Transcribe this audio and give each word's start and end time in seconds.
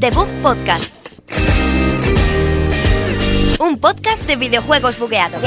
The 0.00 0.10
Bug 0.12 0.28
Podcast. 0.42 0.94
Un 3.58 3.78
podcast 3.78 4.26
de 4.26 4.36
videojuegos 4.36 4.98
bugueados. 4.98 5.42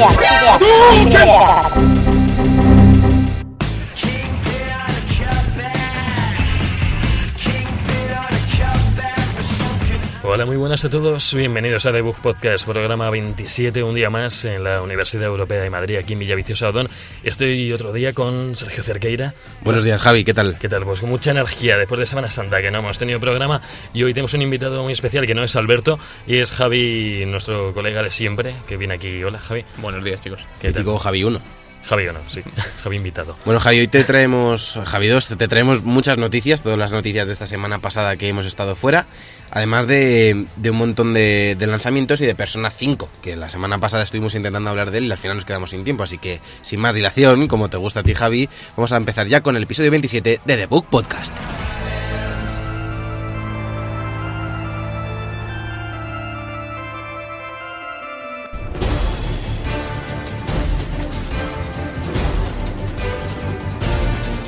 Hola, 10.25 10.45
muy 10.45 10.55
buenas 10.55 10.85
a 10.85 10.89
todos. 10.89 11.33
Bienvenidos 11.33 11.85
a 11.85 11.91
The 11.91 11.99
Bug 11.99 12.15
Podcast, 12.15 12.65
programa 12.65 13.09
27, 13.09 13.83
un 13.83 13.93
día 13.93 14.09
más 14.09 14.45
en 14.45 14.63
la 14.63 14.81
Universidad 14.81 15.25
Europea 15.25 15.61
de 15.61 15.69
Madrid, 15.69 15.97
aquí 15.97 16.13
en 16.13 16.19
Villaviciosa 16.19 16.69
Odón. 16.69 16.87
Estoy 17.23 17.73
otro 17.73 17.91
día 17.91 18.13
con 18.13 18.55
Sergio 18.55 18.83
Cerqueira. 18.83 19.33
Buenos 19.63 19.83
días, 19.83 19.99
Javi, 19.99 20.23
¿qué 20.23 20.33
tal? 20.33 20.57
¿Qué 20.57 20.69
tal? 20.69 20.85
Pues 20.85 21.01
con 21.01 21.09
mucha 21.09 21.31
energía 21.31 21.77
después 21.77 21.99
de 21.99 22.07
Semana 22.07 22.29
Santa, 22.29 22.61
que 22.61 22.71
no 22.71 22.79
hemos 22.79 22.97
tenido 22.97 23.19
programa. 23.19 23.61
Y 23.93 24.03
hoy 24.03 24.13
tenemos 24.13 24.33
un 24.33 24.43
invitado 24.43 24.81
muy 24.81 24.93
especial 24.93 25.27
que 25.27 25.35
no 25.35 25.43
es 25.43 25.57
Alberto, 25.57 25.99
y 26.25 26.37
es 26.37 26.53
Javi, 26.53 27.25
nuestro 27.27 27.73
colega 27.73 28.01
de 28.01 28.09
siempre, 28.09 28.55
que 28.65 28.77
viene 28.77 28.93
aquí. 28.93 29.21
Hola, 29.25 29.39
Javi. 29.39 29.65
Buenos 29.79 30.05
días, 30.05 30.21
chicos. 30.21 30.39
¿Qué 30.61 30.71
tal? 30.71 30.85
Javi 30.99 31.25
1. 31.25 31.62
Javi 31.85 32.05
no, 32.05 32.19
sí. 32.29 32.41
Javi 32.83 32.95
invitado. 32.97 33.37
Bueno, 33.45 33.59
Javi, 33.59 33.79
hoy 33.79 33.87
te 33.87 34.03
traemos, 34.03 34.79
Javi 34.85 35.07
2, 35.07 35.37
te 35.37 35.47
traemos 35.47 35.83
muchas 35.83 36.17
noticias, 36.17 36.63
todas 36.63 36.79
las 36.79 36.91
noticias 36.91 37.27
de 37.27 37.33
esta 37.33 37.47
semana 37.47 37.79
pasada 37.79 38.15
que 38.15 38.29
hemos 38.29 38.45
estado 38.45 38.75
fuera, 38.75 39.05
además 39.51 39.87
de, 39.87 40.45
de 40.55 40.69
un 40.71 40.77
montón 40.77 41.13
de, 41.13 41.55
de 41.59 41.67
lanzamientos 41.67 42.21
y 42.21 42.25
de 42.25 42.35
Persona 42.35 42.69
5, 42.69 43.09
que 43.21 43.35
la 43.35 43.49
semana 43.49 43.79
pasada 43.79 44.03
estuvimos 44.03 44.33
intentando 44.35 44.69
hablar 44.69 44.91
de 44.91 44.99
él 44.99 45.05
y 45.05 45.11
al 45.11 45.17
final 45.17 45.37
nos 45.37 45.45
quedamos 45.45 45.71
sin 45.71 45.83
tiempo, 45.83 46.03
así 46.03 46.17
que 46.17 46.39
sin 46.61 46.79
más 46.79 46.95
dilación, 46.95 47.47
como 47.47 47.69
te 47.69 47.77
gusta 47.77 47.99
a 47.99 48.03
ti, 48.03 48.13
Javi, 48.13 48.49
vamos 48.77 48.93
a 48.93 48.97
empezar 48.97 49.27
ya 49.27 49.41
con 49.41 49.57
el 49.57 49.63
episodio 49.63 49.91
27 49.91 50.39
de 50.43 50.57
The 50.57 50.65
Book 50.67 50.87
Podcast. 50.89 51.33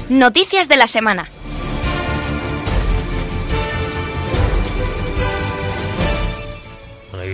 Noticias 0.10 0.68
de 0.68 0.78
la 0.78 0.86
semana. 0.86 1.28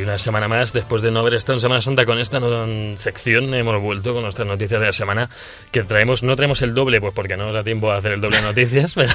Y 0.02 0.04
una 0.04 0.18
semana 0.18 0.48
más, 0.48 0.74
después 0.74 1.02
de 1.02 1.12
no 1.12 1.20
haber 1.20 1.36
estado 1.36 1.54
en 1.54 1.60
Semana 1.62 1.82
Santa 1.82 2.06
con 2.06 2.18
esta 2.20 2.40
no- 2.40 2.98
sección, 2.98 3.54
hemos 3.54 3.82
vuelto 3.82 4.14
con 4.14 4.24
nuestras 4.24 4.48
noticias 4.48 4.80
de 4.82 4.88
la 4.88 4.94
semana, 4.94 5.30
que 5.72 5.84
traemos, 5.84 6.24
no 6.24 6.36
traemos 6.36 6.62
el 6.64 6.74
doble, 6.74 7.00
pues 7.00 7.14
porque 7.14 7.38
no 7.38 7.46
nos 7.46 7.54
da 7.54 7.64
tiempo 7.64 7.92
a 7.92 7.98
hacer 7.98 8.14
el 8.14 8.22
doble 8.22 8.38
de 8.38 8.44
noticias, 8.44 8.94
pero, 8.96 9.14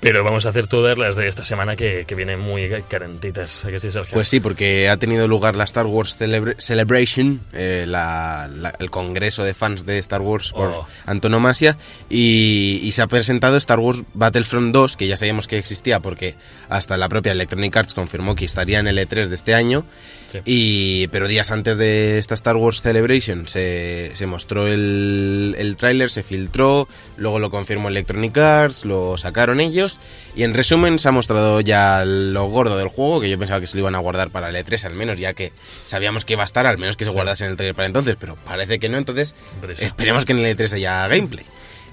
pero 0.00 0.24
vamos 0.24 0.46
a 0.46 0.50
hacer 0.50 0.66
todas 0.66 0.98
las 0.98 1.16
de 1.16 1.28
esta 1.28 1.44
semana 1.44 1.76
que, 1.76 2.04
que 2.06 2.14
vienen 2.14 2.40
muy 2.40 2.68
carentitas. 2.88 3.64
¿A 3.64 3.70
que 3.70 3.78
sí, 3.78 3.90
Sergio? 3.90 4.12
Pues 4.12 4.28
sí, 4.28 4.40
porque 4.40 4.88
ha 4.88 4.96
tenido 4.96 5.28
lugar 5.28 5.54
la 5.54 5.64
Star 5.64 5.86
Wars 5.86 6.16
Celebra- 6.18 6.56
Celebration, 6.58 7.40
eh, 7.52 7.84
la- 7.86 8.48
la- 8.52 8.74
el 8.78 8.90
congreso 8.90 9.44
de 9.44 9.54
fans 9.54 9.86
de 9.86 9.98
Star 9.98 10.20
Wars 10.20 10.52
por 10.52 10.68
Oh. 10.68 10.86
antonomasia, 11.06 11.76
y, 12.10 12.80
y 12.82 12.92
se 12.92 13.02
ha 13.02 13.06
presentado 13.06 13.56
Star 13.56 13.78
Wars 13.78 14.02
Battlefront 14.14 14.72
2, 14.72 14.96
que 14.96 15.06
ya 15.06 15.16
sabíamos 15.16 15.46
que 15.46 15.58
existía 15.58 16.00
porque 16.00 16.34
hasta 16.68 16.96
la 16.96 17.08
propia 17.08 17.32
Electronic 17.32 17.76
Arts 17.76 17.94
confirmó 17.94 18.34
que 18.34 18.44
estaría 18.44 18.78
en 18.80 18.88
el 18.88 18.98
E3 18.98 19.26
de 19.28 19.34
este 19.34 19.54
año, 19.54 19.84
Sí. 20.34 20.40
y, 20.44 21.06
pero 21.08 21.28
días 21.28 21.52
antes 21.52 21.78
de 21.78 22.18
esta 22.18 22.34
Star 22.34 22.56
Wars 22.56 22.82
Celebration 22.82 23.46
se, 23.46 24.10
se 24.14 24.26
mostró 24.26 24.66
el, 24.66 25.54
el 25.56 25.76
tráiler, 25.76 26.10
se 26.10 26.24
filtró, 26.24 26.88
luego 27.16 27.38
lo 27.38 27.50
confirmó 27.50 27.88
Electronic 27.88 28.36
Arts, 28.36 28.84
lo 28.84 29.16
sacaron 29.16 29.60
ellos 29.60 30.00
y 30.34 30.42
en 30.42 30.52
resumen 30.54 30.98
se 30.98 31.08
ha 31.08 31.12
mostrado 31.12 31.60
ya 31.60 32.04
lo 32.04 32.46
gordo 32.46 32.76
del 32.76 32.88
juego, 32.88 33.20
que 33.20 33.30
yo 33.30 33.38
pensaba 33.38 33.60
que 33.60 33.68
se 33.68 33.76
lo 33.76 33.82
iban 33.82 33.94
a 33.94 33.98
guardar 33.98 34.30
para 34.30 34.48
el 34.48 34.56
E3 34.56 34.84
al 34.86 34.94
menos, 34.94 35.18
ya 35.18 35.34
que 35.34 35.52
sabíamos 35.84 36.24
que 36.24 36.32
iba 36.32 36.42
a 36.42 36.46
estar, 36.46 36.66
al 36.66 36.78
menos 36.78 36.96
que 36.96 37.04
se 37.04 37.10
guardase 37.10 37.44
en 37.44 37.52
el 37.52 37.56
trailer 37.56 37.76
para 37.76 37.86
entonces, 37.86 38.16
pero 38.18 38.36
parece 38.36 38.80
que 38.80 38.88
no, 38.88 38.98
entonces 38.98 39.34
esperemos 39.78 40.24
que 40.24 40.32
en 40.32 40.40
el 40.40 40.56
E3 40.56 40.72
haya 40.72 41.06
gameplay. 41.06 41.44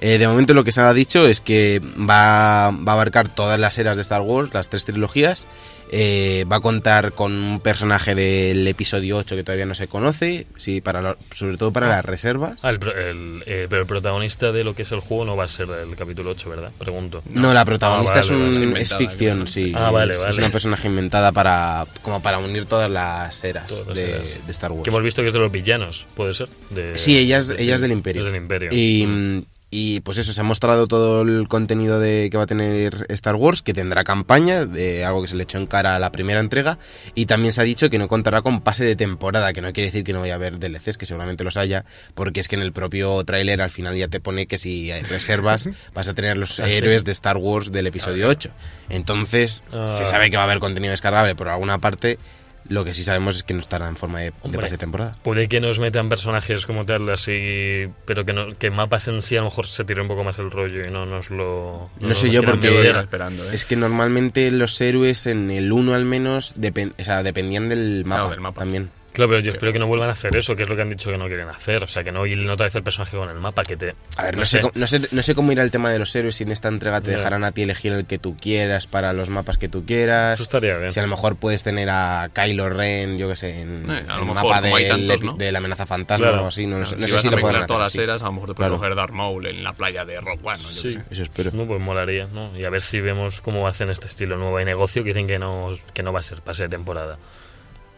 Eh, 0.04 0.18
de 0.18 0.28
momento 0.28 0.56
lo 0.56 0.64
que 0.64 0.72
se 0.72 0.82
ha 0.82 0.92
dicho 0.94 1.28
es 1.28 1.42
que 1.42 1.80
va, 1.80 2.72
va 2.72 2.92
a 2.92 2.96
abarcar 2.96 3.30
todas 3.30 3.60
las 3.60 3.78
eras 3.78 3.98
de 3.98 4.02
Star 4.02 4.22
Wars, 4.22 4.52
las 4.52 4.68
tres 4.68 4.84
trilogías. 4.84 5.46
Eh, 5.94 6.46
va 6.50 6.56
a 6.56 6.60
contar 6.62 7.12
con 7.12 7.34
un 7.34 7.60
personaje 7.60 8.16
del 8.16 8.66
episodio 8.68 9.18
8 9.18 9.36
que 9.36 9.44
todavía 9.44 9.66
no 9.66 9.76
se 9.76 9.88
conoce, 9.88 10.48
sí, 10.56 10.80
para 10.80 11.02
lo- 11.02 11.18
sobre 11.34 11.58
todo 11.58 11.74
para 11.74 11.90
las 11.90 12.06
reservas. 12.06 12.60
Ah, 12.64 12.70
el, 12.70 12.80
el- 12.82 13.44
eh, 13.46 13.68
pero 13.70 13.82
el 13.82 13.88
protagonista 13.88 14.52
de 14.54 14.64
lo 14.64 14.74
que 14.74 14.84
es 14.84 14.92
el 14.94 15.02
juego 15.02 15.26
no 15.26 15.36
va 15.36 15.44
a 15.44 15.48
ser 15.50 15.68
del 15.68 15.96
capítulo 15.98 16.32
8, 16.32 16.50
¿verdad? 16.50 16.72
Pregunto. 16.80 17.22
No, 17.34 17.54
la 17.54 17.66
protagonista 17.66 18.18
Ah, 18.18 18.22
es, 18.22 18.30
un- 18.30 18.78
es 18.78 18.96
ficción, 18.96 19.46
sí. 19.48 19.74
Ah, 19.76 19.92
vale, 19.92 20.14
es, 20.14 20.20
vale. 20.20 20.32
es 20.32 20.38
una 20.38 20.50
personaje 20.50 20.88
inventada 20.88 21.32
para 21.34 21.86
como 22.02 22.22
para 22.22 22.38
unir 22.40 22.66
todas 22.66 22.90
las 22.90 23.44
eras, 23.44 23.68
Todas 23.68 23.88
las 23.88 23.96
de, 23.98 24.10
eras. 24.12 24.40
de 24.46 24.52
Star 24.54 24.72
Wars. 24.72 24.84
Que 24.84 24.90
hemos 24.92 25.04
visto 25.04 25.22
que 25.22 25.28
es 25.28 25.34
de 25.34 25.40
los 25.40 25.52
villanos, 25.52 26.08
¿puede 26.16 26.34
ser? 26.34 26.48
De- 26.70 26.98
Sí, 26.98 27.18
ella 27.18 27.40
es, 27.40 27.50
de- 27.50 27.62
ella 27.62 27.76
es 27.76 27.82
del 27.82 27.92
Imperio. 27.92 28.22
Es 28.22 28.26
del 28.28 28.36
Imperio. 28.42 28.70
Y, 28.72 29.06
Mm. 29.08 29.44
Y, 29.72 30.02
pues 30.02 30.18
eso, 30.18 30.34
se 30.34 30.42
ha 30.42 30.44
mostrado 30.44 30.86
todo 30.86 31.22
el 31.22 31.48
contenido 31.48 32.00
de 32.00 32.28
que 32.30 32.38
va 32.38 32.44
a 32.44 32.48
tener 32.48 33.06
Star 33.10 33.36
Wars, 33.36 33.62
que 33.62 33.74
tendrá 33.74 34.04
campaña, 34.04 34.66
de 34.66 35.06
algo 35.06 35.22
que 35.22 35.30
se 35.30 35.36
le 35.38 35.44
echó 35.44 35.58
en 35.58 35.66
cara 35.66 35.96
a 35.96 36.00
la 36.00 36.12
primera 36.12 36.42
entrega, 36.42 36.78
y 37.16 37.26
también 37.26 37.54
se 37.54 37.62
ha 37.62 37.64
dicho 37.64 37.90
que 37.90 37.98
no 37.98 38.08
contará 38.10 38.42
con 38.42 38.62
pase 38.62 38.84
de 38.84 38.96
temporada, 38.98 39.54
que 39.54 39.62
no 39.62 39.72
quiere 39.74 39.88
decir 39.88 40.04
que 40.04 40.12
no 40.14 40.20
vaya 40.20 40.34
a 40.34 40.36
haber 40.36 40.60
DLCs, 40.60 40.98
que 40.98 41.06
seguramente 41.06 41.44
los 41.46 41.56
haya, 41.58 41.86
porque 42.14 42.42
es 42.42 42.48
que 42.50 42.56
en 42.58 42.62
el 42.62 42.74
propio 42.74 43.24
tráiler 43.24 43.62
al 43.62 43.72
final 43.72 43.96
ya 43.96 44.10
te 44.10 44.20
pone 44.20 44.46
que 44.46 44.58
si 44.58 44.92
hay 44.92 45.04
reservas 45.04 45.70
vas 45.94 46.08
a 46.10 46.14
tener 46.14 46.38
los 46.38 46.60
Ah, 46.60 46.68
sí. 46.68 46.74
héroes 46.76 47.06
de 47.06 47.14
Star 47.14 47.38
Wars 47.38 47.72
del 47.72 47.88
episodio 47.88 48.28
8. 48.28 48.50
Entonces, 48.90 49.64
Ah. 49.72 49.88
se 49.88 50.04
sabe 50.06 50.30
que 50.30 50.36
va 50.38 50.44
a 50.44 50.46
haber 50.46 50.60
contenido 50.60 50.92
descargable 50.92 51.34
por 51.36 51.48
alguna 51.48 51.78
parte, 51.80 52.20
lo 52.68 52.84
que 52.86 52.94
sí 52.94 53.04
sabemos 53.04 53.36
es 53.38 53.44
que 53.44 53.54
no 53.54 53.60
estará 53.60 53.88
en 53.88 53.96
forma 53.98 54.20
de, 54.20 54.34
de 54.44 54.58
pase 54.58 54.76
de 54.76 54.78
temporada. 54.78 55.14
Puede 55.24 55.48
que 55.48 55.60
nos 55.60 55.80
metan 55.80 56.10
personajes 56.10 56.66
como 56.66 56.86
tal, 56.86 57.10
así, 57.10 57.88
pero 58.06 58.26
que, 58.26 58.34
no, 58.34 58.48
que 58.58 58.70
mapas 58.70 59.08
en 59.08 59.22
sí 59.22 59.36
a 59.36 59.40
lo 59.40 59.46
mejor 59.46 59.68
se 59.68 59.84
tire 59.84 60.02
un 60.02 60.08
poco 60.08 60.24
más 60.24 60.40
el 60.40 60.52
rollo 60.52 60.88
y 60.88 60.92
no 60.92 61.06
nos 61.06 61.30
lo. 61.30 61.90
No 62.00 62.08
nos 62.10 62.18
sé 62.18 62.28
lo 62.28 62.34
yo 62.34 62.44
porque- 62.44 62.90
esperando, 62.90 63.44
¿eh? 63.46 63.56
Es 63.56 63.66
que 63.66 63.76
normalmente 63.76 64.50
los 64.52 64.80
héroes 64.80 65.28
en 65.28 65.52
el 65.52 65.72
1 65.72 65.94
al 65.94 66.06
menos 66.06 66.56
depen- 66.56 66.94
o 67.00 67.04
sea, 67.04 67.24
dependían 67.24 67.68
del 67.68 68.04
mapa, 68.06 68.16
Claro, 68.22 68.30
del 68.32 68.42
mapa. 68.42 68.60
también. 68.62 68.90
Claro, 69.14 69.30
pero 69.32 69.42
yo 69.44 69.52
espero 69.52 69.74
que 69.74 69.80
no 69.80 69.88
vuelvan 69.88 70.10
a 70.10 70.14
hacer 70.14 70.36
eso, 70.38 70.56
que 70.56 70.64
es 70.64 70.70
lo 70.70 70.76
que 70.76 70.82
han 70.84 70.90
dicho 70.90 71.12
que 71.12 71.18
no 71.18 71.28
quieren 71.28 71.50
hacer. 71.50 71.84
O 71.84 71.88
sea, 71.88 72.04
que 72.04 72.12
no 72.12 72.26
ir 72.26 72.50
otra 72.50 72.66
vez 72.66 72.76
el 72.76 72.84
personaje 72.84 73.18
con 73.18 73.30
el 73.30 73.36
mapa, 73.40 73.64
que 73.64 73.76
te. 73.76 73.94
A 74.18 74.24
ver, 74.24 74.38
no, 74.38 74.46
sé. 74.46 74.62
cómo- 74.62 74.72
no, 74.76 74.88
sé, 74.88 75.02
no 75.12 75.22
sé 75.22 75.36
cómo 75.36 75.52
irá 75.52 75.64
el 75.64 75.72
tema 75.72 75.92
de 75.92 76.00
los 76.00 76.16
héroes 76.16 76.36
si 76.36 76.44
en 76.44 76.52
esta 76.52 76.70
entrega 76.70 77.02
te 77.02 77.12
dejarán 77.12 77.44
a 77.44 77.52
ti 77.52 77.64
elegir 77.64 77.92
el 77.94 78.06
que 78.06 78.18
tú 78.20 78.38
quieras 78.38 78.88
para 78.88 79.12
los 79.14 79.30
mapas 79.30 79.58
que 79.58 79.68
tú 79.68 79.86
quieras. 79.86 80.36
Eso 80.36 80.44
estaría 80.44 80.78
bien. 80.78 80.92
Si 80.92 81.00
a 81.00 81.04
lo 81.04 81.10
mejor 81.10 81.36
puedes 81.36 81.62
tener 81.64 81.90
a 81.90 82.30
Kylo 82.34 82.70
Ren, 82.70 83.18
yo 83.18 83.28
que 83.28 83.36
sé, 83.36 83.62
en 83.62 83.90
Eh, 83.92 84.00
el 84.00 84.06
mejor, 84.26 84.26
mapa 84.36 84.62
de 84.62 85.52
la 85.52 85.58
amenaza 85.58 85.86
fantasma 85.86 86.28
Claro. 86.30 86.44
o 86.46 86.48
así. 86.48 86.66
No, 86.66 86.80
no 86.80 86.86
si 86.86 86.96
sé 87.08 87.18
si 87.18 87.30
lo 87.30 87.38
podrán 87.38 87.68
todas 87.68 87.82
las 87.84 87.90
hacer. 87.90 88.04
eras, 88.04 88.22
a 88.22 88.26
lo 88.26 88.32
mejor 88.34 88.50
te 88.50 88.56
puedes 88.56 88.70
Claro. 88.70 88.78
coger 88.80 88.96
Darth 88.96 89.12
Maul 89.14 89.46
en 89.48 89.64
la 89.64 89.74
playa 89.74 90.06
de 90.06 90.22
Rock 90.22 90.40
One. 90.44 90.58
Sí. 90.58 90.98
Eso 91.10 91.24
espero. 91.24 91.52
No, 91.54 91.66
pues 91.66 91.82
molaría, 91.82 92.28
¿no? 92.28 92.58
Y 92.58 92.64
a 92.64 92.70
ver 92.70 92.82
si 92.82 93.02
vemos 93.02 93.42
cómo 93.42 93.68
hacen 93.68 93.90
este 93.90 94.08
estilo 94.08 94.38
nuevo 94.38 94.58
de 94.58 94.66
negocio, 94.66 95.04
que 95.04 95.10
dicen 95.10 95.28
que 95.28 95.38
no, 95.38 95.66
que 95.94 96.02
no 96.02 96.14
va 96.14 96.20
a 96.20 96.24
ser 96.24 96.42
pase 96.42 96.64
de 96.64 96.70
temporada. 96.70 97.18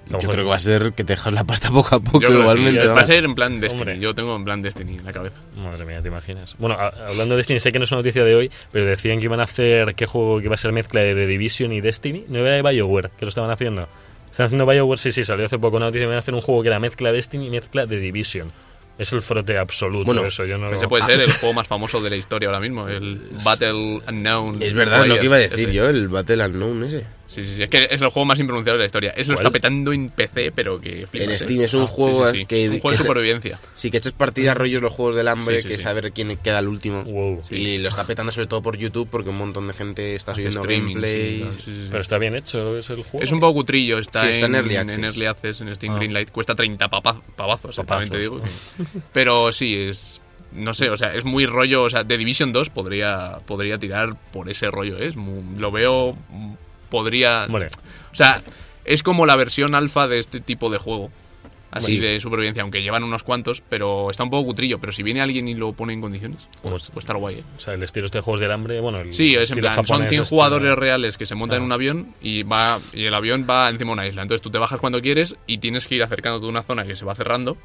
Yo 0.06 0.18
mejor- 0.18 0.32
creo 0.32 0.46
que 0.46 0.50
va 0.50 0.56
a 0.56 0.60
ser 0.60 0.94
que 0.94 1.04
te 1.04 1.14
dejas 1.14 1.32
la 1.34 1.44
pasta 1.46 1.70
poco 1.72 1.96
a 1.96 2.00
poco 2.00 2.20
Yo 2.20 2.28
que 2.28 2.34
sí, 2.34 2.40
igualmente. 2.42 2.88
va 2.88 3.02
a 3.02 3.06
ser 3.06 3.24
en 3.24 3.36
plan 3.36 3.60
Destiny. 3.60 3.82
Hombre. 3.82 4.00
Yo 4.00 4.14
tengo 4.14 4.36
en 4.36 4.44
plan 4.44 4.62
Destiny 4.62 4.98
en 4.98 5.06
la 5.06 5.14
cabeza. 5.14 5.38
Madre 5.56 5.86
mía, 5.86 6.02
¿te 6.02 6.10
imaginas? 6.10 6.56
Bueno, 6.60 6.76
hablando 6.78 7.36
de 7.36 7.38
Destiny, 7.38 7.60
sé 7.60 7.72
que 7.72 7.80
no 7.80 7.86
es 7.86 7.92
una 7.92 8.00
noticia 8.00 8.24
de 8.24 8.36
hoy, 8.36 8.52
pero 8.72 8.86
decían 8.86 9.20
que 9.20 9.26
iban 9.26 9.40
a 9.40 9.44
hacer, 9.44 9.96
¿qué 9.96 10.06
juego 10.06 10.40
que 10.40 10.46
iba 10.46 10.56
a 10.56 10.58
ser 10.58 10.72
mezcla 10.74 11.02
de 11.02 11.14
The 11.16 11.26
Division 11.26 11.72
y 11.72 11.80
Destiny? 11.82 12.26
No 12.28 12.40
era 12.40 12.52
de 12.56 12.62
BioWare, 12.62 13.12
que 13.18 13.26
lo 13.26 13.30
estaban 13.30 13.50
haciendo. 13.52 13.88
Están 14.30 14.48
haciendo 14.48 14.66
BioWare, 14.66 15.00
sí, 15.00 15.12
sí, 15.12 15.24
salió 15.24 15.46
hace 15.46 15.58
poco 15.60 15.78
una 15.78 15.86
noticia, 15.86 16.04
iban 16.06 16.16
a 16.16 16.20
hacer 16.20 16.34
un 16.34 16.42
juego 16.42 16.62
que 16.64 16.68
era 16.68 16.80
mezcla 16.80 17.12
Destiny 17.12 17.48
y 17.48 17.50
mezcla 17.52 17.86
de 17.86 17.98
Division. 18.00 18.52
Es 18.98 19.12
el 19.12 19.22
frote 19.22 19.58
absoluto, 19.58 20.06
Bueno, 20.06 20.24
eso 20.26 20.46
yo 20.46 20.56
no 20.58 20.70
Ese 20.72 20.88
puede 20.88 21.04
ser 21.06 21.20
el 21.22 21.32
juego 21.40 21.54
más 21.56 21.68
famoso 21.68 22.00
de 22.02 22.12
la 22.12 22.16
historia 22.16 22.50
ahora 22.50 22.60
mismo, 22.60 22.88
el 22.88 23.22
Battle 23.44 24.02
Unknown. 24.08 24.62
Es 24.62 24.74
verdad, 24.76 25.00
es 25.02 25.08
lo 25.08 25.16
Player, 25.16 25.20
que 25.20 25.26
iba 25.26 25.36
a 25.38 25.40
decir 25.40 25.68
ese. 25.70 25.74
yo, 25.74 25.90
el 25.90 26.08
Battle 26.10 26.46
Unknown 26.46 26.84
ese. 26.84 27.06
Sí, 27.34 27.44
sí, 27.44 27.56
sí. 27.56 27.64
Es 27.64 27.70
que 27.70 27.88
es 27.90 28.02
el 28.02 28.10
juego 28.10 28.26
más 28.26 28.40
impronunciable 28.40 28.78
de 28.78 28.84
la 28.84 28.86
historia. 28.88 29.10
Eso 29.16 29.32
lo 29.32 29.38
está 29.38 29.50
petando 29.50 29.92
en 29.94 30.10
PC, 30.10 30.52
pero 30.54 30.80
que 30.80 31.08
flipas, 31.08 31.28
En 31.28 31.32
¿eh? 31.34 31.40
Steam 31.40 31.62
es 31.62 31.74
un 31.74 31.84
Ah, 31.84 31.88
juego 31.88 32.26
sí, 32.28 32.32
sí, 32.32 32.38
sí. 32.40 32.46
que- 32.46 32.70
Un 32.70 32.80
juego 32.80 32.90
que 32.90 32.98
de 32.98 33.04
supervivencia. 33.04 33.60
Sí, 33.74 33.90
que 33.92 33.98
echas 33.98 34.12
partidas 34.14 34.56
rollos 34.58 34.82
los 34.82 34.94
juegos 34.94 35.16
del 35.16 35.28
hambre, 35.28 35.58
Sí, 35.58 35.64
sí, 35.64 35.68
que 35.70 35.78
sí. 35.78 35.84
saber 35.84 36.12
quién 36.12 36.38
queda 36.38 36.60
el 36.60 36.68
último. 36.68 37.04
Wow. 37.04 37.42
Y 37.52 37.78
lo 37.80 37.90
está 37.90 38.06
petando 38.06 38.32
sobre 38.32 38.48
todo 38.48 38.62
por 38.62 38.78
YouTube 38.78 39.08
porque 39.10 39.30
un 39.30 39.38
montón 39.38 39.68
de 39.68 39.74
gente 39.74 40.16
está 40.16 40.36
subiendo 40.36 40.62
gameplay. 40.64 41.40
sí, 41.40 41.50
sí, 41.58 41.58
sí, 41.66 41.82
sí. 41.84 41.88
Pero 41.90 42.02
está 42.02 42.18
bien 42.18 42.36
hecho 42.36 42.78
es 42.78 42.90
el 42.90 43.04
juego. 43.04 43.24
Es 43.24 43.32
un 43.32 43.40
poco 43.40 43.54
cutrillo, 43.56 44.00
está, 44.00 44.22
Sí, 44.22 44.28
está 44.30 44.46
en 44.46 44.56
en, 44.56 44.62
Early 44.62 44.76
en 44.76 44.90
Access. 44.90 45.12
Early 45.14 45.26
Access, 45.26 45.62
en 45.62 45.76
Steam 45.76 45.94
Ah. 45.94 45.98
Greenlight. 45.98 46.32
Cuesta 46.32 46.56
30 46.56 46.88
papa- 46.90 47.22
pavazos, 47.36 47.70
exactamente 47.72 48.18
digo. 48.20 48.38
Papazos, 48.40 48.88
Pero 49.14 49.52
sí, 49.52 49.76
es... 49.76 50.20
No 50.52 50.72
sé, 50.76 50.90
o 50.92 50.98
sea, 50.98 51.16
es 51.16 51.26
muy 51.26 51.48
rollo... 51.48 51.82
O 51.84 51.90
sea, 51.90 52.06
The 52.06 52.16
Division 52.16 52.52
2 52.54 52.70
podría, 52.70 53.40
podría 53.48 53.80
tirar 53.80 54.10
por 54.32 54.50
ese 54.52 54.70
rollo, 54.70 55.00
¿eh? 55.00 55.08
Es 55.08 55.16
muy- 55.16 55.60
lo 55.60 55.72
veo... 55.72 56.16
Podría... 56.94 57.48
Vale. 57.48 57.70
O 58.12 58.16
sea, 58.16 58.40
es 58.86 59.02
como 59.02 59.26
la 59.26 59.36
versión 59.36 59.74
alfa 59.74 60.08
de 60.08 60.20
este 60.20 60.40
tipo 60.40 60.70
de 60.70 60.78
juego. 60.78 61.10
así 61.76 61.96
Sí. 61.96 62.00
de 62.00 62.20
supervivencia, 62.20 62.62
aunque 62.62 62.84
llevan 62.84 63.04
unos 63.04 63.24
cuantos, 63.24 63.64
pero 63.68 64.12
está 64.12 64.22
un 64.24 64.30
poco 64.30 64.46
cutrillo. 64.46 64.78
Pero 64.80 64.94
si 64.94 65.02
viene 65.02 65.22
alguien 65.22 65.48
y 65.48 65.56
lo 65.56 65.74
pone 65.74 65.92
en 65.94 66.02
condiciones, 66.02 66.48
pues, 66.62 66.72
Pues- 66.72 66.90
puede 66.92 67.00
estar 67.00 67.18
guay. 67.18 67.36
¿eh? 67.40 67.44
O 67.58 67.60
sea, 67.60 67.74
el 67.74 67.82
estilo 67.82 68.06
este 68.06 68.20
de 68.20 68.22
juegos 68.22 68.42
del 68.42 68.52
hambre, 68.52 68.80
bueno, 68.80 69.00
el 69.00 69.12
Sí, 69.12 69.34
es 69.34 69.50
en 69.50 69.58
plan, 69.58 69.74
son 69.78 69.86
japonés 69.86 70.10
100 70.10 70.22
este- 70.22 70.36
jugadores 70.36 70.76
reales 70.76 71.18
que 71.18 71.26
se 71.26 71.34
montan 71.34 71.58
en 71.58 71.64
un 71.66 71.72
avión 71.72 72.14
y 72.22 72.44
va 72.44 72.80
y 72.94 73.06
el 73.06 73.14
avión 73.16 73.48
va 73.50 73.70
encima 73.72 73.90
de 73.90 73.94
una 73.94 74.08
isla. 74.08 74.22
Entonces 74.22 74.44
tú 74.44 74.52
te 74.52 74.60
bajas 74.60 74.80
cuando 74.80 75.02
quieres 75.02 75.36
y 75.48 75.58
tienes 75.58 75.88
que 75.88 75.96
ir 75.96 76.04
acercándote 76.04 76.46
a 76.46 76.50
una 76.50 76.62
zona 76.62 76.86
que 76.86 76.96
se 76.96 77.06
va 77.06 77.16
cerrando. 77.16 77.58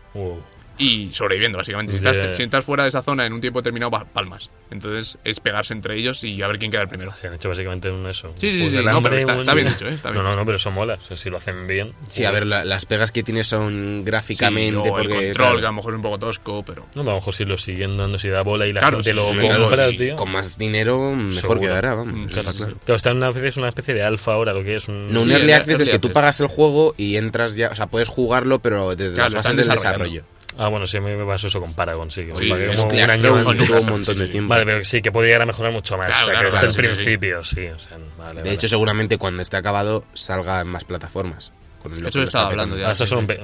Y 0.79 1.13
sobreviviendo, 1.13 1.59
básicamente. 1.59 1.93
Si 1.93 1.97
estás, 1.99 2.17
ya. 2.17 2.33
si 2.33 2.43
estás 2.45 2.65
fuera 2.65 2.85
de 2.85 2.89
esa 2.91 3.03
zona 3.03 3.27
en 3.27 3.33
un 3.33 3.41
tiempo 3.41 3.61
determinado, 3.61 3.91
va- 3.91 4.05
palmas. 4.05 4.49
Entonces 4.71 5.19
es 5.25 5.41
pegarse 5.41 5.73
entre 5.75 5.97
ellos 5.99 6.23
y 6.25 6.41
a 6.43 6.47
ver 6.47 6.59
quién 6.59 6.71
queda 6.71 6.83
el 6.83 6.89
primero. 6.89 7.15
Se 7.17 7.27
han 7.27 7.35
hecho 7.35 7.49
básicamente 7.49 7.91
un 7.91 8.07
eso. 8.07 8.33
Sí, 8.37 8.51
sí, 8.51 8.71
sí, 8.71 8.77
no, 8.85 9.03
pero 9.03 9.17
está- 9.17 9.35
un- 9.35 9.41
está 9.41 9.55
bien 9.55 9.69
hecho, 9.69 9.87
¿eh? 9.87 9.95
Está 9.95 10.11
bien 10.11 10.19
no, 10.19 10.23
no, 10.25 10.29
hecho. 10.31 10.39
no, 10.41 10.45
pero 10.47 10.57
eso 10.57 10.71
mola. 10.71 10.95
O 10.95 11.01
sea, 11.07 11.17
si 11.17 11.31
lo 11.31 11.39
hacen 11.39 11.67
bien. 11.67 11.93
Sí, 12.09 12.25
a 12.25 12.31
ver, 12.31 12.47
la- 12.47 12.65
las 12.65 12.87
pegas 12.87 13.11
que 13.13 13.23
tiene 13.23 13.45
son 13.45 14.05
gráficamente. 14.05 14.83
Sí, 14.83 14.89
o 14.89 14.93
porque, 14.95 15.03
el 15.03 15.09
control, 15.09 15.35
claro, 15.35 15.59
que 15.59 15.65
a 15.65 15.69
lo 15.69 15.73
mejor 15.75 15.93
es 15.93 15.97
un 15.97 16.03
poco 16.03 16.19
tosco, 16.19 16.63
pero... 16.65 16.87
No, 16.95 17.03
a 17.03 17.05
lo 17.05 17.15
mejor 17.15 17.35
si 17.35 17.45
lo 17.45 17.57
siguen 17.57 17.97
dando, 17.97 18.19
si 18.19 18.29
da 18.29 18.43
bola 18.43 18.67
y 18.67 18.73
la 18.73 18.81
Claro, 18.81 18.99
gente 18.99 19.11
sí, 19.11 19.17
lo 19.17 19.33
sí, 19.33 19.39
claro, 19.39 19.63
compra, 19.69 19.89
tío. 19.89 20.17
Con 20.17 20.31
más 20.33 20.59
dinero, 20.59 21.15
mejor 21.17 21.31
Seguro. 21.41 21.61
quedará, 21.61 21.95
vamos. 21.95 22.15
Mm, 22.15 22.29
sí, 22.29 22.39
está 22.39 22.53
sí, 22.53 22.59
claro. 22.59 22.75
Claro, 22.85 22.97
está 22.97 23.11
en 23.11 23.17
una, 23.17 23.29
es 23.31 23.57
una 23.57 23.69
especie 23.69 23.95
de 23.95 24.03
alfa 24.03 24.33
ahora, 24.33 24.53
lo 24.53 24.63
que 24.63 24.77
es 24.77 24.89
un... 24.89 25.13
No, 25.13 25.23
un 25.23 25.29
Sí, 25.29 25.35
early 25.35 25.53
access 25.53 25.81
es 25.81 25.89
que 25.91 25.99
tú 25.99 26.13
pagas 26.13 26.41
el 26.41 26.47
juego 26.49 26.95
y 26.97 27.17
entras 27.17 27.55
ya, 27.57 27.69
o 27.69 27.75
sea, 27.75 27.87
puedes 27.87 28.09
jugarlo, 28.09 28.61
pero 28.61 28.95
desde 28.95 29.15
Claro, 29.15 29.31
las 29.35 29.45
están 29.47 29.57
del 29.57 29.69
desarrollo. 29.69 30.23
Ah, 30.61 30.67
bueno, 30.69 30.87
sí, 30.87 30.99
me 30.99 31.25
paso 31.25 31.47
eso 31.47 31.61
con 31.61 31.73
Paragon, 31.73 32.11
sí. 32.11 32.27
que 32.27 32.35
Sí, 32.35 32.49
pagué 32.49 32.73
es 32.73 32.83
Nuclear 32.83 33.09
un 33.11 33.15
año 33.15 33.35
un 33.35 33.87
montón 33.87 34.19
de 34.19 34.27
tiempo. 34.27 34.49
Vale, 34.51 34.65
pero 34.65 34.85
sí, 34.85 35.01
que 35.01 35.13
puede 35.13 35.29
llegar 35.29 35.43
a 35.43 35.47
mejorar 35.47 35.73
mucho 35.73 35.97
más. 35.97 36.09
Claro, 36.09 36.23
o 36.23 36.25
sea, 36.25 36.33
claro, 36.35 36.49
que 36.49 36.51
claro, 36.51 36.67
el 36.67 36.73
sí, 36.73 36.77
sí, 36.77 36.83
sí. 36.83 36.89
principio, 37.05 37.45
sí. 37.45 37.67
o 37.69 37.79
sea, 37.79 37.99
vale, 38.19 38.35
De 38.35 38.41
vale. 38.43 38.53
hecho, 38.55 38.67
seguramente 38.69 39.19
cuando 39.19 39.41
esté 39.43 39.57
acabado 39.57 40.05
salga 40.15 40.61
en 40.61 40.67
más 40.67 40.85
plataformas. 40.85 41.53
Con 41.83 41.93
lo 41.93 42.09
Eso 42.09 42.19
que 42.19 42.25
estaba 42.25 42.49
hablando 42.49 42.75
petando. 42.75 42.91
Ah, 42.91 42.95
sí, 42.95 43.07
solo, 43.07 43.21
sí. 43.21 43.27
PC. 43.29 43.43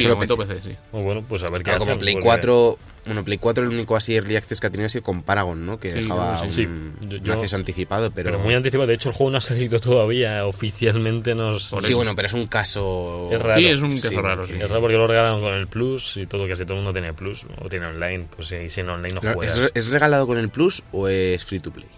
Sí, 0.00 0.02
Solo 0.02 0.18
PC. 0.18 0.36
PC, 0.36 0.60
sí. 0.70 0.76
Muy 0.92 1.02
bueno, 1.02 1.24
pues 1.28 1.42
a 1.42 1.46
ver 1.46 1.58
qué 1.62 1.64
Claro, 1.64 1.80
como 1.80 1.98
Play 1.98 2.14
porque- 2.14 2.24
4, 2.26 2.78
bueno, 3.06 3.24
Play 3.24 3.38
4 3.38 3.64
el 3.64 3.70
único 3.70 3.96
así 3.96 4.14
early 4.14 4.36
access 4.36 4.60
que 4.60 4.68
ha 4.68 4.70
tenido 4.70 4.86
ha 4.86 4.88
sido 4.88 5.02
con 5.02 5.22
Paragon, 5.24 5.66
¿no? 5.66 5.80
Que 5.80 5.90
Sí, 5.90 6.00
dejaba 6.02 6.38
sí. 6.38 6.44
un, 6.44 6.50
Sí, 6.52 6.64
un 6.66 6.94
yo- 7.08 7.16
yo- 7.16 7.32
acceso 7.32 7.56
anticipado, 7.56 8.12
pero... 8.12 8.30
Pero 8.30 8.38
muy 8.44 8.54
anticipado. 8.54 8.86
De 8.86 8.94
hecho, 8.94 9.08
el 9.08 9.16
juego 9.16 9.32
no 9.32 9.38
ha 9.38 9.40
salido 9.40 9.80
todavía. 9.80 10.46
Oficialmente 10.46 11.34
nos... 11.34 11.70
Por 11.70 11.82
Sí, 11.82 11.88
eso. 11.88 11.96
bueno, 11.96 12.14
pero 12.14 12.26
es 12.28 12.34
un 12.34 12.46
caso... 12.46 13.28
Es 13.32 13.42
raro. 13.42 13.60
Sí, 13.60 13.66
es 13.66 13.80
un 13.80 13.98
Sí, 13.98 14.08
caso 14.08 14.22
raro, 14.22 14.42
porque- 14.42 14.54
sí. 14.54 14.60
Es 14.62 14.68
raro 14.68 14.80
porque 14.80 14.96
lo 14.96 15.06
regalaron 15.08 15.40
con 15.40 15.52
el 15.54 15.66
Plus 15.66 16.16
y 16.18 16.26
todo, 16.26 16.46
casi 16.46 16.62
todo 16.64 16.74
el 16.78 16.84
mundo 16.84 16.92
tiene 16.92 17.12
Plus 17.12 17.44
o 17.60 17.68
tiene 17.68 17.86
online. 17.86 18.26
Pues 18.36 18.46
si, 18.46 18.70
si 18.70 18.80
en 18.80 18.90
online 18.90 19.14
no 19.16 19.20
No, 19.22 19.34
juegas. 19.34 19.58
¿es, 19.58 19.72
¿Es 19.74 19.86
regalado 19.88 20.24
con 20.28 20.38
el 20.38 20.48
Plus 20.50 20.84
o 20.92 21.08
es 21.08 21.44
free 21.44 21.58
to 21.58 21.72
play? 21.72 21.88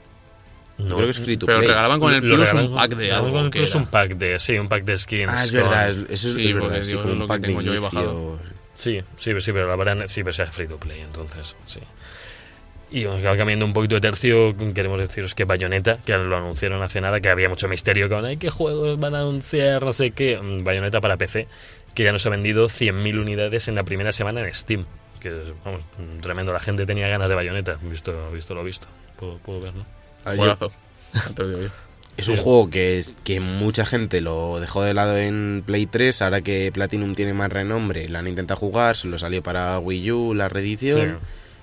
No, 0.78 0.96
creo 0.96 1.06
que 1.06 1.10
es 1.12 1.18
free 1.20 1.36
to 1.36 1.46
Pero 1.46 1.58
play. 1.58 1.68
regalaban 1.68 2.00
con 2.00 2.12
el 2.12 2.28
lo 2.28 2.36
Plus 2.36 2.52
un 2.52 2.74
pack 2.74 2.94
de 2.96 3.12
algo 3.12 3.30
con 3.32 3.44
el 3.44 3.50
que 3.50 3.58
Plus 3.60 3.74
un 3.76 3.86
pack 3.86 4.14
de... 4.16 4.38
Sí, 4.40 4.58
un 4.58 4.68
pack 4.68 4.84
de 4.84 4.98
skins. 4.98 5.32
Ah, 5.32 5.44
es 5.44 5.52
con- 5.52 5.60
verdad, 5.62 5.88
es- 5.88 5.96
eso 5.96 6.28
es 6.28 6.34
Sí, 6.34 6.52
verdad, 6.52 6.68
porque 6.68 6.84
sí, 6.84 6.94
con 6.94 7.04
es 7.06 7.12
un 7.12 7.18
lo 7.18 7.24
que 7.26 7.28
pack 7.28 7.40
de 7.40 7.46
tengo 7.48 7.60
yo 7.62 7.74
he 7.74 7.78
bajado. 7.78 8.38
Sí, 8.74 9.00
sí, 9.16 9.32
sí, 9.40 9.52
pero 9.52 9.68
la 9.68 9.76
verdad 9.76 10.04
sí, 10.06 10.22
pero 10.24 10.32
sea 10.32 10.46
free 10.50 10.66
to 10.66 10.78
play, 10.78 11.00
entonces, 11.00 11.54
sí. 11.66 11.78
Y 12.90 13.04
cambiando 13.04 13.64
un 13.64 13.72
poquito 13.72 13.94
de 13.96 14.00
tercio, 14.00 14.54
queremos 14.74 14.98
deciros 15.00 15.34
que 15.34 15.44
Bayonetta, 15.44 15.98
que 16.04 16.16
lo 16.16 16.36
anunciaron 16.36 16.80
hace 16.82 17.00
nada, 17.00 17.18
que 17.20 17.28
había 17.28 17.48
mucho 17.48 17.66
misterio 17.68 18.08
con 18.08 18.24
ay, 18.24 18.36
qué 18.36 18.50
juegos 18.50 18.98
van 19.00 19.14
a 19.16 19.20
anunciar, 19.20 19.82
no 19.82 19.92
sé 19.92 20.10
qué. 20.12 20.38
Mm, 20.38 20.62
Bayonetta 20.62 21.00
para 21.00 21.16
PC, 21.16 21.48
que 21.94 22.04
ya 22.04 22.12
nos 22.12 22.24
ha 22.26 22.30
vendido 22.30 22.68
100.000 22.68 23.18
unidades 23.20 23.66
en 23.68 23.74
la 23.76 23.82
primera 23.84 24.12
semana 24.12 24.40
en 24.46 24.54
Steam. 24.54 24.84
Que, 25.18 25.32
vamos, 25.64 25.80
tremendo, 26.20 26.52
la 26.52 26.60
gente 26.60 26.84
tenía 26.86 27.08
ganas 27.08 27.28
de 27.28 27.34
Bayonetta, 27.34 27.78
visto, 27.82 28.30
visto 28.32 28.54
lo 28.54 28.62
visto. 28.62 28.86
Puedo, 29.18 29.38
puedo 29.38 29.60
ver, 29.60 29.74
¿no? 29.74 29.86
Juegazo. 30.24 30.72
Lo. 31.36 31.84
Es 32.16 32.28
un 32.28 32.36
juego 32.36 32.70
que, 32.70 32.98
es- 33.00 33.12
que 33.24 33.40
mucha 33.40 33.84
gente 33.84 34.20
lo 34.20 34.60
dejó 34.60 34.82
de 34.82 34.94
lado 34.94 35.16
en 35.18 35.64
Play 35.66 35.86
3, 35.86 36.22
ahora 36.22 36.42
que 36.42 36.70
Platinum 36.72 37.14
tiene 37.16 37.34
más 37.34 37.50
renombre, 37.50 38.08
la 38.08 38.20
han 38.20 38.28
intentado 38.28 38.58
jugar, 38.58 38.94
solo 38.96 39.18
salió 39.18 39.42
para 39.42 39.78
Wii 39.80 40.12
U 40.12 40.34
la 40.34 40.48
reedición. 40.48 41.18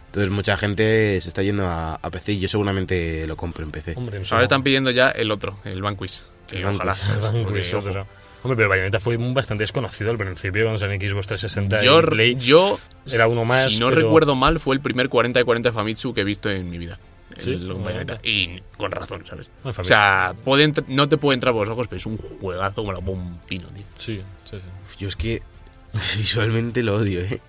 Entonces 0.08 0.30
mucha 0.30 0.58
gente 0.58 1.22
se 1.22 1.30
está 1.30 1.42
yendo 1.42 1.68
a, 1.68 1.96
a 1.96 2.10
PC 2.10 2.34
y 2.34 2.40
yo 2.42 2.50
seguramente 2.50 3.26
lo 3.28 3.38
compro 3.38 3.64
en 3.64 3.72
PC. 3.72 3.94
Hombre, 3.96 4.18
en 4.18 4.24
Ahora 4.30 4.44
están 4.44 4.62
pidiendo 4.62 4.92
ya 4.92 5.10
el 5.10 5.32
otro, 5.32 5.58
el 5.64 5.82
Vanquish. 5.82 6.22
El 6.52 6.66
ojalá. 6.66 6.98
Vanquish. 7.22 7.72
Vanquish. 7.72 7.74
Hombre, 8.44 8.58
pero 8.58 8.68
Bayonetta 8.70 9.00
fue 9.00 9.16
bastante 9.18 9.64
desconocido 9.64 10.12
al 10.12 10.18
principio, 10.18 10.64
cuando 10.64 10.80
salió 10.80 10.96
en 10.96 11.02
Xbox 11.10 11.28
360 11.28 11.82
Yo, 11.84 12.02
Play. 12.02 12.36
yo, 12.36 12.78
Era 13.10 13.28
uno 13.28 13.46
más, 13.46 13.72
si 13.72 13.80
no 13.80 13.88
pero- 13.90 14.02
recuerdo 14.02 14.36
mal, 14.36 14.60
fue 14.60 14.76
el 14.76 14.82
primer 14.82 15.08
40 15.08 15.40
de 15.40 15.46
40 15.46 15.72
Famitsu 15.72 16.14
que 16.14 16.22
he 16.22 16.24
visto 16.26 16.50
en 16.50 16.70
mi 16.70 16.78
vida. 16.78 17.00
Sí, 17.38 17.52
El. 17.56 18.20
Y 18.24 18.62
con 18.78 18.92
razón, 18.92 19.24
¿sabes? 19.28 19.50
O 19.64 19.84
sea, 19.84 20.36
puede 20.44 20.72
no 20.88 21.10
te 21.10 21.18
puede 21.18 21.36
entrar 21.36 21.54
por 21.54 21.68
los 21.68 21.74
ojos, 21.74 21.88
pero 21.88 21.98
es 21.98 22.06
un 22.06 22.18
juegazo 22.18 22.76
como 22.78 22.94
la 22.94 23.00
un 23.00 23.40
pino, 23.48 23.68
tío. 23.70 23.84
Sí, 23.98 24.20
sí, 24.50 24.60
sí. 24.60 24.66
Uf, 24.86 24.98
Yo 24.98 25.08
es 25.08 25.16
que 25.16 25.42
visualmente 26.18 26.84
lo 26.84 26.96
odio, 26.98 27.22
¿eh? 27.22 27.42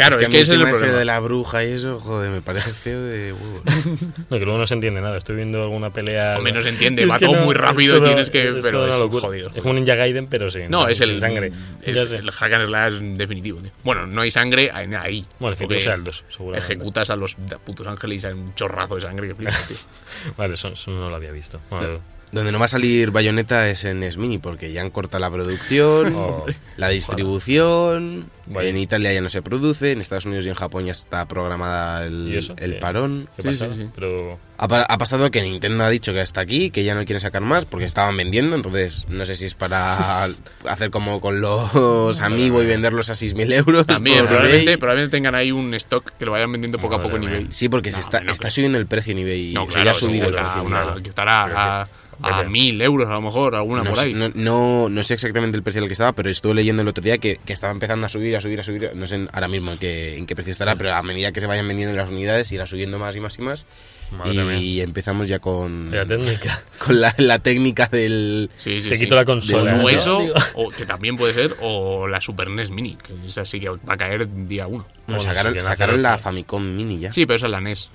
Claro, 0.00 0.20
es 0.20 0.26
a 0.26 0.30
que, 0.30 0.40
es 0.40 0.48
el 0.48 0.58
tema 0.58 0.70
ese 0.70 0.78
problema. 0.78 0.98
de 0.98 1.04
la 1.04 1.20
bruja 1.20 1.64
y 1.64 1.72
eso, 1.72 2.00
joder, 2.00 2.30
me 2.30 2.40
parece 2.42 2.72
feo 2.72 3.00
de 3.02 3.32
huevo. 3.32 3.62
No, 4.30 4.38
que 4.38 4.44
luego 4.44 4.58
no 4.58 4.66
se 4.66 4.74
entiende 4.74 5.00
nada. 5.00 5.16
Estoy 5.16 5.36
viendo 5.36 5.62
alguna 5.62 5.90
pelea. 5.90 6.36
Hombre, 6.38 6.52
no 6.52 6.62
se 6.62 6.68
entiende, 6.70 7.02
Es 7.04 7.10
va 7.10 7.18
que 7.18 7.26
todo 7.26 7.36
no, 7.36 7.44
muy 7.44 7.54
rápido 7.54 7.98
y 7.98 8.02
tienes 8.02 8.30
que- 8.30 8.48
Es 8.48 8.62
pero 8.62 8.86
es 8.86 8.98
locura. 8.98 9.22
jodido. 9.28 9.50
Es 9.54 9.58
como 9.62 9.70
un 9.70 9.76
Ninja 9.76 9.94
Gaiden, 9.94 10.26
pero 10.26 10.50
sin, 10.50 10.70
No, 10.70 10.88
es 10.88 11.00
el 11.00 11.20
sangre. 11.20 11.52
Es 11.82 12.12
el 12.12 12.30
hack 12.30 12.52
and 12.52 12.66
slash 12.66 12.94
definitivo, 13.16 13.60
tío. 13.60 13.70
Bueno, 13.84 14.06
no 14.06 14.22
hay 14.22 14.30
sangre 14.30 14.70
ahí. 14.72 14.88
ahí 14.94 15.26
Bueno, 15.38 15.56
el 15.58 15.72
el 15.72 16.04
2, 16.04 16.24
seguramente. 16.28 16.72
Ejecutas 16.72 17.10
a 17.10 17.16
los 17.16 17.36
putos 17.64 17.86
ángeles 17.86 18.16
y 18.16 18.20
sale 18.20 18.34
un 18.34 18.54
chorrazo 18.54 18.96
de 18.96 19.02
sangre 19.02 19.28
que 19.28 19.34
flipas, 19.34 19.68
tío. 19.68 19.76
Vale, 20.36 20.54
eso, 20.54 20.68
eso 20.68 20.90
no 20.90 21.08
lo 21.08 21.16
había 21.16 21.32
visto. 21.32 21.60
Bueno, 21.70 22.00
Donde 22.32 22.52
no 22.52 22.58
va 22.58 22.66
a 22.66 22.68
salir 22.68 23.10
Bayonetta 23.10 23.68
es 23.68 23.84
en 23.84 24.04
SMINI, 24.10 24.38
porque 24.38 24.72
ya 24.72 24.82
han 24.82 24.90
cortado 24.90 25.20
la 25.20 25.30
producción, 25.30 26.14
Oh. 26.16 26.46
la 26.76 26.88
distribución, 26.88 28.30
en 28.54 28.78
Italia 28.78 29.12
ya 29.12 29.20
no 29.20 29.30
se 29.30 29.42
produce, 29.42 29.92
en 29.92 30.00
Estados 30.00 30.26
Unidos 30.26 30.46
y 30.46 30.48
en 30.48 30.54
Japón 30.54 30.84
ya 30.84 30.92
está 30.92 31.26
programada 31.26 32.04
el, 32.04 32.28
¿Y 32.32 32.38
eso? 32.38 32.54
el 32.58 32.74
¿Qué? 32.74 32.78
parón. 32.78 33.28
¿qué 33.36 33.42
Sí, 33.42 33.48
pasa? 33.48 33.70
sí, 33.74 33.82
sí. 33.82 33.88
Pero 33.94 34.38
Ha, 34.58 34.64
ha 34.64 34.98
pasado 34.98 35.30
que 35.30 35.42
Nintendo 35.42 35.84
ha 35.84 35.90
dicho 35.90 36.12
que 36.12 36.20
hasta 36.20 36.40
aquí, 36.40 36.70
que 36.70 36.84
ya 36.84 36.94
no 36.94 37.04
quiere 37.04 37.20
sacar 37.20 37.42
más 37.42 37.64
porque 37.64 37.84
estaban 37.86 38.16
vendiendo, 38.16 38.54
entonces 38.56 39.06
no 39.08 39.24
sé 39.26 39.34
si 39.34 39.46
es 39.46 39.54
para 39.54 40.24
hacer 40.68 40.90
como 40.90 41.20
con 41.20 41.40
los 41.40 42.20
amigos 42.20 42.62
y 42.64 42.66
venderlos 42.66 43.10
a 43.10 43.14
6.000 43.14 43.52
euros. 43.54 43.86
También, 43.86 44.26
probablemente, 44.26 44.78
probablemente 44.78 45.16
tengan 45.16 45.34
ahí 45.34 45.50
un 45.52 45.72
stock 45.74 46.12
que 46.18 46.24
lo 46.24 46.32
vayan 46.32 46.52
vendiendo 46.52 46.78
poco 46.78 46.96
a 46.96 47.02
poco 47.02 47.16
en 47.16 47.24
eBay. 47.24 47.46
Sí, 47.50 47.68
porque 47.68 47.90
se 47.90 48.00
está, 48.00 48.20
no 48.20 48.32
está 48.32 48.50
subiendo 48.50 48.78
el 48.78 48.86
precio 48.86 49.12
en 49.12 49.18
eBay. 49.20 49.52
No, 49.54 49.66
claro, 49.66 49.84
ya 49.84 49.90
ha 49.92 49.94
subido 49.94 50.26
el 50.28 50.34
precio. 50.34 50.62
una- 50.62 50.82
claro. 50.82 51.02
que 51.02 51.08
estará 51.08 51.88
a, 52.22 52.42
mil 52.44 52.80
euros 52.82 53.08
a 53.08 53.12
lo 53.12 53.20
mejor, 53.22 53.54
alguna 53.54 53.82
No, 53.82 53.90
por 53.90 53.98
sé- 53.98 54.06
ahí. 54.08 54.14
no, 54.14 54.30
no, 54.34 54.88
no 54.88 55.02
sé 55.02 55.14
exactamente 55.14 55.56
el 55.56 55.62
precio 55.62 55.80
al 55.82 55.88
que 55.88 55.92
estaba, 55.94 56.12
pero 56.12 56.30
estuve 56.30 56.54
leyendo 56.54 56.82
el 56.82 56.88
otro 56.88 57.02
día 57.02 57.18
que, 57.18 57.38
que 57.44 57.52
estaba 57.52 57.72
empezando 57.72 58.06
a 58.06 58.08
subir, 58.10 58.36
a 58.36 58.40
subir, 58.40 58.60
a 58.60 58.62
subir. 58.64 58.90
No 58.94 59.06
sé 59.06 59.26
ahora 59.32 59.48
mismo 59.48 59.72
en 59.72 59.78
qué, 59.78 60.16
en 60.16 60.26
qué 60.26 60.34
precio 60.34 60.52
estará, 60.52 60.76
pero 60.76 60.94
a 60.94 61.02
medida 61.02 61.32
que 61.32 61.40
se 61.40 61.46
vayan 61.46 61.66
vendiendo 61.68 61.96
las 61.96 62.10
unidades 62.10 62.50
irá 62.52 62.66
subiendo 62.66 62.98
más 62.98 63.16
y 63.16 63.20
más 63.20 63.38
y 63.38 63.42
más. 63.42 63.66
Madre 64.10 64.34
y 64.34 64.74
mía. 64.74 64.82
empezamos 64.82 65.28
ya 65.28 65.38
con, 65.38 65.92
la 65.92 66.04
técnica. 66.04 66.62
con 66.84 67.00
la, 67.00 67.14
la 67.18 67.38
técnica 67.38 67.86
del... 67.86 68.50
Sí, 68.54 68.80
sí, 68.80 68.88
Te 68.88 68.96
sí. 68.96 69.04
quito 69.04 69.14
la 69.14 69.24
consola. 69.24 69.76
O 69.84 69.88
eso, 69.88 70.18
o 70.54 70.68
que 70.70 70.84
también 70.84 71.14
puede 71.16 71.32
ser, 71.32 71.54
o 71.60 72.08
la 72.08 72.20
Super 72.20 72.50
NES 72.50 72.70
Mini, 72.70 72.96
que 72.96 73.12
esa 73.28 73.46
sí 73.46 73.60
que 73.60 73.68
va 73.68 73.78
a 73.86 73.96
caer 73.96 74.28
día 74.48 74.66
uno. 74.66 74.84
Bueno, 75.06 75.20
sacaron 75.22 75.60
sacaron 75.60 76.02
la. 76.02 76.18
Famicom 76.18 76.74
Mini 76.74 76.98
ya. 76.98 77.12
Sí, 77.12 77.24
pero 77.24 77.36
esa 77.36 77.46
es 77.46 77.52
la 77.52 77.60
NES. 77.60 77.88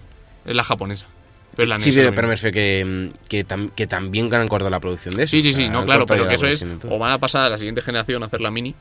Es 0.45 0.55
la 0.55 0.63
japonesa. 0.63 1.07
Pero 1.55 1.77
Sí, 1.77 1.91
pero, 1.93 2.13
pero 2.13 2.27
me 2.27 2.33
refiero 2.35 2.53
que, 2.53 3.11
que, 3.29 3.47
tam- 3.47 3.71
que 3.73 3.87
también 3.87 4.33
han 4.33 4.47
cortado 4.47 4.69
la 4.69 4.79
producción 4.79 5.15
de 5.15 5.23
eso. 5.23 5.31
Sí, 5.31 5.41
sí, 5.41 5.49
o 5.49 5.55
sea, 5.55 5.65
sí, 5.65 5.69
no, 5.69 5.85
claro, 5.85 6.05
pero 6.05 6.27
que 6.27 6.35
eso 6.35 6.47
es, 6.47 6.65
o 6.89 6.97
van 6.99 7.11
a 7.11 7.17
pasar 7.19 7.43
a 7.45 7.49
la 7.49 7.57
siguiente 7.57 7.81
generación 7.81 8.21
a 8.23 8.25
hacer 8.25 8.41
la 8.41 8.51
Mini. 8.51 8.75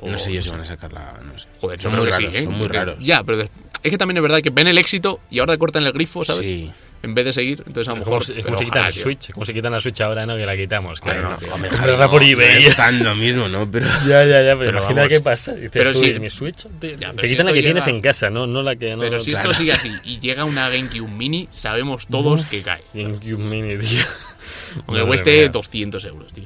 o- 0.00 0.08
No 0.08 0.18
sé 0.18 0.32
yo 0.32 0.42
si 0.42 0.50
van 0.50 0.60
a 0.60 0.66
sacarla, 0.66 1.14
no 1.24 1.38
sé. 1.38 1.48
Joder, 1.60 1.78
yo 1.78 1.90
son 1.90 1.98
muy 1.98 2.10
raros, 2.10 2.30
sí, 2.32 2.38
¿eh? 2.38 2.42
son 2.44 2.52
muy 2.54 2.68
raros. 2.68 2.96
Ya, 3.00 3.22
pero 3.24 3.42
es 3.42 3.50
que 3.82 3.98
también 3.98 4.16
es 4.18 4.22
verdad 4.22 4.40
que 4.42 4.50
ven 4.50 4.66
el 4.68 4.78
éxito 4.78 5.20
y 5.30 5.38
ahora 5.40 5.56
cortan 5.58 5.84
el 5.84 5.92
grifo, 5.92 6.24
¿sabes? 6.24 6.46
Sí. 6.46 6.70
En 7.04 7.14
vez 7.14 7.24
de 7.26 7.32
seguir, 7.32 7.62
entonces 7.66 7.88
a 7.88 7.92
lo 7.92 7.98
mejor... 7.98 8.24
si- 8.24 8.32
pero 8.32 8.44
como 8.46 8.56
si 8.58 8.64
quitan 8.64 8.82
la. 8.82 8.90
Switch. 8.92 9.30
Como 9.32 9.44
si 9.46 9.52
quitan 9.52 9.72
la 9.72 9.80
Switch 9.80 10.00
ahora, 10.00 10.26
¿no? 10.26 10.36
Que 10.36 10.46
la 10.46 10.56
quitamos. 10.56 11.00
Bueno, 11.00 11.20
Claro, 11.20 11.38
no, 11.46 11.54
hombre, 11.54 11.70
Comprarla 11.70 11.98
Javi, 11.98 12.10
por 12.10 12.22
no, 12.22 12.28
eBay. 12.28 12.62
No 12.62 12.68
es 12.68 12.76
tan 12.76 13.04
lo 13.04 13.14
mismo, 13.14 13.48
¿no? 13.48 13.70
Pero... 13.70 13.86
Ya, 14.06 14.24
ya, 14.24 14.42
ya, 14.42 14.56
pero, 14.56 14.58
Pero 14.58 14.70
imagina 14.78 14.94
vamos. 15.02 15.08
qué 15.08 15.20
pasa. 15.20 15.52
Dices 15.54 15.70
Pero. 15.72 15.92
"¿Y 15.92 16.18
mi 16.20 16.30
Switch, 16.30 16.66
te, 16.80 16.96
Ya, 16.96 17.08
pero 17.10 17.14
te 17.16 17.22
si 17.22 17.28
quitan 17.34 17.46
la 17.46 17.52
que 17.52 17.62
tienes 17.62 17.86
en 17.86 18.00
casa, 18.00 18.30
no, 18.30 18.46
no 18.46 18.62
la 18.62 18.74
que 18.76 18.94
no. 18.96 19.00
Pero 19.02 19.20
si 19.20 19.30
claro. 19.32 19.50
esto 19.50 19.60
sigue 19.62 19.72
así 19.72 19.90
y 20.04 20.18
llega 20.20 20.44
una 20.44 20.68
GameCube 20.68 21.08
Mini, 21.10 21.48
sabemos 21.52 22.06
todos 22.06 22.44
que 22.46 22.62
cae. 22.62 22.82
GameCube 22.94 23.38
Mini, 23.38 23.78
tío. 23.78 24.00
Aunque 24.76 24.92
Madre 24.92 25.06
cueste 25.06 25.30
mía. 25.40 25.48
200 25.48 26.04
euros, 26.04 26.32
tío. 26.32 26.44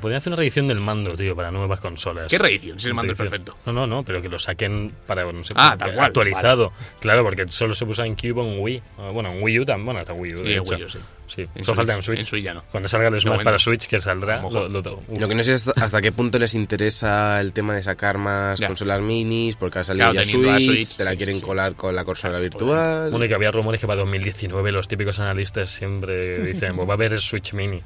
Podrían 0.00 0.18
hacer 0.18 0.30
una 0.30 0.36
reedición 0.36 0.66
del 0.66 0.80
mando, 0.80 1.16
tío, 1.16 1.34
para 1.36 1.50
nuevas 1.50 1.80
consolas. 1.80 2.28
¿Qué 2.28 2.38
reedición? 2.38 2.78
Si 2.78 2.88
el 2.88 2.94
mando 2.94 3.12
es 3.12 3.18
perfecto. 3.18 3.56
No, 3.66 3.72
no, 3.72 3.86
no, 3.86 4.02
pero 4.04 4.20
que 4.22 4.28
lo 4.28 4.38
saquen 4.38 4.92
para, 5.06 5.30
no 5.30 5.44
sé, 5.44 5.52
Ah, 5.56 5.76
tal 5.78 5.94
cual, 5.94 6.06
actualizado. 6.06 6.72
Claro, 7.00 7.22
porque 7.24 7.46
solo 7.48 7.74
se 7.74 7.86
puso 7.86 8.04
en 8.04 8.14
Cube 8.14 8.40
o 8.40 8.44
en 8.44 8.60
Wii. 8.60 8.82
Ah, 8.98 9.10
Bueno, 9.12 9.30
en 9.30 9.42
Wii 9.42 9.60
U 9.60 9.64
también, 9.64 9.86
bueno, 9.86 10.00
hasta 10.00 10.12
Wii 10.12 10.34
U. 10.34 10.36
Sí, 10.38 10.44
de 10.44 10.56
hecho. 10.56 10.74
Wii 10.74 10.84
U, 10.84 10.88
sí. 10.90 10.98
Sí. 11.34 11.46
En 11.54 11.64
Solo 11.64 11.76
falta 11.76 11.94
en 11.94 12.02
Switch. 12.02 12.18
en 12.18 12.24
Switch 12.24 12.44
ya 12.44 12.52
no. 12.54 12.62
Cuando 12.70 12.88
salga 12.88 13.08
el 13.08 13.20
Smash 13.20 13.42
para 13.42 13.58
Switch, 13.58 13.86
que 13.86 13.98
saldrá, 13.98 14.42
lo 14.42 15.28
que 15.28 15.34
no 15.34 15.42
sé 15.42 15.54
es 15.54 15.68
hasta 15.68 16.00
qué 16.02 16.12
punto 16.12 16.38
les 16.38 16.54
interesa 16.54 17.40
el 17.40 17.52
tema 17.52 17.74
de 17.74 17.82
sacar 17.82 18.18
más 18.18 18.58
Ya. 18.60 18.66
consolas 18.66 19.00
minis, 19.00 19.56
porque 19.56 19.78
ha 19.78 19.84
salido 19.84 20.10
Claro, 20.10 20.24
ya 20.26 20.30
Switch, 20.30 20.64
Switch, 20.66 20.96
te 20.96 21.04
la 21.04 21.12
sí, 21.12 21.16
quieren 21.16 21.36
sí, 21.36 21.40
sí. 21.40 21.46
colar 21.46 21.74
con 21.74 21.94
la 21.94 22.04
consola 22.04 22.38
virtual. 22.38 23.10
Bueno, 23.10 23.24
y 23.24 23.28
que 23.28 23.34
había 23.34 23.50
rumores 23.50 23.80
que 23.80 23.86
para 23.86 24.00
2019 24.00 24.72
los 24.72 24.88
típicos 24.88 25.18
analistas 25.20 25.70
siempre 25.70 26.38
dicen, 26.44 26.76
pues 26.76 26.88
va 26.88 26.92
a 26.92 26.96
haber 26.96 27.18
Switch 27.20 27.52
Mini. 27.54 27.80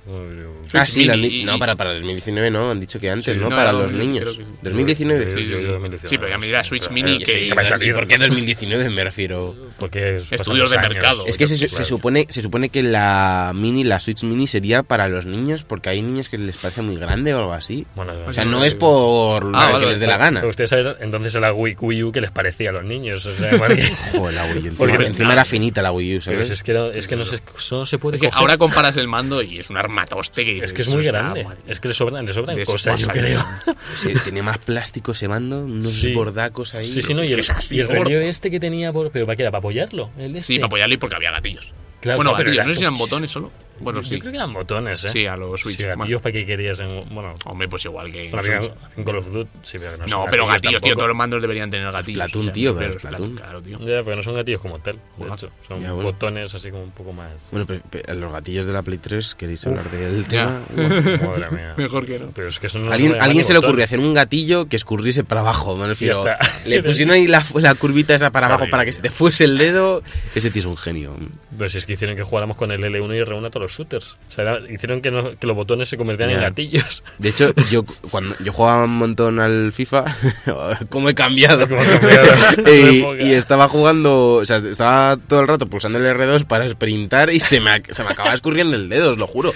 ah, 0.75 0.85
sí, 0.87 0.93
Switch 0.93 1.07
lo 1.07 1.13
han 1.13 1.21
mini 1.21 1.45
no, 1.45 1.59
para, 1.59 1.77
para 1.77 1.95
2019 1.95 2.51
no, 2.51 2.71
han 2.71 2.81
dicho 2.81 2.99
que 2.99 3.11
antes, 3.11 3.35
Sí, 3.35 3.41
¿no? 3.41 3.49
no, 3.51 3.57
para 3.57 3.73
no, 3.73 3.79
los 3.83 3.93
niños. 3.93 4.25
que 4.37 4.43
sí. 4.43 4.49
2019. 4.63 5.25
Yo- 5.31 5.37
Sí, 5.37 5.45
yo- 5.47 5.61
yo- 5.61 5.73
2019. 5.73 6.09
Sí, 6.09 6.17
pero 6.19 6.29
ya 6.31 6.39
me 6.39 6.47
dirá 6.47 6.65
Switch 6.65 6.91
Mini 6.91 7.19
que- 7.19 7.27
sí, 7.27 7.39
¿Y 7.45 7.51
va 7.51 7.63
a 7.63 7.65
salir. 7.65 7.95
por 7.95 8.07
qué 8.09 8.19
2019 8.19 8.91
me 8.91 9.05
refiero? 9.05 9.55
Porque 9.79 10.17
Estudios 10.31 10.71
de 10.71 10.79
mercado. 10.79 11.27
Es 11.27 11.37
que 11.39 11.47
se 11.47 11.85
supone 11.85 12.69
que 12.71 12.83
la 12.83 13.36
mini, 13.55 13.85
la 13.85 14.01
Switch 14.01 14.23
Mini 14.23 14.47
sería 14.47 14.83
para 14.83 15.09
los 15.09 15.27
niños 15.27 15.65
porque 15.65 15.89
hay 15.91 16.03
niños 16.03 16.29
que 16.29 16.39
les 16.39 16.57
parece 16.57 16.83
muy 16.83 16.97
grande 16.97 17.35
o 17.35 17.39
algo 17.39 17.53
así. 17.53 17.87
Bueno, 17.95 18.13
O 18.27 18.33
sea, 18.33 18.45
sí, 18.45 18.51
no 18.51 18.61
sí. 18.61 18.67
es 18.69 18.75
por 18.75 19.53
Ah, 19.55 19.67
que 19.69 19.73
vale, 19.75 19.87
les 19.87 20.01
dé 20.01 20.07
la 20.07 20.17
gana. 20.17 20.43
Gustaría 20.43 20.69
saber 20.69 20.97
entonces 21.01 21.35
la 21.35 21.53
Wii, 21.53 21.77
Wii 21.81 22.03
U 22.05 22.13
que 22.13 22.21
les 22.21 22.31
parecía 22.31 22.71
a 22.71 22.73
los 22.73 22.85
niños. 22.85 23.25
O 23.27 23.37
sea, 23.37 23.51
porque- 23.59 23.83
Joder, 24.17 24.35
la 24.35 24.45
Wii 24.45 24.53
U. 24.53 24.57
Encima, 24.59 24.77
Porque- 24.77 25.05
encima 25.07 25.33
era 25.33 25.45
finita 25.45 25.83
la 25.83 25.93
Wii 25.93 26.17
U, 26.17 26.21
pero 26.25 26.37
¿sabes? 26.39 26.51
es 26.51 26.63
que, 26.63 26.73
no, 26.75 26.87
es 26.91 27.09
que 27.09 27.17
no, 27.17 27.25
se, 27.25 27.41
no 27.71 27.87
se 27.87 27.99
puede 27.99 28.17
Es 28.17 28.21
que 28.21 28.29
coger. 28.29 28.41
ahora 28.41 28.59
comparas 28.59 28.97
el 28.97 29.09
mando 29.09 29.43
y 29.43 29.59
es 29.59 29.71
un 29.71 29.77
armatoste 29.77 30.45
que... 30.45 30.59
Es 30.59 30.73
que 30.73 30.83
es 30.83 30.89
muy 30.89 31.05
grande. 31.05 31.45
mal. 31.45 31.57
Es 31.67 31.81
que 31.81 31.89
le 31.89 31.95
sobran, 31.95 32.25
le 32.27 32.33
sobran 32.35 32.63
cosas, 32.65 32.99
yo 33.01 33.09
creo. 33.09 33.45
Sí, 33.95 34.13
tiene 34.25 34.43
más 34.43 34.59
plástico 34.59 35.13
ese 35.13 35.29
mando, 35.29 35.61
unos 35.65 35.93
Sí. 35.93 36.13
bordacos 36.13 36.75
ahí. 36.75 36.87
Sí, 36.87 37.03
sí, 37.03 37.15
no, 37.15 37.23
y 37.25 37.33
el, 37.33 37.41
y 37.71 37.81
el 37.81 38.23
este 38.25 38.51
que 38.51 38.61
tenía, 38.61 38.93
por, 38.93 39.11
pero 39.11 39.27
¿para 39.27 39.37
qué 39.37 39.43
era? 39.43 39.51
¿Para 39.51 39.61
apoyarlo? 39.61 40.11
El 40.19 40.35
este? 40.37 40.41
Sí, 40.43 40.55
para 40.59 40.67
apoyarle 40.67 40.99
porque 40.99 41.17
había 41.17 41.31
gatillos. 41.31 41.73
Claro, 42.01 42.19
bueno, 42.19 42.35
pero 42.37 42.53
no 42.53 42.65
sé 42.73 42.75
si 42.77 42.81
eran 42.83 42.95
botones 42.97 43.26
solo. 43.29 43.51
Bueno, 43.79 44.01
Yo 44.01 44.09
sí. 44.09 44.19
creo 44.19 44.33
que 44.33 44.39
eran 44.39 44.55
botones, 44.55 45.05
¿eh? 45.05 45.11
Sí, 45.13 45.27
a 45.27 45.37
los 45.37 45.61
Switch. 45.61 45.77
Sí, 45.77 45.83
gatillos 45.85 46.23
para 46.23 46.33
qué 46.33 46.47
querías 46.47 46.81
en... 46.81 47.05
Bueno, 47.15 47.35
Hombre, 47.45 47.69
pues 47.69 47.85
igual 47.85 48.11
que... 48.11 48.31
en 48.31 49.05
Call 49.05 49.17
of 49.19 49.31
Duty, 49.31 49.51
sí, 49.63 49.79
pero 49.79 49.99
no, 49.99 50.05
No, 50.05 50.09
son 50.09 50.31
pero 50.31 50.47
gatillos, 50.47 50.81
tío. 50.81 50.95
Todos 50.95 51.09
los 51.09 51.17
mandos 51.17 51.43
deberían 51.43 51.71
tener 51.71 51.93
gatillos. 51.93 52.17
Platoon, 52.25 52.53
tío, 52.53 52.75
pero 52.77 52.97
Platoon. 52.97 53.35
Claro, 53.37 53.61
tío. 53.63 53.79
Ya, 53.81 54.03
pero 54.03 54.17
no 54.17 54.23
son 54.23 54.35
gatillos 54.35 54.61
como 54.63 54.79
tal, 54.79 54.99
de 55.19 55.27
hecho. 55.27 55.51
Son 55.69 55.81
Ya, 55.81 55.93
bueno. 55.93 56.11
botones 56.11 56.55
así 56.55 56.71
como 56.71 56.85
un 56.85 56.91
poco 56.93 57.13
más... 57.13 57.51
Bueno, 57.51 57.67
pero, 57.67 57.83
pero 57.91 58.15
los 58.15 58.33
gatillos 58.33 58.65
de 58.65 58.73
la 58.73 58.83
Play 58.83 58.99
3, 58.99 59.35
¿queréis 59.35 59.67
hablar 59.67 59.91
del 59.91 60.27
ya. 60.27 60.47
tema? 60.47 60.63
Bueno, 61.07 61.29
Madre 61.29 61.51
mía. 61.51 61.75
Mejor 61.77 62.07
que 62.07 62.19
no. 62.19 62.31
Pero 62.35 62.49
es 62.49 62.59
que 62.59 62.69
eso 62.69 62.79
no 62.79 62.91
alguien 62.91 63.13
no 63.13 63.23
alguien 63.23 63.45
se 63.45 63.53
le 63.53 63.59
ocurrió 63.59 63.85
hacer 63.85 63.99
un 64.01 64.15
gatillo 64.15 64.67
que 64.69 64.77
escurriese 64.77 65.23
para 65.25 65.43
abajo, 65.43 65.77
me 65.77 65.87
refiero. 65.87 66.25
Le 66.65 66.83
pusieron 66.83 67.15
ahí 67.15 67.27
la, 67.27 67.45
la 67.57 67.75
curvita 67.75 68.15
esa 68.15 68.31
para 68.31 68.47
abajo 68.47 68.67
para 68.71 68.85
que 68.85 68.93
se 68.93 69.03
te 69.03 69.11
fuese 69.11 69.45
el 69.45 69.59
dedo. 69.59 70.03
Ese 70.35 70.51
tío 70.51 70.61
es 70.61 70.67
un 70.67 70.77
genio. 70.77 71.15
Pero 71.57 71.69
si 71.69 71.79
es 71.79 71.87
que 71.87 71.93
hicieron 71.95 72.17
que 72.17 72.23
jugáramos 72.23 72.57
con 72.57 72.71
el 72.73 72.81
L1 72.83 73.06
y 73.15 73.19
R1 73.19 73.47
a 73.47 73.51
todos 73.51 73.63
los 73.63 73.73
shooters. 73.73 74.17
O 74.29 74.33
sea, 74.33 74.43
era- 74.45 74.61
hicieron 74.73 75.01
que, 75.01 75.11
no- 75.11 75.39
que 75.39 75.47
los 75.47 75.57
botones 75.57 75.89
se 75.89 75.97
convirtieran 75.97 76.35
en 76.35 76.41
Ya. 76.41 76.49
gatillos. 76.49 77.03
De 77.19 77.29
hecho, 77.29 77.53
yo 77.71 77.85
cuando 78.11 78.35
yo 78.43 78.53
jugaba 78.53 78.85
un 78.85 78.97
montón 78.97 79.41
al 79.41 79.73
FIFA, 79.73 80.05
¿cómo 80.91 81.09
he 81.09 81.15
cambiado? 81.15 81.69
Cómo 81.69 81.81
ha 81.81 81.85
cambiado. 81.87 82.27
y, 83.21 83.25
y 83.27 83.33
estaba 83.35 83.69
jugando, 83.69 84.33
o 84.35 84.45
sea, 84.47 84.59
estaba 84.59 85.17
todo 85.17 85.41
el 85.41 85.49
rato 85.49 85.67
pulsando 85.67 85.99
el 85.99 86.05
R2 86.17 86.45
para 86.45 86.69
sprintar 86.69 87.31
y 87.31 87.41
se 87.41 87.61
me, 87.61 87.83
se 87.89 88.03
me 88.05 88.11
acababa 88.11 88.35
escurriendo 88.35 88.77
el 88.77 88.89
dedo, 88.89 89.11
os 89.11 89.19
lo 89.19 89.27
juro. 89.27 89.53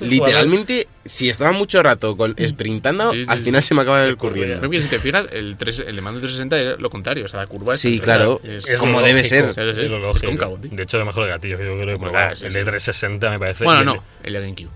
Literalmente, 0.00 0.88
si 1.04 1.28
estaba 1.30 1.52
mucho 1.52 1.82
rato 1.82 2.16
con 2.16 2.34
sprintando, 2.46 3.12
Sí, 3.12 3.24
sí, 3.24 3.30
al 3.30 3.38
sí. 3.38 3.44
final 3.44 3.62
se 3.62 3.74
me 3.74 3.82
acaba 3.82 4.04
Se 4.04 4.10
escurriendo. 4.10 4.58
Creo 4.58 4.70
que 4.70 4.80
si 4.80 4.88
te 4.88 4.98
fijas, 4.98 5.26
el, 5.32 5.56
3, 5.56 5.84
el 5.86 6.02
mando 6.02 6.20
360 6.20 6.74
es 6.74 6.80
lo 6.80 6.90
contrario. 6.90 7.24
O 7.24 7.28
sea, 7.28 7.40
la 7.40 7.46
curva 7.46 7.74
es 7.74 7.80
Sí, 7.80 8.00
claro, 8.00 8.40
es- 8.44 8.66
Es 8.68 8.78
como 8.78 9.00
debe 9.02 9.20
lógico, 9.22 9.28
ser. 9.28 9.46
Sí, 9.54 9.60
sí, 9.74 9.84
es 9.84 9.90
lo 9.90 9.96
es 9.96 10.22
lógico. 10.22 10.58
De 10.62 10.82
hecho, 10.82 10.98
lo 10.98 11.06
mejor 11.06 11.24
de 11.24 11.30
gatillo 11.30 11.58
que 11.58 11.64
yo 11.64 11.72
creo 11.78 11.98
que 11.98 12.06
he 12.06 12.36
sí, 12.36 12.44
el 12.46 12.52
sí. 12.52 12.58
de 12.58 12.64
360 12.64 12.91
me 13.30 13.38
parece. 13.38 13.64
Bueno, 13.64 13.80
y 13.80 13.82
el 13.82 13.86
no, 13.86 14.04
el 14.22 14.32
de 14.32 14.40
GameCube. 14.40 14.70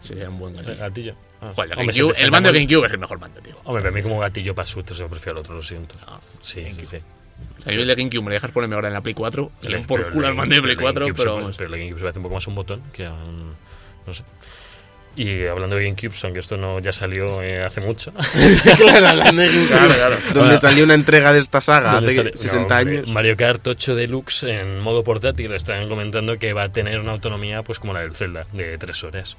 Sería 0.00 0.28
un 0.28 0.38
buen 0.38 0.54
gatillo. 0.54 0.72
el 0.72 0.78
gatillo. 0.78 1.14
Ah. 1.40 1.52
Joder, 1.54 1.72
el, 1.72 1.78
Hombre, 1.78 1.94
GameCube- 1.94 2.14
760 2.14 2.24
el 2.24 2.30
mando 2.32 2.52
de 2.52 2.58
GameCube 2.58 2.86
es 2.86 2.92
el 2.92 2.98
mejor 2.98 3.18
mando, 3.20 3.40
tío. 3.40 3.54
Hombre, 3.64 3.82
pero 3.82 3.88
a 3.88 3.96
mí 3.96 4.02
como 4.02 4.18
gatillo 4.20 4.54
para 4.54 4.66
sustos 4.66 4.98
yo 4.98 5.08
prefiero 5.08 5.38
el 5.38 5.44
otro, 5.44 5.54
lo 5.54 5.62
siento. 5.62 5.94
Ah, 6.06 6.20
sí, 6.40 6.64
sí, 6.72 6.84
sí. 6.84 6.96
O 7.58 7.60
sea, 7.60 7.72
mí 7.72 7.82
el 7.82 7.88
de 7.88 7.94
GameCube 7.94 8.22
me 8.22 8.32
dejas 8.32 8.50
ponerme 8.50 8.74
ahora 8.74 8.88
en 8.88 8.94
la 8.94 9.00
Play 9.00 9.14
4. 9.14 9.52
Que 9.60 9.68
le 9.68 9.76
den 9.76 9.86
por 9.86 10.10
culo 10.10 10.20
el 10.26 10.30
al 10.30 10.34
mando 10.34 10.54
de 10.54 10.62
Play 10.62 10.76
4, 10.76 11.06
el 11.06 11.12
GameCube 11.12 11.24
pero 11.24 11.52
se-. 11.52 11.58
Pero 11.58 11.74
el 11.74 11.80
GameCube 11.80 11.98
se 11.98 12.02
parece 12.02 12.18
un 12.18 12.22
poco 12.24 12.34
más 12.34 12.46
a 12.46 12.50
un 12.50 12.56
botón 12.56 12.82
que 12.92 13.06
a 13.06 13.12
un... 13.12 13.54
No 14.06 14.14
sé. 14.14 14.22
Y 15.18 15.46
hablando 15.48 15.74
de 15.74 15.82
GameCube, 15.84 16.14
aunque 16.22 16.38
esto 16.38 16.56
no 16.56 16.78
ya 16.78 16.92
salió 16.92 17.42
eh, 17.42 17.64
hace 17.64 17.80
mucho. 17.80 18.12
Claro, 18.76 19.08
hablando 19.08 19.42
de 19.42 19.48
GameCube, 19.48 19.68
Claro, 19.68 19.94
claro. 19.94 20.16
Donde 20.32 20.58
salió 20.58 20.84
una 20.84 20.94
entrega 20.94 21.32
de 21.32 21.40
esta 21.40 21.60
saga 21.60 21.94
¿Dónde 21.94 22.08
hace 22.10 22.16
sale? 22.18 22.36
60 22.36 22.58
No, 22.74 22.80
hombre, 22.80 22.98
años. 22.98 23.12
Mario 23.12 23.36
Kart 23.36 23.66
8 23.66 23.94
Deluxe 23.96 24.44
en 24.44 24.78
modo 24.80 25.02
portátil 25.02 25.52
están 25.54 25.88
comentando 25.88 26.38
que 26.38 26.52
va 26.52 26.62
a 26.64 26.68
tener 26.72 27.00
una 27.00 27.12
autonomía 27.12 27.62
pues 27.64 27.80
como 27.80 27.92
la 27.94 28.00
del 28.02 28.14
Zelda, 28.14 28.46
de 28.52 28.78
3 28.78 29.04
horas. 29.04 29.36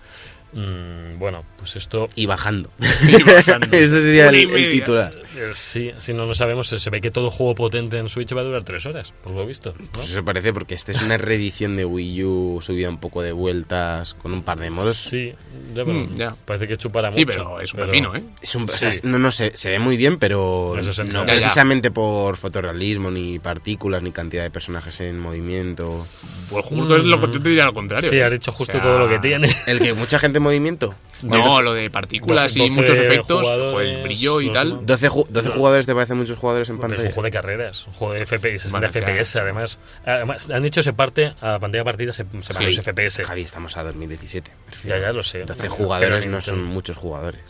Mm, 0.51 1.20
bueno, 1.20 1.46
pues 1.58 1.75
esto 1.75 2.08
Y 2.15 2.25
bajando. 2.25 2.72
Y 3.08 3.24
bajando. 3.32 3.68
Ese 3.72 4.01
sería 4.01 4.29
el, 4.29 4.72
titular. 4.72 5.13
eh, 5.36 5.51
sí, 5.53 5.91
si 5.98 6.13
no 6.13 6.25
lo 6.25 6.34
sabemos, 6.34 6.68
se 6.68 6.89
ve 6.89 7.01
que 7.01 7.12
todo 7.12 7.29
juego 7.29 7.53
potente 7.56 7.98
en 7.98 8.10
Switch 8.10 8.36
va 8.36 8.41
a 8.41 8.44
durar 8.44 8.63
3 8.63 8.86
horas, 8.88 9.13
por 9.24 9.34
lo 9.34 9.46
visto. 9.46 9.74
¿no? 9.77 9.86
Pues 9.91 10.10
eso 10.10 10.24
parece 10.25 10.51
porque 10.53 10.74
esta 10.74 10.91
es 10.91 11.01
una 11.03 11.18
reedición 11.20 11.75
de 11.77 11.86
Wii 11.86 12.24
U 12.24 12.60
subida 12.62 12.89
un 12.89 13.00
poco 13.00 13.22
de 13.22 13.32
vueltas 13.32 14.15
con 14.15 14.34
un 14.34 14.41
par 14.44 14.60
de 14.60 14.70
modos. 14.72 14.98
Sí, 14.98 15.34
ya, 15.75 15.84
pero 15.86 15.94
Mm, 16.00 16.15
ya. 16.15 16.36
parece 16.46 16.68
que 16.68 16.77
chupará 16.77 17.12
mucho. 17.12 17.20
Sí, 17.20 17.25
pero 17.25 17.60
es 17.62 17.74
un 17.74 17.79
pepino, 17.82 18.15
¿eh? 18.15 18.24
Es 18.41 18.56
un, 18.56 18.63
o 18.63 18.68
Sí. 18.70 18.77
sea, 18.79 18.91
no, 19.03 19.20
no, 19.20 19.32
se, 19.32 19.56
se 19.56 19.70
ve 19.72 19.79
muy 19.79 19.98
bien, 19.98 20.18
pero 20.18 20.74
no. 21.08 21.25
Ya, 21.25 21.34
precisamente 21.36 21.91
por 21.91 22.38
fotorrealismo, 22.38 23.12
ni 23.12 23.38
partículas, 23.39 24.01
ni 24.01 24.12
cantidad 24.12 24.44
de 24.44 24.50
personajes 24.51 25.00
en 25.01 25.20
movimiento. 25.20 26.08
Pues 26.50 26.65
justo 26.65 26.96
es 26.98 27.03
lo 27.03 27.20
que 27.20 27.27
yo 27.34 27.41
te 27.41 27.50
diría 27.50 27.65
lo 27.65 27.74
contrario. 27.74 28.10
Sí, 28.10 28.20
has 28.20 28.32
dicho 28.32 28.51
justo 28.51 28.77
O 28.77 28.82
sea, 28.82 28.82
todo 28.82 29.00
lo 29.00 29.10
que 29.10 29.20
tiene. 29.20 29.48
El 29.68 29.79
que 29.79 29.94
mucha 29.94 30.18
gente 30.20 30.38
en 30.39 30.43
movimiento. 30.43 30.96
No, 31.22 31.62
lo 31.62 31.74
de 31.74 31.89
partículas 31.89 32.55
y 32.55 32.60
12 32.60 32.72
muchos 32.75 32.98
efectos, 32.98 33.46
joder, 33.46 33.89
el 33.89 34.03
brillo 34.03 34.39
y 34.39 34.51
tal. 34.53 34.69
demás. 34.69 34.86
12, 34.86 35.10
ju- 35.10 35.27
12 35.27 35.50
jugadores 35.50 35.86
te 35.86 35.93
parecen 35.93 36.17
muchos 36.17 36.38
jugadores 36.38 36.69
en 36.69 36.77
Pero 36.77 36.88
es 36.88 36.91
un 36.91 36.96
pantalla. 36.96 37.13
juego 37.13 37.25
de 37.25 37.31
carreras, 37.31 37.88
un 37.88 37.93
juego 37.93 38.13
de 38.13 38.25
FPS, 38.25 38.62
60 38.63 38.79
Bueno, 38.79 38.93
ya, 38.93 39.01
FPS 39.01 39.36
además. 39.41 39.79
Además, 40.05 40.50
han 40.50 40.63
dicho 40.63 40.81
se 40.81 40.93
parte 40.93 41.34
a 41.41 41.60
pantalla 41.60 41.84
partida, 41.84 42.13
se, 42.13 42.24
se 42.39 42.53
van 42.53 42.63
Sí. 42.63 42.75
los 42.75 42.75
FPS. 42.86 43.24
Javi, 43.25 43.41
estamos 43.41 43.75
a 43.75 43.84
2017. 43.84 44.51
me 44.86 44.89
Ya, 44.89 44.98
ya 44.98 45.12
lo 45.12 45.22
sé. 45.24 45.39
12 45.43 45.62
Pero 45.62 45.74
jugadores 45.74 46.25
no 46.27 46.39
son 46.39 46.63
muchos 46.63 46.96
jugadores. 46.96 47.43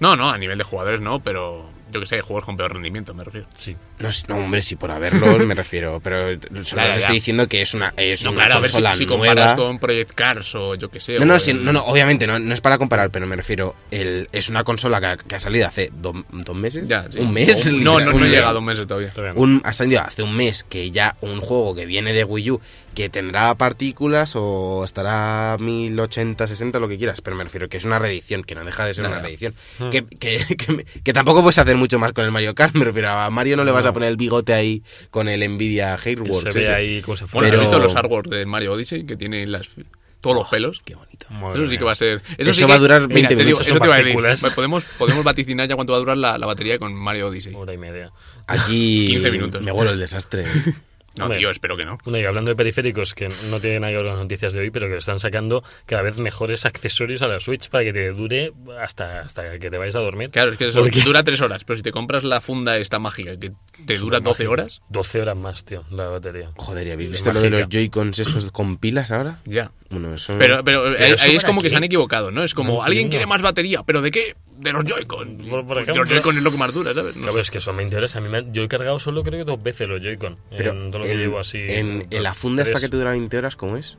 No, 0.00 0.16
no, 0.16 0.30
a 0.30 0.38
nivel 0.38 0.56
de 0.58 0.64
jugadores 0.64 1.00
no, 1.00 1.20
pero 1.20 1.68
yo 1.92 2.00
que 2.00 2.06
sé, 2.06 2.20
juegos 2.20 2.44
con 2.44 2.56
peor 2.56 2.72
rendimiento, 2.72 3.14
me 3.14 3.24
refiero. 3.24 3.46
Sí. 3.56 3.76
No, 3.98 4.08
no, 4.28 4.36
hombre, 4.36 4.62
sí, 4.62 4.76
por 4.76 4.90
haberlos 4.90 5.38
me 5.46 5.54
refiero. 5.54 6.00
Pero 6.02 6.38
solo 6.64 6.82
ya. 6.82 6.96
estoy 6.96 7.14
diciendo 7.16 7.48
que 7.48 7.62
es 7.62 7.74
una, 7.74 7.92
es 7.96 8.22
No, 8.24 8.30
una 8.30 8.40
claro, 8.40 8.54
a 8.56 8.60
ver 8.60 8.68
si, 8.68 8.72
consola 8.74 8.94
si 8.96 9.06
nueva. 9.06 9.24
comparas 9.26 9.56
con 9.56 9.78
Project 9.78 10.12
Cars 10.14 10.54
o 10.54 10.74
yo 10.74 10.90
que 10.90 11.00
sé. 11.00 11.18
No, 11.18 11.24
no, 11.26 11.38
sí, 11.38 11.50
el- 11.52 11.64
no, 11.64 11.72
no, 11.72 11.80
obviamente 11.84 12.26
no, 12.26 12.38
no 12.38 12.54
es 12.54 12.60
para 12.60 12.78
comparar, 12.78 13.10
pero 13.10 13.26
me 13.26 13.36
refiero, 13.36 13.74
el, 13.90 14.28
es 14.32 14.48
una 14.48 14.64
consola 14.64 15.00
que 15.00 15.06
ha, 15.06 15.16
que 15.16 15.34
ha 15.36 15.40
salido 15.40 15.66
hace 15.66 15.90
do- 15.92 16.24
dos 16.30 16.56
meses. 16.56 16.84
Ya, 16.88 17.06
sí. 17.10 17.18
Un 17.18 17.32
mes. 17.32 17.66
O- 17.66 17.70
No, 17.72 17.98
no, 18.00 18.12
no 18.12 18.26
llegado 18.26 18.56
a 18.56 18.58
un 18.60 18.64
mes 18.66 18.78
todavía. 18.86 19.10
Un, 19.34 19.60
ha 19.64 19.72
salido 19.72 20.00
hace 20.02 20.22
un 20.22 20.34
mes 20.36 20.64
que 20.64 20.90
ya 20.90 21.16
un 21.20 21.40
juego 21.40 21.74
que 21.74 21.86
viene 21.86 22.12
de 22.12 22.24
Wii 22.24 22.50
U 22.52 22.60
que 22.94 23.08
tendrá 23.08 23.54
partículas 23.54 24.32
o 24.34 24.82
estará 24.84 25.56
1080, 25.60 26.46
60, 26.48 26.80
lo 26.80 26.88
que 26.88 26.98
quieras, 26.98 27.20
pero 27.20 27.36
me 27.36 27.44
refiero 27.44 27.68
que 27.68 27.76
es 27.76 27.84
una 27.84 28.00
reedición, 28.00 28.42
que 28.42 28.56
no 28.56 28.64
deja 28.64 28.84
de 28.86 28.94
ser 28.94 29.06
una 29.06 29.20
reedición. 29.20 29.54
Hmm. 29.78 29.90
Que, 29.90 30.04
que, 30.04 30.38
que, 30.56 30.84
que 31.04 31.12
tampoco 31.12 31.42
puedes 31.42 31.58
hacer 31.58 31.76
mucho 31.78 31.98
más 31.98 32.12
con 32.12 32.24
el 32.24 32.30
Mario 32.30 32.54
Kart, 32.54 32.74
me 32.76 32.84
refiero 32.84 33.08
a 33.10 33.30
Mario 33.30 33.56
no 33.56 33.64
le 33.64 33.70
vas 33.72 33.86
a 33.86 33.92
poner 33.92 34.10
el 34.10 34.16
bigote 34.16 34.52
ahí 34.52 34.82
con 35.10 35.28
el 35.28 35.40
Nvidia 35.54 35.96
Que 35.96 36.10
Hairworks. 36.10 36.52
se 36.52 36.58
ve 36.60 36.68
ahí 36.74 37.00
como 37.02 37.16
se 37.16 37.26
fue. 37.26 37.40
Bueno, 37.40 37.50
Pero- 37.50 37.62
¿has 37.62 37.68
visto 37.68 37.78
los 37.82 37.96
artworks 37.96 38.30
de 38.30 38.44
Mario 38.46 38.72
Odyssey 38.74 39.04
que 39.06 39.16
tienen 39.16 39.50
las, 39.52 39.70
todos 40.20 40.36
los 40.36 40.48
pelos? 40.48 40.82
Qué 40.84 40.94
bonito. 40.94 41.26
Madre 41.30 41.62
Eso 41.62 41.70
sí 41.70 41.78
que 41.78 41.84
va 41.84 41.92
a 41.92 41.94
ser. 41.94 42.22
Eso 42.36 42.52
sí 42.54 42.62
va 42.62 42.68
que- 42.68 42.72
a 42.74 42.78
durar 42.78 43.08
20 43.08 43.28
te 43.28 43.34
digo, 43.34 43.44
minutos. 43.58 43.66
eso 43.66 43.78
te 43.78 43.86
iba 43.86 43.94
a 43.94 43.98
decir. 43.98 44.14
Partículas. 44.14 44.54
Podemos, 44.54 44.84
podemos 44.98 45.24
vaticinar 45.24 45.68
ya 45.68 45.74
cuánto 45.76 45.92
va 45.92 45.96
a 45.96 46.00
durar 46.00 46.16
la, 46.16 46.36
la 46.38 46.46
batería 46.46 46.78
con 46.78 46.94
Mario 46.94 47.28
Odyssey. 47.28 47.54
Hora 47.54 47.72
y 47.74 47.78
media. 47.78 48.10
Aquí 48.46 49.06
15 49.06 49.30
minutos. 49.30 49.62
me 49.62 49.72
huele 49.72 49.92
el 49.92 49.98
desastre. 50.00 50.44
No, 51.18 51.24
Hombre. 51.24 51.38
tío, 51.40 51.50
espero 51.50 51.76
que 51.76 51.84
no. 51.84 51.98
Bueno, 52.04 52.18
y 52.18 52.24
hablando 52.24 52.50
de 52.50 52.56
periféricos, 52.56 53.14
que 53.14 53.28
no 53.50 53.60
tienen 53.60 53.80
nada 53.82 53.92
que 53.92 53.96
ver 53.96 54.06
con 54.06 54.14
las 54.14 54.22
noticias 54.22 54.52
de 54.52 54.60
hoy, 54.60 54.70
pero 54.70 54.86
que 54.86 54.92
le 54.92 54.98
están 54.98 55.20
sacando 55.20 55.62
cada 55.86 56.02
vez 56.02 56.18
mejores 56.18 56.64
accesorios 56.64 57.22
a 57.22 57.28
la 57.28 57.40
Switch 57.40 57.68
para 57.68 57.84
que 57.84 57.92
te 57.92 58.10
dure 58.12 58.52
hasta, 58.80 59.20
hasta 59.20 59.58
que 59.58 59.68
te 59.70 59.76
vayas 59.78 59.96
a 59.96 60.00
dormir. 60.00 60.30
Claro, 60.30 60.52
es 60.52 60.56
que 60.58 60.66
eso 60.68 60.80
Porque- 60.80 61.02
dura 61.02 61.22
3 61.22 61.40
horas, 61.40 61.64
pero 61.64 61.76
si 61.76 61.82
te 61.82 61.92
compras 61.92 62.24
la 62.24 62.40
funda 62.40 62.76
esta 62.78 62.98
mágica 62.98 63.36
que 63.38 63.52
te 63.84 63.94
dura 63.96 64.20
12 64.20 64.46
horas, 64.46 64.80
12 64.88 65.20
horas 65.20 65.36
más, 65.36 65.64
tío, 65.64 65.84
la 65.90 66.06
batería. 66.06 66.50
Joder, 66.56 66.86
¿y 66.86 66.90
¿habéis 66.92 67.10
visto 67.10 67.32
lo 67.32 67.40
de 67.40 67.50
los 67.50 67.68
Joy-Cons 67.68 68.18
estos 68.18 68.50
con 68.50 68.76
pilas 68.78 69.10
ahora? 69.10 69.38
ya. 69.44 69.72
Bueno, 69.90 70.12
eso... 70.12 70.36
Pero, 70.38 70.62
pero, 70.62 70.82
Pero 70.94 71.02
ahí, 71.06 71.12
eso 71.12 71.24
ahí 71.24 71.36
es 71.36 71.44
como 71.44 71.62
que 71.62 71.70
se 71.70 71.76
han 71.76 71.82
equivocado, 71.84 72.30
¿no? 72.30 72.44
Es 72.44 72.52
como, 72.52 72.74
No 72.74 72.82
alguien 72.82 73.08
quiere 73.08 73.24
más 73.24 73.40
batería, 73.40 73.82
¿pero 73.86 74.02
de 74.02 74.10
qué? 74.10 74.36
De 74.58 74.72
los 74.72 74.84
Joy-Con. 74.84 75.38
Por- 75.48 75.64
por 75.66 75.78
ejemplo. 75.78 76.02
los 76.02 76.10
Joy-Con 76.12 76.36
es 76.36 76.42
lo 76.42 76.50
que 76.50 76.56
más 76.58 76.72
dura, 76.74 76.92
¿sabes? 76.94 77.14
No 77.16 77.22
Claro, 77.22 77.34
sé. 77.34 77.40
es 77.42 77.50
que 77.50 77.60
son 77.60 77.76
20 77.76 77.96
horas. 77.96 78.16
A 78.16 78.20
mí 78.20 78.28
me 78.28 78.44
yo 78.50 78.62
he 78.64 78.68
cargado 78.68 78.98
solo 78.98 79.22
creo 79.22 79.44
que 79.44 79.50
dos 79.50 79.62
veces 79.62 79.88
los 79.88 80.00
Joy-Con. 80.00 80.36
En 80.50 80.90
todo 80.90 80.98
lo 81.00 81.04
que 81.04 81.12
en, 81.12 81.18
llevo 81.18 81.38
así. 81.38 81.58
en, 81.58 82.04
en 82.10 82.22
la 82.22 82.34
funda 82.34 82.62
esta 82.64 82.74
tres. 82.74 82.86
que 82.86 82.90
te 82.90 82.96
dura 82.96 83.10
20 83.12 83.38
horas, 83.38 83.54
¿cómo 83.56 83.76
es? 83.76 83.96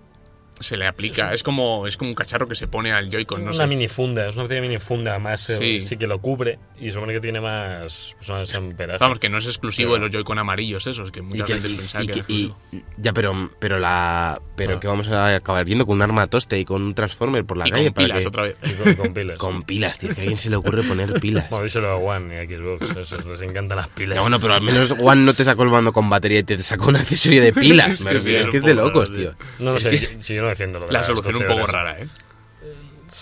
Se 0.60 0.78
le 0.78 0.88
aplica. 0.88 1.34
Es 1.34 1.44
como, 1.44 1.88
es 1.88 1.98
como 1.98 2.10
un 2.12 2.16
cacharro 2.16 2.48
que 2.48 2.56
se 2.56 2.68
pone 2.68 2.92
al 2.92 3.10
Joy-Con, 3.10 3.40
no 3.44 3.52
una 3.52 3.64
sé. 3.64 3.68
minifunda, 3.68 4.28
es 4.28 4.36
una 4.36 4.44
especie 4.44 4.62
de 4.62 4.68
minifunda 4.68 5.18
más, 5.20 5.50
eh, 5.50 5.58
Sí. 5.58 5.82
sí. 5.82 5.98
que 5.98 6.08
lo 6.08 6.20
cubre 6.20 6.60
y 6.80 6.92
supone 6.92 7.14
que 7.14 7.20
tiene 7.20 7.42
más, 7.42 8.16
pues, 8.18 8.30
más. 8.30 9.00
Vamos, 9.00 9.20
que 9.20 9.30
no 9.30 9.38
es 9.38 9.46
exclusivo 9.46 9.94
Pero- 9.94 10.06
de 10.06 10.08
los 10.08 10.12
Joy-Con 10.16 10.40
amarillos 10.40 10.86
esos, 10.88 11.12
que 11.12 11.20
Y 11.20 11.24
mucha 11.24 11.46
que- 11.46 11.54
gente 11.54 11.70
y- 11.70 11.76
pensaba 11.76 12.04
y 12.04 12.08
que 12.08 12.14
que- 12.14 12.20
era 12.20 12.26
y- 12.30 12.54
ya, 12.98 13.14
pero, 13.14 13.50
pero 13.60 13.80
la, 13.80 14.40
pero 14.56 14.78
Ah. 14.78 14.80
que 14.80 14.88
vamos 14.88 15.08
a 15.10 15.36
acabar 15.36 15.66
viendo 15.66 15.86
con 15.86 15.96
un 15.98 16.02
arma 16.02 16.28
toste 16.28 16.60
y 16.60 16.66
con 16.66 16.82
un 16.82 16.94
transformer 16.94 17.46
por 17.46 17.58
la 17.58 17.68
Y 17.68 17.72
calle 17.72 17.86
con 17.86 17.94
para 17.94 18.06
pilas 18.08 18.20
que- 18.22 18.28
otra 18.28 18.44
vez. 18.44 18.56
Y 18.64 18.74
con, 18.74 18.94
con 18.96 19.14
pilas. 19.14 19.38
con 19.38 19.64
pilas, 19.64 19.98
tío, 20.00 20.10
que 20.14 20.22
a 20.22 20.24
alguien 20.24 20.38
se 20.38 20.50
le 20.50 20.56
ocurre 20.56 20.84
poner 20.84 21.14
pilas. 21.20 21.48
Bueno, 21.50 21.64
díselo 21.64 21.90
a 21.92 21.96
One 21.96 22.36
y 22.36 22.38
a 22.38 22.46
Xbox, 22.58 22.96
eso, 22.98 23.18
les 23.30 23.42
encantan 23.42 23.78
las 23.78 23.88
pilas. 23.90 24.16
Ya, 24.16 24.22
bueno, 24.22 24.40
pero 24.40 24.54
al 24.54 24.62
menos 24.62 24.94
One 25.00 25.24
no 25.24 25.34
te 25.34 25.44
sacó 25.44 25.64
el 25.64 25.70
mando 25.70 25.92
con 25.94 26.10
batería 26.10 26.40
y 26.40 26.44
te 26.44 26.62
sacó 26.64 26.88
un 26.90 26.96
accesorio 26.98 27.42
de 27.42 27.54
pilas. 27.54 28.02
Me 28.02 28.14
refiero, 28.14 28.42
es 28.42 28.48
que 28.48 28.58
es 28.58 28.64
de 28.64 28.74
locos, 28.74 29.12
tío. 29.12 29.34
No 29.60 29.72
lo 29.72 29.78
Es 29.78 29.84
sé, 29.84 30.24
si 30.24 30.36
yo 30.36 30.42
no 30.44 30.49
defiendo 30.50 30.80
lo 30.80 30.88
de 30.88 30.94
La 30.94 31.04
solución 31.04 31.36
un 31.36 31.42
12 31.42 31.52
poco 31.54 31.64
horas. 31.64 31.74
rara, 31.74 32.00
¿eh? 32.02 32.08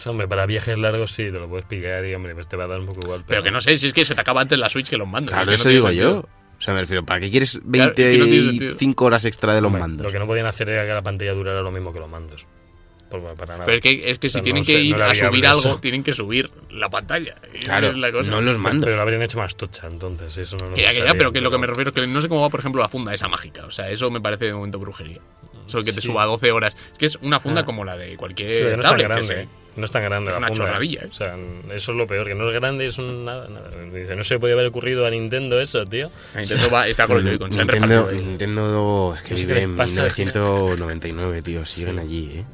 Hombre, 0.05 0.27
para 0.27 0.46
viajes 0.46 0.77
largos 0.77 1.12
sí, 1.13 1.24
te 1.31 1.39
lo 1.39 1.48
puedes 1.48 1.65
pillar 1.65 2.05
y, 2.05 2.13
hombre, 2.13 2.34
pues 2.34 2.48
te 2.48 2.57
va 2.57 2.65
a 2.65 2.67
dar 2.67 2.79
un 2.79 2.88
poco 2.88 3.00
igual. 3.03 3.24
Pero 3.25 3.41
que 3.41 3.51
no 3.51 3.62
sé, 3.62 3.77
si 3.79 3.88
es 3.88 3.93
que 3.93 4.03
se 4.03 4.15
te 4.15 4.22
acaba 4.22 4.41
antes 4.41 4.60
la 4.60 4.69
Switch 4.69 4.89
que 4.89 4.98
los 4.98 5.07
mandos. 5.07 5.31
Claro, 5.34 5.51
es 5.51 5.62
eso 5.62 5.69
que 5.69 5.75
no 5.75 5.89
digo 5.89 5.91
yo. 5.91 6.19
O 6.19 6.62
sea, 6.62 6.74
me 6.74 6.81
refiero, 6.81 7.05
¿para 7.05 7.19
qué 7.22 7.29
quieres 7.31 7.62
Claro, 7.72 7.91
es 7.91 7.96
que 7.96 8.17
no 8.17 8.25
tiene 8.25 8.48
25 8.50 9.05
horas 9.05 9.24
extra 9.25 9.53
de 9.53 9.62
los 9.62 9.67
Hombre, 9.69 9.81
mandos? 9.81 10.05
Lo 10.07 10.12
que 10.12 10.19
no 10.19 10.25
podían 10.27 10.48
hacer 10.48 10.69
era 10.72 10.86
que 10.86 10.93
la 10.93 11.03
pantalla 11.03 11.34
durara 11.34 11.62
lo 11.62 11.72
mismo 11.72 11.93
que 11.93 12.00
los 12.00 12.10
mandos. 12.10 12.48
Por- 13.10 13.22
para 13.36 13.53
nada. 13.53 13.65
Pero 13.65 13.75
es 13.77 13.81
que, 13.81 14.10
es 14.12 14.19
que 14.19 14.27
si 14.27 14.39
O 14.39 14.41
sea, 14.41 14.43
tienen 14.43 14.62
no 14.63 14.65
que 14.67 14.74
sé, 14.74 14.81
ir 14.81 14.98
no 14.98 15.05
a 15.05 15.15
subir 15.15 15.48
algo, 15.48 15.79
tienen 15.79 16.03
que 16.03 16.12
subir 16.13 16.51
la 16.72 16.89
pantalla. 16.89 17.36
Claro, 17.62 17.88
es 17.88 17.98
la 17.98 18.12
cosa. 18.12 18.29
no 18.31 18.41
los 18.41 18.57
mandos. 18.57 18.84
Pero 18.86 18.98
lo 18.98 19.03
habrían 19.03 19.22
hecho 19.22 19.38
más 19.38 19.55
tocha, 19.55 19.88
entonces. 19.89 20.36
Eso 20.38 20.57
no 20.57 20.74
Que 20.74 20.81
ya, 20.81 20.91
que 20.93 21.05
pero 21.15 21.31
que 21.31 21.39
lo 21.39 21.50
que 21.50 21.57
me 21.57 21.67
refiero 21.67 21.91
es 21.91 21.96
que 21.96 22.05
no 22.05 22.22
sé 22.22 22.27
cómo 22.27 22.41
va, 22.41 22.50
por 22.50 22.60
ejemplo, 22.60 22.81
la 22.81 22.89
funda 22.89 23.13
esa 23.13 23.29
mágica. 23.29 23.65
O 23.65 23.72
sea, 23.72 23.89
eso 23.89 24.12
me 24.12 24.19
parece 24.19 24.46
de 24.46 24.53
momento 24.53 24.77
brujería. 24.79 25.22
Eso 25.67 25.77
que 25.79 25.91
te 25.93 26.01
Sí. 26.01 26.07
suba 26.07 26.25
12 26.25 26.51
horas. 26.51 26.75
Es 26.93 26.97
que 26.97 27.05
es 27.07 27.15
una 27.21 27.39
funda 27.39 27.62
Ah. 27.62 27.65
como 27.65 27.83
la 27.86 27.97
de 27.97 28.15
cualquier 28.17 28.53
Sí, 28.55 28.63
no 28.63 28.69
es 28.69 28.81
tan 28.81 28.97
grande. 28.97 29.41
¿eh? 29.41 29.47
No 29.75 29.86
es 29.86 29.91
tan 29.91 30.01
grande 30.01 30.29
Es 30.29 30.31
la 30.31 30.38
una 30.39 30.47
funda. 30.47 30.63
chorradilla, 30.65 31.01
¿eh? 31.03 31.07
O 31.07 31.13
sea, 31.13 31.36
eso 31.71 31.91
es 31.91 31.97
lo 31.97 32.07
peor, 32.07 32.25
que 32.25 32.33
no 32.33 32.47
es 32.50 32.55
grande, 32.55 32.88
es 32.88 32.97
un 32.97 33.25
nada, 33.25 33.47
nada. 33.47 33.69
No 34.15 34.24
se 34.24 34.33
le 34.33 34.39
podía 34.39 34.55
haber 34.55 34.65
ocurrido 34.65 35.05
a 35.05 35.12
Nintendo 35.12 35.62
eso, 35.62 35.83
tío. 35.83 36.09
A 36.33 36.39
Nintendo 36.39 36.69
va, 36.71 36.88
está 36.88 37.05
con 37.05 37.17
el 37.17 37.25
Joy-Con. 37.38 37.51
Nintendo. 37.51 38.12
Nintendo 38.12 39.13
es 39.15 39.21
que 39.21 39.31
No 39.36 39.38
vive 39.39 39.62
en 39.62 39.69
les 39.69 39.77
pasa. 39.77 40.01
1999, 40.03 41.41
tío. 41.43 41.65
Siguen 41.65 42.00
allí, 42.00 42.38
¿eh? 42.39 42.45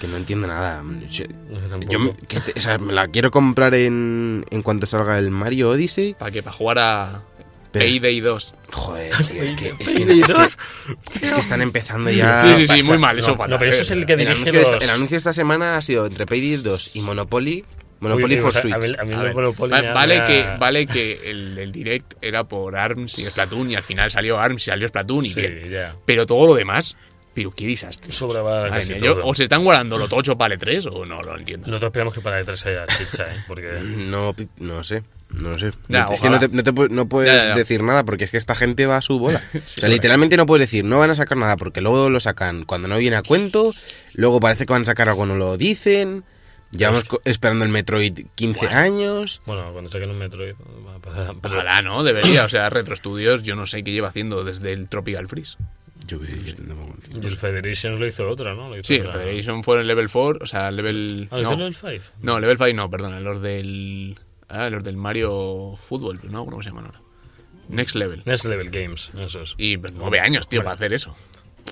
Que 0.00 0.08
no 0.08 0.16
entiendo 0.16 0.48
nada. 0.48 0.82
Yo, 1.10 1.24
No 1.48 1.60
sé 1.60 1.68
tampoco. 1.68 1.92
yo 1.92 1.98
me- 2.00 2.14
que 2.26 2.40
te- 2.40 2.58
o 2.58 2.60
sea, 2.62 2.76
me 2.78 2.92
la 2.92 3.06
quiero 3.06 3.30
comprar 3.30 3.72
en, 3.74 4.44
en 4.50 4.62
cuanto 4.62 4.84
salga 4.86 5.16
el 5.20 5.30
Mario 5.30 5.70
Odyssey. 5.70 6.14
¿Para 6.18 6.32
qué? 6.32 6.42
Para 6.42 6.56
jugar 6.56 6.78
a 6.80 7.22
Pero- 7.72 7.84
Payday 7.86 8.20
2. 8.20 8.54
Joder, 8.70 9.16
tío. 9.26 9.42
Es 9.42 9.56
que, 9.56 9.68
es 9.68 9.76
que- 9.78 9.92
es 9.92 9.92
que- 9.92 11.24
es 11.26 11.32
que 11.32 11.40
están 11.40 11.62
empezando 11.62 12.10
ya. 12.10 12.42
Sí, 12.56 12.66
sí, 12.68 12.76
sí, 12.76 12.82
muy 12.84 12.98
mal. 12.98 13.18
Eso 13.18 13.34
No, 13.36 13.46
no, 13.48 13.58
pero 13.58 13.70
eso 13.70 13.82
es 13.82 13.90
el 13.90 14.04
que 14.06 14.12
El 14.12 14.18
dirige 14.20 14.32
anuncio, 14.34 14.52
de 14.52 14.58
los... 14.60 14.68
esta, 14.70 14.84
el 14.84 14.90
anuncio 14.90 15.14
de 15.14 15.18
esta 15.18 15.32
semana 15.32 15.76
ha 15.76 15.82
sido 15.82 16.06
entre 16.06 16.26
Payday 16.26 16.56
2 16.58 16.90
y 16.94 17.00
Monopoly. 17.00 17.64
Monopoly 18.00 18.34
Uy, 18.34 18.40
for 18.40 18.48
o 18.48 18.52
sea, 18.52 18.62
Switch. 18.62 18.74
A 18.74 18.78
mí, 18.78 18.86
a 18.98 19.04
mí 19.04 19.12
A 19.14 19.16
el 19.18 19.22
ver, 19.22 19.34
Monopoly 19.34 19.72
va- 19.72 19.80
me 19.82 19.88
ha- 19.88 19.92
vale, 19.94 20.24
que, 20.24 20.46
vale 20.58 20.86
que 20.88 21.30
el, 21.30 21.56
el 21.58 21.70
direct 21.70 22.14
era 22.20 22.42
por 22.44 22.76
ARMS 22.76 23.18
y 23.20 23.24
Splatoon 23.26 23.70
y 23.70 23.76
al 23.76 23.82
final 23.84 24.10
salió 24.10 24.38
ARMS 24.38 24.62
y 24.66 24.70
salió 24.70 24.88
Splatoon 24.88 25.24
y 25.24 25.28
Sí, 25.28 25.40
bien. 25.40 25.70
ya. 25.70 25.94
Pero 26.04 26.26
todo 26.26 26.48
lo 26.48 26.54
demás, 26.56 26.96
pero 27.32 27.52
qué 27.52 27.64
desastre. 27.66 28.10
Sobraba 28.10 28.68
casi 28.70 28.94
mía, 28.94 29.02
yo- 29.04 29.24
o 29.24 29.32
se 29.34 29.44
están 29.44 29.62
guardando 29.62 29.96
lo 29.98 30.08
tocho 30.08 30.36
para 30.36 30.54
el 30.54 30.58
3 30.60 30.84
o 30.86 31.06
no 31.06 31.22
lo 31.22 31.38
entiendo. 31.38 31.68
Nosotros 31.68 31.90
esperamos 31.90 32.12
que 32.14 32.20
para 32.20 32.40
el 32.40 32.44
3 32.44 32.66
haya 32.66 32.86
chicha, 32.86 33.22
¿eh? 33.24 33.36
Porque... 33.46 33.68
No, 33.82 34.32
pi- 34.34 34.48
no 34.58 34.82
sé. 34.82 35.04
No 35.40 35.50
lo 35.50 35.58
sé. 35.58 35.72
Ya, 35.88 36.06
es 36.12 36.20
que 36.20 36.28
no, 36.30 36.38
te- 36.38 36.48
no 36.48 36.62
te 36.62 36.72
pu- 36.72 36.90
no 36.90 37.08
puedes 37.08 37.32
Ya, 37.32 37.38
ya, 37.38 37.48
ya. 37.48 37.54
decir 37.54 37.82
nada 37.82 38.04
porque 38.04 38.24
es 38.24 38.30
que 38.30 38.36
esta 38.36 38.54
gente 38.54 38.86
va 38.86 38.98
a 38.98 39.02
su 39.02 39.18
bola. 39.18 39.42
o 39.54 39.58
sea, 39.66 39.88
sí. 39.88 39.94
literalmente 39.94 40.36
no 40.36 40.44
puedes 40.46 40.68
decir, 40.68 40.84
no 40.84 40.98
van 40.98 41.10
a 41.10 41.14
sacar 41.14 41.38
nada 41.38 41.56
porque 41.56 41.80
luego 41.80 42.10
lo 42.10 42.20
sacan 42.20 42.64
cuando 42.64 42.88
no 42.88 42.98
viene 42.98 43.16
a 43.16 43.22
cuento, 43.22 43.72
luego 44.14 44.40
parece 44.40 44.66
que 44.66 44.72
van 44.72 44.82
a 44.82 44.86
sacar 44.86 45.08
algo, 45.08 45.24
no 45.26 45.36
lo 45.36 45.56
dicen. 45.56 46.24
Llevamos 46.70 47.04
esperando 47.26 47.66
el 47.66 47.70
Metroid 47.70 48.18
15 48.34 48.66
años. 48.68 49.42
Bueno, 49.44 49.70
cuando 49.72 49.90
saquen 49.90 50.08
un 50.08 50.16
Metroid... 50.18 50.54
va 50.86 50.94
a 50.94 50.98
pasar- 51.00 51.34
pero- 51.42 51.54
Ojalá, 51.54 51.82
¿no? 51.82 52.02
Debería. 52.02 52.44
O 52.44 52.48
sea, 52.48 52.70
Retro 52.70 52.96
Studios, 52.96 53.42
yo 53.42 53.54
no 53.56 53.66
sé 53.66 53.84
qué 53.84 53.92
lleva 53.92 54.08
haciendo 54.08 54.42
desde 54.42 54.72
el 54.72 54.88
Tropical 54.88 55.28
Freeze. 55.28 55.58
Yo, 56.06 56.18
no 56.66 56.96
el 57.28 57.36
Federation 57.36 57.98
lo 58.00 58.06
hizo 58.06 58.26
otra, 58.28 58.54
¿no? 58.54 58.74
Hizo 58.74 58.84
Sí, 58.88 58.94
el 58.94 59.12
Federation 59.12 59.62
fue 59.62 59.76
en 59.76 59.80
el 59.82 59.86
level 59.88 60.08
4, 60.10 60.40
o 60.42 60.46
sea, 60.46 60.68
el 60.68 60.76
level. 60.76 61.28
Ah, 61.30 61.34
¿lo 61.36 61.40
hizo 61.42 61.48
no. 61.50 61.66
el 61.66 61.72
level 61.74 61.74
5? 62.00 62.12
no, 62.22 62.40
level 62.40 62.56
5 62.58 62.72
no, 62.74 62.90
perdona, 62.90 63.20
los 63.20 63.40
del. 63.42 64.18
Ah, 64.52 64.68
los 64.70 64.84
del 64.84 64.96
Mario 64.96 65.76
Fútbol, 65.88 66.20
¿no? 66.24 66.44
¿Cómo 66.44 66.62
se 66.62 66.68
llaman 66.68 66.86
ahora? 66.86 67.00
Next 67.68 67.96
Level. 67.96 68.22
Next 68.26 68.44
Level 68.44 68.70
Games, 68.70 69.10
eso 69.18 69.40
es. 69.42 69.54
Y 69.56 69.78
pues, 69.78 69.92
nueve 69.94 70.20
años, 70.20 70.46
tío, 70.48 70.62
para 70.62 70.74
hacer 70.74 70.92
eso. 70.92 71.16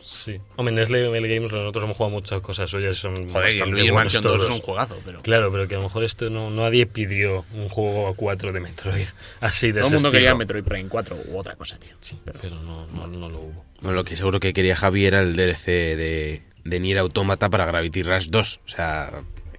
Sí. 0.03 0.41
Hombre, 0.57 0.75
Next 0.75 0.91
Level 0.91 1.29
Games 1.29 1.53
nosotros 1.53 1.85
hemos 1.85 1.97
jugado 1.97 2.15
muchas 2.15 2.41
cosas 2.41 2.71
suyas 2.71 2.97
y 2.97 3.01
son 3.01 3.29
Joder, 3.29 3.53
y 3.53 3.59
bastante 3.59 3.71
Luigi 3.71 3.91
buenos 3.91 4.15
Mansion 4.15 4.23
2 4.23 4.33
todos. 4.33 4.49
es 4.51 4.57
un 4.57 4.63
juegazo, 4.63 4.99
pero. 5.05 5.21
Claro, 5.21 5.53
pero 5.53 5.69
que 5.69 5.75
a 5.75 5.79
lo 5.79 5.85
mejor 5.85 6.05
esto 6.05 6.31
no 6.31 6.49
nadie 6.51 6.87
pidió 6.87 7.45
un 7.53 7.69
juego 7.69 8.09
a 8.09 8.15
4 8.15 8.53
de 8.53 8.61
Metroid 8.61 9.07
así 9.41 9.73
de 9.73 9.81
Todo 9.81 9.89
el 9.89 9.95
mundo 9.97 10.11
quería 10.11 10.29
estilo. 10.29 10.39
Metroid 10.39 10.65
Prime 10.65 10.89
4 10.89 11.17
u 11.29 11.39
otra 11.39 11.57
cosa, 11.57 11.79
tío. 11.79 11.95
Sí, 12.01 12.19
pero 12.25 12.39
no, 12.61 12.87
no, 12.87 13.07
no 13.07 13.29
lo 13.29 13.41
hubo. 13.41 13.65
Bueno, 13.83 13.97
lo 13.97 14.05
que 14.05 14.17
seguro 14.17 14.41
que 14.41 14.53
quería 14.53 14.77
Javi 14.77 15.07
era 15.07 15.21
el 15.21 15.35
DLC 15.37 15.67
de, 15.67 16.43
de 16.65 16.81
Nier 16.81 16.99
Automata 16.99 17.50
para 17.50 17.67
Gravity 17.67 18.02
Rush 18.02 18.28
2. 18.31 18.61
O 18.65 18.69
sea, 18.69 19.11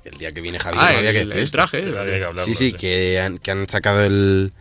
el 0.05 0.17
día 0.17 0.31
que 0.31 0.41
viene 0.41 0.59
Javi 0.59 0.77
Ah, 0.79 0.91
no 0.93 0.97
había 0.99 1.09
el, 1.11 1.15
que 1.15 1.21
el 1.21 1.31
hacer 1.31 1.43
esto. 1.43 1.57
traje. 1.57 1.83
Sí, 1.83 1.89
había 1.89 2.17
que 2.19 2.23
hablarlo, 2.25 2.45
Sí, 2.45 2.53
sí, 2.53 2.73
que 2.73 3.19
han, 3.19 3.37
que 3.37 3.51
han 3.51 3.67
sacado 3.69 4.03
el... 4.03 4.51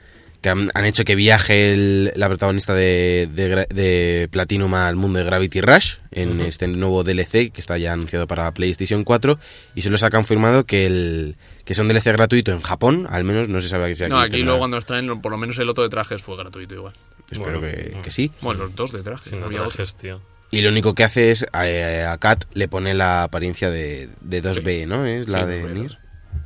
que 0.42 0.48
han, 0.48 0.70
han 0.74 0.84
hecho 0.86 1.04
que 1.04 1.14
viaje 1.16 1.72
el- 1.74 2.12
la 2.16 2.28
protagonista 2.28 2.74
de, 2.74 3.28
de, 3.32 3.66
de 3.74 4.28
Platinum 4.30 4.72
al 4.74 4.96
mundo 4.96 5.18
de 5.18 5.24
Gravity 5.26 5.60
Rush 5.60 5.94
en 6.12 6.40
este 6.40 6.66
nuevo 6.68 7.04
DLC 7.04 7.50
que 7.52 7.60
está 7.60 7.76
ya 7.78 7.92
anunciado 7.92 8.26
para 8.26 8.50
PlayStation 8.52 9.04
4 9.04 9.38
y 9.74 9.82
se 9.82 9.90
ha 10.02 10.10
confirmado 10.10 10.64
que 10.64 10.86
el 10.86 11.36
que 11.64 11.74
es 11.74 11.78
un 11.78 11.88
DLC 11.88 12.06
gratuito 12.06 12.50
en 12.52 12.62
Japón, 12.62 13.06
al 13.10 13.22
menos 13.22 13.48
no 13.48 13.60
se 13.60 13.68
sabe 13.68 13.88
que 13.90 13.94
sea 13.96 14.08
No, 14.08 14.18
aquí 14.18 14.42
luego 14.42 14.58
cuando 14.60 14.76
nos 14.78 14.86
traen, 14.86 15.20
por 15.20 15.30
lo 15.30 15.38
menos 15.38 15.56
el 15.58 15.68
otro 15.68 15.84
de 15.84 15.90
trajes 15.90 16.20
fue 16.20 16.36
gratuito 16.36 16.74
igual. 16.74 16.94
Espero 17.30 17.60
Bueno, 17.60 17.60
que, 17.60 17.92
no. 17.94 18.02
que 18.02 18.10
sí. 18.10 18.32
Bueno, 18.40 18.64
los 18.64 18.74
dos 18.74 18.90
de 18.92 19.02
trajes. 19.02 19.32
No 19.34 19.44
había 19.46 19.62
trajes, 19.62 19.94
tío. 19.94 20.20
Y 20.50 20.62
lo 20.62 20.70
único 20.70 20.94
que 20.94 21.04
hace 21.04 21.30
es 21.30 21.46
eh, 21.62 22.04
a 22.08 22.18
Kat 22.18 22.44
le 22.54 22.66
pone 22.68 22.92
la 22.94 23.22
apariencia 23.22 23.70
de, 23.70 24.08
de 24.20 24.42
2B, 24.42 24.86
¿no? 24.86 25.06
Es 25.06 25.28
la 25.28 25.40
Sí, 25.42 25.46
de 25.46 25.64
2B, 25.64 25.72
Nier. 25.72 25.98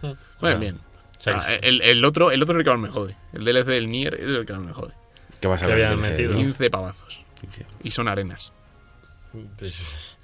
Bueno, 0.02 0.16
O 0.40 0.46
sea, 0.46 0.54
bien. 0.56 0.78
Ah, 1.26 1.42
el, 1.62 1.80
el 1.80 2.04
otro, 2.04 2.30
el 2.30 2.42
otro 2.42 2.54
es 2.54 2.58
el 2.58 2.64
que 2.64 2.70
más 2.70 2.80
me 2.80 2.90
jode. 2.90 3.16
El 3.32 3.44
DLC 3.44 3.64
del 3.66 3.88
Nier 3.88 4.14
es 4.14 4.26
el 4.26 4.44
que 4.44 4.52
más 4.52 4.62
me 4.62 4.72
jode. 4.74 4.92
¿Qué 5.40 5.48
vas 5.48 5.62
a 5.62 5.66
ver? 5.68 5.74
habían 5.86 6.00
metido. 6.00 6.32
¿no? 6.32 6.36
15 6.38 6.68
pavazos. 6.70 7.20
Y 7.82 7.90
son 7.90 8.08
arenas. 8.08 8.52
Pues, 9.58 10.16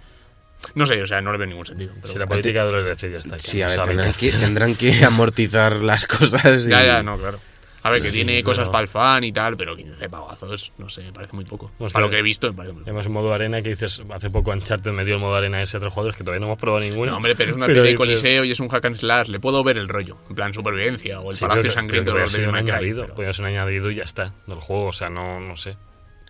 No 0.75 0.85
sé, 0.87 1.01
o 1.03 1.07
sea, 1.07 1.23
no 1.23 1.33
le 1.33 1.39
veo 1.39 1.47
ningún 1.47 1.65
sentido. 1.67 1.95
pero 2.03 2.13
si 2.13 2.19
la 2.19 2.27
política 2.27 2.65
de 2.67 2.73
los 2.73 2.85
DLC 2.85 3.11
ya 3.13 3.19
está. 3.19 3.37
que 3.37 3.43
Sí, 3.43 3.63
a 3.63 3.69
ver, 3.69 3.83
tendrán 3.83 4.13
que, 4.13 4.33
tendrán 4.33 4.75
que 4.75 5.05
amortizar 5.05 5.77
las 5.77 6.07
cosas. 6.19 6.67
y- 6.67 6.71
Ya, 6.71 6.85
ya, 6.85 7.03
no, 7.03 7.17
claro. 7.17 7.41
A 7.83 7.91
ver, 7.91 8.03
que 8.03 8.09
Sí, 8.09 8.17
tiene 8.17 8.43
cosas 8.43 8.65
pero- 8.65 8.73
para 8.73 8.83
el 8.83 8.89
fan 8.89 9.25
y 9.25 9.33
tal, 9.33 9.57
pero 9.57 9.75
15 9.77 10.09
pavazos, 10.11 10.73
no 10.79 10.89
sé, 10.91 11.03
me 11.03 11.13
parece 11.13 11.35
muy 11.35 11.45
poco. 11.45 11.71
Pues 11.79 11.93
para 11.93 12.05
lo 12.07 12.11
que- 12.11 12.19
he 12.19 12.23
visto, 12.23 12.49
me 12.49 12.55
parece 12.55 12.73
muy 12.75 12.81
poco. 12.83 12.91
Además, 12.91 13.07
en 13.07 13.13
modo 13.13 13.33
arena, 13.35 13.63
que 13.63 13.71
dices, 13.71 14.03
hace 14.11 14.31
poco 14.31 14.51
Uncharted 14.51 14.93
me 14.93 15.05
dio 15.05 15.15
el 15.15 15.21
modo 15.21 15.35
arena 15.37 15.59
a 15.59 15.63
ese 15.63 15.77
otro 15.79 15.91
jugador, 15.91 16.15
que 16.15 16.25
todavía 16.25 16.41
no 16.41 16.47
hemos 16.47 16.59
probado 16.59 16.83
ninguno. 16.85 17.11
No, 17.13 17.17
hombre, 17.17 17.35
pero 17.37 17.51
es 17.51 17.57
una 17.57 17.67
especie 17.67 17.83
de 17.91 17.95
coliseo 17.95 18.45
y 18.45 18.51
es 18.51 18.61
un 18.61 18.69
hack 18.69 18.85
and 18.85 18.97
slash. 18.97 19.29
Le 19.29 19.41
puedo 19.41 19.65
ver 19.65 19.79
el 19.79 19.89
rollo, 19.89 20.19
en 20.29 20.35
plan 20.35 20.53
supervivencia 20.53 21.21
o 21.21 21.31
el 21.31 21.37
sí, 21.37 21.43
palacio 21.43 21.63
pero- 21.63 21.75
sangriento 21.75 22.13
pero 22.13 22.19
de 22.19 22.23
los 22.39 22.49
un 22.49 22.55
añadido, 22.57 23.03
pero- 23.03 23.15
podría 23.15 23.33
ser 23.33 23.45
un 23.45 23.51
añadido 23.51 23.91
y 23.91 23.95
ya 23.95 24.05
está, 24.05 24.35
del 24.47 24.61
juego, 24.61 24.87
o 24.89 24.93
sea, 24.93 25.09
no, 25.09 25.41
no 25.41 25.57
sé. 25.57 25.77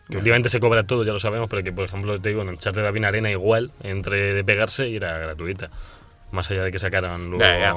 Que 0.08 0.16
últimamente 0.16 0.48
se 0.48 0.58
cobra 0.58 0.84
todo, 0.84 1.04
ya 1.04 1.12
lo 1.12 1.20
sabemos, 1.20 1.48
pero 1.48 1.62
que, 1.62 1.72
por 1.72 1.84
ejemplo, 1.84 2.18
te 2.20 2.30
digo, 2.30 2.42
en 2.42 2.48
Uncharted 2.48 2.84
había 2.84 2.98
una 2.98 3.08
arena 3.08 3.30
igual, 3.30 3.72
entre 3.82 4.34
de 4.34 4.42
pegarse 4.44 4.88
y 4.88 4.96
era 4.96 5.18
gratuita. 5.18 5.70
Más 6.32 6.50
allá 6.50 6.64
de 6.64 6.72
que 6.72 6.78
sacaran 6.80 7.26
luego... 7.30 7.44
Ya, 7.44 7.58
ya. 7.60 7.74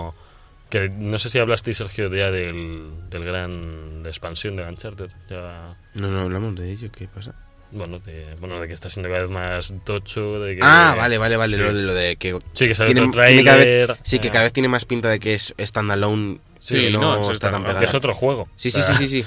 Que 0.74 0.90
no 0.90 1.20
sé 1.20 1.30
si 1.30 1.38
hablaste, 1.38 1.72
Sergio, 1.72 2.12
ya 2.12 2.32
del, 2.32 2.90
del 3.08 3.24
gran 3.24 4.02
de 4.02 4.10
expansión 4.10 4.56
de 4.56 4.64
Uncharted. 4.64 5.08
Ya, 5.30 5.78
No, 5.94 6.08
no 6.08 6.22
hablamos 6.22 6.56
de 6.56 6.72
ello, 6.72 6.92
¿qué 6.92 7.08
pasa? 7.08 7.36
bueno, 7.70 7.98
de, 8.00 8.36
bueno, 8.40 8.60
de 8.60 8.68
que 8.68 8.74
está 8.74 8.90
siendo 8.90 9.10
cada 9.10 9.22
vez 9.22 9.30
más 9.32 9.74
tocho, 9.84 10.40
de 10.40 10.56
que... 10.56 10.60
Ah, 10.64 10.94
vale, 10.98 11.18
vale, 11.20 11.38
vale, 11.38 11.58
sí. 11.58 11.62
lo, 11.62 11.74
de, 11.74 11.82
lo 11.84 11.94
de 11.94 12.16
que... 12.18 12.40
Sí, 12.54 12.68
que 12.68 12.74
sale 12.76 12.92
tiene- 12.94 13.08
otro 13.08 13.22
cada 13.22 13.58
vez- 13.58 13.98
sí, 14.04 14.18
que 14.20 14.28
eh, 14.28 14.32
cada 14.32 14.44
vez 14.46 14.54
tiene 14.54 14.68
más 14.70 14.86
pinta 14.86 15.10
de 15.10 15.20
que 15.20 15.34
es 15.36 15.54
standalone, 15.60 16.40
Sí, 16.60 16.76
que 16.80 16.92
no, 16.92 17.02
no, 17.02 17.14
eso 17.22 17.32
está 17.32 17.34
está 17.34 17.46
tan 17.48 17.52
normal, 17.54 17.68
pegada. 17.68 17.80
que 17.80 17.86
es 17.90 17.96
otro 17.96 18.14
juego. 18.14 18.48
Sí, 18.56 18.70
sí, 18.72 18.82
sí, 18.82 18.94
sí, 18.94 19.08
sí. 19.24 19.26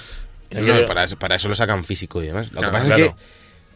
No, 0.60 0.84
para, 0.86 1.04
eso- 1.04 1.16
para 1.18 1.34
eso 1.36 1.48
lo 1.48 1.54
sacan 1.54 1.84
físico 1.84 2.22
y 2.22 2.26
demás. 2.26 2.50
Lo 2.52 2.60
que 2.60 2.68
pasa 2.68 2.86
claro. 2.86 3.04
es 3.04 3.10
que 3.10 3.16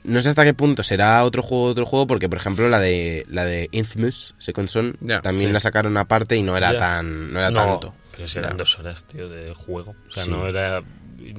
no 0.04 0.22
sé 0.22 0.28
hasta 0.30 0.44
qué 0.44 0.54
punto 0.54 0.82
será 0.82 1.22
otro 1.24 1.42
juego 1.42 1.64
otro 1.64 1.86
juego 1.86 2.06
porque 2.06 2.28
por 2.28 2.38
ejemplo 2.38 2.68
la 2.68 2.78
de 2.78 3.26
la 3.28 3.44
de 3.44 3.68
Infamous 3.72 4.34
Second 4.38 4.68
Son 4.68 4.96
también 5.22 5.50
sí. 5.50 5.52
la 5.52 5.60
sacaron 5.60 5.96
aparte 5.96 6.36
y 6.36 6.42
no 6.42 6.56
era 6.56 6.76
tan 6.76 7.32
no 7.32 7.38
era 7.38 7.50
No, 7.50 7.60
tanto. 7.60 7.94
pero 8.14 8.26
si 8.28 8.38
eran 8.38 8.56
dos 8.56 8.78
horas, 8.78 9.04
tío, 9.04 9.28
de 9.28 9.54
juego. 9.54 9.94
O 10.08 10.12
sea, 10.12 10.24
Sí. 10.24 10.30
no 10.30 10.46
era... 10.46 10.82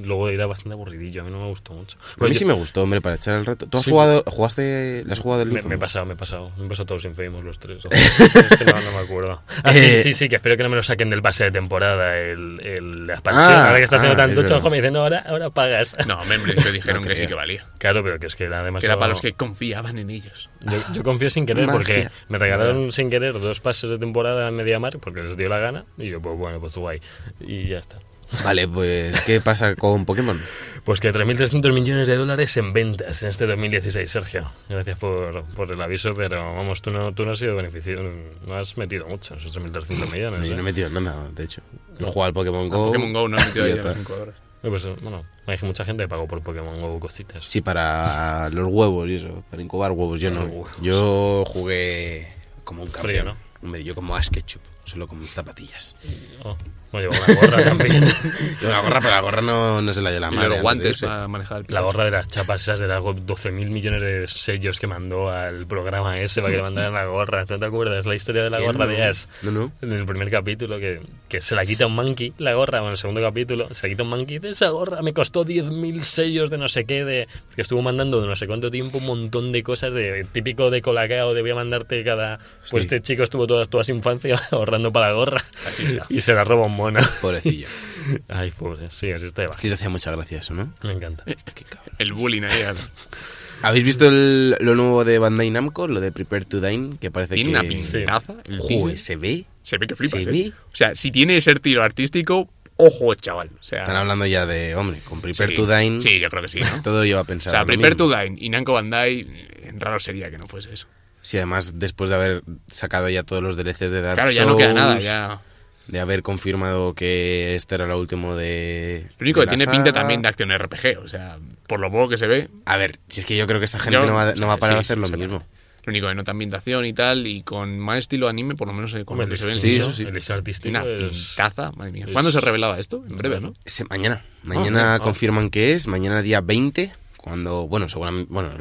luego 0.04 0.30
era 0.30 0.46
bastante 0.46 0.74
aburridillo. 0.74 1.22
A 1.22 1.26
mí 1.26 1.32
no 1.32 1.39
me 1.39 1.48
gustó 1.48 1.74
mucho. 1.74 1.98
A 2.20 2.24
mí 2.24 2.30
yo- 2.32 2.36
sí 2.39 2.46
me 2.46 2.54
gustó, 2.54 2.84
hombre, 2.84 3.02
para 3.02 3.15
echar 3.15 3.38
el 3.38 3.46
rato. 3.46 3.67
¿Tú 3.67 3.78
has 3.78 3.84
Sí. 3.84 3.91
jugado, 3.91 4.24
jugaste, 4.28 5.04
¿le 5.06 5.13
has 5.13 5.20
jugado 5.20 5.41
el 5.44 5.52
me, 5.52 5.62
me 5.62 5.76
he 5.76 5.78
pasado, 5.78 6.06
me 6.06 6.13
he 6.13 6.17
pasado. 6.17 6.52
Me 6.58 6.65
he 6.65 6.70
pasado 6.70 6.86
todos 6.86 7.06
Infamous 7.06 7.44
los 7.44 7.60
tres. 7.60 7.84
Es 7.91 8.58
que 8.58 8.65
no, 8.65 8.80
no 8.82 8.91
me 8.91 8.98
acuerdo. 9.00 9.41
Ah, 9.63 9.74
sí, 9.74 9.86
Eh, 9.86 9.98
sí, 10.00 10.13
sí, 10.13 10.30
que 10.30 10.36
espero 10.36 10.58
que 10.58 10.63
no 10.63 10.70
me 10.70 10.76
lo 10.76 10.84
saquen 10.84 11.10
del 11.10 11.22
pase 11.22 11.46
de 11.46 11.52
temporada, 11.52 12.17
el, 12.17 12.60
el- 12.63 13.08
la 13.08 13.13
expansión. 13.13 13.46
Ah, 13.46 13.67
ahora 13.67 13.78
que 13.78 13.84
está 13.84 13.98
haciendo 13.98 14.22
ah, 14.22 14.26
tanto 14.26 14.44
chojo, 14.46 14.70
me 14.70 14.78
dicen, 14.78 14.94
no, 14.94 15.02
ahora, 15.02 15.20
ahora 15.28 15.50
pagas. 15.50 15.96
No, 16.08 16.20
hombre, 16.20 16.39
principio 16.39 16.72
dijeron 16.72 17.02
No 17.02 17.08
que 17.08 17.15
sí 17.15 17.28
que 17.28 17.34
valía. 17.34 17.65
Claro, 17.78 18.04
pero 18.04 18.20
que 18.20 18.28
es 18.28 18.36
que 18.36 18.46
era 18.46 18.60
Que 18.60 18.65
demasiado... 18.65 18.94
era 18.94 19.00
para 19.00 19.10
los 19.10 19.22
que 19.22 19.34
confiaban 19.34 19.98
en 19.98 20.10
ellos. 20.10 20.50
Yo, 20.62 20.78
yo 20.94 21.04
confío 21.04 21.30
sin 21.30 21.46
querer 21.46 21.67
porque 21.67 22.08
me 22.30 22.38
regalaron 22.38 22.91
sin 22.91 23.10
querer 23.10 23.39
dos 23.39 23.60
pases 23.62 23.89
de 23.89 23.98
temporada 23.98 24.48
a 24.48 24.52
Mediamar 24.52 25.00
porque 25.00 25.22
les 25.24 25.38
dio 25.38 25.50
la 25.50 25.58
gana 25.60 25.86
y 25.98 26.10
yo, 26.10 26.22
pues 26.22 26.38
bueno, 26.38 26.60
pues 26.60 26.76
guay. 26.76 27.02
Y 27.39 27.67
ya 27.67 27.80
está. 27.80 27.98
Vale, 28.44 28.67
pues, 28.67 29.22
¿qué 29.22 29.41
pasa 29.41 29.76
con 29.76 30.06
Pokémon? 30.06 30.39
Pues 30.84 31.00
que 31.00 31.12
3.300 31.13 31.74
millones 31.74 32.08
de 32.08 32.15
dólares 32.15 32.58
en 32.58 32.74
ventas 32.74 33.22
en 33.22 33.30
este 33.30 33.46
2016, 33.46 34.10
Sergio. 34.10 34.52
Gracias 34.67 34.98
por, 34.98 35.44
por 35.54 35.72
el 35.72 35.80
aviso, 35.80 36.10
pero 36.15 36.56
vamos, 36.56 36.82
tú 36.82 36.89
no, 36.89 37.12
tú 37.12 37.24
no 37.24 37.34
has 37.34 37.39
sido 37.39 37.56
beneficio, 37.56 38.02
no 38.48 38.56
has 38.56 38.78
metido 38.78 39.08
mucho 39.08 39.36
esos 39.36 39.56
3.300 39.56 40.12
millones. 40.12 40.41
Yo 40.48 40.54
¿eh? 40.54 40.56
no 40.56 40.62
he 40.62 40.63
metido 40.63 40.89
nada, 40.89 41.30
de 41.36 41.44
hecho. 41.44 41.62
He 42.00 42.04
jugado 42.06 42.24
al 42.24 42.34
Pokémon 42.34 42.67
Go. 42.70 42.88
Pokémon 42.88 43.13
Go 43.13 43.28
no 43.28 43.38
ha 43.38 43.46
metido 43.46 43.67
ya 43.67 43.74
a 43.74 43.76
las 43.76 43.86
está. 43.86 43.94
5 43.96 44.13
horas. 44.13 44.36
Eh, 44.63 44.70
Pues, 44.70 44.88
bueno, 45.02 45.24
hay 45.46 45.58
mucha 45.62 45.86
gente 45.86 46.04
que 46.04 46.08
pagó 46.08 46.28
por 46.28 46.41
Pokémon 46.41 46.82
Go 46.82 47.00
cositas. 47.00 47.44
Sí, 47.46 47.62
para 47.62 48.50
los 48.50 48.67
huevos 48.67 49.08
y 49.10 49.15
eso, 49.15 49.44
para 49.52 49.62
incubar 49.62 49.91
huevos. 49.91 50.20
Yo 50.20 50.32
no. 50.32 50.50
Yo 50.82 51.44
jugué 51.46 52.34
como 52.63 52.84
un 52.84 52.88
Frío, 52.89 53.24
campeón. 53.24 53.38
¿no? 53.62 53.67
Hombre, 53.67 53.84
yo 53.84 53.94
como 53.94 54.15
Ash 54.15 54.30
Ketchum, 54.30 54.62
solo 54.86 55.08
con 55.08 55.20
mis 55.20 55.32
zapatillas. 55.34 55.96
Oh, 56.44 56.58
me 56.91 57.02
llevo 57.02 57.13
una 57.13 57.36
gorra 57.41 57.63
también. 57.63 58.04
Gorra, 58.62 59.00
pero 59.00 59.12
la 59.12 59.22
gorra 59.22 59.41
no, 59.41 59.82
no 59.82 59.94
se 59.94 60.02
la 60.02 60.12
dio 60.12 60.20
la 60.20 60.30
madre. 60.32 60.50
los 60.50 60.62
guantes 60.62 60.89
irse. 60.91 61.06
para 61.08 61.28
manejar 61.28 61.62
el 61.62 61.74
La 61.74 61.82
gorra 61.82 62.06
de 62.06 62.12
las 62.12 62.28
chapas 62.28 62.62
esas 62.63 62.80
de 62.82 62.88
las 62.88 63.02
12.000 63.04 63.52
millones 63.70 64.02
de 64.02 64.28
sellos 64.28 64.80
que 64.80 64.88
mandó 64.88 65.30
al 65.30 65.65
programa 65.67 66.17
ese 66.20 66.41
para 66.41 66.52
que 66.52 66.58
le 66.58 66.63
mandaran 66.63 66.94
la 66.94 67.06
gorra. 67.06 67.46
¿No 67.50 67.60
te 67.60 67.65
acuerdas 67.65 68.06
la 68.06 68.15
historia 68.15 68.44
de 68.44 68.50
la 68.50 68.60
gorra 68.60 68.86
No. 68.86 68.91
de 68.91 69.04
Ash? 69.04 69.26
No, 69.44 69.52
no. 69.52 69.72
En 69.82 69.94
el 69.94 70.06
primer 70.06 70.30
capítulo, 70.30 70.80
que, 70.80 71.02
que 71.30 71.39
se 71.41 71.56
la 71.56 71.65
quita 71.65 71.88
un 71.88 71.96
monkey, 71.96 72.34
la 72.39 72.54
gorra, 72.54 72.80
bueno, 72.80 72.88
en 72.89 72.91
el 72.94 72.98
segundo 72.98 73.22
capítulo, 73.22 73.74
se 73.74 73.88
la 73.88 73.91
quita 73.94 74.04
un 74.04 74.10
monkey 74.10 74.39
de 74.39 74.50
esa 74.50 74.70
gorra, 74.70 75.02
me 75.02 75.13
costó 75.13 75.46
10.000 75.46 76.02
sellos 76.02 76.50
de 76.50 76.58
no 76.58 76.67
sé 76.67 76.86
qué, 76.86 77.06
de 77.06 77.28
que 77.56 77.62
estuvo 77.62 77.82
mandando 77.82 78.20
de 78.22 78.28
no 78.28 78.36
sé 78.36 78.48
cuánto 78.48 78.70
tiempo 78.70 78.98
un 78.98 79.06
montón 79.06 79.52
de 79.54 79.63
cosas, 79.63 79.94
de 79.94 80.26
típico 80.32 80.70
de 80.70 80.82
colacao, 80.82 81.34
de 81.34 81.41
voy 81.41 81.52
a 81.52 81.56
mandarte 81.56 82.04
cada... 82.04 82.38
Pues 82.70 82.84
Sí. 82.84 82.96
este 82.96 83.02
chico 83.02 83.24
estuvo 83.24 83.48
toda, 83.48 83.65
toda 83.65 83.84
su 83.86 83.91
infancia 83.91 84.39
ahorrando 84.72 84.92
para 84.92 85.08
la 85.08 85.14
gorra. 85.14 85.44
Así 85.68 85.86
está. 85.86 86.06
Y 86.10 86.22
se 86.22 86.34
la 86.34 86.44
roba 86.44 86.66
un 86.68 86.76
mono. 86.76 87.00
Pobrecillo. 87.22 87.68
Ay, 88.30 88.52
pobre, 88.52 88.90
sí, 88.90 89.12
así 89.12 89.26
está. 89.28 89.46
Sí, 89.58 89.68
te 89.68 89.74
hacía 89.76 89.90
mucha 89.90 90.12
gracia 90.12 90.40
eso, 90.40 90.54
¿no? 90.54 90.74
Me 90.84 90.94
encanta. 90.94 91.24
Qué 91.26 91.64
cabrón. 91.66 91.96
El 92.00 92.14
bullying 92.14 92.44
ahí. 92.44 92.64
¿Habéis 93.64 93.84
visto 93.84 94.08
el- 94.08 94.58
lo 94.60 94.74
nuevo 94.74 95.06
de 95.06 95.20
Bandai 95.20 95.52
Namco? 95.52 95.88
Lo 95.88 96.00
de 96.02 96.12
Prepare 96.12 96.46
to 96.46 96.60
Dine, 96.62 96.98
que 97.00 97.12
parece 97.12 97.36
Tiene 97.36 97.52
que... 97.52 97.60
una 97.60 97.68
pintaza. 97.70 98.34
El 98.50 98.58
Joder, 98.60 98.98
se 98.98 99.16
ve. 99.18 99.46
Se 99.62 99.78
ve 99.78 99.86
que 99.86 99.96
flipas. 99.96 100.20
se 100.20 100.24
¿eh? 100.24 100.26
ve. 100.26 100.54
O 100.74 100.76
sea, 100.76 100.96
si 100.96 101.12
tiene 101.12 101.38
ese 101.38 101.54
tiro 101.56 101.84
artístico, 101.84 102.50
ojo, 102.78 103.14
chaval. 103.14 103.52
O 103.60 103.64
sea, 103.64 103.82
Están 103.82 103.98
hablando 103.98 104.26
ya 104.26 104.48
de, 104.48 104.76
hombre, 104.76 105.00
con 105.08 105.22
Prepare 105.22 105.50
sí. 105.52 105.56
to 105.56 105.68
Dine, 105.68 106.00
Sí, 106.02 106.20
yo 106.20 106.28
creo 106.30 106.42
que 106.42 106.50
sí, 106.50 106.60
¿no? 106.60 106.82
todo 106.82 107.06
lleva 107.06 107.20
a 107.20 107.24
O 107.24 107.26
pensar. 107.28 107.52
sea, 107.52 107.60
lo 107.60 107.66
Prepare 107.68 107.92
mismo. 107.94 108.10
to 108.10 108.18
Dine 108.20 108.36
y 108.40 108.50
Namco 108.50 108.74
Bandai, 108.74 109.20
eh, 109.30 109.72
raro 109.78 110.00
sería 110.00 110.32
que 110.32 110.40
no 110.40 110.48
fuese 110.48 110.74
eso. 110.74 110.88
Sí, 111.22 111.38
además, 111.38 111.74
después 111.80 112.10
de 112.10 112.16
haber 112.16 112.44
sacado 112.72 113.08
ya 113.10 113.24
todos 113.24 113.44
los 113.44 113.56
DLCs 113.56 113.92
de 113.92 114.02
Dark 114.02 114.16
Claro, 114.16 114.32
ya 114.32 114.46
no 114.46 114.58
queda 114.58 114.74
nada, 114.74 114.92
Souls, 114.94 115.04
ya. 115.04 115.40
De 115.88 116.00
haber 116.00 116.22
confirmado 116.24 116.94
que 116.94 117.56
este 117.56 117.76
era 117.76 117.86
lo 117.86 118.00
último 118.00 118.36
de. 118.36 119.08
Lo 119.20 119.24
único 119.26 119.42
de 119.42 119.48
que 119.48 119.52
la 119.52 119.58
tiene 119.58 119.72
pinta 119.72 119.92
también 119.92 120.22
de 120.22 120.30
acción 120.30 120.50
RPG, 120.58 121.00
o 121.04 121.08
sea, 121.08 121.38
por 121.68 121.80
lo 121.80 121.92
poco 121.92 122.10
que 122.10 122.18
se 122.18 122.28
ve, 122.28 122.50
A 122.66 122.78
ver, 122.78 123.00
si 123.08 123.20
es 123.22 123.26
que 123.26 123.36
yo 123.36 123.46
creo 123.48 123.60
que 123.60 123.66
esta 123.66 123.80
gente 123.80 124.00
Yo- 124.00 124.06
no, 124.06 124.14
va, 124.14 124.34
no 124.36 124.48
va 124.48 124.54
a 124.54 124.58
parar 124.58 124.76
sí, 124.76 124.78
a 124.78 124.82
hacer 124.82 124.98
lo 125.00 125.08
sí, 125.08 125.18
mismo. 125.18 125.44
lo 125.84 125.90
único 125.90 126.08
que 126.08 126.16
nota 126.16 126.32
ambientación 126.32 126.86
y 126.86 126.94
tal, 126.94 127.26
y 127.28 127.42
con 127.44 127.78
más 127.80 127.98
estilo 127.98 128.30
anime, 128.30 128.56
por 128.56 128.68
lo 128.68 128.74
menos 128.74 128.94
eh, 128.94 129.04
con 129.04 129.16
Hombre, 129.20 129.28
lo 129.28 129.32
que 129.34 129.38
se 129.38 129.46
ve 129.46 129.52
en 129.52 129.56
el 129.56 129.60
sí, 129.60 129.76
eso 129.78 129.92
sí. 129.92 130.04
El 130.04 130.16
artístico 130.32 130.70
Una 130.80 130.86
es... 130.88 131.28
pintaza, 131.36 131.72
madre 131.76 131.92
mía. 131.92 132.06
es- 132.08 132.14
¿Cuándo 132.14 132.32
se 132.32 132.40
revelaba 132.42 132.80
esto? 132.80 133.04
En 133.10 133.18
breve, 133.18 133.42
¿no? 133.42 133.54
Ese- 133.66 133.84
mañana. 133.86 134.24
Mañana 134.44 134.70
bien, 134.70 134.78
ah. 134.78 135.00
confirman 135.00 135.50
que 135.50 135.74
es. 135.74 135.88
Mañana 135.88 136.22
día 136.22 136.42
20. 136.42 136.94
Cuando. 137.22 137.68
Bueno, 137.68 137.88
seguramente. 137.90 138.32
Bueno, 138.34 138.52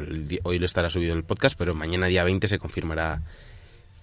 hoy 0.43 0.59
lo 0.59 0.65
estará 0.65 0.89
subido 0.89 1.13
el 1.13 1.23
podcast, 1.23 1.57
pero 1.57 1.73
mañana 1.73 2.07
día 2.07 2.23
20 2.23 2.47
se 2.47 2.59
confirmará 2.59 3.21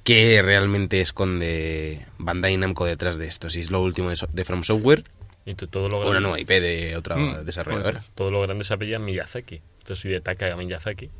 qué 0.04 0.40
realmente 0.42 1.00
esconde 1.00 2.04
Bandai 2.18 2.56
Namco 2.56 2.84
detrás 2.84 3.18
de 3.18 3.26
esto. 3.26 3.50
Si 3.50 3.60
es 3.60 3.70
lo 3.70 3.80
último 3.82 4.10
de, 4.10 4.16
so- 4.16 4.28
de 4.32 4.44
From 4.44 4.62
Software 4.64 5.04
Y 5.46 5.54
todo 5.54 5.88
lo 5.88 5.96
o 5.98 6.00
grande, 6.00 6.10
una 6.10 6.20
nueva 6.20 6.40
IP 6.40 6.48
de 6.48 6.96
otra 6.96 7.16
Mm, 7.16 7.44
desarrolladora. 7.44 8.04
todo 8.14 8.30
lo 8.30 8.40
grande 8.42 8.64
se 8.64 8.74
apella 8.74 8.98
Miyazaki. 8.98 9.60
Esto 9.80 9.96
sí 9.96 10.08
de 10.08 10.20
Taka 10.20 10.54
Miyazaki. 10.56 11.10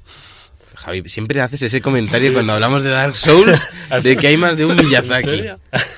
Javi, 0.76 1.08
siempre 1.08 1.40
haces 1.40 1.62
ese 1.62 1.80
comentario 1.80 2.32
cuando 2.32 2.52
hablamos 2.52 2.82
de 2.82 2.90
Dark 2.90 3.16
Souls 3.16 3.68
de 4.02 4.16
que 4.16 4.28
hay 4.28 4.36
más 4.36 4.56
de 4.56 4.64
un 4.64 4.78
¿En 4.78 4.86
Miyazaki. 4.86 5.44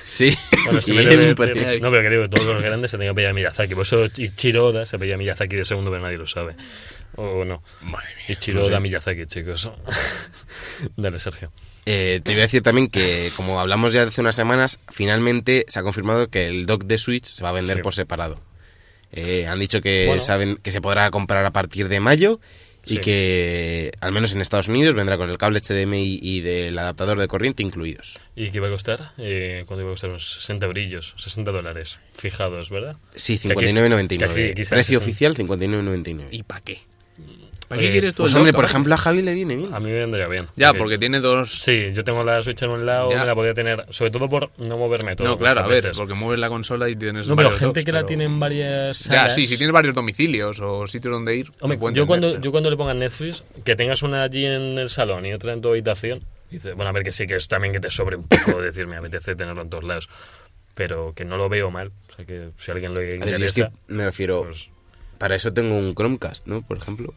Sí, 0.05 0.35
Bueno, 0.65 0.81
siempre. 0.81 1.05
debe- 1.35 1.79
No, 1.79 1.91
pero 1.91 2.01
que 2.03 2.09
digo, 2.09 2.29
todos 2.29 2.53
los 2.55 2.61
grandes 2.63 2.91
se 2.91 2.97
tenían 2.97 3.13
que 3.15 3.21
apellar 3.21 3.33
Miyazaki. 3.35 3.75
Por 3.75 3.83
eso 3.83 4.05
Ichiro 4.17 4.67
Oda 4.67 4.85
se 4.85 4.95
apella 4.95 5.17
Miyazaki 5.17 5.55
de 5.55 5.65
segundo, 5.65 5.91
pero 5.91 6.01
nadie 6.03 6.17
lo 6.17 6.25
sabe. 6.27 6.55
O 7.15 7.43
no. 7.45 7.61
Madre 7.81 8.07
mía. 8.15 8.25
Ichiro 8.29 8.61
no 8.61 8.65
sé. 8.75 8.79
Miyazaki, 8.79 9.25
chicos. 9.27 9.69
Dale, 10.95 11.19
Sergio. 11.19 11.51
Eh, 11.85 12.21
te 12.23 12.31
voy 12.31 12.39
a 12.41 12.43
decir 12.43 12.61
también 12.61 12.87
que, 12.87 13.31
como 13.35 13.59
hablamos 13.59 13.93
ya 13.93 14.03
hace 14.03 14.21
unas 14.21 14.35
semanas, 14.35 14.79
finalmente 14.89 15.65
se 15.67 15.79
ha 15.79 15.83
confirmado 15.83 16.27
que 16.29 16.47
el 16.47 16.65
dock 16.65 16.83
de 16.85 16.97
Switch 16.97 17.25
se 17.25 17.43
va 17.43 17.49
a 17.49 17.53
vender 17.53 17.77
Sí. 17.77 17.83
por 17.83 17.93
separado. 17.93 18.39
Eh, 19.11 19.45
han 19.47 19.59
dicho 19.59 19.81
que, 19.81 20.05
Bueno. 20.07 20.21
saben, 20.21 20.55
que 20.57 20.71
se 20.71 20.79
podrá 20.79 21.09
comprar 21.11 21.45
a 21.45 21.51
partir 21.51 21.89
de 21.89 21.99
mayo 21.99 22.39
y 22.85 22.97
que, 22.99 23.91
al 24.01 24.11
menos 24.11 24.33
en 24.33 24.41
Estados 24.41 24.67
Unidos, 24.67 24.95
vendrá 24.95 25.17
con 25.17 25.29
el 25.29 25.37
cable 25.37 25.59
HDMI 25.61 26.19
y 26.21 26.41
del 26.41 26.77
adaptador 26.79 27.19
de 27.19 27.27
corriente 27.27 27.63
incluidos. 27.63 28.17
¿Y 28.35 28.49
qué 28.51 28.57
iba 28.57 28.67
a 28.67 28.71
costar? 28.71 29.11
Eh, 29.17 29.63
¿Cuánto 29.67 29.81
iba 29.81 29.91
a 29.91 29.93
costar? 29.93 30.09
Unos 30.09 30.31
60 30.33 30.67
brillos, 30.67 31.13
60 31.17 31.51
dólares 31.51 31.99
fijados, 32.13 32.69
¿verdad? 32.69 32.95
Sí, 33.15 33.37
Que 33.37 33.51
aquí- 33.51 33.65
59.99. 33.65 34.17
casi- 34.19 34.53
quizás 34.53 34.69
Precio 34.71 34.97
oficial, 34.97 35.35
59.99. 35.35 36.27
¿Y 36.31 36.43
para 36.43 36.61
qué? 36.61 36.79
¿Para 37.71 37.81
qué 37.81 37.91
quieres 37.91 38.13
tú 38.15 38.23
Pues 38.23 38.33
el 38.33 38.37
hombre, 38.39 38.53
por 38.53 38.65
ejemplo, 38.65 38.93
a 38.93 38.97
Javi 38.97 39.21
le 39.21 39.33
viene 39.33 39.55
bien. 39.55 39.73
A 39.73 39.79
mí 39.79 39.87
me 39.89 39.99
vendría 39.99 40.27
bien. 40.27 40.45
Ya, 40.55 40.73
porque 40.73 40.97
tiene 40.97 41.19
dos... 41.21 41.51
Sí, 41.61 41.91
yo 41.93 42.03
tengo 42.03 42.23
la 42.23 42.41
Switch 42.41 42.61
en 42.63 42.69
un 42.71 42.85
lado, 42.85 43.09
Ya. 43.09 43.19
me 43.19 43.25
la 43.25 43.33
podía 43.33 43.53
tener, 43.53 43.85
sobre 43.89 44.11
todo 44.11 44.27
por 44.27 44.51
no 44.57 44.77
moverme 44.77 45.15
todo. 45.15 45.27
No, 45.27 45.37
claro, 45.37 45.61
a 45.61 45.67
ver, 45.67 45.81
veces. 45.83 45.97
porque 45.97 46.13
mueves 46.13 46.39
la 46.39 46.49
consola 46.49 46.89
y 46.89 46.95
tienes 46.95 47.27
No, 47.27 47.35
pero 47.35 47.49
gente 47.51 47.83
que 47.85 47.91
la 47.91 47.99
pero- 47.99 48.07
tiene 48.07 48.25
en 48.25 48.39
varias 48.39 48.99
Ya, 49.05 49.15
salas... 49.15 49.35
sí, 49.35 49.47
si 49.47 49.57
tienes 49.57 49.73
varios 49.73 49.95
domicilios 49.95 50.59
o 50.59 50.85
sitios 50.87 51.13
donde 51.13 51.35
ir... 51.37 51.47
Hombre, 51.61 51.77
lo 51.77 51.81
yo, 51.81 51.87
entender, 52.03 52.05
cuando, 52.07 52.29
pero- 52.31 52.41
yo 52.41 52.51
cuando 52.51 52.69
le 52.69 52.75
pongan 52.77 52.99
Netflix, 52.99 53.43
que 53.63 53.75
tengas 53.75 54.03
una 54.03 54.23
allí 54.23 54.45
en 54.45 54.77
el 54.77 54.89
salón 54.89 55.25
y 55.25 55.33
otra 55.33 55.53
en 55.53 55.61
tu 55.61 55.69
habitación, 55.69 56.21
dice, 56.49 56.73
bueno, 56.73 56.89
a 56.89 56.91
ver 56.91 57.03
que 57.03 57.11
sí, 57.13 57.25
que 57.25 57.35
es 57.35 57.47
también 57.47 57.73
que 57.73 57.79
te 57.79 57.89
sobre 57.89 58.17
un 58.17 58.27
poco 58.27 58.61
decir, 58.61 58.85
me 58.85 58.97
apetece 58.97 59.33
tenerlo 59.35 59.61
en 59.61 59.69
todos 59.69 59.85
lados, 59.85 60.09
pero 60.75 61.13
que 61.15 61.23
no 61.25 61.37
lo 61.37 61.47
veo 61.47 61.71
mal. 61.71 61.91
O 62.11 62.15
sea, 62.17 62.25
que 62.25 62.49
si 62.57 62.71
alguien 62.71 62.93
le 62.93 62.99
A 62.99 63.03
ver, 63.03 63.15
interesa... 63.15 63.39
yo 63.39 63.45
es 63.45 63.53
que 63.53 63.69
me 63.87 64.03
refiero, 64.05 64.43
pues, 64.43 64.69
para 65.17 65.35
eso 65.35 65.53
tengo 65.53 65.75
un 65.77 65.93
Chromecast, 65.93 66.47
¿no? 66.47 66.61
Por 66.61 66.77
ejemplo. 66.77 67.13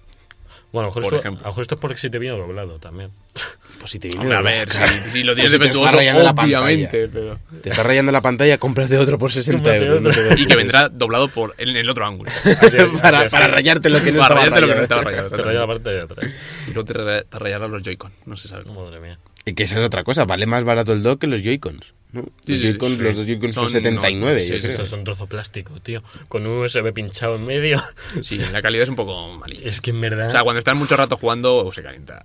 Bueno, 0.75 0.89
a 0.89 0.91
lo 0.91 0.95
mejor, 0.95 1.03
por 1.05 1.15
esto, 1.15 1.17
ejemplo. 1.21 1.45
a 1.45 1.47
lo 1.47 1.51
mejor 1.53 1.63
esto 1.63 1.75
es 1.77 1.81
porque 1.81 1.99
si 1.99 2.11
te 2.11 2.19
vino 2.19 2.37
doblado 2.37 2.79
también. 2.79 3.11
Pues 3.79 3.91
si 3.91 3.99
te 3.99 4.09
viene 4.09 4.23
Hombre, 4.23 4.39
a 4.39 4.41
de 4.41 4.45
ver, 4.45 4.73
si, 4.73 5.11
si 5.11 5.23
lo 5.25 5.35
Pues 5.35 5.35
tienes 5.35 5.51
si 5.51 5.59
te 5.59 5.65
defectuoso, 5.65 5.87
está 5.87 5.97
rayando 5.99 6.23
la 6.23 6.35
pantalla. 6.35 6.63
obviamente, 6.65 7.09
pero... 7.09 7.39
Te 7.61 7.69
está 7.69 7.83
rayando 7.83 8.13
la 8.13 8.23
pantalla, 8.23 8.57
cómprate 8.57 8.97
otro 8.97 9.19
por 9.19 9.33
60 9.33 9.59
Cómprate 9.59 9.85
euros. 9.85 10.03
no 10.03 10.37
Y 10.39 10.47
que 10.47 10.57
vendrá 10.57 10.89
doblado 10.89 11.29
por 11.29 11.55
en 11.59 11.77
el 11.77 11.91
otro 11.91 12.07
ángulo. 12.07 12.31
para, 13.03 13.27
rayarte 13.27 13.91
lo 13.91 14.03
que 14.03 14.13
no 14.13 14.21
Para 14.21 14.35
estaba 14.37 14.59
rayarte 14.59 14.61
lo 14.61 14.67
que 14.69 14.73
rayado. 14.73 14.77
no 14.77 14.83
estaba 14.85 15.03
rayado. 15.03 15.31
Te 15.31 15.43
raya 15.43 15.59
la 15.59 15.67
parte 15.67 15.91
de 15.91 16.01
atrás. 16.03 16.35
Y 16.69 16.73
luego 16.73 16.85
te, 16.85 17.25
te 17.25 17.39
rayarán 17.39 17.73
los 17.73 17.83
Joy-Con, 17.83 18.13
no 18.25 18.37
se 18.37 18.49
sabe. 18.49 18.65
Madre 18.65 19.01
mía. 19.01 19.19
Y 19.45 19.53
que 19.55 19.65
esa 19.65 19.77
es 19.77 19.83
otra 19.83 20.03
cosa, 20.05 20.25
vale 20.25 20.47
más 20.47 20.65
barato 20.65 20.93
el 20.95 21.03
dock 21.03 21.21
que 21.21 21.27
los 21.27 21.43
Joy-Cons. 21.43 21.93
¿No? 22.14 22.24
Sí, 22.46 22.53
los, 22.53 22.61
Joy-Con- 22.62 22.90
sí. 22.90 23.42
son, 23.42 23.53
Son- 23.53 23.70
79, 23.70 24.40
no, 24.40 24.46
yo 24.48 24.57
sí, 24.57 24.62
creo. 24.62 24.98
Un 24.98 25.05
trozo 25.05 25.27
plástico, 25.27 25.81
tío. 25.81 26.03
Con 26.29 26.46
un 26.46 26.59
USB 26.64 26.92
pinchado 26.92 27.37
en 27.37 27.44
medio. 27.44 27.83
Sí, 28.22 28.38
la 28.53 28.62
calidad 28.62 28.85
es 28.85 28.88
un 28.90 28.96
poco 28.96 29.33
malilla. 29.37 29.68
Es 29.68 29.81
que 29.81 29.90
en 29.90 30.00
verdad... 30.00 30.29
O 30.29 30.31
sea, 30.31 30.42
cuando 30.42 30.59
estás 30.61 30.77
mucho 30.77 30.96
rato 30.96 31.16
jugando, 31.16 31.70
se 31.72 31.83
calienta. 31.83 32.22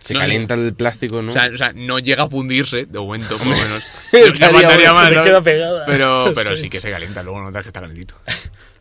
Se 0.00 0.14
No, 0.14 0.20
calienta 0.20 0.54
el 0.54 0.74
plástico, 0.74 1.22
¿no? 1.22 1.30
O 1.30 1.32
sea, 1.32 1.48
o 1.54 1.56
sea, 1.56 1.72
no 1.74 1.98
llega 2.00 2.24
a 2.24 2.28
fundirse, 2.28 2.86
de 2.86 2.98
momento, 2.98 3.38
por 3.38 3.46
lo 3.46 3.56
menos. 3.56 3.84
Te 4.10 4.26
¿no? 4.30 5.22
queda 5.22 5.40
pegada. 5.42 5.84
Pero, 5.86 6.32
pero 6.34 6.56
sí 6.56 6.68
que 6.68 6.80
se 6.80 6.90
calienta, 6.90 7.22
luego 7.22 7.40
notas 7.40 7.62
que 7.62 7.68
está 7.68 7.80
calentito. 7.80 8.16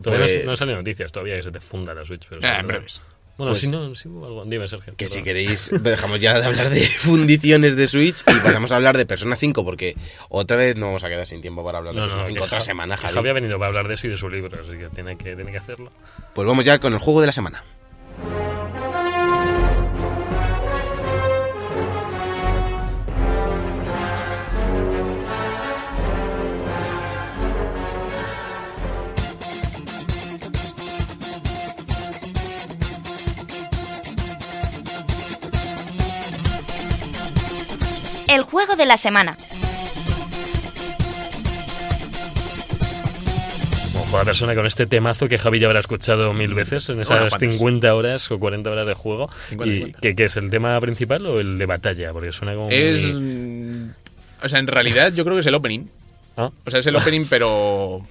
Todavía 0.01 0.25
no- 0.25 0.31
Pues- 0.33 0.45
no, 0.45 0.55
salen 0.57 0.75
noticias 0.77 1.11
todavía 1.11 1.35
que 1.37 1.43
se 1.43 1.51
te 1.51 1.61
funda 1.61 1.93
la 1.93 2.03
Switch. 2.05 2.25
Pero 2.27 2.41
Eh, 2.41 2.57
en 2.59 2.65
breves. 2.67 3.01
Bueno, 3.41 3.53
Pues- 3.53 3.61
si 3.61 3.69
no, 3.69 3.95
si 3.95 4.07
algo. 4.07 4.43
Dime, 4.45 4.67
Sergio. 4.67 4.93
que 4.95 5.07
si 5.07 5.23
queréis, 5.23 5.71
dejamos 5.81 6.19
ya 6.19 6.39
de 6.39 6.45
hablar 6.45 6.69
de 6.69 6.79
fundiciones 6.99 7.75
de 7.75 7.87
Switch 7.87 8.21
y 8.21 8.39
pasamos 8.39 8.71
a 8.71 8.75
hablar 8.75 8.97
de 8.97 9.05
Persona 9.07 9.35
5, 9.35 9.65
porque 9.65 9.95
otra 10.29 10.57
vez 10.57 10.75
no 10.77 10.85
vamos 10.87 11.03
a 11.03 11.09
quedar 11.09 11.25
sin 11.25 11.41
tiempo 11.41 11.63
para 11.65 11.79
hablar 11.79 11.95
de 11.95 11.99
No, 12.01 12.05
Persona 12.05 12.23
no, 12.23 12.27
5. 12.29 12.37
que 12.39 12.45
Otra 12.45 12.61
semana, 12.61 12.97
Javi. 12.97 13.13
Javi 13.15 13.29
ha 13.29 13.33
venido 13.33 13.57
para 13.57 13.69
hablar 13.69 13.87
de 13.87 13.95
eso 13.95 14.05
y 14.05 14.11
de 14.11 14.17
su 14.17 14.29
libro, 14.29 14.61
así 14.61 14.77
que 14.77 14.89
tiene 14.89 15.17
que, 15.17 15.35
tiene 15.35 15.51
que 15.51 15.57
hacerlo. 15.57 15.91
Pues 16.35 16.47
vamos 16.47 16.65
ya 16.65 16.77
con 16.79 16.93
el 16.93 16.99
juego 16.99 17.21
de 17.21 17.27
la 17.27 17.33
semana. 17.33 17.63
De 38.81 38.87
la 38.87 38.97
semana. 38.97 39.37
Como 43.93 44.05
juega 44.05 44.25
persona 44.25 44.55
con 44.55 44.65
este 44.65 44.85
temazo 44.87 45.27
que 45.27 45.37
Javi 45.37 45.59
ya 45.59 45.67
habrá 45.67 45.79
escuchado 45.79 46.33
mil 46.33 46.53
veces 46.53 46.89
en 46.89 46.99
esas 47.01 47.17
cuantas. 47.29 47.39
50 47.39 47.93
horas 47.93 48.31
o 48.31 48.39
40 48.39 48.69
horas 48.71 48.87
de 48.87 48.93
juego. 48.93 49.29
50, 49.49 49.71
¿Y 49.71 49.77
50. 49.77 49.99
¿qué, 50.01 50.15
qué 50.15 50.23
es 50.25 50.37
el 50.37 50.49
tema 50.49 50.79
principal 50.79 51.25
o 51.27 51.39
el 51.39 51.57
de 51.57 51.65
batalla? 51.65 52.11
Porque 52.11 52.31
suena 52.31 52.55
como. 52.55 52.69
Es. 52.71 53.05
muy- 53.13 53.91
O 54.43 54.49
sea, 54.49 54.59
en 54.59 54.67
realidad 54.67 55.13
yo 55.13 55.23
creo 55.23 55.35
que 55.35 55.41
es 55.41 55.47
el 55.47 55.53
opening. 55.55 55.85
Ah, 56.37 56.49
O 56.65 56.71
sea, 56.71 56.79
es 56.79 56.87
el 56.87 56.95
opening, 56.95 57.25
pero. 57.29 58.01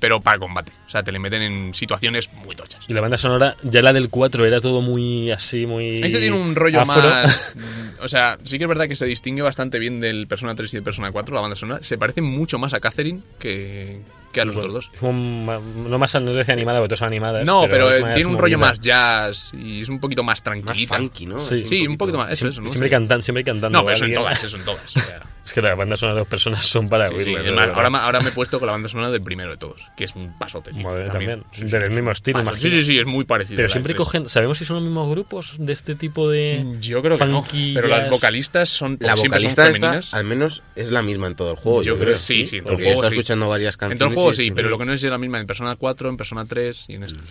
Pero 0.00 0.20
para 0.20 0.38
combate. 0.38 0.72
O 0.86 0.90
sea, 0.90 1.02
te 1.02 1.12
le 1.12 1.18
meten 1.20 1.42
en 1.42 1.74
situaciones 1.74 2.32
muy 2.32 2.56
tochas. 2.56 2.84
Y 2.88 2.94
la 2.94 3.00
banda 3.02 3.16
sonora, 3.18 3.56
ya 3.62 3.82
la 3.82 3.92
del 3.92 4.08
4 4.08 4.46
era 4.46 4.60
todo 4.60 4.80
muy 4.80 5.30
así, 5.30 5.66
muy. 5.66 5.90
Este 5.92 6.18
tiene 6.20 6.32
un 6.36 6.54
rollo 6.56 6.80
afro. 6.80 7.02
más. 7.02 7.54
O 8.02 8.08
sea, 8.08 8.38
sí 8.44 8.56
que 8.56 8.64
es 8.64 8.68
verdad 8.68 8.88
que 8.88 8.96
se 8.96 9.04
distingue 9.04 9.42
bastante 9.42 9.78
bien 9.78 10.00
del 10.00 10.26
Persona 10.26 10.54
3 10.54 10.72
y 10.72 10.76
del 10.78 10.82
Persona 10.82 11.12
4, 11.12 11.34
la 11.34 11.42
banda 11.42 11.54
sonora. 11.54 11.82
Se 11.82 11.98
parece 11.98 12.22
mucho 12.22 12.58
más 12.58 12.72
a 12.72 12.80
Catherine 12.80 13.20
que, 13.38 14.00
que 14.32 14.40
a 14.40 14.46
los 14.46 14.56
otros 14.56 14.72
dos. 14.72 14.90
Ma- 15.02 15.60
no 15.60 15.98
más 15.98 16.14
no 16.14 16.32
decía 16.32 16.54
animada, 16.54 16.78
porque 16.78 16.88
todas 16.88 17.00
son 17.00 17.08
animadas. 17.08 17.44
No, 17.44 17.66
pero, 17.70 17.92
eh, 17.94 18.00
más 18.00 18.14
tiene 18.14 18.30
un 18.30 18.38
rollo 18.38 18.56
movida. 18.56 18.70
más 18.70 18.80
jazz 18.80 19.52
y 19.52 19.82
es 19.82 19.90
un 19.90 20.00
poquito 20.00 20.22
más 20.22 20.38
Más 20.38 20.42
tranquilita. 20.42 20.96
funky, 20.96 21.26
¿no? 21.26 21.38
Sí. 21.40 21.86
Un 21.86 21.98
poquito 21.98 22.16
más. 22.16 22.32
Eso, 22.32 22.48
eso, 22.48 22.62
¿no? 22.62 22.70
Siempre, 22.70 22.88
Sí. 22.88 22.90
cantan, 22.90 23.22
siempre 23.22 23.44
cantando. 23.44 23.78
No, 23.78 23.84
pero 23.84 23.96
eso 23.96 24.06
en 24.06 24.12
alguien. 24.12 24.22
todas, 24.24 24.44
eso 24.44 24.56
en 24.56 24.64
todas. 24.64 24.96
o 24.96 25.00
sea. 25.00 25.20
Es 25.50 25.54
que 25.54 25.62
las 25.62 25.76
bandas 25.76 25.98
sonoras 25.98 26.16
de 26.16 26.20
dos 26.20 26.28
personas 26.28 26.64
son 26.64 26.88
para 26.88 27.08
Sí, 27.08 27.34
más, 27.52 27.68
ahora, 27.70 27.90
me- 27.90 27.98
ahora 27.98 28.20
me 28.20 28.28
he 28.28 28.32
puesto 28.32 28.60
con 28.60 28.66
la 28.66 28.72
banda 28.72 28.88
sonora 28.88 29.10
del 29.10 29.20
primero 29.22 29.50
de 29.50 29.56
todos, 29.56 29.84
que 29.96 30.04
es 30.04 30.16
un 30.16 30.36
pasote. 30.38 30.72
tío, 30.72 30.82
Madre, 30.82 31.06
también. 31.10 31.42
Sí, 31.50 31.64
Del 31.64 31.90
sí, 31.90 31.94
mismo 31.96 32.10
es 32.10 32.18
estilo. 32.18 32.54
Sí, 32.54 32.70
sí, 32.70 32.82
sí, 32.84 32.98
es 32.98 33.06
muy 33.06 33.24
parecido. 33.24 33.56
Pero 33.56 33.68
siempre 33.68 33.94
cogen. 33.94 34.28
¿Sabemos 34.28 34.56
si 34.58 34.64
son 34.64 34.76
los 34.76 34.84
mismos 34.84 35.10
grupos 35.10 35.56
de 35.58 35.72
este 35.72 35.94
tipo 35.94 36.28
de. 36.30 36.64
Yo 36.80 37.02
creo 37.02 37.18
que 37.18 37.26
no, 37.26 37.44
pero 37.74 37.88
las 37.88 38.08
vocalistas 38.10 38.68
son 38.70 38.96
La 39.00 39.16
son 39.16 39.26
vocalista 39.28 39.68
esta, 39.68 40.00
al 40.12 40.24
menos, 40.24 40.62
es 40.76 40.90
la 40.90 41.02
misma 41.02 41.26
en 41.26 41.34
todo 41.34 41.50
el 41.50 41.56
juego. 41.56 41.82
Yo 41.82 41.98
creo 41.98 42.14
que 42.14 42.18
sí, 42.18 42.46
sí, 42.46 42.56
en 42.58 42.64
todo 42.64 42.72
el 42.72 42.76
Porque 42.76 42.84
juego 42.84 42.90
he 42.90 42.94
estado 42.94 43.10
sí. 43.10 43.16
escuchando 43.16 43.48
varias 43.48 43.74
En 43.74 43.78
canciones. 43.78 43.98
todo 43.98 44.08
el 44.08 44.14
juego 44.14 44.32
sí, 44.34 44.48
es- 44.48 44.54
pero 44.54 44.68
lo 44.70 44.78
que 44.78 44.84
no 44.86 44.92
es 44.92 45.02
la 45.02 45.18
misma 45.18 45.38
en 45.40 45.46
Persona 45.46 45.76
4, 45.76 46.08
en 46.08 46.16
Persona 46.16 46.44
3 46.46 46.84
y 46.88 46.94
en 46.94 47.02
estos. 47.04 47.22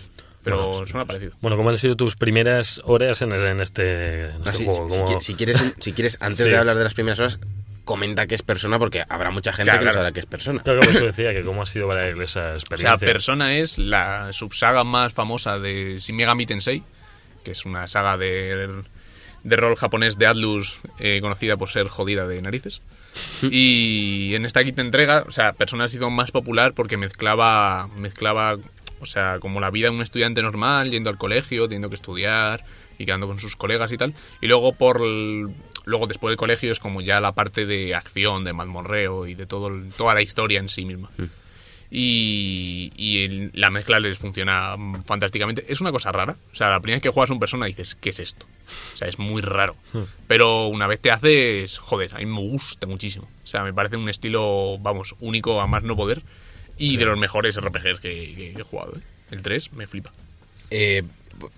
Pero 0.42 0.86
suena 0.86 1.04
parecido. 1.04 1.32
Bueno, 1.42 1.56
¿cómo 1.58 1.68
han 1.70 1.76
sido 1.76 1.96
tus 1.96 2.14
primeras 2.16 2.80
horas 2.84 3.20
en, 3.22 3.32
el- 3.32 3.44
en 3.46 3.60
este, 3.60 4.30
en 4.30 4.42
este 4.46 4.64
Ah, 4.64 4.66
juego? 4.66 4.88
si, 4.88 4.94
si 4.94 5.00
¿Cómo- 5.02 5.12
qui- 5.12 5.20
si 5.20 5.34
quieres, 5.34 5.74
si 5.80 5.92
quieres, 5.92 6.16
antes 6.20 6.46
Sí. 6.46 6.50
de 6.50 6.56
hablar 6.56 6.78
de 6.78 6.84
las 6.84 6.94
primeras 6.94 7.18
horas, 7.20 7.40
comenta 7.90 8.28
que 8.28 8.36
es 8.36 8.42
persona, 8.42 8.78
porque 8.78 9.02
habrá 9.08 9.32
mucha 9.32 9.52
gente 9.52 9.64
Claro, 9.64 9.80
que 9.80 9.86
no 9.86 9.92
sabrá 9.92 10.12
que 10.12 10.20
es 10.20 10.26
persona. 10.26 10.62
Claro, 10.62 10.78
como 10.78 10.92
eso 10.96 11.06
decía, 11.06 11.34
que 11.34 11.42
cómo 11.42 11.62
ha 11.62 11.66
sido 11.66 11.88
para 11.88 12.06
él 12.06 12.22
esa 12.22 12.40
O 12.40 12.44
sea, 12.44 12.54
experiencia. 12.54 12.98
Persona 12.98 13.56
es 13.56 13.78
la 13.78 14.32
subsaga 14.32 14.84
más 14.84 15.12
famosa 15.12 15.58
de 15.58 15.98
Shin 15.98 16.14
Megami 16.14 16.46
Tensei, 16.46 16.84
que 17.42 17.50
es 17.50 17.66
una 17.66 17.88
saga 17.88 18.16
de, 18.16 18.84
de 19.42 19.56
rol 19.56 19.74
japonés 19.74 20.18
de 20.18 20.28
Atlus 20.28 20.78
eh, 21.00 21.18
conocida 21.20 21.56
por 21.56 21.68
ser 21.68 21.88
jodida 21.88 22.28
de 22.28 22.40
narices. 22.40 22.80
Y 23.50 24.36
en 24.36 24.44
esta 24.44 24.62
quinta 24.62 24.82
entrega, 24.82 25.24
o 25.26 25.32
sea, 25.32 25.54
Persona 25.54 25.88
se 25.88 25.96
hizo 25.96 26.10
más 26.10 26.30
popular 26.30 26.74
porque 26.74 26.96
mezclaba, 26.96 27.88
mezclaba, 27.98 28.56
o 29.00 29.06
sea, 29.06 29.40
como 29.40 29.58
la 29.58 29.72
vida 29.72 29.88
de 29.88 29.96
un 29.96 30.02
estudiante 30.02 30.42
normal, 30.42 30.92
yendo 30.92 31.10
al 31.10 31.18
colegio, 31.18 31.66
teniendo 31.66 31.88
que 31.88 31.96
estudiar 31.96 32.62
y 32.98 33.04
quedando 33.04 33.26
con 33.26 33.40
sus 33.40 33.56
colegas 33.56 33.90
y 33.90 33.96
tal. 33.96 34.14
Y 34.40 34.46
luego 34.46 34.74
por 34.74 35.00
luego 35.90 36.06
después 36.06 36.30
del 36.30 36.38
colegio 36.38 36.72
es 36.72 36.78
como 36.80 37.02
ya 37.02 37.20
la 37.20 37.32
parte 37.32 37.66
de 37.66 37.94
acción, 37.94 38.44
de 38.44 38.52
mazmorreo 38.54 39.26
y 39.26 39.34
de 39.34 39.44
todo 39.46 39.70
toda 39.98 40.14
la 40.14 40.22
historia 40.22 40.58
en 40.60 40.68
sí 40.70 40.84
misma 40.86 41.10
y, 41.92 42.92
y 42.96 43.24
el- 43.24 43.50
la 43.54 43.68
mezcla 43.70 43.98
les 44.00 44.16
funciona 44.18 44.76
mm, 44.76 45.02
fantásticamente. 45.04 45.64
Es 45.68 45.80
una 45.80 45.90
cosa 45.92 46.12
rara. 46.12 46.36
O 46.52 46.54
sea, 46.56 46.70
la 46.70 46.80
primera 46.80 46.96
vez 46.96 47.02
que 47.02 47.08
juegas 47.10 47.30
un 47.30 47.40
persona 47.40 47.66
dices, 47.66 47.96
¿qué 47.96 48.10
es 48.10 48.20
esto? 48.20 48.46
O 48.94 48.96
sea, 48.96 49.08
es 49.08 49.18
muy 49.18 49.42
raro. 49.42 49.74
Pero 50.28 50.68
una 50.68 50.86
vez 50.86 51.00
te 51.00 51.10
haces, 51.10 51.78
joder, 51.78 52.14
a 52.14 52.18
mí 52.18 52.26
me 52.26 52.38
gusta 52.40 52.86
muchísimo. 52.86 53.28
O 53.42 53.46
sea, 53.46 53.64
me 53.64 53.74
parece 53.74 53.96
un 53.96 54.08
estilo, 54.08 54.78
vamos, 54.78 55.14
único 55.20 55.60
a 55.60 55.66
más 55.66 55.82
no 55.82 55.96
poder. 55.96 56.22
Y 56.78 56.96
de 56.96 57.04
los 57.06 57.18
mejores 57.18 57.56
RPGs 57.60 58.00
que, 58.00 58.34
que 58.36 58.54
he 58.56 58.62
jugado. 58.62 58.96
¿eh? 58.96 59.00
El 59.32 59.42
3 59.42 59.72
me 59.72 59.86
flipa. 59.88 60.12
Eh, 60.70 61.02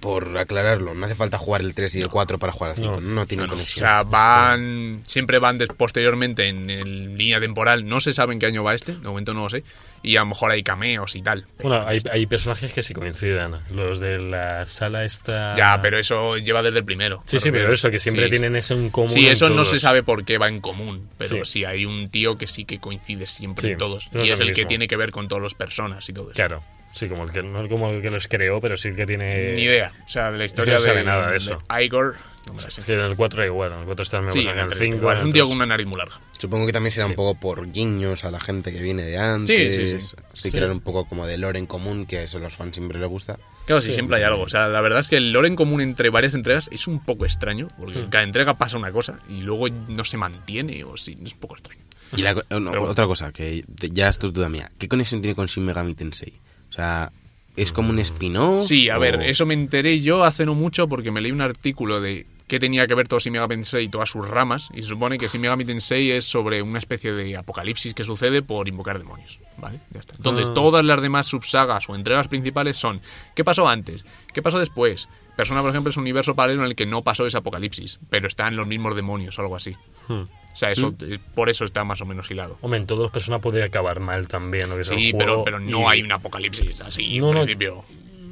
por 0.00 0.36
aclararlo, 0.38 0.94
no 0.94 1.06
hace 1.06 1.14
falta 1.14 1.38
jugar 1.38 1.60
el 1.60 1.74
3 1.74 1.96
y 1.96 2.00
el 2.02 2.08
4 2.08 2.38
para 2.38 2.52
jugar 2.52 2.70
al 2.70 2.76
5. 2.76 3.00
No, 3.00 3.00
No. 3.00 3.26
tiene 3.26 3.42
No, 3.42 3.46
no, 3.48 3.52
O 3.52 3.56
conexión. 3.56 3.86
sea, 3.86 4.02
van. 4.04 5.00
Siempre 5.06 5.38
van 5.38 5.58
posteriormente 5.76 6.48
en, 6.48 6.70
en 6.70 7.16
línea 7.18 7.40
temporal. 7.40 7.86
No 7.86 8.00
se 8.00 8.12
sabe 8.12 8.32
en 8.32 8.38
qué 8.38 8.46
año 8.46 8.62
va 8.62 8.74
este, 8.74 8.92
de 8.92 8.98
momento 9.08 9.34
no 9.34 9.42
lo 9.44 9.50
sé. 9.50 9.64
Y 10.04 10.16
a 10.16 10.20
lo 10.20 10.26
mejor 10.26 10.50
hay 10.50 10.64
cameos 10.64 11.14
y 11.14 11.22
tal. 11.22 11.46
Bueno, 11.62 11.86
hay, 11.86 12.02
hay 12.10 12.26
personajes 12.26 12.72
que 12.72 12.82
sí 12.82 12.92
coinciden. 12.92 13.52
Los 13.72 14.00
de 14.00 14.18
la 14.18 14.66
sala 14.66 15.04
esta. 15.04 15.54
Ya, 15.56 15.80
pero 15.80 15.96
eso 15.98 16.38
lleva 16.38 16.60
desde 16.62 16.78
el 16.80 16.84
primero. 16.84 17.22
Sí, 17.26 17.38
sí, 17.38 17.52
pero 17.52 17.72
eso, 17.72 17.88
que 17.88 18.00
siempre 18.00 18.24
Sí, 18.24 18.30
tienen 18.30 18.56
eso 18.56 18.74
en 18.74 18.90
común. 18.90 19.10
Sí, 19.10 19.28
eso 19.28 19.48
no 19.48 19.64
se 19.64 19.78
sabe 19.78 20.02
por 20.02 20.24
qué 20.24 20.38
va 20.38 20.48
en 20.48 20.60
común, 20.60 21.08
pero 21.18 21.44
Sí. 21.44 21.52
sí, 21.60 21.64
hay 21.64 21.84
un 21.84 22.08
tío 22.10 22.36
que 22.36 22.48
sí 22.48 22.64
que 22.64 22.80
coincide 22.80 23.26
siempre 23.28 23.62
Sí, 23.62 23.72
en 23.72 23.78
todos. 23.78 24.08
no 24.12 24.20
y 24.24 24.28
es 24.30 24.32
es 24.34 24.40
el 24.40 24.52
que 24.54 24.64
tiene 24.66 24.88
que 24.88 24.96
ver 24.96 25.12
con 25.12 25.28
todas 25.28 25.44
las 25.44 25.54
personas 25.54 26.08
y 26.08 26.12
todo 26.12 26.26
eso. 26.32 26.34
Claro. 26.34 26.62
Sí, 26.92 27.08
como 27.08 27.24
el 27.24 27.32
que, 27.32 27.42
no 27.42 27.66
como 27.68 27.90
el 27.90 28.02
que 28.02 28.10
los 28.10 28.28
creó, 28.28 28.60
pero 28.60 28.76
sí 28.76 28.92
que 28.92 29.06
tiene. 29.06 29.52
Ni 29.54 29.62
idea. 29.62 29.92
O 30.04 30.08
sea, 30.08 30.30
de 30.30 30.38
la 30.38 30.44
historia 30.44 30.74
no 30.74 30.80
se 30.80 30.86
de, 30.88 30.92
sabe 30.92 31.04
nada 31.04 31.30
de 31.30 31.36
eso. 31.38 31.62
Igor, 31.80 32.16
no 32.46 32.52
me 32.54 32.60
la 32.62 32.70
sé. 32.70 32.80
Es 32.80 32.86
que 32.86 32.92
en 32.94 33.00
el 33.00 33.16
4 33.16 33.46
igual, 33.46 33.72
en 33.72 33.78
el 33.80 33.84
4 33.86 34.02
está 34.02 34.18
el 34.18 34.30
Sí, 34.30 34.40
en 34.40 34.44
que 34.44 34.50
en 34.50 34.58
el 34.58 34.62
el 34.64 34.68
tres, 34.68 34.78
5. 34.80 34.96
igual, 34.98 35.16
en 35.16 35.22
un 35.22 35.28
el 35.28 35.32
tío 35.32 35.46
con 35.46 35.56
una 35.56 35.66
nariz 35.66 35.86
muy 35.86 35.96
larga. 35.96 36.20
Supongo 36.38 36.66
que 36.66 36.72
también 36.72 36.90
será 36.92 37.06
Sí. 37.06 37.12
un 37.12 37.16
poco 37.16 37.40
por 37.40 37.70
guiños 37.72 38.24
a 38.24 38.30
la 38.30 38.40
gente 38.40 38.72
que 38.72 38.82
viene 38.82 39.04
de 39.04 39.16
antes. 39.18 39.74
Sí, 39.74 40.00
sí, 40.00 40.06
sí. 40.06 40.16
Sí. 40.34 40.50
crear 40.50 40.70
un 40.70 40.80
poco 40.80 41.06
como 41.06 41.26
de 41.26 41.38
lore 41.38 41.58
en 41.58 41.66
común, 41.66 42.04
que 42.04 42.24
eso 42.24 42.36
a 42.36 42.40
los 42.40 42.54
fans 42.54 42.76
siempre 42.76 42.98
les 42.98 43.08
gusta. 43.08 43.38
Claro, 43.64 43.80
sí, 43.80 43.88
Sí. 43.88 43.94
siempre 43.94 44.18
hay 44.18 44.24
algo. 44.24 44.42
O 44.42 44.48
sea, 44.48 44.68
la 44.68 44.80
verdad 44.82 45.00
es 45.00 45.08
que 45.08 45.16
el 45.16 45.32
lore 45.32 45.48
en 45.48 45.56
común 45.56 45.80
entre 45.80 46.10
varias 46.10 46.34
entregas 46.34 46.68
es 46.72 46.86
un 46.88 47.02
poco 47.02 47.24
extraño, 47.24 47.68
porque 47.78 48.00
en 48.00 48.06
Hmm. 48.06 48.10
cada 48.10 48.24
entrega 48.24 48.58
pasa 48.58 48.76
una 48.76 48.92
cosa 48.92 49.18
y 49.30 49.40
luego 49.42 49.68
no 49.88 50.04
se 50.04 50.16
mantiene, 50.18 50.84
o 50.84 50.96
sí, 50.98 51.16
es 51.24 51.32
un 51.32 51.38
poco 51.40 51.54
extraño. 51.54 51.80
Y 52.14 52.20
la 52.22 52.34
no, 52.60 52.82
otra 52.82 53.06
cosa, 53.06 53.32
que 53.32 53.64
ya 53.68 54.08
esto 54.10 54.26
es 54.26 54.32
duda 54.34 54.50
mía. 54.50 54.70
¿Qué 54.78 54.88
conexión 54.88 55.22
tiene 55.22 55.34
con 55.34 55.46
Shin 55.46 55.64
Megami 55.64 55.94
Tensei? 55.94 56.34
O 56.72 56.74
sea, 56.74 57.12
¿es 57.54 57.70
como 57.70 57.90
un 57.90 57.98
spin-off? 57.98 58.64
Sí, 58.64 58.88
a 58.88 58.96
o- 58.96 59.00
ver, 59.00 59.20
eso 59.20 59.44
me 59.44 59.52
enteré 59.52 60.00
yo 60.00 60.24
hace 60.24 60.46
no 60.46 60.54
mucho 60.54 60.88
porque 60.88 61.10
me 61.10 61.20
leí 61.20 61.30
un 61.30 61.42
artículo 61.42 62.00
de 62.00 62.24
qué 62.52 62.60
tenía 62.60 62.86
que 62.86 62.94
ver 62.94 63.08
todo 63.08 63.18
Shin 63.18 63.32
Megami 63.32 63.54
Tensei 63.54 63.84
y 63.84 63.88
todas 63.88 64.10
sus 64.10 64.28
ramas, 64.28 64.68
y 64.74 64.82
se 64.82 64.88
supone 64.88 65.16
que 65.16 65.26
Shin 65.26 65.40
Megami 65.40 65.64
Tensei 65.64 66.10
es 66.10 66.26
sobre 66.26 66.60
una 66.60 66.78
especie 66.78 67.14
de 67.14 67.34
apocalipsis 67.34 67.94
que 67.94 68.04
sucede 68.04 68.42
por 68.42 68.68
invocar 68.68 68.98
demonios, 68.98 69.40
¿vale? 69.56 69.80
Ya 69.90 70.00
está. 70.00 70.16
Entonces, 70.16 70.50
Ah. 70.50 70.54
todas 70.54 70.84
las 70.84 71.00
demás 71.00 71.26
subsagas 71.28 71.88
o 71.88 71.94
entregas 71.94 72.28
principales 72.28 72.76
son 72.76 73.00
¿qué 73.34 73.42
pasó 73.42 73.66
antes? 73.66 74.04
¿Qué 74.34 74.42
pasó 74.42 74.58
después? 74.58 75.08
Persona, 75.34 75.62
por 75.62 75.70
ejemplo, 75.70 75.88
es 75.88 75.96
un 75.96 76.02
universo 76.02 76.34
paralelo 76.34 76.64
en 76.64 76.68
el 76.68 76.76
que 76.76 76.84
no 76.84 77.00
pasó 77.02 77.24
ese 77.26 77.38
apocalipsis, 77.38 77.98
pero 78.10 78.28
están 78.28 78.54
los 78.54 78.66
mismos 78.66 78.94
demonios 78.94 79.38
o 79.38 79.40
algo 79.40 79.56
así. 79.56 79.74
Hmm. 80.08 80.24
O 80.52 80.54
sea, 80.56 80.70
eso 80.72 80.94
eh, 81.00 81.18
por 81.34 81.48
eso 81.48 81.64
está 81.64 81.84
más 81.84 82.02
o 82.02 82.04
menos 82.04 82.30
hilado. 82.30 82.58
Hombre, 82.60 82.80
en 82.80 82.86
todos 82.86 83.00
los 83.00 83.10
personas 83.12 83.40
puede 83.40 83.62
acabar 83.64 83.98
mal 84.00 84.28
también. 84.28 84.68
Lo 84.68 84.76
que 84.76 84.84
Sí, 84.84 85.14
pero, 85.16 85.42
pero 85.42 85.58
no 85.58 85.80
y- 85.80 85.84
hay 85.86 86.02
un 86.02 86.12
apocalipsis 86.12 86.82
así 86.82 87.18
No, 87.18 87.28
en 87.28 87.34
no. 87.34 87.40
principio. 87.44 87.82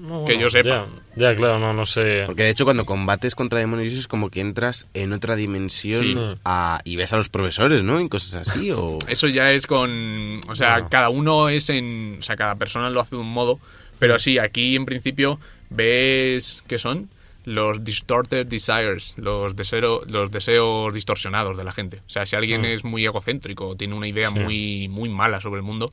No, 0.01 0.25
que 0.25 0.35
no, 0.35 0.41
yo 0.43 0.51
sepa. 0.51 0.87
Ya, 1.17 1.31
ya, 1.33 1.37
claro, 1.37 1.59
no, 1.59 1.73
no 1.73 1.85
sé. 1.87 2.23
Porque 2.27 2.45
de 2.45 2.51
hecho 2.51 2.65
cuando 2.65 2.85
combates 2.87 3.35
contra 3.35 3.59
demonios 3.61 3.93
es 3.93 4.09
como 4.09 4.31
que 4.31 4.41
entras 4.41 4.89
en 4.95 5.13
otra 5.13 5.37
dimensión 5.37 6.03
Sí. 6.03 6.17
a- 6.45 6.81
y 6.85 6.97
ves 6.97 7.13
a 7.13 7.17
los 7.17 7.29
profesores, 7.29 7.83
¿no? 7.83 8.01
Y 8.01 8.09
cosas 8.09 8.49
así, 8.49 8.71
o... 8.71 8.99
Eso 9.09 9.29
ya 9.29 9.53
es 9.53 9.67
con. 9.67 10.41
O 10.49 10.55
sea, 10.55 10.73
Bueno. 10.75 10.89
cada 10.91 11.09
uno 11.11 11.49
es 11.49 11.69
en. 11.71 12.17
O 12.19 12.23
sea, 12.23 12.37
cada 12.37 12.55
persona 12.57 12.89
lo 12.91 13.01
hace 13.01 13.17
de 13.17 13.23
un 13.23 13.31
modo. 13.33 13.59
Pero 13.99 14.19
sí, 14.19 14.39
aquí 14.39 14.77
en 14.77 14.87
principio 14.87 15.39
ves. 15.69 16.63
¿Qué 16.67 16.79
son? 16.79 17.11
Los 17.45 17.83
distorted 17.85 18.47
desires, 18.47 19.15
los, 19.17 19.57
deseo, 19.57 20.03
los 20.07 20.31
deseos 20.31 20.93
distorsionados 20.93 21.57
de 21.57 21.65
la 21.65 21.73
gente. 21.73 21.99
O 22.07 22.11
sea, 22.11 22.27
si 22.27 22.37
alguien 22.37 22.61
Mm. 22.63 22.65
es 22.67 22.85
muy 22.85 23.05
egocéntrico 23.05 23.67
o 23.69 23.77
tiene 23.77 23.95
una 23.95 24.07
idea 24.09 24.29
Sí. 24.29 24.39
muy, 24.39 24.89
muy 24.89 25.09
mala 25.09 25.41
sobre 25.41 25.57
el 25.59 25.63
mundo, 25.63 25.91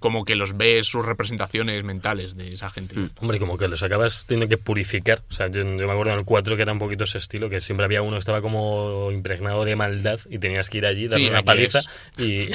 como 0.00 0.24
que 0.24 0.34
los 0.34 0.56
ves 0.56 0.86
sus 0.88 1.06
representaciones 1.06 1.84
mentales 1.84 2.36
de 2.36 2.52
esa 2.54 2.68
gente. 2.70 2.96
Hombre, 3.20 3.38
como 3.38 3.56
que 3.56 3.68
los 3.68 3.82
acabas 3.84 4.26
teniendo 4.26 4.48
que 4.48 4.58
purificar. 4.60 5.20
O 5.30 5.32
sea, 5.32 5.46
yo, 5.48 5.60
yo 5.62 5.86
me 5.86 5.92
acuerdo 5.92 6.12
en 6.12 6.18
el 6.18 6.24
4 6.24 6.56
que 6.56 6.62
era 6.62 6.72
un 6.72 6.78
poquito 6.80 7.04
ese 7.04 7.18
estilo, 7.18 7.48
que 7.48 7.60
siempre 7.60 7.84
había 7.86 8.02
uno 8.02 8.12
que 8.14 8.18
estaba 8.20 8.40
como 8.42 9.10
impregnado 9.12 9.64
de 9.64 9.76
maldad 9.76 10.18
y 10.28 10.38
tenías 10.38 10.68
que 10.68 10.78
ir 10.78 10.86
allí, 10.86 11.06
darle 11.06 11.24
Sí, 11.26 11.30
una 11.30 11.42
paliza 11.42 11.80
y, 12.18 12.24
y 12.44 12.50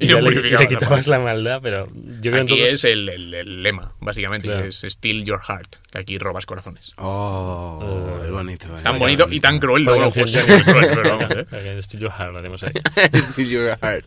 Y 0.00 0.06
le, 0.08 0.16
purificabas, 0.20 0.60
le 0.60 0.68
quitabas 0.68 1.06
la 1.06 1.18
maldad, 1.20 1.60
pero 1.62 1.86
yo 2.20 2.30
creo 2.32 2.42
Aquí 2.42 2.56
todos... 2.56 2.68
es 2.74 2.84
el, 2.84 3.08
el- 3.08 3.34
el 3.34 3.62
lema, 3.62 3.92
básicamente, 4.00 4.48
Claro. 4.48 4.62
que 4.62 4.68
es 4.70 4.82
Steal 4.88 5.24
Your 5.24 5.40
Heart, 5.40 5.76
que 5.92 5.98
aquí 5.98 6.18
robas 6.18 6.46
corazones. 6.46 6.94
Oh, 6.96 8.18
es 8.24 8.30
bonito. 8.30 8.66
eh. 8.78 8.80
Tan 8.82 8.98
bonito 8.98 9.26
y 9.30 9.40
tan 9.40 9.58
cruel, 9.58 9.84
luego 9.84 10.10
pues, 10.10 10.32
muy 10.34 10.62
cruel, 10.64 10.88
pero 10.94 11.18
vamos, 11.18 11.36
¿eh? 11.36 11.46
En 11.52 11.82
Studio 11.82 12.10
Hard 12.16 12.32
lo 12.32 12.38
haremos 12.38 12.62
ahí. 12.62 12.72
Steal 13.32 13.48
your 13.48 13.78
heart. 13.82 14.04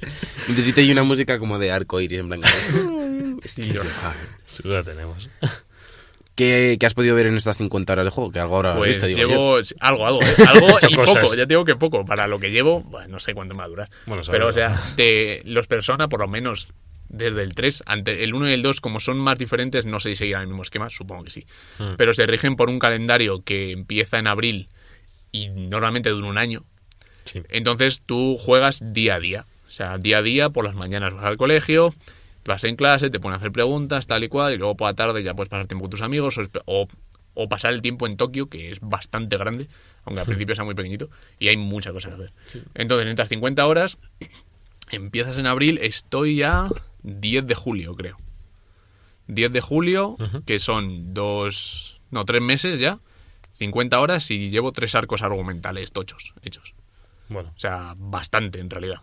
Necesito 0.48 0.82
ahí 0.82 0.91
una 0.91 1.04
música 1.04 1.38
como 1.39 1.60
de 1.60 1.72
arco 1.72 2.02
iris 2.02 2.20
en 2.20 2.30
blanco. 2.30 2.48
Steal 3.45 3.73
your 3.73 3.86
heart. 3.86 4.17
Sí, 4.45 4.63
lo 4.65 4.84
tenemos. 4.84 5.29
¿Qué, 6.36 6.77
qué 6.79 6.86
has 6.86 6.93
podido 6.93 7.15
ver 7.15 7.27
en 7.27 7.36
estas 7.38 7.57
50 7.57 7.93
horas 7.93 8.05
de 8.05 8.10
juego? 8.12 8.31
Que 8.31 8.39
algo 8.39 8.55
ahora 8.55 8.75
Pues 8.75 8.89
visto, 8.95 9.05
digo 9.05 9.19
yo. 9.19 9.27
llevo 9.27 9.63
sí, 9.63 9.75
algo, 9.79 10.07
algo, 10.07 10.21
¿eh? 10.21 10.36
algo 10.47 10.67
y 10.89 10.95
cosas. 10.95 11.17
poco. 11.17 11.36
Ya 11.36 11.43
te 11.45 11.53
digo 11.53 11.65
que 11.65 11.75
poco. 11.75 12.05
Para 12.05 12.27
lo 12.27 12.39
que 12.39 12.51
llevo, 12.51 12.81
bueno, 12.81 13.10
no 13.10 13.19
sé 13.19 13.34
cuánto 13.34 13.53
me 13.53 13.60
va 13.60 13.65
a 13.65 13.69
durar. 13.69 13.89
Bueno, 14.05 14.23
Pero, 14.29 14.47
o 14.47 14.53
sea, 14.53 14.79
de 14.95 15.41
los 15.45 15.67
Persona, 15.67 16.07
por 16.07 16.21
lo 16.21 16.27
menos 16.27 16.71
desde 17.10 17.41
el 17.43 17.53
3, 17.53 17.84
ante 17.86 18.23
el 18.23 18.34
1 18.34 18.49
y 18.49 18.53
el 18.53 18.62
2, 18.63 18.79
como 18.79 19.01
son 19.01 19.17
más 19.17 19.38
diferentes, 19.38 19.86
no 19.86 19.99
sé 19.99 20.10
si 20.10 20.15
seguirán 20.15 20.43
el 20.43 20.47
mismo 20.47 20.63
esquema, 20.63 20.89
supongo 20.89 21.25
que 21.25 21.31
sí. 21.31 21.45
Hmm. 21.77 21.95
Pero 21.97 22.13
se 22.13 22.25
rigen 22.25 22.55
por 22.55 22.69
un 22.69 22.79
calendario 22.79 23.43
que 23.43 23.71
empieza 23.71 24.17
en 24.17 24.27
abril 24.27 24.69
y 25.34 25.49
normalmente 25.49 26.10
dura 26.10 26.27
un 26.27 26.38
año. 26.38 26.63
Sí. 27.25 27.41
Entonces 27.49 28.01
tú 28.05 28.38
juegas 28.38 28.79
día 28.81 29.15
a 29.15 29.19
día. 29.19 29.45
O 29.67 29.71
sea, 29.71 29.97
día 29.97 30.19
a 30.19 30.21
día, 30.21 30.49
por 30.49 30.63
las 30.65 30.75
mañanas 30.75 31.13
vas 31.13 31.25
al 31.25 31.38
colegio, 31.38 31.93
vas 32.45 32.63
en 32.63 32.75
clase, 32.75 33.10
te 33.10 33.19
ponen 33.19 33.36
a 33.36 33.38
hacer 33.38 33.51
preguntas, 33.51 34.08
tal 34.08 34.23
y 34.23 34.27
cual, 34.30 34.54
y 34.54 34.58
luego 34.58 34.75
por 34.75 34.88
la 34.88 34.93
tarde 34.95 35.23
ya 35.23 35.34
puedes 35.34 35.49
pasar 35.49 35.67
tiempo 35.67 35.84
con 35.84 35.91
tus 35.91 36.01
amigos 36.01 36.38
o, 36.38 36.41
espe- 36.41 36.62
o, 36.65 36.88
o 37.34 37.49
pasar 37.49 37.73
el 37.73 37.82
tiempo 37.82 38.06
en 38.08 38.17
Tokio, 38.17 38.49
que 38.49 38.71
es 38.71 38.80
bastante 38.82 39.38
grande, 39.38 39.67
aunque 40.06 40.19
al 40.21 40.25
principio 40.25 40.56
sea 40.56 40.63
muy 40.65 40.75
pequeñito, 40.75 41.10
y 41.39 41.47
hay 41.49 41.58
muchas 41.58 41.93
cosas 41.93 42.15
que 42.15 42.23
hacer. 42.23 42.34
Entonces, 42.73 43.08
entras 43.08 43.30
50 43.30 43.65
horas, 43.67 43.97
empiezas 44.89 45.38
en 45.38 45.47
abril, 45.47 45.80
estoy 45.82 46.38
ya 46.38 46.69
10 47.04 47.45
de 47.47 47.56
julio, 47.56 47.95
creo. 47.95 48.17
10 49.27 49.51
de 49.54 49.62
julio, 49.62 50.17
que 50.45 50.60
son 50.60 51.13
dos, 51.13 52.01
no, 52.10 52.25
tres 52.25 52.41
meses 52.41 52.80
ya, 52.80 52.99
50 53.54 53.99
horas 53.99 54.30
y 54.32 54.49
llevo 54.49 54.71
tres 54.71 54.95
arcos 54.95 55.21
argumentales 55.21 55.91
tochos 55.91 56.34
hechos. 56.41 56.73
Bueno, 57.30 57.51
O 57.56 57.60
sea, 57.60 57.93
bastante 57.97 58.60
en 58.60 58.69
realidad. 58.69 59.01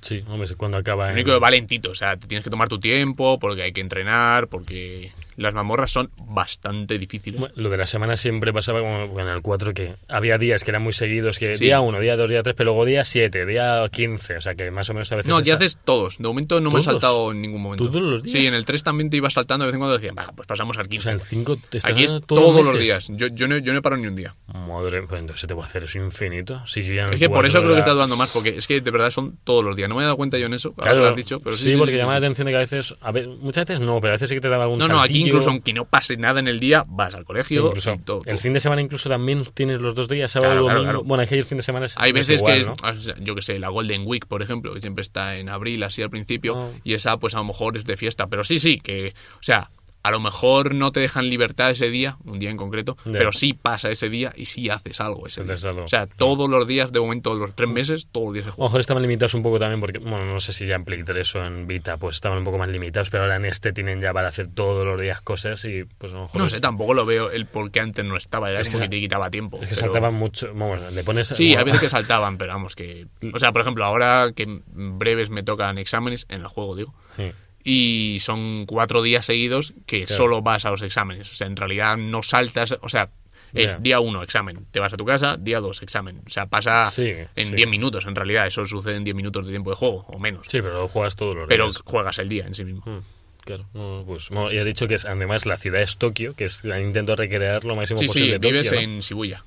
Sí, 0.00 0.22
hombre, 0.28 0.48
cuando 0.56 0.76
acaba 0.78 1.04
Lo 1.04 1.10
en- 1.10 1.14
único 1.16 1.32
que 1.32 1.38
va 1.38 1.50
lentito, 1.50 1.90
o 1.90 1.94
sea, 1.94 2.16
te 2.16 2.26
tienes 2.26 2.44
que 2.44 2.50
tomar 2.50 2.68
tu 2.68 2.78
tiempo 2.78 3.38
porque 3.38 3.62
hay 3.62 3.72
que 3.72 3.80
entrenar, 3.80 4.48
porque 4.48 5.12
las 5.36 5.54
mazmorras 5.54 5.90
son 5.92 6.10
bastante 6.18 6.98
difíciles. 6.98 7.40
Bueno, 7.40 7.54
Lo 7.56 7.70
de 7.70 7.76
la 7.76 7.86
semana 7.86 8.16
siempre 8.16 8.52
pasaba 8.52 8.80
como 8.80 9.20
en 9.20 9.28
el 9.28 9.42
4 9.42 9.72
que 9.74 9.94
había 10.08 10.38
días 10.38 10.64
que 10.64 10.70
eran 10.70 10.82
muy 10.82 10.92
seguidos, 10.92 11.38
que 11.38 11.56
Sí. 11.56 11.64
día 11.64 11.80
1, 11.80 12.00
día 12.00 12.16
2, 12.16 12.28
día 12.30 12.42
3, 12.42 12.54
pero 12.56 12.70
luego 12.70 12.84
día 12.84 13.04
7, 13.04 13.46
día 13.46 13.88
15, 13.90 14.36
o 14.36 14.40
sea 14.40 14.54
que 14.54 14.70
más 14.70 14.88
o 14.90 14.94
menos 14.94 15.10
a 15.12 15.16
veces... 15.16 15.28
No, 15.28 15.40
ya 15.40 15.54
haces 15.54 15.78
todos. 15.84 16.18
De 16.18 16.24
momento 16.24 16.60
no 16.60 16.70
me 16.70 16.74
¿Todos? 16.74 16.84
saltado 16.86 17.32
en 17.32 17.40
ningún 17.42 17.62
momento. 17.62 17.86
¿Todos 17.88 18.02
los 18.02 18.22
días? 18.22 18.32
Sí, 18.42 18.46
en 18.46 18.54
el 18.54 18.64
3 18.64 18.82
también 18.82 19.10
te 19.10 19.16
ibas 19.16 19.32
saltando 19.34 19.64
de 19.64 19.68
vez 19.68 19.74
en 19.74 19.80
cuando 19.80 19.98
decían, 19.98 20.14
va, 20.18 20.32
pues 20.34 20.46
pasamos 20.46 20.76
al 20.78 20.86
O 20.86 20.88
15. 20.88 21.04
sea, 21.04 21.12
el 21.12 21.20
5 21.20 21.56
te 21.70 21.78
Aquí 21.84 22.04
es 22.04 22.14
todos, 22.26 22.64
los 22.66 22.78
días. 22.78 23.06
Yo, 23.10 23.26
yo, 23.28 23.48
no, 23.48 23.58
yo 23.58 23.72
no 23.72 23.78
he 23.78 23.82
parado 23.82 24.00
ni 24.02 24.08
un 24.08 24.16
día. 24.16 24.34
Madre, 24.46 25.02
pues 25.02 25.20
entonces 25.20 25.40
se 25.40 25.46
te 25.46 25.54
puede 25.54 25.68
hacer 25.68 25.84
eso 25.84 25.98
infinito. 25.98 26.62
Sí, 26.66 26.82
sí, 26.82 26.96
Es 26.98 27.18
que 27.18 27.28
por 27.28 27.44
eso 27.46 27.60
creo 27.62 27.74
que 27.74 27.80
está 27.80 27.92
dudando 27.92 28.16
más, 28.16 28.30
porque 28.30 28.50
es 28.56 28.66
que 28.66 28.80
de 28.80 28.90
verdad 28.90 29.10
son 29.10 29.38
todos 29.44 29.64
los 29.64 29.76
días. 29.76 29.88
No 29.88 29.94
me 29.96 30.02
he 30.02 30.04
dado 30.04 30.16
cuenta 30.16 30.38
yo 30.38 30.46
en 30.46 30.54
eso, 30.54 30.68
ahora 30.70 30.82
Claro, 30.90 31.00
lo 31.00 31.08
has 31.10 31.16
dicho, 31.16 31.40
pero 31.40 31.56
sí. 31.56 31.72
sí, 31.72 31.76
porque 31.78 31.96
llama 31.96 32.12
la 32.12 32.18
atención 32.18 32.46
de 32.46 32.52
que 32.52 32.56
a 32.56 32.60
veces, 32.60 32.94
a 33.00 33.12
muchas 33.12 33.66
veces 33.66 33.80
no, 33.80 34.00
pero 34.00 34.12
a 34.12 34.16
veces 34.16 34.28
sí 34.28 34.34
que 34.34 34.40
te 34.40 34.48
daba 34.48 34.64
algún 34.64 34.78
No, 34.78 34.88
no, 34.88 35.00
aquí 35.00 35.14
saltillo. 35.14 35.25
Incluso 35.28 35.50
aunque 35.50 35.72
no 35.72 35.84
pase 35.84 36.16
nada 36.16 36.40
en 36.40 36.48
el 36.48 36.60
día, 36.60 36.82
vas 36.88 37.14
al 37.14 37.24
colegio 37.24 37.66
Incluso 37.68 37.92
y 37.94 37.98
todo. 37.98 38.20
el 38.26 38.38
fin 38.38 38.52
de 38.52 38.60
semana 38.60 38.82
incluso 38.82 39.08
también 39.08 39.44
tienes 39.54 39.80
los 39.80 39.94
dos 39.94 40.08
días, 40.08 40.30
sábado 40.30 40.52
Claro, 40.52 40.62
domingo. 40.66 40.82
claro. 40.84 41.02
Bueno, 41.04 41.26
que 41.26 41.38
el 41.38 41.44
fin 41.44 41.56
de 41.58 41.62
semana 41.62 41.86
es 41.86 41.94
Hay 41.98 42.10
es 42.10 42.14
veces 42.14 42.36
igual, 42.40 42.72
que, 43.14 43.14
yo 43.24 43.34
que 43.34 43.42
sé, 43.42 43.58
la 43.58 43.68
Golden 43.68 44.02
Week, 44.06 44.26
por 44.26 44.42
ejemplo, 44.42 44.72
que 44.74 44.80
siempre 44.80 45.02
está 45.02 45.36
en 45.36 45.48
abril, 45.48 45.82
así 45.82 46.02
al 46.02 46.10
principio, 46.10 46.56
Ah. 46.56 46.70
y 46.84 46.94
esa 46.94 47.16
pues 47.18 47.34
a 47.34 47.38
lo 47.38 47.44
mejor 47.44 47.76
es 47.76 47.84
de 47.84 47.96
fiesta. 47.96 48.26
Pero 48.26 48.44
sí, 48.44 48.58
sí, 48.58 48.78
que, 48.80 49.14
o 49.34 49.42
sea, 49.42 49.70
a 50.06 50.10
lo 50.12 50.20
mejor 50.20 50.74
no 50.74 50.92
te 50.92 51.00
dejan 51.00 51.28
libertad 51.28 51.70
ese 51.70 51.90
día, 51.90 52.16
un 52.24 52.38
día 52.38 52.50
en 52.50 52.56
concreto, 52.56 52.96
pero 53.10 53.32
sí 53.32 53.54
pasa 53.54 53.90
ese 53.90 54.08
día 54.08 54.32
y 54.36 54.46
sí 54.46 54.70
haces 54.70 55.00
algo 55.00 55.26
ese 55.26 55.42
día. 55.44 55.54
algo. 55.68 55.82
O 55.84 55.88
sea, 55.88 56.06
todos 56.06 56.48
los 56.48 56.66
días, 56.66 56.92
de 56.92 57.00
momento, 57.00 57.34
los 57.34 57.54
tres 57.54 57.68
meses, 57.68 58.06
todos 58.12 58.26
los 58.26 58.34
días 58.34 58.44
se 58.44 58.48
A 58.48 58.52
lo 58.52 58.56
juega. 58.56 58.68
mejor 58.68 58.80
estaban 58.80 59.02
limitados 59.02 59.34
un 59.34 59.42
poco 59.42 59.58
también 59.58 59.80
porque, 59.80 59.98
bueno, 59.98 60.24
no 60.26 60.38
sé 60.40 60.52
si 60.52 60.64
ya 60.66 60.76
en 60.76 60.84
Play 60.84 61.02
3 61.02 61.34
o 61.36 61.44
en 61.44 61.66
Vita, 61.66 61.96
pues 61.96 62.16
estaban 62.16 62.38
un 62.38 62.44
poco 62.44 62.58
más 62.58 62.70
limitados, 62.70 63.10
pero 63.10 63.24
ahora 63.24 63.36
en 63.36 63.44
este 63.46 63.72
tienen 63.72 64.00
ya 64.00 64.12
para 64.12 64.28
hacer 64.28 64.48
todos 64.54 64.86
los 64.86 65.00
días 65.00 65.20
cosas 65.22 65.64
y 65.64 65.84
pues 65.98 66.12
a 66.12 66.16
lo 66.16 66.22
mejor... 66.22 66.40
No 66.40 66.48
sé, 66.48 66.60
tampoco 66.60 66.94
lo 66.94 67.04
veo 67.04 67.30
el 67.30 67.46
por 67.46 67.70
qué 67.70 67.80
antes 67.80 68.04
no 68.04 68.16
estaba, 68.16 68.50
era 68.50 68.60
Es 68.60 68.68
como 68.68 68.80
que 68.82 68.88
te 68.88 69.00
quitaba 69.00 69.28
tiempo. 69.30 69.56
Es 69.60 69.68
que 69.68 69.74
pero- 69.74 69.80
saltaban 69.86 70.14
mucho, 70.14 70.48
vamos, 70.54 70.92
le 70.92 71.02
pones... 71.02 71.28
Sí, 71.28 71.48
bueno, 71.48 71.58
hay 71.58 71.64
veces 71.64 71.80
que 71.80 71.90
saltaban, 71.90 72.38
pero 72.38 72.52
vamos, 72.52 72.74
que... 72.76 73.06
O 73.34 73.38
sea, 73.38 73.50
por 73.52 73.62
ejemplo, 73.62 73.84
ahora 73.84 74.30
que 74.36 74.44
en 74.44 74.62
breves 74.98 75.30
me 75.30 75.42
tocan 75.42 75.78
exámenes, 75.78 76.26
en 76.28 76.42
el 76.42 76.46
juego 76.46 76.76
digo, 76.76 76.94
Sí. 77.16 77.32
Y 77.68 78.18
son 78.20 78.64
cuatro 78.64 79.02
días 79.02 79.26
seguidos 79.26 79.74
que 79.86 80.04
Claro. 80.04 80.16
solo 80.16 80.40
vas 80.42 80.64
a 80.64 80.70
los 80.70 80.82
exámenes. 80.82 81.32
O 81.32 81.34
sea, 81.34 81.48
en 81.48 81.56
realidad 81.56 81.96
no 81.96 82.22
saltas, 82.22 82.76
o 82.80 82.88
sea, 82.88 83.10
es 83.52 83.82
día 83.82 83.98
uno, 83.98 84.22
examen, 84.22 84.66
te 84.70 84.78
vas 84.78 84.92
a 84.92 84.96
tu 84.96 85.04
casa, 85.04 85.36
día 85.36 85.58
dos, 85.58 85.82
examen. 85.82 86.20
O 86.26 86.30
sea, 86.30 86.46
pasa 86.46 86.88
Sí, 86.92 87.10
en 87.34 87.46
sí. 87.48 87.54
10 87.56 87.68
minutos, 87.68 88.06
en 88.06 88.14
realidad, 88.14 88.46
eso 88.46 88.64
sucede 88.66 88.94
en 88.96 89.02
10 89.02 89.16
minutos 89.16 89.46
de 89.46 89.52
tiempo 89.52 89.70
de 89.70 89.76
juego, 89.76 90.04
o 90.08 90.18
menos. 90.20 90.46
Sí, 90.46 90.60
pero 90.62 90.74
lo 90.82 90.88
juegas 90.88 91.16
todos 91.16 91.34
los 91.34 91.48
pero 91.48 91.64
días. 91.64 91.82
juegas 91.84 92.18
el 92.20 92.28
día 92.28 92.46
en 92.46 92.54
sí 92.54 92.64
mismo. 92.64 92.82
Mm, 92.86 93.00
Claro, 93.44 93.64
no, 93.74 94.02
pues 94.06 94.28
bueno, 94.30 94.52
y 94.52 94.58
has 94.58 94.66
dicho 94.66 94.86
que 94.88 94.94
es, 94.94 95.04
además 95.04 95.46
la 95.46 95.56
ciudad 95.56 95.80
es 95.80 95.98
Tokio, 95.98 96.34
que 96.34 96.44
es 96.44 96.62
intento 96.64 97.14
recrear 97.16 97.64
lo 97.64 97.76
máximo 97.76 97.98
Sí, 97.98 98.06
posible 98.06 98.32
sí, 98.34 98.38
Tokio, 98.40 98.50
vives 98.50 98.72
En 98.72 98.98
Shibuya. 99.00 99.44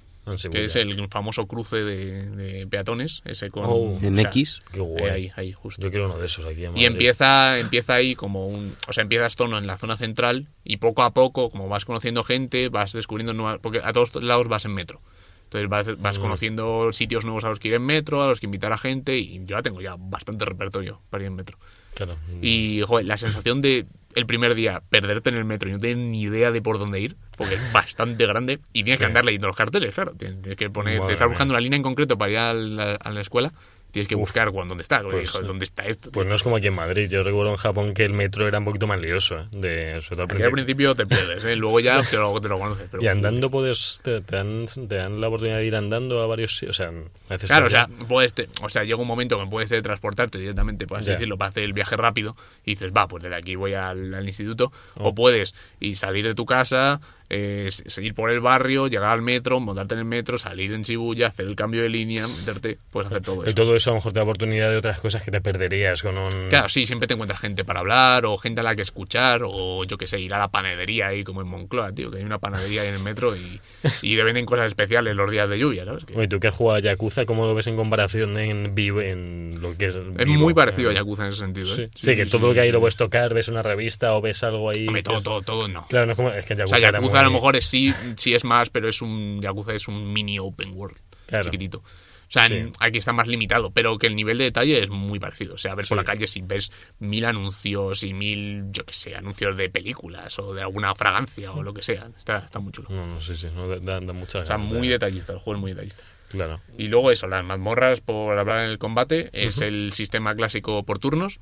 Que 0.51 0.65
es 0.65 0.75
el 0.75 1.07
famoso 1.09 1.47
cruce 1.47 1.77
de, 1.77 2.29
de 2.29 2.67
peatones, 2.67 3.21
ese 3.25 3.49
con... 3.49 3.63
Oh. 3.65 3.97
En 4.01 4.13
o 4.13 4.15
sea, 4.17 4.29
X. 4.29 4.59
Qué 4.71 4.79
guay. 4.79 5.03
eh, 5.03 5.11
ahí, 5.11 5.31
ahí, 5.35 5.51
justo. 5.53 5.81
Yo 5.81 5.89
quiero 5.89 6.05
uno 6.05 6.17
de 6.17 6.25
esos 6.27 6.45
aquí 6.45 6.65
en 6.65 6.77
Y 6.77 6.85
empieza, 6.85 7.57
empieza 7.57 7.95
ahí 7.95 8.15
como 8.15 8.47
un... 8.47 8.75
O 8.87 8.93
sea, 8.93 9.01
empiezas 9.01 9.35
tono 9.35 9.57
en 9.57 9.65
la 9.65 9.77
zona 9.77 9.97
central 9.97 10.47
y 10.63 10.77
poco 10.77 11.01
a 11.01 11.13
poco, 11.13 11.49
como 11.49 11.67
vas 11.67 11.85
conociendo 11.85 12.23
gente, 12.23 12.69
vas 12.69 12.93
descubriendo 12.93 13.33
nuevas... 13.33 13.59
Porque 13.59 13.81
a 13.83 13.91
todos 13.91 14.15
lados 14.23 14.47
vas 14.47 14.65
en 14.65 14.73
metro. 14.73 15.01
Entonces 15.45 15.67
vas, 15.67 15.99
vas 15.99 16.19
Mm. 16.19 16.21
conociendo 16.21 16.93
sitios 16.93 17.25
nuevos 17.25 17.43
a 17.43 17.49
los 17.49 17.57
que 17.57 17.69
ir 17.69 17.73
en 17.73 17.83
metro, 17.83 18.21
a 18.21 18.27
los 18.27 18.39
que 18.39 18.45
invitar 18.45 18.71
a 18.71 18.77
gente 18.77 19.17
y 19.17 19.39
yo 19.45 19.57
ya 19.57 19.63
tengo 19.63 19.81
ya 19.81 19.95
bastante 19.97 20.45
repertorio 20.45 21.01
para 21.09 21.23
ir 21.23 21.27
en 21.27 21.35
metro. 21.35 21.57
Claro. 21.95 22.17
Y, 22.39 22.81
joder, 22.85 23.07
la 23.07 23.17
sensación 23.17 23.61
de 23.63 23.87
el 24.15 24.25
primer 24.25 24.55
día 24.55 24.81
perderte 24.89 25.29
en 25.29 25.37
el 25.37 25.45
metro 25.45 25.69
y 25.69 25.73
no 25.73 25.79
tener 25.79 25.97
ni 25.97 26.21
idea 26.21 26.51
de 26.51 26.61
por 26.61 26.79
dónde 26.79 26.99
ir, 26.99 27.15
porque 27.37 27.55
es 27.55 27.71
bastante 27.73 28.25
grande 28.25 28.59
y 28.73 28.83
tienes 28.83 28.99
que 28.99 29.05
andar 29.05 29.25
leyendo 29.25 29.47
los 29.47 29.55
carteles, 29.55 29.93
claro. 29.93 30.13
Tienes 30.13 30.55
que 30.55 30.69
poner, 30.69 30.99
te 31.05 31.13
estás 31.13 31.27
mía. 31.27 31.27
buscando 31.27 31.53
una 31.53 31.61
línea 31.61 31.77
en 31.77 31.83
concreto 31.83 32.17
para 32.17 32.31
ir 32.31 32.37
a 32.37 32.53
la, 32.53 32.95
a 32.95 33.11
la 33.11 33.21
escuela, 33.21 33.53
tienes 33.91 34.07
que 34.07 34.15
buscar 34.15 34.51
cuándo- 34.51 34.69
dónde 34.71 34.83
está. 34.83 35.01
Pues, 35.01 35.31
¿Dónde 35.33 35.65
está 35.65 35.85
esto? 35.87 36.11
Pues 36.11 36.27
no 36.27 36.35
es 36.35 36.43
como 36.43 36.57
aquí 36.57 36.67
en 36.67 36.75
Madrid. 36.75 37.09
Yo 37.09 37.23
recuerdo 37.23 37.51
en 37.51 37.57
Japón 37.57 37.93
que 37.93 38.05
el 38.05 38.13
metro 38.13 38.47
era 38.47 38.59
un 38.59 38.65
poquito 38.65 38.85
más 38.87 39.01
lioso, 39.01 39.39
¿eh? 39.39 39.45
De, 39.51 40.01
sobre 40.01 40.23
todo 40.25 40.43
al 40.43 40.51
principio. 40.51 40.95
te 40.95 41.05
pierdes, 41.07 41.43
¿eh? 41.43 41.55
luego 41.55 41.79
ya 41.79 41.99
te 42.09 42.17
lo, 42.17 42.39
te 42.39 42.47
lo 42.49 42.59
conoces. 42.59 42.87
Pero, 42.91 43.01
Y 43.03 43.07
andando 43.07 43.49
puedes, 43.49 44.01
te, 44.03 44.21
te 44.21 44.35
dan, 44.35 44.65
te 44.67 44.95
dan 44.95 45.19
la 45.19 45.27
oportunidad 45.27 45.57
de 45.57 45.65
ir 45.67 45.75
andando 45.75 46.21
a 46.21 46.27
varios 46.27 46.55
sitios. 46.57 46.79
O 46.79 46.83
sea, 46.83 47.37
Claro, 47.47 47.67
o 47.67 47.69
sea, 47.69 47.87
puedes 48.07 48.33
te- 48.33 48.49
o 48.61 48.69
sea, 48.69 48.83
llega 48.83 48.97
un 48.99 49.07
momento 49.07 49.39
que 49.39 49.49
puedes 49.49 49.69
transportarte 49.81 50.37
directamente, 50.37 50.85
así 50.93 51.05
Ya. 51.05 51.13
decirlo, 51.13 51.37
para 51.37 51.49
hacer 51.49 51.63
el 51.63 51.73
viaje 51.73 51.95
rápido 51.97 52.35
y 52.65 52.71
dices, 52.71 52.91
va, 52.95 53.07
pues 53.07 53.23
desde 53.23 53.35
aquí 53.35 53.55
voy 53.55 53.73
al, 53.73 54.13
al 54.13 54.27
instituto. 54.27 54.71
Oh. 54.95 55.09
O 55.09 55.15
puedes 55.15 55.53
y 55.79 55.95
salir 55.95 56.25
de 56.25 56.35
tu 56.35 56.45
casa, 56.45 57.01
eh, 57.29 57.69
seguir 57.71 58.13
por 58.15 58.29
el 58.31 58.39
barrio, 58.39 58.87
llegar 58.87 59.11
al 59.11 59.21
metro, 59.21 59.59
montarte 59.59 59.93
en 59.93 59.99
el 59.99 60.05
metro, 60.05 60.37
salir 60.39 60.71
en 60.73 60.81
Shibuya, 60.81 61.27
hacer 61.27 61.45
el 61.45 61.55
cambio 61.55 61.81
de 61.83 61.89
línea, 61.89 62.27
meterte, 62.27 62.77
puedes 62.91 63.07
hacer 63.11 63.21
todo 63.21 63.43
Y 63.43 63.47
eso. 63.47 63.55
todo 63.55 63.75
eso 63.75 63.91
a 63.91 63.93
lo 63.93 63.97
mejor 63.97 64.13
te 64.13 64.19
da 64.19 64.23
oportunidad 64.23 64.69
de 64.69 64.77
otras 64.77 64.99
cosas 64.99 65.21
que 65.23 65.31
te 65.31 65.41
perderías 65.41 66.01
con 66.01 66.17
un... 66.17 66.49
Claro, 66.49 66.69
sí, 66.69 66.85
siempre 66.85 67.07
te 67.07 67.13
encuentras 67.13 67.39
gente 67.39 67.63
para 67.63 67.81
hablar, 67.81 68.25
o 68.25 68.37
gente 68.37 68.61
a 68.61 68.63
la 68.63 68.75
que 68.75 68.81
escuchar, 68.81 69.41
o 69.45 69.83
yo 69.85 69.97
que 69.97 70.07
sé, 70.07 70.19
ir 70.19 70.33
a 70.33 70.39
la 70.39 70.47
panadería 70.49 71.07
ahí 71.07 71.23
como 71.23 71.41
en 71.41 71.47
Moncloa, 71.47 71.91
tío, 71.93 72.09
que 72.11 72.17
hay 72.17 72.23
una 72.23 72.39
panadería 72.39 72.81
ahí 72.81 72.87
en 72.89 72.95
el 72.95 73.03
metro 73.03 73.35
y, 73.35 73.59
y 74.01 74.15
te 74.15 74.23
venden 74.23 74.45
cosas 74.45 74.67
especiales 74.67 75.15
los 75.15 75.29
días 75.29 75.47
de 75.49 75.59
lluvia, 75.59 75.85
¿sabes? 75.85 76.05
Que- 76.05 76.15
Oye, 76.17 76.27
tú 76.27 76.39
que 76.39 76.47
has 76.47 76.55
jugado 76.55 76.77
a 76.77 76.81
Yakuza, 76.81 77.25
¿cómo 77.25 77.45
lo 77.45 77.53
ves 77.53 77.67
en 77.67 77.75
comparación 77.75 78.37
en 78.39 78.73
vivo, 78.75 79.01
en 79.01 79.51
lo 79.61 79.75
que 79.77 79.85
es 79.87 79.95
es 79.95 80.27
muy 80.27 80.53
parecido 80.53 80.89
a 80.89 80.93
Eh, 80.93 80.95
Yakuza 80.95 81.23
en 81.23 81.29
ese 81.29 81.39
sentido. 81.39 81.65
Sí, 81.67 81.83
¿eh? 81.83 81.89
sí, 81.95 82.15
que 82.15 82.25
todo 82.25 82.47
lo 82.47 82.53
que 82.53 82.53
sí, 82.55 82.59
hay 82.61 82.67
sí. 82.67 82.71
lo 82.73 82.79
puedes 82.79 82.95
tocar, 82.95 83.33
ves 83.33 83.47
una 83.49 83.61
revista 83.61 84.13
o 84.15 84.21
ves 84.21 84.43
algo 84.43 84.69
ahí. 84.71 84.87
Hombre, 84.87 85.03
todo, 85.03 85.21
todo, 85.21 85.41
todo 85.41 85.67
no. 85.67 85.85
Claro, 85.87 86.05
no 86.05 86.11
es 86.13 86.15
como. 86.15 86.29
Es 86.31 86.45
que 86.45 86.53
O 86.53 86.57
Yakuza, 86.57 86.77
sea, 86.79 86.89
era 86.89 86.99
A 87.19 87.23
lo 87.23 87.31
mejor 87.31 87.55
es, 87.55 87.65
sí, 87.65 87.93
sí 88.17 88.33
es 88.33 88.43
más, 88.43 88.69
pero 88.69 88.87
es 88.89 89.01
un 89.01 89.41
Yakuza 89.41 89.73
es 89.73 89.87
un 89.87 90.11
mini 90.13 90.39
open 90.39 90.71
world, 90.73 90.97
Claro. 91.27 91.43
chiquitito. 91.45 91.77
O 91.79 92.31
sea, 92.31 92.47
Sí. 92.47 92.71
aquí 92.79 92.99
está 92.99 93.11
más 93.11 93.27
limitado, 93.27 93.71
pero 93.71 93.97
que 93.97 94.05
el 94.05 94.15
nivel 94.15 94.37
de 94.37 94.43
detalle 94.43 94.83
es 94.83 94.89
muy 94.89 95.17
parecido. 95.19 95.55
O 95.55 95.57
sea, 95.57 95.73
ver 95.73 95.87
por 95.87 95.97
la 95.97 96.03
calle 96.03 96.27
si 96.27 96.41
ves 96.43 96.71
mil 96.99 97.25
anuncios 97.25 98.03
y 98.03 98.13
mil, 98.13 98.65
yo 98.71 98.85
que 98.85 98.93
sé, 98.93 99.15
anuncios 99.15 99.57
de 99.57 99.67
películas 99.71 100.37
o 100.37 100.53
de 100.53 100.61
alguna 100.61 100.93
fragancia 100.93 101.51
o 101.53 101.63
lo 101.63 101.73
que 101.73 101.81
sea. 101.81 102.07
Está, 102.15 102.37
está 102.37 102.59
muy 102.59 102.71
chulo. 102.71 102.87
No, 102.91 103.07
no, 103.07 103.19
sí, 103.19 103.35
sí, 103.35 103.47
no, 103.55 103.67
da, 103.67 103.99
da- 103.99 104.13
muchas 104.13 104.43
O 104.43 104.45
sea, 104.45 104.57
ganas 104.57 104.71
muy 104.71 104.87
de- 104.87 104.93
detallista, 104.93 105.33
el 105.33 105.39
juego 105.39 105.57
es 105.57 105.61
muy 105.61 105.71
detallista. 105.71 106.03
Claro. 106.29 106.61
Y 106.77 106.87
luego 106.89 107.09
eso, 107.09 107.25
las 107.25 107.43
mazmorras, 107.43 108.01
por 108.01 108.37
hablar 108.37 108.59
en 108.59 108.69
el 108.69 108.77
combate, 108.77 109.31
es 109.33 109.57
el 109.61 109.91
sistema 109.93 110.35
clásico 110.35 110.83
por 110.83 110.99
turnos, 110.99 111.39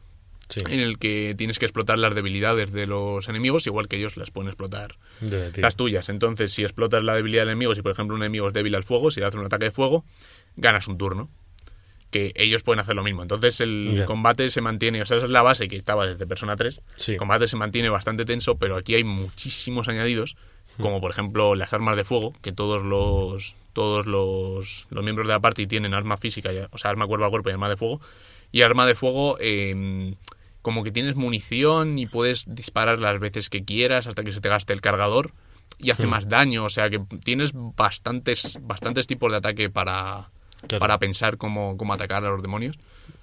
Sí. 0.50 0.62
en 0.68 0.80
el 0.80 0.98
que 0.98 1.36
tienes 1.38 1.60
que 1.60 1.66
explotar 1.66 2.00
las 2.00 2.16
debilidades 2.16 2.72
de 2.72 2.88
los 2.88 3.28
enemigos, 3.28 3.68
igual 3.68 3.88
que 3.88 3.98
ellos 3.98 4.16
las 4.18 4.32
pueden 4.32 4.48
explotar 4.50 4.96
las 5.58 5.76
tuyas. 5.76 6.10
Entonces, 6.10 6.54
si 6.54 6.64
explotas 6.64 7.04
la 7.04 7.16
debilidad 7.16 7.42
del 7.42 7.50
enemigo, 7.50 7.76
si 7.76 7.82
por 7.82 7.92
ejemplo 7.92 8.16
un 8.16 8.22
enemigo 8.22 8.48
es 8.48 8.54
débil 8.54 8.76
al 8.76 8.84
fuego, 8.84 9.12
si 9.12 9.20
le 9.20 9.26
haces 9.26 9.40
un 9.40 9.46
ataque 9.46 9.66
de 9.66 9.72
fuego, 9.72 10.06
ganas 10.56 10.88
un 10.88 10.98
turno. 10.98 11.30
Que 12.10 12.32
ellos 12.36 12.64
pueden 12.64 12.80
hacer 12.80 12.96
lo 12.96 13.04
mismo. 13.04 13.22
Entonces 13.22 13.60
el 13.60 14.04
combate 14.06 14.50
se 14.50 14.62
mantiene, 14.62 15.02
o 15.02 15.06
sea, 15.06 15.18
esa 15.18 15.26
es 15.26 15.32
la 15.32 15.42
base 15.42 15.68
que 15.68 15.76
estaba 15.76 16.08
desde 16.08 16.26
Persona 16.26 16.56
3. 16.56 16.80
Sí. 16.96 17.12
El 17.12 17.18
combate 17.18 17.50
se 17.50 17.58
mantiene 17.58 17.90
bastante 17.90 18.24
tenso, 18.24 18.56
pero 18.56 18.78
aquí 18.78 18.96
hay 18.96 19.04
muchísimos 19.04 19.88
añadidos, 19.90 20.38
Hmm. 20.78 20.82
como 20.84 21.02
por 21.02 21.12
ejemplo 21.12 21.56
las 21.56 21.72
armas 21.74 21.96
de 21.98 22.04
fuego, 22.04 22.34
que 22.42 22.52
todos 22.54 22.84
los 22.84 23.56
todos 23.74 24.06
los, 24.08 24.88
los 24.90 25.04
miembros 25.04 25.28
de 25.28 25.34
la 25.34 25.40
party 25.40 25.68
tienen 25.68 25.94
arma 25.94 26.18
física, 26.18 26.50
o 26.72 26.78
sea, 26.78 26.90
arma 26.92 27.06
cuerpo 27.08 27.26
a 27.26 27.30
cuerpo 27.30 27.50
y 27.50 27.54
arma 27.54 27.70
de 27.70 27.78
fuego. 27.78 28.02
Y 28.52 28.62
arma 28.64 28.86
de 28.86 28.96
fuego, 28.96 29.38
eh, 29.40 30.14
como 30.68 30.84
que 30.84 30.92
tienes 30.92 31.16
munición 31.16 31.98
y 31.98 32.08
puedes 32.08 32.44
disparar 32.46 33.00
las 33.00 33.22
veces 33.22 33.50
que 33.50 33.64
quieras 33.64 34.06
hasta 34.06 34.26
que 34.26 34.34
se 34.34 34.42
te 34.42 34.50
gaste 34.50 34.74
el 34.74 34.82
cargador 34.82 35.32
y 35.80 35.92
hace 35.92 36.06
más 36.08 36.28
daño. 36.28 36.66
O 36.66 36.70
sea 36.70 36.90
que 36.90 37.00
tienes 37.24 37.52
bastantes, 37.54 38.60
bastantes 38.62 39.08
tipos 39.08 39.32
de 39.32 39.38
ataque 39.38 39.70
para, 39.70 40.30
Claro. 40.68 40.80
para 40.82 40.98
pensar 41.00 41.38
cómo, 41.38 41.78
cómo 41.78 41.94
atacar 41.94 42.26
a 42.26 42.30
los 42.30 42.42
demonios. 42.42 42.78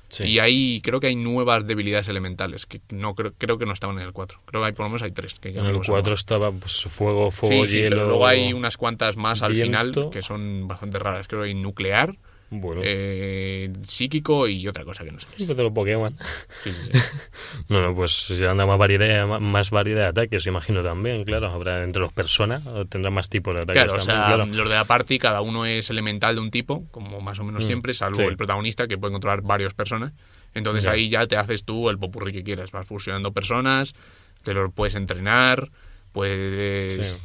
Sí. 0.08 0.24
Y 0.24 0.38
hay, 0.38 0.80
creo 0.80 1.00
que 1.00 1.08
hay 1.08 1.16
nuevas 1.16 1.66
debilidades 1.66 2.08
elementales 2.08 2.64
que 2.64 2.80
no 2.88 3.14
creo, 3.14 3.34
creo 3.36 3.58
que 3.58 3.66
no 3.66 3.74
estaban 3.74 3.98
en 3.98 4.04
el 4.06 4.12
4. 4.14 4.40
Creo 4.46 4.62
que 4.62 4.66
hay 4.68 4.72
por 4.72 4.86
lo 4.86 4.88
menos 4.88 5.02
hay 5.02 5.10
tres. 5.10 5.34
Que 5.38 5.52
ya 5.52 5.60
en 5.60 5.66
el 5.66 5.74
los 5.74 5.86
4 5.86 6.12
han- 6.12 6.18
estaba 6.18 6.50
pues, 6.50 6.82
fuego, 6.84 7.30
fuego, 7.30 7.66
Sí, 7.66 7.74
hielo. 7.76 7.96
pero 7.96 8.08
luego 8.08 8.26
hay 8.26 8.54
unas 8.54 8.78
cuantas 8.78 9.18
más 9.18 9.42
al 9.42 9.54
final 9.54 10.08
que 10.10 10.22
son 10.22 10.66
bastante 10.66 10.98
raras. 10.98 11.28
Creo 11.28 11.42
que 11.42 11.48
hay 11.48 11.54
nuclear 11.54 12.16
Bueno. 12.60 12.80
eh, 12.84 13.72
psíquico 13.86 14.46
y 14.48 14.66
otra 14.68 14.84
cosa 14.84 15.04
que 15.04 15.12
no 15.12 15.20
sé 15.20 15.26
qué 15.36 15.42
es. 15.44 15.48
De 15.56 15.62
los 15.62 15.72
Pokémon. 15.72 16.16
Sí, 16.62 16.72
sí, 16.72 16.80
sí. 16.92 16.92
No, 17.68 17.80
no, 17.80 17.94
pues 17.94 18.12
si 18.12 18.44
anda 18.44 18.66
más 18.66 18.78
variedad, 18.78 19.26
más 19.40 19.70
variedad 19.70 20.02
de 20.02 20.06
ataques, 20.08 20.46
imagino 20.46 20.82
también, 20.82 21.24
claro. 21.24 21.46
Habrá 21.48 21.82
entre 21.84 22.00
los 22.02 22.12
personas, 22.12 22.62
tendrá 22.88 23.10
más 23.10 23.28
tipos 23.28 23.54
de 23.54 23.62
ataques 23.62 23.82
Claro, 23.84 24.00
o 24.00 24.04
sea, 24.04 24.26
claro. 24.26 24.46
los 24.46 24.68
de 24.68 24.74
la 24.74 24.84
party, 24.84 25.18
cada 25.18 25.40
uno 25.40 25.64
es 25.66 25.88
elemental 25.90 26.34
de 26.34 26.40
un 26.40 26.50
tipo, 26.50 26.84
como 26.90 27.20
más 27.20 27.38
o 27.38 27.44
menos 27.44 27.64
Mm, 27.64 27.66
siempre, 27.66 27.94
salvo 27.94 28.16
sí. 28.16 28.22
el 28.22 28.36
protagonista, 28.36 28.86
que 28.86 28.98
puede 28.98 29.12
controlar 29.12 29.42
varias 29.42 29.72
personas. 29.74 30.12
Entonces 30.54 30.84
Ya. 30.84 30.92
ahí 30.92 31.08
ya 31.08 31.26
te 31.26 31.36
haces 31.36 31.64
tú 31.64 31.88
el 31.90 31.98
popurrí 31.98 32.32
que 32.32 32.42
quieras. 32.44 32.70
Vas 32.70 32.86
fusionando 32.86 33.32
personas, 33.32 33.94
te 34.42 34.54
lo 34.54 34.70
puedes 34.70 34.94
entrenar, 34.94 35.70
puedes, 36.12 37.20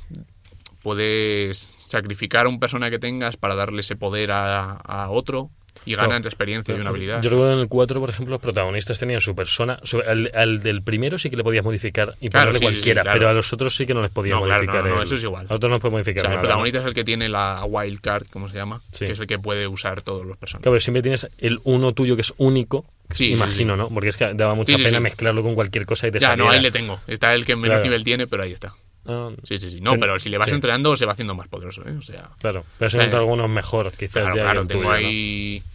puedes 0.82 1.70
sacrificar 1.90 2.46
a 2.46 2.50
un 2.50 2.60
persona 2.60 2.90
que 2.90 3.00
tengas 3.00 3.36
para 3.38 3.56
darle 3.56 3.82
ese 3.82 3.96
poder 3.96 4.32
a, 4.32 4.72
a 4.74 5.10
otro 5.10 5.50
y 5.86 5.94
Claro. 5.94 6.10
ganas 6.10 6.26
experiencia 6.26 6.76
y 6.76 6.80
una 6.80 6.90
habilidad. 6.90 7.22
Yo 7.22 7.30
recuerdo 7.30 7.54
en 7.54 7.60
el 7.60 7.68
4, 7.70 8.00
por 8.02 8.10
ejemplo, 8.10 8.34
los 8.34 8.42
protagonistas 8.42 9.00
tenían 9.00 9.22
su 9.22 9.34
persona. 9.34 9.80
su- 9.84 10.00
al, 10.02 10.30
al 10.36 10.62
del 10.62 10.82
primero 10.84 11.18
sí 11.18 11.30
que 11.30 11.38
le 11.38 11.44
podías 11.44 11.64
modificar 11.64 12.16
y 12.20 12.30
Claro, 12.30 12.52
ponerle 12.52 12.60
sí, 12.60 12.66
sí, 12.66 12.72
sí, 12.72 12.76
cualquiera, 12.80 13.02
claro. 13.04 13.18
pero 13.20 13.30
a 13.30 13.34
los 13.34 13.54
otros 13.54 13.76
sí 13.76 13.86
que 13.86 13.94
no 13.94 14.02
les 14.02 14.10
podías 14.12 14.38
No, 14.40 14.46
claro, 14.46 14.62
modificar. 14.64 14.84
no, 14.86 14.96
no, 14.96 15.02
el- 15.02 15.08
eso 15.08 15.16
es 15.16 15.24
igual. 15.24 15.48
A 15.50 15.56
otros 15.56 15.72
no 15.72 15.80
puedes 15.80 15.94
O 15.94 15.96
modificar 15.98 16.22
sea, 16.22 16.30
el 16.32 16.36
nada, 16.36 16.42
¿no? 16.42 16.42
protagonista 16.48 16.80
es 16.80 16.86
el 16.86 16.94
que 16.94 17.04
tiene 17.06 17.30
la 17.30 17.64
wild 17.66 18.02
card, 18.02 18.28
¿cómo 18.32 18.50
se 18.50 18.58
llama? 18.58 18.82
Que 18.98 19.12
es 19.12 19.20
el 19.20 19.28
que 19.28 19.40
puede 19.40 19.68
usar 19.68 20.02
todos 20.02 20.26
los 20.26 20.38
personajes. 20.38 20.64
Claro, 20.64 20.74
pero 20.74 20.80
siempre 20.82 21.02
tienes 21.02 21.30
el 21.38 21.60
uno 21.64 21.94
tuyo 21.94 22.16
que 22.16 22.22
es 22.22 22.34
único, 22.38 22.86
imagino. 23.20 23.78
¿no? 23.78 23.90
Porque 23.90 24.10
es 24.10 24.18
que 24.18 24.34
daba 24.34 24.56
mucha 24.56 24.76
pena 24.78 25.00
mezclarlo 25.00 25.44
con 25.44 25.56
cualquier 25.56 25.86
cosa 25.86 26.08
y 26.08 26.12
te 26.12 26.20
Ya, 26.20 26.30
no, 26.30 26.44
saliera. 26.46 26.52
ahí 26.52 26.62
le 26.62 26.72
tengo. 26.72 27.00
Está 27.08 27.34
el 27.34 27.46
que 27.46 27.56
menos 27.56 27.82
nivel 27.82 28.04
tiene, 28.04 28.28
pero 28.28 28.44
ahí 28.44 28.52
está. 28.52 28.74
Ah, 29.06 29.30
Sí, 29.44 29.58
sí, 29.60 29.72
sí. 29.72 29.82
No, 29.82 29.92
Pero- 29.92 30.02
pero 30.02 30.20
si 30.20 30.30
le 30.30 30.38
vas 30.38 30.48
sí. 30.50 30.54
entrenando 30.56 30.96
se 30.96 31.06
va 31.06 31.14
haciendo 31.14 31.34
más 31.36 31.48
poderoso, 31.48 31.82
¿eh? 31.88 31.96
O 31.98 32.02
sea, 32.02 32.30
Claro, 32.40 32.64
pero 32.78 32.90
se 32.90 32.98
Eh, 32.98 33.02
algunos 33.20 33.50
mejor, 33.50 33.92
quizás 33.92 34.24
claro, 34.24 34.36
ya 34.36 34.68
tengo 34.68 34.84
¿no? 34.84 35.70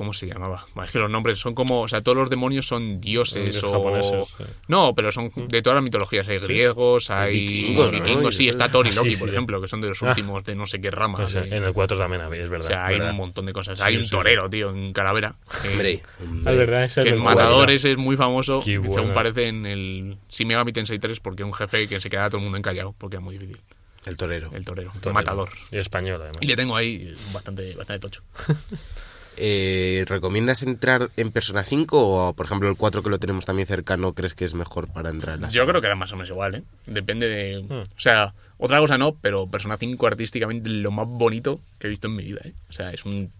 ¿Cómo 0.00 0.14
se 0.14 0.26
llamaba? 0.26 0.64
Bueno, 0.74 0.86
es 0.86 0.92
que 0.92 0.98
los 0.98 1.10
nombres 1.10 1.38
son 1.38 1.54
como... 1.54 1.82
O 1.82 1.86
sea, 1.88 2.00
todos 2.00 2.16
los 2.16 2.30
demonios 2.30 2.66
son 2.66 3.02
dioses 3.02 3.62
o... 3.62 3.70
japoneses, 3.70 4.28
sí. 4.38 4.44
No, 4.66 4.94
pero 4.94 5.12
son 5.12 5.30
de 5.48 5.60
todas 5.60 5.74
las 5.74 5.84
mitologías. 5.84 6.26
Hay 6.26 6.38
griegos, 6.38 7.10
hay 7.10 7.32
vikingos, 7.38 7.92
vikingos, 7.92 8.34
sí, 8.34 8.48
está 8.48 8.70
Thor 8.70 8.86
y 8.86 8.90
Ah, 8.90 8.94
Loki, 8.96 9.14
sí, 9.14 9.20
por 9.20 9.28
ejemplo, 9.28 9.60
que 9.60 9.68
son 9.68 9.82
de 9.82 9.88
los 9.88 10.02
Ah. 10.02 10.08
últimos 10.08 10.42
de 10.44 10.54
no 10.54 10.66
sé 10.66 10.80
qué 10.80 10.90
rama. 10.90 11.18
O 11.22 11.28
sea, 11.28 11.42
de- 11.42 11.54
en 11.54 11.64
el 11.64 11.74
4 11.74 11.98
también 11.98 12.22
había, 12.22 12.42
es 12.44 12.48
verdad. 12.48 12.64
O 12.64 12.68
sea, 12.68 12.86
hay 12.86 12.94
verdad. 12.94 13.10
un 13.10 13.16
montón 13.18 13.44
de 13.44 13.52
cosas. 13.52 13.78
Sí, 13.78 13.84
hay 13.84 13.96
un 13.96 14.02
sí, 14.02 14.08
sí. 14.08 14.12
torero, 14.16 14.48
tío, 14.48 14.70
en 14.70 14.94
Calavera. 14.94 15.34
que- 15.60 15.68
Hombre, 15.68 16.02
Ah, 16.46 16.50
es 16.52 16.56
verdad, 16.56 16.84
es 16.84 16.94
que 16.94 17.00
el 17.02 17.18
matador 17.20 17.70
ese 17.70 17.90
es 17.90 17.98
muy 17.98 18.16
famoso, 18.16 18.60
Qué 18.64 18.78
bueno. 18.78 18.94
según 18.94 19.12
parece 19.12 19.48
en 19.48 19.66
el 19.66 20.16
Shin 20.30 20.48
Megami 20.48 20.72
Tensei 20.72 20.98
3, 20.98 21.20
porque 21.20 21.44
un 21.44 21.52
jefe 21.52 21.86
que 21.88 22.00
se 22.00 22.08
quedaba 22.08 22.30
todo 22.30 22.38
el 22.38 22.44
mundo 22.44 22.56
encallado, 22.56 22.94
porque 22.96 23.16
era 23.16 23.22
muy 23.22 23.36
difícil. 23.36 23.60
el 24.06 24.16
torero. 24.16 24.50
El 24.54 24.64
torero, 24.64 24.92
el 24.94 25.00
Torero. 25.02 25.12
matador. 25.12 25.50
Y 25.70 25.76
español, 25.76 26.22
además. 26.22 26.38
Y 26.40 26.46
le 26.46 26.56
tengo 26.56 26.74
ahí 26.74 27.14
bastante, 27.34 27.74
bastante 27.74 28.00
tocho. 28.00 28.22
Eh, 29.36 30.04
¿Recomiendas 30.06 30.62
entrar 30.62 31.10
en 31.16 31.30
Persona 31.30 31.64
5 31.64 31.98
o, 32.28 32.32
por 32.34 32.46
ejemplo, 32.46 32.68
el 32.68 32.76
4 32.76 33.02
que 33.02 33.10
lo 33.10 33.18
tenemos 33.18 33.44
también 33.44 33.66
cercano, 33.66 34.12
crees 34.12 34.34
que 34.34 34.44
es 34.44 34.54
mejor 34.54 34.88
para 34.88 35.10
entrar 35.10 35.36
en 35.36 35.42
la 35.42 35.48
Yo 35.48 35.66
creo 35.66 35.80
que 35.80 35.86
era 35.86 35.96
más 35.96 36.12
o 36.12 36.16
menos 36.16 36.28
igual, 36.30 36.56
¿eh? 36.56 36.62
Depende 36.86 37.28
de... 37.28 37.62
Hmm. 37.62 37.82
O 37.82 38.00
sea, 38.00 38.34
otra 38.58 38.78
cosa 38.80 38.98
no, 38.98 39.14
pero 39.14 39.46
Persona 39.48 39.76
5 39.78 40.06
artísticamente 40.06 40.68
lo 40.68 40.90
más 40.90 41.06
bonito 41.08 41.60
que 41.78 41.86
he 41.86 41.90
visto 41.90 42.08
en 42.08 42.16
mi 42.16 42.24
vida, 42.24 42.40
¿eh? 42.44 42.52
O 42.68 42.72
sea, 42.72 42.90
es 42.90 43.04
un... 43.04 43.30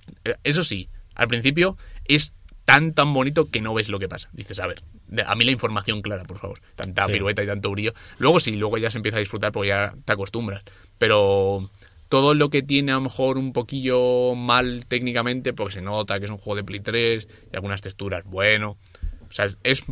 Eso 0.45 0.64
sí, 0.64 0.88
al 1.14 1.28
principio 1.28 1.76
es 2.07 2.32
tan, 2.64 2.93
tan 2.95 3.12
bonito 3.12 3.51
que 3.51 3.61
no 3.61 3.74
ves 3.74 3.88
lo 3.88 3.99
que 3.99 4.09
pasa. 4.09 4.28
Dices, 4.32 4.59
a 4.61 4.66
ver, 4.68 4.80
a 5.26 5.34
mí 5.34 5.45
la 5.45 5.51
información 5.51 6.03
clara, 6.03 6.24
por 6.24 6.38
favor. 6.38 6.61
Tanta 6.76 7.07
Sí. 7.07 7.12
pirueta 7.12 7.43
y 7.43 7.47
tanto 7.47 7.70
brillo. 7.70 7.93
Luego 8.18 8.38
sí, 8.41 8.53
luego 8.57 8.78
ya 8.78 8.91
se 8.91 8.99
empieza 8.99 9.16
a 9.16 9.20
disfrutar 9.20 9.51
porque 9.53 9.68
ya 9.70 9.93
te 10.05 10.12
acostumbras. 10.12 10.62
Pero 10.99 11.68
todo 12.11 12.34
lo 12.34 12.50
que 12.50 12.62
tiene 12.62 12.92
a 12.92 12.96
lo 12.96 13.00
mejor 13.02 13.38
un 13.38 13.54
poquillo 13.54 14.34
mal 14.34 14.84
técnicamente, 14.86 15.54
porque 15.54 15.74
se 15.74 15.80
nota 15.80 16.18
que 16.18 16.26
es 16.26 16.30
un 16.30 16.36
juego 16.38 16.56
de 16.56 16.64
Play 16.64 16.80
3 16.80 17.26
y 17.52 17.56
algunas 17.56 17.80
texturas, 17.80 18.24
bueno. 18.24 18.76
O 19.28 19.32
sea, 19.32 19.46
es, 19.46 19.56
es 19.62 19.82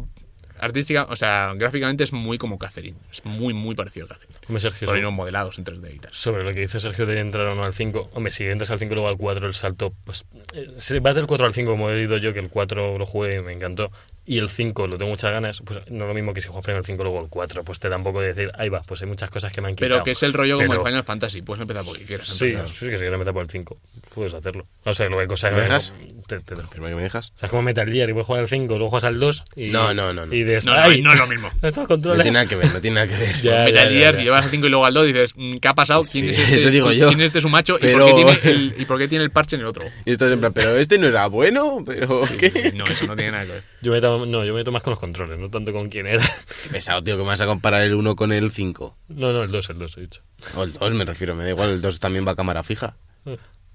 artística, 0.60 1.06
o 1.08 1.14
sea, 1.14 1.52
gráficamente 1.54 2.02
es 2.02 2.12
muy 2.12 2.36
como 2.36 2.58
Catherine. 2.58 2.96
Es 3.12 3.24
muy, 3.24 3.54
muy 3.54 3.76
parecido 3.76 4.06
a 4.06 4.08
Catherine. 4.08 4.34
Hombre, 4.48 4.60
Sergio, 4.60 4.86
Por 4.86 4.96
ahí 4.96 5.00
sobre- 5.00 5.02
no 5.02 5.12
modelados 5.12 5.56
en 5.58 5.64
3D 5.64 5.94
y 5.94 5.98
tal. 6.00 6.12
sobre 6.12 6.42
lo 6.42 6.52
que 6.52 6.60
dice 6.60 6.80
Sergio 6.80 7.06
de 7.06 7.20
entrar 7.20 7.46
o 7.46 7.54
no 7.54 7.62
al 7.64 7.72
5. 7.74 8.10
Hombre, 8.14 8.32
si 8.32 8.44
entras 8.44 8.70
al 8.72 8.80
5 8.80 8.92
y 8.92 8.94
luego 8.96 9.08
al 9.08 9.16
4, 9.16 9.46
el 9.46 9.54
salto. 9.54 9.94
Pues, 10.04 10.26
eh, 10.56 10.98
vas 11.00 11.14
del 11.14 11.28
4 11.28 11.46
al 11.46 11.54
5, 11.54 11.70
como 11.70 11.88
he 11.90 12.02
ido 12.02 12.16
yo, 12.16 12.32
que 12.34 12.40
el 12.40 12.50
4 12.50 12.98
lo 12.98 13.06
jugué 13.06 13.36
y 13.36 13.42
me 13.42 13.52
encantó, 13.52 13.92
y 14.28 14.38
el 14.38 14.48
5 14.50 14.86
lo 14.86 14.96
tengo 14.98 15.10
muchas 15.10 15.32
ganas, 15.32 15.60
pues 15.64 15.80
no 15.90 16.04
es 16.04 16.08
lo 16.08 16.14
mismo 16.14 16.32
que 16.34 16.40
si 16.40 16.48
juegas 16.48 16.64
primero 16.64 16.80
el 16.80 16.86
5 16.86 17.02
y 17.02 17.04
luego 17.04 17.20
el 17.22 17.28
4. 17.28 17.64
Pues 17.64 17.80
te 17.80 17.88
da 17.88 17.96
un 17.96 18.04
poco 18.04 18.20
de 18.20 18.28
decir, 18.28 18.50
ahí 18.58 18.68
va, 18.68 18.82
pues 18.82 19.00
hay 19.02 19.08
muchas 19.08 19.30
cosas 19.30 19.52
que 19.52 19.60
me 19.60 19.68
han 19.68 19.74
quitado. 19.74 19.94
Pero 19.94 20.04
que 20.04 20.10
es 20.12 20.22
el 20.22 20.32
rollo 20.32 20.56
como 20.56 20.68
Pero- 20.68 20.80
el 20.82 20.86
Final 20.86 21.04
Fantasy. 21.04 21.42
Puedes 21.42 21.62
empezar 21.62 21.84
porque 21.84 22.04
quieras. 22.04 22.26
Sí, 22.26 22.46
empezar. 22.46 22.68
sí, 22.68 22.86
que 22.86 22.92
si 22.92 22.98
quieres 22.98 23.18
meter 23.18 23.32
por 23.32 23.42
el 23.42 23.50
5, 23.50 23.76
puedes 24.14 24.34
hacerlo. 24.34 24.66
O 24.84 24.94
sea, 24.94 25.06
luego 25.06 25.20
hay 25.22 25.26
cosas 25.26 25.50
¿Me 25.52 25.56
que 25.58 25.62
dejas? 25.62 25.92
te, 26.26 26.40
te- 26.40 26.56
¿Firma 26.56 26.88
que 26.90 26.94
me 26.94 27.02
dejas? 27.02 27.32
O 27.36 27.38
sea, 27.38 27.46
es 27.46 27.50
como 27.50 27.62
Metal 27.62 27.90
Gear 27.90 28.10
y 28.10 28.12
puedes 28.12 28.26
jugar 28.26 28.42
al 28.42 28.48
5, 28.48 28.74
luego 28.74 28.90
juegas 28.90 29.04
al 29.04 29.18
2 29.18 29.44
y... 29.56 29.68
No, 29.70 29.94
no, 29.94 30.12
no, 30.12 30.26
no. 30.26 30.34
Y 30.34 30.44
dices, 30.44 30.64
No, 30.66 30.74
no, 30.74 30.80
¡ay! 30.82 31.00
no 31.02 31.12
es 31.12 31.18
lo 31.18 31.26
mismo. 31.26 31.50
No 31.62 31.98
tiene 32.22 32.30
nada 32.32 32.46
que 32.46 32.56
ver, 32.56 32.72
no 32.72 32.80
tiene 32.80 32.94
nada 32.94 33.06
que 33.08 33.16
ver. 33.16 33.34
Ya, 33.42 33.64
Metal 33.64 33.88
Gear, 33.88 34.16
si 34.16 34.24
llevas 34.24 34.44
al 34.44 34.50
5 34.50 34.66
y 34.66 34.70
luego 34.70 34.84
al 34.86 34.94
2, 34.94 35.06
dices, 35.06 35.32
mm, 35.36 35.56
¿qué 35.56 35.68
ha 35.68 35.74
pasado? 35.74 36.02
¿Quién 36.02 36.24
Sí, 36.24 36.30
es 36.30 36.38
este? 36.48 36.54
eso 36.60 36.70
digo 36.70 36.92
yo. 36.92 37.08
¿Quién 37.08 37.20
es 37.22 37.26
este 37.28 37.40
su 37.40 37.48
macho? 37.48 37.76
Pero- 37.80 38.08
¿Y, 38.08 38.22
por 38.24 38.34
qué 38.34 38.40
tiene 38.40 38.56
el, 38.58 38.74
¿Y 38.78 38.84
por 38.84 38.98
qué 38.98 39.08
tiene 39.08 39.24
el 39.24 39.30
parche 39.30 39.56
en 39.56 39.62
el 39.62 39.68
otro? 39.68 39.84
Y 40.04 40.12
esto 40.12 40.26
es 40.26 40.32
en 40.32 40.40
plan, 40.40 40.52
pero 40.52 40.76
este 40.76 40.98
no 40.98 41.06
era 41.06 41.26
bueno, 41.26 41.82
pero 41.86 42.22
¿qué? 42.38 42.72
No, 42.74 42.84
eso 42.84 43.06
no 43.06 43.16
tiene 43.16 43.32
nada 43.32 43.44
que 43.46 43.52
ver. 43.52 43.62
Yo 43.80 43.92
me 43.92 43.98
meto, 43.98 44.26
no, 44.26 44.44
yo 44.44 44.52
me 44.52 44.60
meto 44.60 44.72
más 44.72 44.82
con 44.82 44.92
los 44.92 45.00
controles, 45.00 45.38
no 45.38 45.50
tanto 45.50 45.72
con 45.72 45.88
quién 45.88 46.06
era. 46.06 46.22
Qué 46.64 46.70
pesado, 46.70 47.02
tío, 47.02 47.16
que 47.16 47.22
me 47.22 47.28
vas 47.28 47.40
a 47.40 47.46
comparar 47.46 47.82
el 47.82 47.94
1 47.94 48.16
con 48.16 48.32
el 48.32 48.50
5. 48.50 48.98
No, 49.08 49.32
no, 49.32 49.42
el 49.42 49.50
2, 49.50 49.70
el 49.70 49.78
2 49.78 49.98
he 49.98 50.00
dicho. 50.02 50.22
O 50.56 50.64
el 50.64 50.72
2 50.72 50.94
me 50.94 51.04
refiero, 51.04 51.34
me 51.34 51.44
da 51.44 51.50
igual, 51.50 51.70
el 51.70 51.80
2 51.80 52.00
también 52.00 52.26
va 52.26 52.32
a 52.32 52.36
cámara 52.36 52.62
fija. 52.62 52.96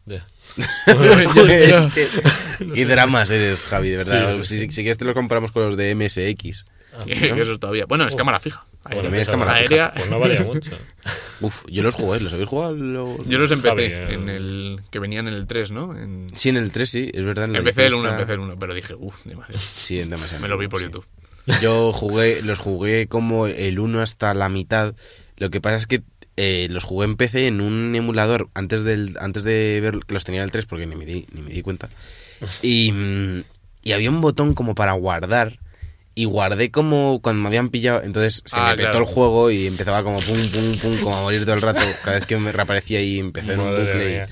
Ya. 0.06 0.28
es 0.88 1.88
que... 1.94 2.10
Y 2.76 2.84
dramas 2.84 3.32
eres, 3.32 3.66
Javi, 3.66 3.90
de 3.90 3.98
verdad. 3.98 4.34
Sí, 4.34 4.44
sí, 4.44 4.60
si, 4.60 4.72
si 4.72 4.82
quieres 4.82 4.98
te 4.98 5.06
lo 5.06 5.14
comparamos 5.14 5.52
con 5.52 5.66
los 5.66 5.78
de 5.78 5.96
MSX. 5.96 6.66
Ah, 6.96 7.04
Que 7.06 7.14
eso 7.30 7.52
es 7.54 7.60
todavía. 7.60 7.86
Bueno, 7.88 8.06
es 8.08 8.14
Uf. 8.14 8.18
cámara 8.18 8.40
fija. 8.40 8.66
bueno, 8.84 9.02
también 9.02 9.22
es 9.24 9.28
pues, 9.28 9.34
cámara 9.38 9.54
aérea. 9.58 9.94
Pues 9.96 10.10
no 10.10 10.20
valía 10.20 10.42
mucho. 10.42 10.72
Uf, 11.42 11.64
yo 11.68 11.84
los 11.84 11.96
jugué, 11.96 12.20
¿los 12.20 12.32
habéis 12.34 12.48
jugado? 12.50 12.74
Los- 12.76 13.26
Yo 13.28 13.38
los 13.40 13.52
empecé 13.52 14.14
en 14.14 14.30
el 14.30 14.80
que 14.92 15.00
venían 15.00 15.28
en 15.28 15.34
el 15.34 15.48
3, 15.48 15.72
¿no? 15.72 15.98
En... 15.98 16.28
Sí, 16.36 16.50
en 16.50 16.58
el 16.58 16.72
3 16.72 16.90
sí, 16.90 17.12
es 17.14 17.26
verdad. 17.26 17.46
en 17.46 17.56
Empecé 17.56 17.82
el 17.82 17.94
edición 17.94 18.00
1, 18.02 18.10
está- 18.10 18.22
empecé 18.22 18.34
el 18.34 18.40
1, 18.40 18.56
pero 18.60 18.74
dije, 18.74 18.94
uff, 18.96 19.16
demasiado. 19.26 19.60
Sí, 19.76 20.00
en 20.00 20.10
demasiado. 20.10 20.42
Me 20.42 20.48
lo 20.48 20.58
vi 20.58 20.68
por 20.68 20.80
sí. 20.80 20.86
YouTube. 20.86 21.06
Yo 21.62 21.92
jugué, 21.92 22.42
los 22.42 22.60
jugué 22.60 23.08
como 23.08 23.48
el 23.48 23.80
1 23.80 24.02
hasta 24.02 24.34
la 24.34 24.48
mitad. 24.50 24.94
Lo 25.38 25.50
que 25.50 25.60
pasa 25.60 25.76
es 25.78 25.88
que 25.88 26.04
eh, 26.38 26.68
los 26.70 26.84
jugué 26.84 27.06
en 27.06 27.16
PC 27.18 27.48
en 27.48 27.60
un 27.62 27.94
emulador 27.96 28.50
antes 28.54 28.84
del 28.84 29.18
antes 29.20 29.44
de 29.44 29.80
ver 29.82 30.00
que 30.08 30.14
los 30.14 30.24
tenía 30.24 30.42
en 30.42 30.46
el 30.46 30.52
3 30.52 30.66
porque 30.66 30.86
ni 30.88 30.96
me 30.96 31.06
di, 31.06 31.26
ni 31.34 31.42
me 31.42 31.52
di 31.52 31.62
cuenta. 31.62 31.90
Y, 32.62 32.94
y 33.84 33.92
había 33.92 34.10
un 34.10 34.22
botón 34.22 34.54
como 34.54 34.76
para 34.76 34.94
guardar. 34.94 35.60
Y 36.16 36.26
guardé 36.26 36.70
como 36.70 37.20
cuando 37.24 37.42
me 37.42 37.48
habían 37.48 37.70
pillado. 37.70 38.04
Entonces 38.04 38.44
se 38.46 38.60
Ah, 38.60 38.70
me 38.72 38.76
petó 38.78 38.90
claro. 38.92 39.06
el 39.08 39.12
juego 39.12 39.50
y 39.52 39.66
empezaba 39.68 40.04
como 40.04 40.20
pum, 40.22 40.52
pum, 40.52 40.78
pum, 40.78 40.98
como 41.00 41.18
a 41.18 41.22
morir 41.22 41.44
todo 41.44 41.56
el 41.56 41.62
rato. 41.62 41.84
Cada 42.04 42.18
vez 42.20 42.28
que 42.28 42.38
me 42.38 42.52
reaparecía 42.52 43.02
y 43.02 43.18
empecé 43.20 43.54
en 43.54 43.60
un 43.62 43.70
bucle. 43.72 44.28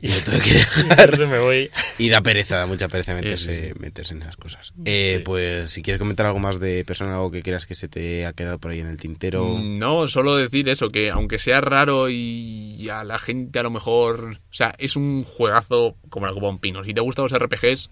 Y, 0.00 0.06
y 0.06 0.08
lo 0.08 0.20
tuve 0.24 0.40
que 0.40 0.52
dejar. 0.54 1.18
me 1.28 1.38
voy. 1.38 1.70
Y 1.98 2.08
da 2.08 2.22
pereza, 2.22 2.56
da 2.56 2.64
mucha 2.66 2.88
pereza 2.88 3.12
meterse, 3.14 3.54
Sí, 3.54 3.62
sí, 3.68 3.72
meterse 3.78 4.14
en 4.14 4.22
esas 4.22 4.36
cosas. 4.36 4.72
Eh, 4.86 5.16
Sí. 5.18 5.22
Pues 5.26 5.70
si 5.70 5.82
quieres 5.82 5.98
comentar 5.98 6.24
algo 6.24 6.38
más 6.38 6.58
de 6.58 6.84
persona, 6.86 7.12
algo 7.14 7.30
que 7.30 7.42
creas 7.42 7.66
que 7.66 7.74
se 7.74 7.88
te 7.88 8.24
ha 8.24 8.32
quedado 8.32 8.58
por 8.58 8.70
ahí 8.70 8.80
en 8.80 8.86
el 8.88 8.98
tintero. 8.98 9.46
Mm, 9.46 9.74
No, 9.74 10.08
solo 10.08 10.36
decir 10.36 10.68
eso, 10.70 10.88
que 10.90 11.10
aunque 11.10 11.38
sea 11.38 11.60
raro 11.60 12.08
y 12.08 12.88
a 12.88 13.04
la 13.04 13.18
gente 13.18 13.58
a 13.58 13.62
lo 13.62 13.70
mejor... 13.70 14.38
O 14.50 14.54
sea, 14.54 14.74
es 14.78 14.96
un 14.96 15.22
juegazo 15.22 15.96
como 16.08 16.24
la 16.26 16.32
Copa 16.32 16.46
de 16.46 16.52
un 16.52 16.58
Pino. 16.60 16.82
Si 16.82 16.94
te 16.94 17.02
gustan 17.02 17.24
los 17.30 17.38
RPGs, 17.38 17.90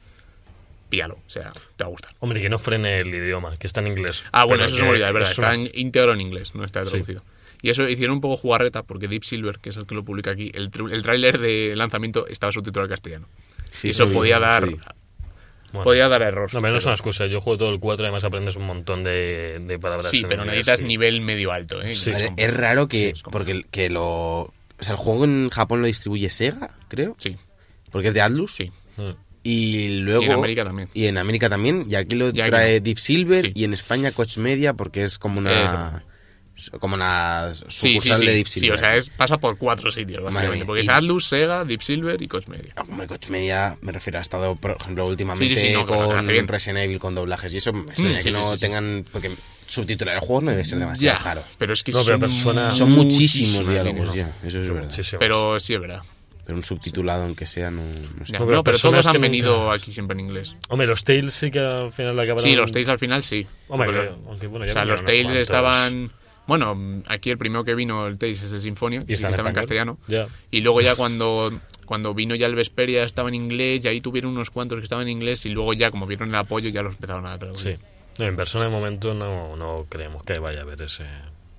píalo. 0.88 1.14
O 1.26 1.30
sea, 1.30 1.52
te 1.76 1.84
va 1.84 1.88
a 1.88 1.90
gustar. 1.90 2.12
Hombre, 2.20 2.40
que 2.40 2.48
no 2.48 2.58
frene 2.58 3.00
el 3.00 3.14
idioma, 3.14 3.56
que 3.56 3.66
está 3.66 3.80
en 3.80 3.88
inglés. 3.88 4.24
Ah, 4.32 4.44
bueno, 4.44 4.64
eso 4.64 4.76
se 4.76 4.82
me 4.82 4.88
olvidó, 4.90 5.06
es 5.06 5.12
verdad. 5.12 5.30
es 5.30 5.38
Está 5.38 5.54
en- 5.54 5.70
íntegro 5.74 6.12
en 6.12 6.20
inglés, 6.20 6.54
no 6.54 6.64
está 6.64 6.84
Sí. 6.84 6.90
traducido. 6.92 7.22
Y 7.62 7.70
eso 7.70 7.88
hicieron 7.88 8.16
un 8.16 8.20
poco 8.20 8.36
jugarreta, 8.36 8.82
porque 8.82 9.08
Deep 9.08 9.24
Silver, 9.24 9.58
que 9.58 9.70
es 9.70 9.76
el 9.76 9.86
que 9.86 9.94
lo 9.94 10.04
publica 10.04 10.30
aquí, 10.32 10.50
el, 10.54 10.70
el 10.92 11.02
tráiler 11.02 11.38
de 11.38 11.74
lanzamiento 11.74 12.26
estaba 12.26 12.52
subtitulado 12.52 12.84
al 12.84 12.90
castellano. 12.90 13.26
Sí, 13.70 13.88
y 13.88 13.90
eso 13.90 14.06
sí, 14.06 14.12
podía 14.12 14.38
dar... 14.38 14.68
sí. 14.68 14.76
Bueno. 15.72 15.84
Podía 15.84 16.08
dar 16.08 16.22
error. 16.22 16.54
No, 16.54 16.60
pero 16.60 16.72
no 16.72 16.78
es 16.78 16.84
una 16.84 16.94
excusa. 16.94 17.26
Yo 17.26 17.40
juego 17.40 17.58
todo 17.58 17.70
el 17.70 17.80
4 17.80 18.04
y 18.04 18.06
además 18.06 18.22
aprendes 18.22 18.54
un 18.54 18.64
montón 18.64 19.02
de, 19.02 19.58
de 19.60 19.78
palabras. 19.80 20.08
Sí, 20.08 20.24
pero 20.28 20.44
necesitas 20.44 20.78
sí. 20.78 20.84
nivel 20.84 21.20
medio 21.20 21.50
alto, 21.50 21.82
¿eh? 21.82 21.94
Sí, 21.94 22.10
Es 22.12 22.22
es 22.36 22.54
raro 22.56 22.86
que. 22.86 22.98
Sí, 22.98 23.12
es 23.16 23.22
porque 23.24 23.50
el- 23.50 23.66
que 23.66 23.90
lo. 23.90 24.04
O 24.42 24.52
sea, 24.80 24.92
el 24.92 24.98
juego 24.98 25.24
en 25.24 25.50
Japón 25.50 25.80
lo 25.80 25.88
distribuye 25.88 26.30
Sega, 26.30 26.70
creo. 26.86 27.16
Sí, 27.18 27.36
Porque 27.90 28.06
es 28.08 28.14
de 28.14 28.20
Atlus. 28.20 28.54
sí. 28.54 28.70
Y 29.46 29.98
luego. 30.00 30.22
Y 30.22 30.26
en 30.26 30.32
América 30.32 30.64
también. 30.64 30.88
Y 30.94 31.06
en 31.06 31.18
América 31.18 31.48
también. 31.50 31.84
Y 31.88 31.94
aquí 31.94 32.16
lo 32.16 32.30
Y 32.30 32.40
aquí 32.40 32.50
trae 32.50 32.80
no. 32.80 32.84
Deep 32.84 32.98
Silver. 32.98 33.40
Sí. 33.42 33.52
Y 33.54 33.64
en 33.64 33.74
España 33.74 34.10
Coach 34.10 34.38
Media, 34.38 34.72
porque 34.72 35.04
es 35.04 35.18
como 35.18 35.38
una. 35.38 36.02
Como 36.78 36.94
una 36.94 37.52
Sí, 37.52 37.64
sí, 37.66 37.88
sucursal 37.94 38.20
sí. 38.20 38.26
de 38.26 38.32
Deep 38.32 38.46
Sí, 38.46 38.60
Silver. 38.60 38.76
o 38.76 38.78
sea, 38.78 38.96
es, 38.96 39.10
pasa 39.10 39.38
por 39.38 39.58
cuatro 39.58 39.90
sitios, 39.90 40.22
básicamente. 40.22 40.64
Porque 40.64 40.82
es 40.82 40.88
Atlus, 40.88 41.26
Sega, 41.26 41.64
Deep 41.64 41.82
Silver 41.82 42.22
y 42.22 42.28
Coach 42.28 42.46
Media. 42.46 42.72
Ah, 42.76 42.84
Hombre, 42.88 43.08
Coach 43.08 43.28
Media, 43.28 43.76
me 43.80 43.90
refiero, 43.90 44.18
ha 44.20 44.22
estado, 44.22 44.54
por 44.54 44.76
ejemplo, 44.80 45.04
últimamente 45.04 45.52
Sí, 45.56 45.60
sí, 45.60 45.66
sí, 45.68 45.72
no, 45.72 45.84
con. 45.84 46.28
Resident 46.46 46.78
Evil 46.78 46.98
con 47.00 47.14
doblajes 47.16 47.52
y 47.54 47.56
eso 47.56 47.72
me 47.72 47.80
extraña 47.80 48.10
Mm, 48.10 48.12
sí, 48.12 48.16
que 48.18 48.22
sí, 48.22 48.30
no 48.30 48.48
sí, 48.50 48.54
sí. 48.54 48.60
tengan. 48.60 49.04
Porque 49.12 49.32
subtitular 49.66 50.14
el 50.14 50.20
juego 50.20 50.42
no 50.42 50.50
debe 50.52 50.64
ser 50.64 50.78
demasiado 50.78 51.18
Ya, 51.18 51.22
caro. 51.24 51.42
pero 51.58 51.72
es 51.72 51.82
que 51.82 51.90
No, 51.90 51.98
pero 52.04 52.12
son, 52.12 52.20
Persona- 52.20 52.70
Son 52.70 52.90
muchísimos 52.92 53.68
diálogos 53.68 54.14
ya, 54.14 54.32
eso 54.44 54.60
es 54.60 54.70
verdad. 54.70 54.90
Pero 55.18 55.58
sí 55.58 55.74
es 55.74 55.80
verdad. 55.80 56.02
Pero 56.44 56.56
un 56.58 56.64
subtitulado, 56.64 57.24
aunque 57.24 57.46
sea, 57.46 57.70
no, 57.70 57.82
no. 57.82 58.24
Ya, 58.24 58.38
No, 58.38 58.44
no, 58.44 58.46
pero 58.46 58.64
pero 58.64 58.78
todos 58.78 59.06
han 59.06 59.20
venido 59.20 59.58
nunca- 59.64 59.74
aquí 59.74 59.92
siempre 59.92 60.14
en 60.14 60.20
inglés. 60.26 60.56
Hombre, 60.68 60.86
los 60.86 61.02
Tales 61.04 61.32
sí 61.34 61.50
que 61.50 61.58
al 61.60 61.90
final 61.92 62.18
acabaron... 62.18 62.48
Sí, 62.48 62.54
los 62.56 62.70
Tales 62.72 62.88
al 62.88 62.98
final 62.98 63.22
sí. 63.22 63.46
Hombre, 63.68 63.90
que- 63.90 64.10
aunque 64.28 64.46
bueno, 64.46 64.64
o 64.64 64.66
ya 64.68 64.72
sea, 64.74 64.82
vendieron 64.84 64.88
los 64.88 65.04
Tales 65.04 65.22
cuantos. 65.24 65.42
estaban... 65.42 66.10
Bueno, 66.46 67.02
aquí 67.08 67.30
el 67.30 67.38
primero 67.38 67.64
que 67.64 67.74
vino, 67.74 68.06
el 68.06 68.18
Tales, 68.18 68.42
es 68.42 68.52
el 68.52 68.60
Sinfonia, 68.60 69.00
Y 69.08 69.14
sí 69.16 69.22
que 69.22 69.28
estaba 69.30 69.48
en 69.48 69.54
castellano. 69.54 69.98
Y 70.50 70.60
luego 70.60 70.82
ya 70.82 70.94
cuando, 70.94 71.50
cuando 71.86 72.12
vino 72.12 72.34
ya 72.34 72.46
el 72.46 72.54
Vesperia 72.54 73.02
estaba 73.04 73.30
en 73.30 73.34
inglés, 73.36 73.82
y 73.84 73.88
ahí 73.88 74.02
tuvieron 74.02 74.32
unos 74.32 74.50
cuantos 74.50 74.78
que 74.78 74.84
estaban 74.84 75.06
en 75.06 75.12
inglés, 75.12 75.46
y 75.46 75.48
luego 75.48 75.72
ya 75.72 75.90
como 75.90 76.06
vieron 76.06 76.28
el 76.28 76.34
apoyo 76.34 76.68
ya 76.68 76.82
los 76.82 76.94
empezaron 76.96 77.24
a 77.26 77.38
traducir. 77.38 77.78
Sí. 77.78 77.82
No, 78.18 78.26
en 78.26 78.36
persona 78.36 78.66
de 78.66 78.70
momento 78.70 79.12
no, 79.14 79.56
no 79.56 79.86
creemos 79.88 80.22
que 80.22 80.38
vaya 80.38 80.58
a 80.60 80.62
haber 80.64 80.82
ese, 80.82 81.04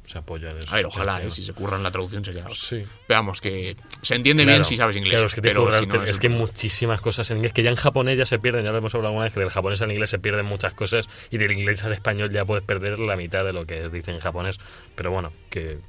ese 0.08 0.18
apoyo 0.18 0.50
en 0.50 0.58
eso. 0.60 0.70
A 0.72 0.76
ver, 0.76 0.86
ojalá, 0.86 1.22
eh, 1.24 1.32
si 1.32 1.44
se 1.44 1.54
curran 1.54 1.82
la 1.84 1.92
traducción 1.92 2.24
sería... 2.24 2.46
Sí. 2.54 2.84
Veamos, 3.10 3.42
que 3.42 3.76
se 4.02 4.16
entiende 4.16 4.44
Claro, 4.44 4.58
bien 4.58 4.66
si 4.66 4.78
sabes 4.78 4.96
inglés. 4.96 5.12
Claro, 5.14 5.26
es 5.28 5.36
que, 5.36 5.42
pero 5.42 5.66
si 5.80 5.88
no, 5.88 6.04
es 6.04 6.10
el 6.12 6.20
que 6.20 6.30
muchísimas 6.30 7.02
cosas 7.02 7.30
en 7.32 7.38
inglés 7.38 7.54
que 7.54 7.64
ya 7.64 7.70
en 7.70 7.76
japonés 7.76 8.18
ya 8.18 8.26
se 8.26 8.40
pierden. 8.40 8.64
Ya 8.66 8.72
lo 8.72 8.78
hemos 8.78 8.94
hablado 8.96 9.10
alguna 9.10 9.26
vez 9.26 9.34
que 9.34 9.40
del 9.40 9.50
japonés 9.50 9.82
al 9.82 9.92
inglés 9.92 10.10
se 10.10 10.20
pierden 10.20 10.46
muchas 10.46 10.74
cosas 10.74 11.10
y 11.32 11.38
del 11.38 11.52
inglés 11.52 11.84
al 11.84 11.94
español 11.94 12.32
ya 12.32 12.46
puedes 12.46 12.64
perder 12.64 13.00
la 13.00 13.16
mitad 13.16 13.44
de 13.44 13.54
lo 13.54 13.66
que 13.66 13.90
dice 13.90 14.12
en 14.12 14.20
japonés. 14.20 14.60
Pero 14.96 15.12
bueno, 15.12 15.32
que 15.50 15.80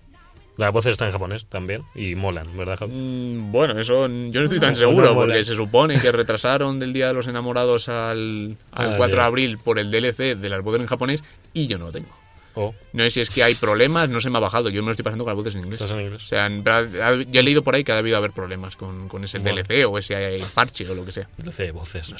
las 0.57 0.73
voces 0.73 0.93
están 0.93 1.09
en 1.09 1.13
japonés 1.13 1.47
también 1.47 1.83
y 1.95 2.15
molan, 2.15 2.47
¿verdad, 2.57 2.79
Javi? 2.79 2.93
Mm, 2.95 3.53
Bueno, 3.53 3.79
eso 3.79 4.09
yo 4.09 4.41
no 4.41 4.43
estoy 4.45 4.59
tan 4.59 4.71
No, 4.73 4.77
seguro, 4.77 5.09
no 5.09 5.15
porque 5.15 5.45
se 5.45 5.55
supone 5.55 6.01
que 6.01 6.11
retrasaron 6.11 6.79
del 6.81 6.95
Día 6.95 7.09
de 7.09 7.13
los 7.13 7.27
Enamorados 7.27 7.91
al, 7.91 8.57
al 8.73 8.93
Ah, 8.93 8.97
4 8.97 9.17
de 9.17 9.23
abril 9.23 9.59
por 9.59 9.79
el 9.79 9.91
DLC 9.91 10.35
de 10.39 10.49
las 10.49 10.63
voces 10.63 10.81
en 10.81 10.87
japonés 10.87 11.23
y 11.53 11.67
yo 11.67 11.77
no 11.79 11.87
lo 11.87 11.93
tengo. 11.93 12.09
O 12.57 12.75
No 12.93 13.05
sé 13.05 13.11
si 13.11 13.21
es 13.21 13.31
que 13.31 13.43
hay 13.45 13.55
problemas, 13.55 14.09
no 14.09 14.21
se 14.21 14.31
me 14.31 14.39
ha 14.39 14.41
bajado, 14.41 14.69
yo 14.71 14.83
me 14.83 14.87
lo 14.87 14.93
estoy 14.93 15.05
pasando 15.05 15.25
con 15.25 15.31
las 15.33 15.37
voces 15.37 15.55
en 15.55 15.61
inglés. 15.61 15.75
estás 15.81 15.91
en 15.91 15.99
O 15.99 16.01
inglés. 16.01 16.23
sea, 16.27 16.47
en 16.47 16.65
verdad, 16.65 17.01
ha- 17.03 17.23
ya 17.31 17.41
he 17.41 17.43
leído 17.43 17.63
por 17.63 17.75
ahí 17.75 17.85
que 17.85 17.93
ha 17.93 17.97
debido 17.97 18.17
haber 18.17 18.33
problemas 18.33 18.77
con, 18.77 19.09
con 19.09 19.23
ese 19.25 19.39
Bueno. 19.39 19.63
DLC 19.63 19.85
o 19.87 19.99
ese 19.99 20.39
parche 20.55 20.89
o 20.89 20.95
lo 20.95 21.05
que 21.05 21.13
sea. 21.13 21.29
DLC, 21.39 21.71
voces. 21.73 22.15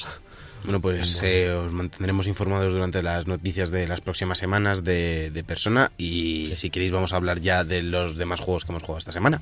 Bueno, 0.63 0.79
pues 0.81 1.21
eh, 1.23 1.51
os 1.51 1.71
mantendremos 1.71 2.27
informados 2.27 2.73
durante 2.73 3.01
las 3.03 3.27
noticias 3.27 3.69
de 3.71 3.87
las 3.87 4.01
próximas 4.01 4.37
semanas 4.39 4.83
de, 4.83 5.31
de 5.31 5.43
persona 5.43 5.91
y 5.97 6.51
si 6.55 6.69
queréis 6.69 6.91
vamos 6.91 7.13
a 7.13 7.17
hablar 7.17 7.39
ya 7.41 7.63
de 7.63 7.83
los 7.83 8.15
demás 8.17 8.39
juegos 8.39 8.65
que 8.65 8.71
hemos 8.71 8.83
jugado 8.83 8.99
esta 8.99 9.11
semana. 9.11 9.41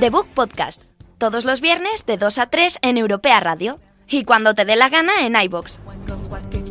The 0.00 0.08
Book 0.08 0.28
Podcast. 0.28 0.82
Todos 1.18 1.44
los 1.44 1.60
viernes 1.60 2.06
de 2.06 2.16
2 2.16 2.38
a 2.38 2.46
3 2.46 2.78
en 2.80 2.96
Europea 2.96 3.38
Radio. 3.38 3.78
Y 4.08 4.24
cuando 4.24 4.54
te 4.54 4.64
dé 4.64 4.74
la 4.74 4.88
gana 4.88 5.26
en 5.26 5.36
iBox. 5.36 5.78
Cause 6.06 6.26
what 6.30 6.40
keeps 6.50 6.70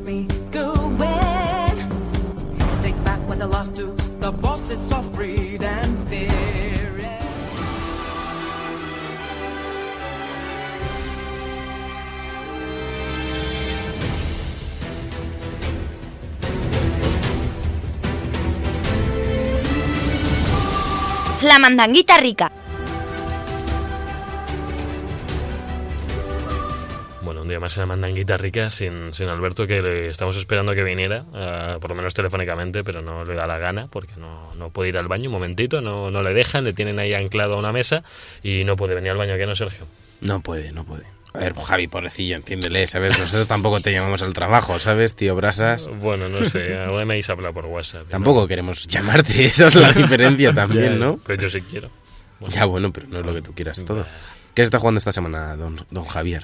Bueno, 27.29 27.43
un 27.43 27.47
día 27.47 27.59
más 27.59 27.77
en 27.77 27.81
la 27.81 27.85
mandanguita 27.85 28.37
rica 28.37 28.71
sin, 28.71 29.13
sin 29.13 29.29
Alberto, 29.29 29.67
que 29.67 29.83
le 29.83 30.09
estamos 30.09 30.35
esperando 30.35 30.73
que 30.73 30.81
viniera, 30.81 31.25
ah, 31.31 31.77
por 31.79 31.91
lo 31.91 31.95
menos 31.95 32.15
telefónicamente, 32.15 32.83
pero 32.83 33.03
no 33.03 33.23
le 33.23 33.35
da 33.35 33.45
la 33.45 33.59
gana 33.59 33.87
porque 33.87 34.15
no, 34.17 34.55
no 34.55 34.71
puede 34.71 34.89
ir 34.89 34.97
al 34.97 35.07
baño 35.07 35.29
un 35.29 35.33
momentito, 35.33 35.79
no, 35.79 36.09
no 36.09 36.23
le 36.23 36.33
dejan, 36.33 36.63
le 36.63 36.73
tienen 36.73 36.97
ahí 36.97 37.13
anclado 37.13 37.53
a 37.53 37.57
una 37.59 37.71
mesa 37.71 38.01
y 38.41 38.63
no 38.63 38.75
puede 38.75 38.95
venir 38.95 39.11
al 39.11 39.17
baño, 39.17 39.37
¿qué 39.37 39.45
no, 39.45 39.53
Sergio? 39.53 39.85
No 40.21 40.41
puede, 40.41 40.71
no 40.71 40.85
puede. 40.85 41.03
A 41.35 41.37
ver, 41.37 41.53
Javi, 41.53 41.85
pobrecillo, 41.85 42.35
entiéndele, 42.35 42.87
¿sabes? 42.87 43.19
Nosotros 43.19 43.45
tampoco 43.45 43.79
te 43.79 43.91
llamamos 43.91 44.23
al 44.23 44.33
trabajo, 44.33 44.79
¿sabes, 44.79 45.15
tío 45.15 45.35
Brasas? 45.35 45.87
Bueno, 46.01 46.29
no 46.29 46.43
sé, 46.45 46.79
ahora 46.79 47.05
me 47.05 47.13
habéis 47.13 47.29
hablado 47.29 47.53
por 47.53 47.67
WhatsApp. 47.67 48.05
¿no? 48.05 48.09
Tampoco 48.09 48.47
queremos 48.47 48.87
llamarte, 48.87 49.45
esa 49.45 49.67
es 49.67 49.75
la 49.75 49.93
diferencia 49.93 50.51
también, 50.55 50.99
¿no? 50.99 51.19
Pero 51.27 51.43
yo 51.43 51.47
sí 51.47 51.61
quiero. 51.61 51.91
Bueno, 52.39 52.55
Ya, 52.55 52.65
bueno, 52.65 52.91
pero 52.91 53.05
no 53.07 53.19
es 53.19 53.25
lo 53.27 53.35
que 53.35 53.43
tú 53.43 53.53
quieras 53.53 53.85
todo. 53.85 54.07
¿Qué 54.55 54.63
se 54.63 54.65
está 54.65 54.79
jugando 54.79 54.97
esta 54.97 55.11
semana, 55.11 55.55
don, 55.55 55.85
don 55.91 56.05
Javier? 56.05 56.43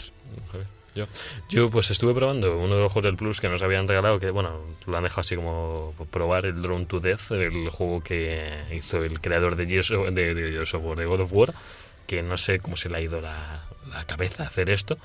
Joder, 0.51 0.74
Yo, 0.95 1.07
yo 1.49 1.69
pues 1.69 1.91
estuve 1.91 2.13
probando 2.13 2.57
uno 2.57 2.75
de 2.75 2.81
los 2.81 2.91
juegos 2.91 3.09
del 3.09 3.17
Plus 3.17 3.41
que 3.41 3.49
nos 3.49 3.61
habían 3.61 3.85
regalado, 3.85 4.17
que 4.17 4.31
bueno, 4.31 4.61
lo 4.85 4.97
han 4.97 5.03
dejado 5.03 5.21
así 5.21 5.35
como 5.35 5.93
probar, 6.09 6.45
el 6.45 6.61
Drone 6.61 6.85
to 6.85 7.01
Death, 7.01 7.31
el 7.31 7.69
juego 7.69 8.01
que 8.01 8.63
hizo 8.71 9.03
el 9.03 9.19
creador 9.19 9.57
de 9.57 9.67
Gears 9.67 9.91
of, 9.91 10.09
de, 10.11 10.59
of 10.59 10.73
God 10.73 11.19
of 11.19 11.33
War, 11.33 11.53
que 12.07 12.23
no 12.23 12.37
sé 12.37 12.59
cómo 12.59 12.77
se 12.77 12.89
le 12.89 12.97
ha 12.97 13.01
ido 13.01 13.19
la, 13.19 13.65
la 13.91 14.05
cabeza 14.05 14.43
hacer 14.43 14.69
esto, 14.69 14.97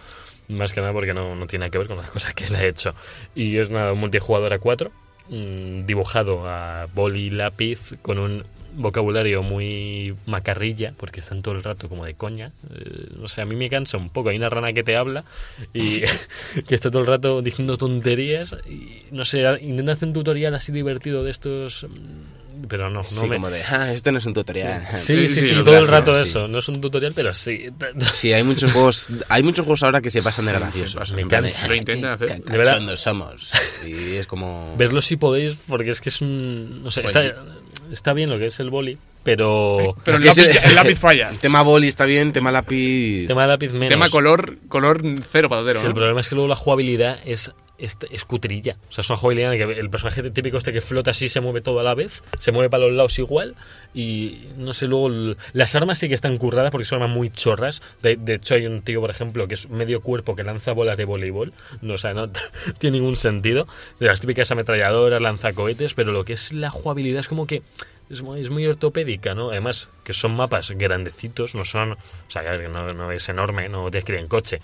más 0.49 0.73
que 0.73 0.81
nada 0.81 0.93
porque 0.93 1.13
no, 1.13 1.35
no 1.35 1.47
tiene 1.47 1.71
que 1.71 1.79
ver 1.79 1.89
con 1.89 1.97
las 1.97 2.11
cosas 2.13 2.35
que 2.35 2.45
él 2.45 2.55
ha 2.55 2.65
hecho. 2.65 2.95
Y 3.35 3.59
es 3.59 3.71
nada, 3.71 3.93
un 3.93 3.99
multijugador 3.99 4.53
a 4.53 4.61
cuatro, 4.61 4.93
mm, 5.29 5.87
dibujado 5.87 6.49
a 6.49 6.87
boli 6.95 7.31
lápiz 7.31 7.95
con 8.03 8.19
un 8.19 8.45
vocabulario 8.81 9.43
muy 9.43 10.17
macarrilla, 10.27 10.95
porque 10.97 11.21
están 11.21 11.43
todo 11.43 11.55
el 11.55 11.63
rato 11.63 11.89
como 11.89 12.05
de 12.05 12.15
coña. 12.15 12.53
Eh, 12.75 13.09
no 13.17 13.29
sé, 13.29 13.43
a 13.43 13.45
mí 13.45 13.57
me 13.57 13.69
cansa 13.69 13.97
un 13.97 14.11
poco. 14.11 14.31
Hay 14.31 14.37
una 14.37 14.49
rana 14.49 14.73
que 14.73 14.83
te 14.83 14.97
habla 14.97 15.25
y 15.73 16.01
que 16.69 16.75
está 16.75 16.91
todo 16.91 17.03
el 17.03 17.09
rato 17.09 17.43
diciendo 17.43 17.77
tonterías. 17.77 18.57
Y 18.69 19.05
no 19.11 19.25
sé, 19.25 19.43
intenta 19.61 19.93
hacer 19.93 20.09
un 20.09 20.15
tutorial 20.15 20.55
así 20.55 20.73
divertido 20.73 21.23
de 21.25 21.31
estos. 21.31 21.87
Pero 22.69 22.91
no, 22.91 23.03
no 23.03 23.09
sí, 23.09 23.27
me. 23.27 23.37
como 23.37 23.51
de, 23.51 23.63
ah, 23.65 23.93
esto 23.93 24.13
no 24.13 24.19
es 24.19 24.27
un 24.27 24.35
tutorial. 24.35 24.87
Sí, 24.93 24.97
sí, 24.97 25.29
Sí, 25.29 25.41
sí, 25.41 25.49
sí, 25.49 25.55
lo 25.55 25.65
todo 25.65 25.79
el 25.79 25.87
rato 25.89 26.15
sí. 26.17 26.23
eso. 26.23 26.49
No 26.49 26.59
es 26.59 26.69
un 26.69 26.81
tutorial, 26.81 27.13
pero 27.15 27.35
sí. 27.35 27.69
Sí, 28.13 28.33
hay 28.33 28.43
muchos 28.43 28.73
juegos, 28.73 29.09
hay 29.29 29.43
muchos 29.43 29.65
juegos 29.65 29.83
ahora 29.83 30.01
que 30.01 30.11
se 30.11 30.23
pasan 30.23 30.47
de 30.47 30.53
graciosos. 30.53 30.97
pasan. 30.97 31.17
Me 31.17 31.23
En 31.23 31.29
plan 31.29 31.43
de, 31.43 31.49
cansa. 31.51 31.69
Lo 31.69 31.75
intentan 31.75 32.19
"Qué 32.19 32.25
hacer. 32.25 32.45
De 32.45 32.59
verdad. 32.59 32.97
somos. 32.97 33.53
Y 33.87 34.17
es 34.17 34.27
como... 34.27 34.75
Verlo 34.77 35.01
si 35.03 35.17
podéis, 35.17 35.55
porque 35.67 35.91
es 35.91 36.01
que 36.01 36.09
es 36.09 36.21
un. 36.21 36.83
No 36.85 36.91
sé, 36.91 37.05
está, 37.91 38.13
bien 38.13 38.31
lo 38.31 38.39
que 38.39 38.47
es 38.47 38.61
el 38.61 38.71
boli, 38.71 38.97
pero. 39.23 39.97
Pero 40.05 40.17
el 40.19 40.25
lápiz, 40.25 40.65
el 40.65 40.75
lápiz 40.75 40.97
falla. 40.99 41.31
El 41.31 41.39
tema 41.39 41.63
boli 41.63 41.89
está 41.89 42.05
bien, 42.05 42.33
tema 42.33 42.53
lápiz... 42.53 43.27
tema 43.27 43.47
lápiz 43.47 43.71
menos. 43.73 43.89
Tema 43.89 44.09
color, 44.11 44.59
color 44.69 45.03
cero 45.31 45.49
patatero. 45.49 45.79
Sí, 45.81 45.85
¿no? 45.85 45.91
el 45.91 45.95
problema 45.95 46.21
es 46.21 46.29
que 46.29 46.35
luego 46.35 46.49
la 46.49 46.55
jugabilidad 46.57 47.19
es, 47.25 47.53
es, 47.81 47.99
es 48.11 48.25
cutrilla. 48.25 48.77
O 48.89 48.93
sea, 48.93 49.03
es 49.03 49.11
una 49.11 49.57
que 49.57 49.63
el 49.63 49.91
personaje 49.91 50.31
típico 50.31 50.57
este 50.57 50.73
que 50.73 50.81
flota 50.81 51.11
así 51.11 51.29
se 51.29 51.41
mueve 51.41 51.61
todo 51.61 51.81
a 51.81 51.83
la 51.83 51.95
vez, 51.95 52.23
se 52.39 52.53
mueve 52.53 52.71
para 52.71 52.85
los 52.87 52.93
lados 52.93 53.19
igual 53.19 53.55
y 53.95 54.49
no 54.57 54.73
sé, 54.73 54.87
luego 54.87 55.37
las 55.53 55.75
armas 55.75 55.99
sí 55.99 56.09
que 56.09 56.15
están 56.15 56.37
curradas 56.37 56.71
porque 56.71 56.85
son 56.85 57.03
armas 57.03 57.17
muy 57.17 57.31
chorras. 57.31 57.83
De, 58.03 58.17
de 58.17 58.35
hecho 58.35 58.55
hay 58.55 58.67
un 58.67 58.83
tío, 58.83 59.01
por 59.01 59.11
ejemplo, 59.11 59.49
que 59.49 59.55
es 59.55 59.69
medio 59.71 60.01
cuerpo 60.01 60.37
que 60.37 60.43
lanza 60.43 60.73
bolas 60.73 60.97
de 60.97 61.05
voleibol. 61.05 61.53
No, 61.83 61.95
o 61.95 61.99
sea, 61.99 62.15
no 62.15 62.31
tiene 62.79 62.99
ningún 62.99 63.17
sentido. 63.17 63.67
De 63.99 64.07
las 64.07 64.21
típicas 64.21 64.51
ametralladoras, 64.51 65.21
lanzacohetes, 65.21 65.95
pero 65.95 66.13
lo 66.13 66.25
que 66.25 66.35
es 66.35 66.53
la 66.53 66.71
jugabilidad 66.71 67.21
es 67.21 67.29
como 67.29 67.47
que 67.47 67.63
es 68.11 68.23
muy, 68.23 68.41
es 68.41 68.51
ortopédica, 68.51 69.35
¿no? 69.35 69.51
Además, 69.51 69.89
que 70.03 70.13
son 70.13 70.35
mapas 70.35 70.73
grandecitos, 70.73 71.55
no 71.55 71.65
son... 71.65 71.93
O 71.93 71.97
sea, 72.27 72.43
no, 72.69 73.13
es 73.13 73.29
enorme, 73.29 73.69
no 73.69 73.89
tienes 73.91 74.05
que 74.05 74.27
coche. 74.27 74.61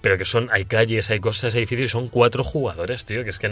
Pero 0.00 0.16
que 0.16 0.24
son, 0.24 0.48
hay 0.52 0.64
calles, 0.64 1.10
hay 1.10 1.20
cosas, 1.20 1.54
hay 1.54 1.60
edificios 1.60 1.86
y 1.86 1.92
son 1.92 2.08
cuatro 2.08 2.44
jugadores, 2.44 3.04
tío. 3.04 3.24
Que 3.24 3.30
es 3.30 3.38
que 3.38 3.50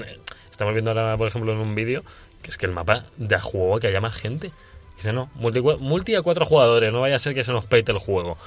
estamos 0.51 0.75
viendo 0.75 0.91
ahora, 0.91 1.17
por 1.17 1.29
ejemplo, 1.29 1.53
en 1.53 1.59
un 1.59 1.75
vídeo, 1.75 2.05
que 2.43 2.51
es 2.51 2.59
que 2.59 2.67
el 2.67 2.73
mapa 2.73 3.07
da 3.17 3.41
juego 3.41 3.77
a 3.77 3.81
que 3.81 3.89
haya 3.89 4.01
más 4.01 4.15
gente. 4.15 4.53
Dice, 4.97 5.13
no, 5.13 5.31
multi, 5.35 5.61
multi 5.61 6.15
a 6.15 6.23
cuatro 6.23 6.47
jugadores, 6.47 6.93
no 6.93 7.01
vaya 7.01 7.17
a 7.17 7.19
ser 7.19 7.35
que 7.35 7.45
se 7.45 7.53
nos 7.53 7.65
peite 7.65 7.93
el 7.93 7.99
juego. 7.99 8.39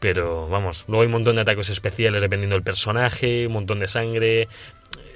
Pero 0.00 0.48
vamos, 0.48 0.84
luego 0.86 1.02
hay 1.02 1.06
un 1.06 1.12
montón 1.12 1.36
de 1.36 1.42
ataques 1.42 1.70
especiales 1.70 2.22
dependiendo 2.22 2.54
del 2.54 2.62
personaje, 2.62 3.46
un 3.46 3.52
montón 3.52 3.78
de 3.80 3.88
sangre. 3.88 4.48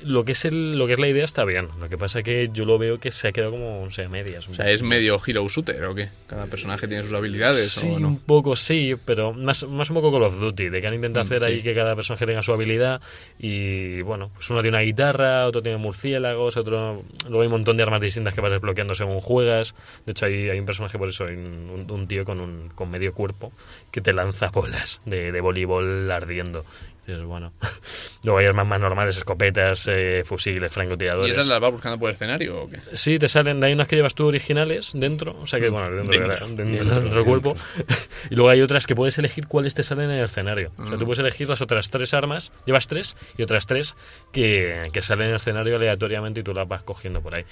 Lo 0.04 0.24
que 0.24 0.32
es 0.32 0.44
el, 0.44 0.76
lo 0.76 0.88
que 0.88 0.94
es 0.94 0.98
la 0.98 1.06
idea 1.06 1.24
está 1.24 1.44
bien. 1.44 1.68
Lo 1.78 1.88
que 1.88 1.96
pasa 1.96 2.18
es 2.18 2.24
que 2.24 2.50
yo 2.52 2.64
lo 2.64 2.76
veo 2.76 2.98
que 2.98 3.12
se 3.12 3.28
ha 3.28 3.32
quedado 3.32 3.52
como, 3.52 3.84
no 3.84 3.90
sé, 3.92 4.02
a 4.02 4.08
medias. 4.08 4.48
O 4.48 4.54
sea, 4.54 4.68
¿es 4.68 4.82
medio 4.82 5.16
hero 5.24 5.48
shooter 5.48 5.84
o 5.84 5.94
qué? 5.94 6.08
Cada 6.26 6.46
personaje 6.46 6.88
tiene 6.88 7.04
sus 7.04 7.12
habilidades 7.14 7.70
Sí, 7.70 7.88
o 7.88 7.94
un 7.94 8.02
no. 8.02 8.20
poco 8.26 8.56
sí, 8.56 8.94
pero 9.04 9.32
más, 9.32 9.62
más 9.68 9.90
un 9.90 9.94
poco 9.94 10.10
Call 10.10 10.24
of 10.24 10.40
Duty, 10.40 10.70
de 10.70 10.80
que 10.80 10.86
han 10.88 10.94
intentado 10.94 11.24
Mm, 11.24 11.28
hacer 11.28 11.44
ahí 11.44 11.62
que 11.62 11.72
cada 11.72 11.94
personaje 11.94 12.26
tenga 12.26 12.42
su 12.42 12.52
habilidad 12.52 13.00
y 13.38 14.02
bueno, 14.02 14.30
pues 14.34 14.50
uno 14.50 14.60
tiene 14.60 14.76
una 14.78 14.84
guitarra, 14.84 15.46
otro 15.46 15.62
tiene 15.62 15.78
murciélagos, 15.78 16.56
otro... 16.56 17.04
Luego 17.24 17.40
hay 17.42 17.46
un 17.46 17.52
montón 17.52 17.76
de 17.76 17.84
armas 17.84 18.00
distintas 18.00 18.34
que 18.34 18.40
vas 18.40 18.50
desbloqueando 18.50 18.96
según 18.96 19.20
juegas. 19.20 19.74
De 20.04 20.10
hecho 20.12 20.26
hay, 20.26 20.50
hay 20.50 20.58
un 20.58 20.66
personaje 20.66 20.98
por 20.98 21.08
eso, 21.10 21.24
un, 21.26 21.70
un- 21.70 21.90
un 21.90 22.06
tío 22.08 22.24
con, 22.24 22.40
un, 22.40 22.70
con 22.74 22.90
medio 22.90 23.14
cuerpo 23.14 23.52
que 23.92 24.00
te 24.00 24.12
lanza 24.12 24.48
bolas 24.50 25.00
de, 25.06 25.30
de 25.30 25.40
voleibol 25.40 26.10
ardiendo. 26.10 26.64
Dices, 27.06 27.24
bueno. 27.24 27.52
Luego 28.24 28.38
hay 28.38 28.46
armas 28.46 28.66
más 28.66 28.80
normales, 28.80 29.16
escopetas, 29.16 29.88
eh, 29.90 30.22
fusiles, 30.24 30.72
francotiradores. 30.72 31.28
¿Y 31.30 31.32
esas 31.32 31.46
las 31.48 31.58
vas 31.58 31.72
buscando 31.72 31.98
por 31.98 32.08
el 32.10 32.14
escenario 32.14 32.62
o 32.62 32.68
qué? 32.68 32.78
Sí, 32.94 33.18
te 33.18 33.26
salen, 33.28 33.62
hay 33.64 33.72
unas 33.72 33.88
que 33.88 33.96
llevas 33.96 34.14
tú 34.14 34.28
originales 34.28 34.92
dentro, 34.94 35.36
o 35.40 35.46
sea 35.48 35.58
que, 35.58 35.68
bueno, 35.68 35.90
dentro, 35.90 36.12
Dentro. 36.20 36.28
de 36.28 36.40
la- 36.40 36.62
dentro, 36.64 37.00
dentro 37.00 37.14
del 37.16 37.24
cuerpo. 37.24 37.56
y 38.30 38.34
luego 38.36 38.50
hay 38.50 38.60
otras 38.60 38.86
que 38.86 38.94
puedes 38.94 39.18
elegir 39.18 39.48
cuáles 39.48 39.74
te 39.74 39.82
salen 39.82 40.10
en 40.12 40.18
el 40.18 40.24
escenario. 40.26 40.70
O 40.78 40.86
sea, 40.86 40.96
tú 40.96 41.04
puedes 41.04 41.18
elegir 41.18 41.48
las 41.48 41.60
otras 41.60 41.90
tres 41.90 42.14
armas, 42.14 42.52
llevas 42.66 42.86
tres, 42.86 43.16
y 43.36 43.42
otras 43.42 43.66
tres 43.66 43.96
que, 44.30 44.88
que 44.92 45.02
salen 45.02 45.24
en 45.24 45.30
el 45.30 45.36
escenario 45.36 45.74
aleatoriamente 45.76 46.40
y 46.40 46.42
tú 46.44 46.54
las 46.54 46.68
vas 46.68 46.84
cogiendo 46.84 47.20
por 47.20 47.34
ahí. 47.34 47.44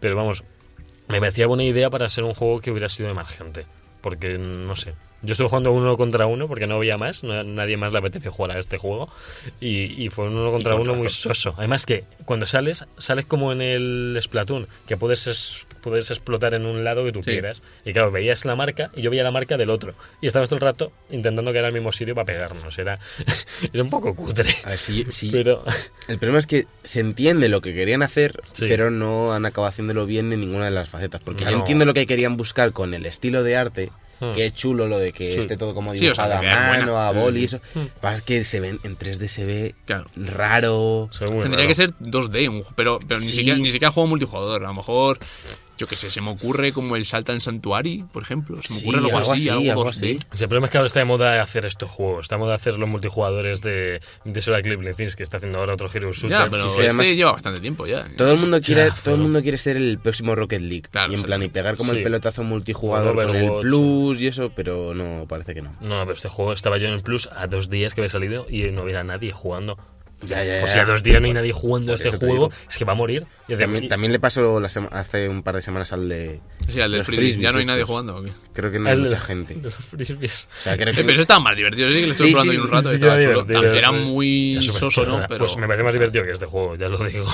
Pero 0.00 0.16
vamos, 0.16 0.42
me 1.06 1.20
parecía 1.20 1.46
buena 1.46 1.62
idea 1.62 1.88
para 1.90 2.08
ser 2.08 2.24
un 2.24 2.34
juego 2.34 2.60
que 2.60 2.72
hubiera 2.72 2.88
sido 2.88 3.08
emergente. 3.08 3.66
Porque, 4.00 4.38
no 4.38 4.74
sé, 4.76 4.94
yo 5.22 5.32
estuve 5.32 5.48
jugando 5.48 5.72
uno 5.72 5.96
contra 5.96 6.26
uno 6.26 6.46
porque 6.48 6.66
no 6.66 6.76
había 6.76 6.96
más, 6.98 7.22
no- 7.24 7.42
nadie 7.42 7.76
más 7.76 7.92
le 7.92 7.98
apeteció 7.98 8.30
jugar 8.32 8.56
a 8.56 8.60
este 8.60 8.78
juego. 8.78 9.08
Y, 9.60 10.02
y 10.04 10.08
fue 10.10 10.26
un 10.26 10.36
uno 10.36 10.52
contra 10.52 10.74
uno 10.76 10.94
muy 10.94 11.08
soso. 11.08 11.54
Además 11.58 11.86
que 11.86 12.04
cuando 12.24 12.46
sales, 12.46 12.84
sales 12.98 13.24
como 13.26 13.52
en 13.52 13.60
el 13.60 14.18
Splatoon, 14.20 14.68
que 14.86 14.96
puedes, 14.96 15.26
es- 15.26 15.66
puedes 15.80 16.10
explotar 16.10 16.54
en 16.54 16.66
un 16.66 16.84
lado 16.84 17.04
que 17.04 17.12
tú 17.12 17.22
Sí. 17.22 17.30
quieras. 17.30 17.62
Y 17.84 17.92
claro, 17.92 18.10
veías 18.10 18.44
la 18.44 18.56
marca 18.56 18.90
y 18.94 19.02
yo 19.02 19.10
veía 19.10 19.22
la 19.24 19.30
marca 19.30 19.56
del 19.56 19.70
otro. 19.70 19.94
Y 20.20 20.26
estabas 20.26 20.48
todo 20.48 20.56
el 20.58 20.62
rato 20.62 20.92
intentando 21.10 21.52
quedar 21.52 21.66
al 21.66 21.72
mismo 21.72 21.92
sitio 21.92 22.14
para 22.14 22.26
pegarnos. 22.26 22.78
Era, 22.78 22.98
era 23.72 23.82
un 23.82 23.90
poco 23.90 24.14
cutre. 24.14 24.50
A 24.64 24.70
ver, 24.70 24.78
si, 24.78 25.04
si- 25.12 25.30
Pero 25.30 25.64
El 26.08 26.18
problema 26.18 26.38
es 26.38 26.46
que 26.46 26.66
se 26.82 27.00
entiende 27.00 27.48
lo 27.48 27.60
que 27.60 27.74
querían 27.74 28.02
hacer, 28.02 28.40
Sí. 28.52 28.66
pero 28.68 28.90
no 28.90 29.32
han 29.32 29.46
acabado 29.46 29.68
haciéndolo 29.70 30.06
bien 30.06 30.32
en 30.32 30.40
ninguna 30.40 30.66
de 30.66 30.70
las 30.72 30.88
facetas. 30.88 31.22
Porque 31.22 31.44
No. 31.44 31.50
yo 31.52 31.56
entiendo 31.58 31.84
lo 31.84 31.94
que 31.94 32.06
querían 32.06 32.36
buscar 32.36 32.72
con 32.72 32.92
el 32.94 33.06
estilo 33.06 33.42
de 33.42 33.56
arte, 33.56 33.90
Hmm. 34.20 34.32
que 34.32 34.46
es 34.46 34.54
chulo 34.54 34.86
lo 34.86 34.98
de 34.98 35.12
que 35.12 35.32
Sí. 35.34 35.40
esté 35.40 35.56
todo 35.56 35.74
como 35.74 35.94
Sí, 35.94 36.08
o 36.08 36.14
sea, 36.14 36.24
dibujado 36.26 36.32
a 36.34 36.38
buena. 36.38 36.78
mano, 36.78 36.98
a 37.00 37.12
boli 37.12 37.40
y 37.40 37.44
eso. 37.44 37.60
Hmm. 37.74 37.78
Lo 37.80 37.84
que 37.86 37.92
pasa 38.00 38.14
es 38.16 38.22
que 38.22 38.44
se 38.44 38.60
ven, 38.60 38.78
en 38.82 38.96
3D 38.96 39.28
se 39.28 39.44
ve 39.44 39.74
Claro. 39.84 40.06
raro. 40.16 41.08
según 41.12 41.42
Tendría 41.42 41.66
que 41.66 41.74
ser 41.74 41.92
2D, 42.00 42.48
un- 42.48 42.64
pero, 42.74 42.98
pero 43.06 43.20
ni, 43.20 43.26
siquiera, 43.26 43.58
ni 43.58 43.70
siquiera 43.70 43.90
juego 43.92 44.06
multijugador. 44.08 44.64
A 44.64 44.68
lo 44.68 44.74
mejor, 44.74 45.18
yo 45.78 45.86
que 45.86 45.96
sé, 45.96 46.10
se 46.10 46.20
me 46.20 46.30
ocurre 46.30 46.72
como 46.72 46.96
el 46.96 47.04
Salta 47.04 47.32
en 47.32 47.40
Sanctuary, 47.40 48.04
por 48.12 48.22
ejemplo. 48.22 48.60
Se 48.62 48.72
me 48.74 48.80
Sí, 48.80 48.86
ocurre 48.86 48.98
algo, 49.04 49.18
algo 49.18 49.32
así, 49.32 49.48
algo 49.48 49.70
algo 49.70 49.84
2D. 49.86 49.88
así. 49.90 50.18
El 50.42 50.48
problema 50.48 50.66
es 50.66 50.70
que 50.70 50.78
ahora 50.78 50.86
está 50.86 51.00
de 51.00 51.04
moda 51.06 51.42
hacer 51.42 51.66
estos 51.66 51.90
juegos. 51.90 52.22
Está 52.22 52.36
de 52.36 52.40
moda 52.40 52.54
hacer 52.54 52.78
los 52.78 52.88
multijugadores 52.88 53.60
de, 53.62 54.00
de 54.24 54.42
Sora 54.42 54.62
Clip 54.62 54.80
que 55.16 55.22
está 55.22 55.36
haciendo 55.38 55.58
ahora 55.58 55.74
otro 55.74 55.88
Hero 55.92 56.12
Shooter. 56.12 56.30
Ya, 56.38 56.48
pero 56.50 56.62
sí, 56.64 56.68
sí, 56.68 56.74
este 56.76 56.82
además- 56.84 57.14
lleva 57.14 57.32
bastante 57.32 57.60
tiempo 57.60 57.86
ya. 57.86 58.06
Todo 58.16 58.32
el 58.32 58.38
mundo 58.38 58.60
quiere, 58.60 58.82
Ya, 58.84 58.88
todo 58.90 59.00
pero- 59.04 59.16
el 59.16 59.22
mundo 59.22 59.42
quiere 59.42 59.58
ser 59.58 59.76
el 59.76 59.98
próximo 59.98 60.34
Rocket 60.34 60.60
League. 60.62 60.84
Claro, 60.90 61.12
y 61.12 61.16
en 61.16 61.22
plan, 61.22 61.42
y 61.42 61.48
pegar 61.48 61.76
como 61.76 61.92
Sí. 61.92 61.98
el 61.98 62.02
pelotazo 62.04 62.42
multijugador 62.44 63.16
O 63.16 63.20
el 63.22 63.26
con 63.26 63.36
el 63.36 63.52
plus 63.60 64.20
y 64.20 64.26
eso, 64.26 64.50
pero 64.54 64.94
no, 64.94 65.26
parece 65.28 65.54
que 65.54 65.62
no. 65.62 65.72
No, 65.80 66.00
pero 66.02 66.12
este 66.14 66.28
juego 66.28 66.52
estaba 66.52 66.78
yo 66.78 66.86
en 66.88 66.94
el 66.94 67.02
Plus 67.02 67.28
a 67.34 67.46
dos 67.46 67.70
días 67.70 67.94
que 67.94 68.00
había 68.00 68.08
salido 68.08 68.46
y 68.48 68.62
no 68.70 68.82
había 68.82 69.04
nadie 69.04 69.32
jugando. 69.32 69.78
Ya, 70.22 70.42
ya, 70.42 70.62
O 70.62 70.66
ya. 70.66 70.66
sea, 70.66 70.84
dos 70.86 71.02
días 71.02 71.20
no 71.20 71.26
hay 71.26 71.34
nadie 71.34 71.52
jugando 71.52 71.92
a 71.92 71.96
Por 71.96 72.06
este 72.06 72.18
juego. 72.18 72.50
Es 72.70 72.78
que 72.78 72.84
va 72.84 72.92
a 72.92 72.96
morir. 72.96 73.26
También, 73.46 73.88
también 73.88 74.12
le 74.12 74.18
pasó 74.18 74.58
la 74.60 74.68
hace 74.92 75.28
un 75.28 75.42
par 75.42 75.56
de 75.56 75.62
semanas 75.62 75.92
al 75.92 76.08
de. 76.08 76.40
Sí, 76.68 76.80
al 76.80 76.92
del 76.92 77.04
frisbee. 77.04 77.42
Ya 77.42 77.52
no 77.52 77.58
hay 77.58 77.66
nadie 77.66 77.80
estos. 77.82 77.90
jugando. 77.90 78.16
¿o 78.16 78.22
qué? 78.22 78.32
Creo 78.56 78.72
que 78.72 78.78
no 78.78 78.88
hay 78.88 78.96
mucha 78.96 79.20
gente. 79.20 79.54
de 79.54 79.60
los 79.62 79.74
frisbees. 79.74 80.48
O 80.60 80.62
sea, 80.62 80.76
creo 80.76 80.88
Eh, 80.92 80.96
que. 80.96 81.02
pero 81.02 81.12
eso 81.12 81.20
estaba 81.20 81.40
más 81.40 81.54
divertido. 81.56 81.88
Sí 81.90 81.94
que 82.00 82.06
le 82.06 82.12
estoy 82.12 82.26
Sí, 82.28 82.32
probando 82.32 82.52
sí, 82.54 82.58
un 82.58 82.70
rato. 82.70 82.88
sí, 82.88 82.94
y 82.94 82.98
estaba 82.98 83.22
chulo. 83.22 83.46
También 83.46 83.74
Era 83.76 83.92
muy 83.92 84.58
soso, 84.62 85.04
¿no? 85.06 85.20
Pero... 85.28 85.38
Pues 85.44 85.56
me 85.58 85.66
parece 85.66 85.84
más 85.84 85.92
divertido 85.92 86.24
que 86.24 86.32
este 86.32 86.46
juego, 86.46 86.74
ya 86.76 86.88
lo 86.88 86.98
digo. 87.06 87.26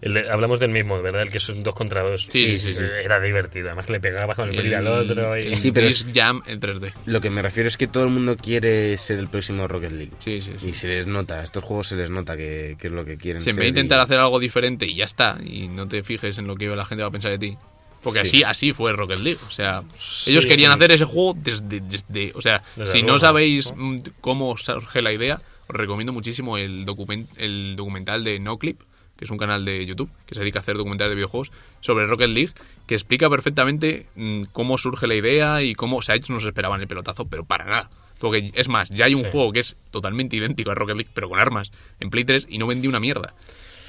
El 0.00 0.14
de- 0.14 0.30
hablamos 0.30 0.60
del 0.60 0.70
mismo, 0.70 1.02
¿verdad? 1.02 1.22
El 1.22 1.30
que 1.30 1.40
son 1.40 1.62
dos 1.62 1.74
contra 1.74 2.02
dos. 2.02 2.28
Sí, 2.30 2.48
sí, 2.50 2.58
sí, 2.58 2.72
sí. 2.74 2.84
Era 3.04 3.20
divertido. 3.20 3.66
Además 3.66 3.86
que 3.86 3.92
le 3.92 4.00
pegaba 4.00 4.34
con 4.34 4.48
el 4.54 4.74
al 4.74 4.86
otro. 4.86 5.36
Y... 5.36 5.48
el 5.48 5.56
Sí, 5.56 5.72
pero 5.72 5.86
Disc 5.88 6.06
Jam 6.14 6.42
en 6.46 6.60
3D. 6.60 6.92
Lo 7.06 7.20
que 7.20 7.30
me 7.30 7.42
refiero 7.42 7.68
es 7.68 7.76
que 7.76 7.86
todo 7.88 8.04
el 8.04 8.10
mundo 8.10 8.36
quiere 8.36 8.96
ser 8.98 9.18
el 9.18 9.28
próximo 9.28 9.66
Rocket 9.66 9.90
League. 9.92 10.12
Sí, 10.18 10.40
sí, 10.40 10.52
sí. 10.56 10.70
Y 10.70 10.74
se 10.74 10.88
les 10.88 11.06
nota, 11.06 11.40
a 11.40 11.42
estos 11.42 11.64
juegos 11.64 11.88
se 11.88 11.96
les 11.96 12.10
nota 12.10 12.36
que, 12.36 12.76
que 12.78 12.86
es 12.86 12.92
lo 12.92 13.04
que 13.04 13.16
quieren 13.16 13.42
Si 13.42 13.50
en 13.50 13.56
ser. 13.56 13.64
vez 13.64 13.74
de 13.74 13.80
intentar 13.80 13.98
y- 13.98 14.02
hacer 14.02 14.18
algo 14.20 14.38
diferente 14.38 14.86
y 14.86 14.94
ya 14.94 15.04
está, 15.06 15.36
y 15.44 15.66
no 15.68 15.88
te 15.88 16.02
fijes 16.02 16.38
en 16.38 16.46
lo 16.46 16.54
que 16.54 16.66
la 16.68 16.84
gente 16.84 17.02
va 17.02 17.08
a 17.08 17.12
pensar 17.12 17.32
de 17.32 17.38
ti. 17.38 17.58
Porque 18.02 18.20
Sí. 18.20 18.42
así, 18.42 18.42
así 18.44 18.72
fue 18.72 18.92
Rocket 18.92 19.18
League. 19.18 19.38
O 19.46 19.50
sea, 19.50 19.82
ellos 20.26 20.46
querían 20.46 20.72
hacer 20.72 20.92
ese 20.92 21.04
juego 21.04 21.32
desde. 21.36 21.80
desde 21.80 22.32
o 22.34 22.40
sea, 22.40 22.62
Desde 22.76 22.92
si 22.92 22.98
luego, 23.00 23.14
no 23.14 23.18
sabéis 23.20 23.72
¿no? 23.74 23.84
mm, 23.94 23.96
cómo 24.20 24.56
surge 24.56 25.02
la 25.02 25.12
idea, 25.12 25.40
os 25.68 25.76
recomiendo 25.76 26.12
muchísimo 26.12 26.56
el, 26.58 26.84
document, 26.84 27.28
el 27.36 27.74
documental 27.76 28.22
de 28.24 28.38
NoClip, 28.38 28.80
que 29.16 29.24
es 29.24 29.30
un 29.32 29.36
canal 29.38 29.64
de 29.64 29.84
YouTube 29.84 30.10
que 30.26 30.34
se 30.36 30.42
dedica 30.42 30.60
a 30.60 30.62
hacer 30.62 30.76
documentales 30.76 31.10
de 31.10 31.16
videojuegos 31.16 31.50
sobre 31.80 32.06
Rocket 32.06 32.28
League, 32.30 32.52
que 32.86 32.94
explica 32.94 33.28
perfectamente 33.28 34.06
mm, 34.14 34.44
cómo 34.52 34.78
surge 34.78 35.06
la 35.08 35.16
idea 35.16 35.62
y 35.62 35.74
cómo. 35.74 35.96
O 35.96 36.02
sea, 36.02 36.14
ellos 36.14 36.30
no 36.30 36.40
se 36.40 36.46
esperaban 36.48 36.80
el 36.80 36.86
pelotazo, 36.88 37.26
pero 37.26 37.44
para 37.44 37.64
nada. 37.64 37.90
Porque 38.20 38.50
es 38.54 38.68
más, 38.68 38.88
ya 38.90 39.04
hay 39.04 39.14
un 39.14 39.22
Sí. 39.24 39.28
juego 39.30 39.52
que 39.52 39.60
es 39.60 39.76
totalmente 39.92 40.36
idéntico 40.36 40.70
a 40.70 40.74
Rocket 40.74 40.96
League, 40.96 41.10
pero 41.14 41.28
con 41.28 41.38
armas, 41.38 41.70
en 42.00 42.10
Play 42.10 42.24
3 42.24 42.46
y 42.48 42.58
no 42.58 42.66
vendí 42.66 42.88
una 42.88 42.98
mierda. 43.00 43.34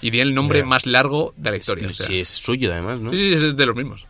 Y 0.02 0.12
tiene 0.12 0.30
el 0.30 0.34
nombre 0.36 0.60
Ya. 0.60 0.66
más 0.66 0.86
largo 0.86 1.34
de 1.38 1.52
la 1.52 1.58
historia. 1.58 1.88
o 1.88 1.93
sea. 1.93 2.06
Si 2.08 2.20
es 2.20 2.30
suyo, 2.30 2.72
además, 2.72 3.00
¿no? 3.00 3.12
Sí, 3.12 3.18
sí, 3.38 3.45
es 3.47 3.56
de 3.58 3.66
los 3.66 3.76
mismos. 3.76 4.08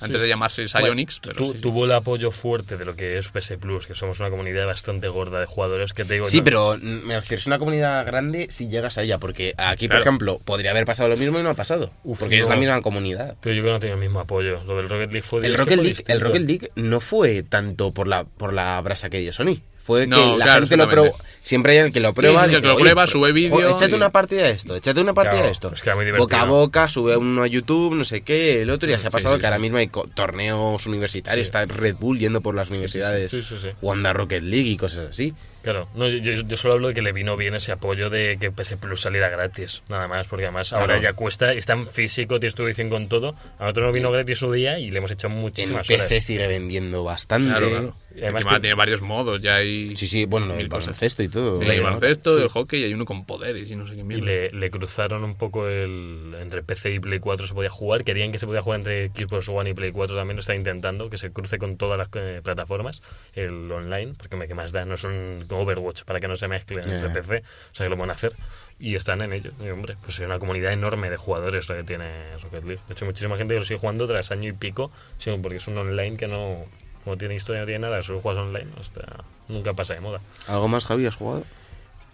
Antes 0.00 0.16
Sí. 0.16 0.22
de 0.22 0.28
llamarse 0.28 0.66
Psyonix, 0.66 1.20
pero 1.20 1.36
Tu- 1.36 1.44
sí, 1.46 1.52
sí. 1.54 1.58
Tuvo 1.60 1.84
el 1.84 1.92
apoyo 1.92 2.32
fuerte 2.32 2.76
de 2.76 2.84
lo 2.84 2.96
que 2.96 3.18
es 3.18 3.28
PS 3.28 3.56
Plus, 3.56 3.86
que 3.86 3.94
somos 3.94 4.18
una 4.18 4.30
comunidad 4.30 4.66
bastante 4.66 5.06
gorda 5.06 5.38
de 5.38 5.46
jugadores 5.46 5.92
que 5.92 6.04
te 6.04 6.14
digo. 6.14 6.26
Sí, 6.26 6.38
no- 6.38 6.44
pero 6.44 6.76
mm, 6.76 7.06
me 7.06 7.14
refiero, 7.20 7.38
es 7.38 7.46
una 7.46 7.60
comunidad 7.60 8.04
grande 8.04 8.48
si 8.50 8.66
llegas 8.68 8.98
a 8.98 9.02
ella, 9.02 9.18
porque 9.18 9.54
aquí, 9.56 9.86
Claro. 9.86 10.00
por 10.02 10.08
ejemplo, 10.08 10.38
podría 10.44 10.72
haber 10.72 10.86
pasado 10.86 11.08
lo 11.08 11.16
mismo 11.16 11.38
y 11.38 11.44
no 11.44 11.50
ha 11.50 11.54
pasado, 11.54 11.92
Uf, 12.02 12.18
porque 12.18 12.38
es 12.40 12.46
no. 12.48 12.54
la 12.54 12.56
misma 12.56 12.80
comunidad. 12.82 13.36
Pero 13.40 13.54
yo 13.54 13.62
creo 13.62 13.72
que 13.74 13.76
no 13.76 13.80
tenía 13.80 13.94
el 13.94 14.00
mismo 14.00 14.18
apoyo. 14.18 14.60
Lo 14.66 14.76
del 14.76 14.88
Rocket 14.88 15.12
League 15.12 15.22
fue 15.22 15.46
El 15.46 15.56
Rocket, 15.56 15.76
League, 15.80 16.04
el. 16.08 16.20
Rocket 16.20 16.42
League 16.42 16.70
no 16.74 16.98
fue 16.98 17.44
tanto 17.44 17.92
por 17.92 18.08
la, 18.08 18.24
por 18.24 18.52
la 18.52 18.80
brasa 18.80 19.08
que 19.08 19.18
dio 19.20 19.32
Sony. 19.32 19.60
Fue 19.82 20.06
No, 20.06 20.16
que 20.34 20.38
la 20.38 20.44
claro, 20.44 20.60
gente 20.60 20.76
lo 20.76 20.88
probó. 20.88 21.16
Siempre 21.42 21.72
hay 21.72 21.78
el 21.86 21.92
que 21.92 21.98
lo 21.98 22.14
prueba. 22.14 22.46
sí, 22.46 22.54
el 22.54 22.60
que 22.60 22.68
lo 22.68 22.74
"Oye, 22.76 22.84
prueba, 22.84 23.06
sube 23.08 23.32
vídeo 23.32 23.68
Échate 23.68 23.90
y- 23.90 23.94
una 23.94 24.10
partida 24.12 24.42
de 24.44 24.50
esto, 24.52 24.76
échate 24.76 25.00
una 25.00 25.12
partida 25.12 25.32
Claro, 25.32 25.46
de 25.46 25.52
esto. 25.52 25.72
es 25.74 25.82
que 25.82 25.88
era 25.88 25.96
muy 25.96 26.04
divertido. 26.04 26.24
boca 26.24 26.40
a 26.40 26.44
boca, 26.44 26.88
sube 26.88 27.16
uno 27.16 27.42
a 27.42 27.48
YouTube, 27.48 27.94
no 27.96 28.04
sé 28.04 28.20
qué, 28.20 28.62
el 28.62 28.70
otro. 28.70 28.88
Ya 28.88 29.00
se 29.00 29.08
ha 29.08 29.10
pasado 29.10 29.40
que 29.40 29.46
ahora 29.46 29.58
mismo 29.58 29.78
hay 29.78 29.90
torneos 30.14 30.86
universitarios, 30.86 31.44
está 31.44 31.66
Red 31.66 31.96
Bull 31.96 32.20
yendo 32.20 32.40
por 32.42 32.54
las 32.54 32.70
universidades 32.70 33.32
sí, 33.32 33.42
sí, 33.42 33.56
sí. 33.60 33.68
jugando 33.80 34.08
a 34.08 34.12
Rocket 34.12 34.42
League 34.44 34.68
y 34.70 34.76
cosas 34.76 35.08
así. 35.10 35.34
Claro, 35.62 35.88
no, 35.94 36.08
yo, 36.08 36.32
yo- 36.32 36.56
solo 36.56 36.74
hablo 36.74 36.88
de 36.88 36.94
que 36.94 37.02
le 37.02 37.12
vino 37.12 37.36
bien 37.36 37.54
ese 37.54 37.72
apoyo 37.72 38.10
de 38.10 38.36
que 38.40 38.50
PS 38.50 38.76
Plus 38.76 39.00
saliera 39.02 39.28
gratis, 39.28 39.82
nada 39.88 40.08
más, 40.08 40.26
porque 40.28 40.44
además 40.46 40.72
ahora 40.72 41.00
ya 41.00 41.12
cuesta, 41.12 41.52
está 41.52 41.74
en 41.74 41.86
físico, 41.86 42.40
tienes 42.40 42.54
tu 42.54 42.64
edición 42.64 42.90
con 42.90 43.08
todo. 43.08 43.36
A 43.58 43.62
nosotros 43.64 43.86
nos 43.86 43.94
vino 43.94 44.10
gratis 44.10 44.38
su 44.38 44.50
día 44.52 44.78
y 44.78 44.90
le 44.90 44.98
hemos 44.98 45.10
hecho 45.12 45.28
En 45.28 45.34
muchísimas 45.34 45.86
PC 45.86 46.04
horas. 46.04 46.24
sigue 46.24 46.46
vendiendo 46.48 47.04
bastante. 47.04 47.50
Claro, 47.50 47.68
claro. 47.70 47.96
Y 48.14 48.18
Y 48.18 48.22
además 48.24 48.40
Encima 48.42 48.56
te- 48.56 48.60
tiene 48.62 48.74
varios 48.76 49.00
modos, 49.02 49.40
ya 49.40 49.54
hay... 49.56 49.96
Sí, 49.96 50.06
sí, 50.08 50.26
bueno, 50.26 50.54
el 50.54 50.68
baloncesto 50.68 51.22
y 51.22 51.28
todo. 51.28 51.60
Sí, 51.62 51.66
¿no? 51.68 51.82
baloncesto, 51.84 52.34
Sí. 52.36 52.42
el 52.42 52.48
hockey 52.48 52.80
y 52.80 52.84
hay 52.84 52.94
uno 52.94 53.04
con 53.06 53.24
poderes 53.24 53.70
y 53.70 53.76
no 53.76 53.86
sé 53.86 53.94
qué 53.94 54.00
Y 54.00 54.04
mierda. 54.04 54.24
le, 54.26 54.50
le 54.52 54.70
cruzaron 54.70 55.24
un 55.24 55.36
poco 55.36 55.66
el. 55.68 56.34
Entre 56.40 56.62
PC 56.62 56.92
y 56.94 56.98
Play 57.00 57.20
4 57.20 57.46
se 57.46 57.54
podía 57.54 57.70
jugar. 57.70 58.04
Querían 58.04 58.32
que 58.32 58.38
se 58.38 58.46
podía 58.46 58.60
jugar 58.60 58.80
entre 58.80 59.08
Xbox 59.08 59.48
One 59.48 59.70
y 59.70 59.74
Play 59.74 59.92
4 59.92 60.16
también. 60.16 60.36
Lo 60.36 60.40
está 60.40 60.54
intentando, 60.54 61.08
que 61.08 61.16
se 61.18 61.30
cruce 61.32 61.56
con 61.58 61.76
todas 61.76 61.96
las 61.96 62.08
eh, 62.14 62.40
plataformas. 62.42 63.00
El 63.34 63.70
online, 63.72 64.12
porque 64.18 64.36
me 64.36 64.46
que 64.48 64.54
más 64.54 64.72
da, 64.72 64.84
no 64.84 64.94
es 64.94 65.04
un 65.04 65.44
como 65.52 65.62
Overwatch 65.62 66.02
para 66.04 66.18
que 66.20 66.28
no 66.28 66.36
se 66.36 66.48
mezclen 66.48 66.84
Ya. 66.84 66.94
entre 66.96 67.10
PC. 67.22 67.38
O 67.72 67.74
sea 67.76 67.86
que 67.86 67.90
lo 67.90 67.96
van 67.96 68.10
a 68.10 68.14
hacer. 68.14 68.32
Y 68.78 68.96
están 68.96 69.20
en 69.22 69.32
ello. 69.32 69.52
Y 69.60 69.68
hombre, 69.68 69.96
pues 70.02 70.18
hay 70.18 70.26
una 70.26 70.38
comunidad 70.38 70.72
enorme 70.72 71.10
de 71.10 71.16
jugadores 71.16 71.68
la 71.68 71.76
que 71.76 71.84
tiene 71.84 72.36
Rocket 72.42 72.64
League. 72.64 72.80
De 72.88 72.92
hecho, 72.94 73.04
muchísima 73.04 73.36
gente 73.36 73.54
que 73.54 73.60
lo 73.60 73.66
sigue 73.66 73.78
jugando 73.78 74.06
tras 74.06 74.30
año 74.32 74.48
y 74.48 74.52
pico. 74.52 74.90
Sí, 75.18 75.30
porque 75.40 75.58
es 75.58 75.66
un 75.68 75.78
online 75.78 76.16
que 76.16 76.26
no. 76.26 76.64
Como 77.04 77.16
tiene 77.18 77.34
historia, 77.34 77.60
no 77.62 77.66
tiene 77.66 77.80
nada, 77.80 78.02
solo 78.02 78.20
juegas 78.20 78.42
online. 78.44 78.70
Hasta, 78.80 79.24
nunca 79.48 79.72
pasa 79.74 79.94
de 79.94 80.00
moda. 80.00 80.20
¿Algo 80.48 80.68
más, 80.68 80.84
Javi, 80.84 81.06
has 81.06 81.16
jugado? 81.16 81.44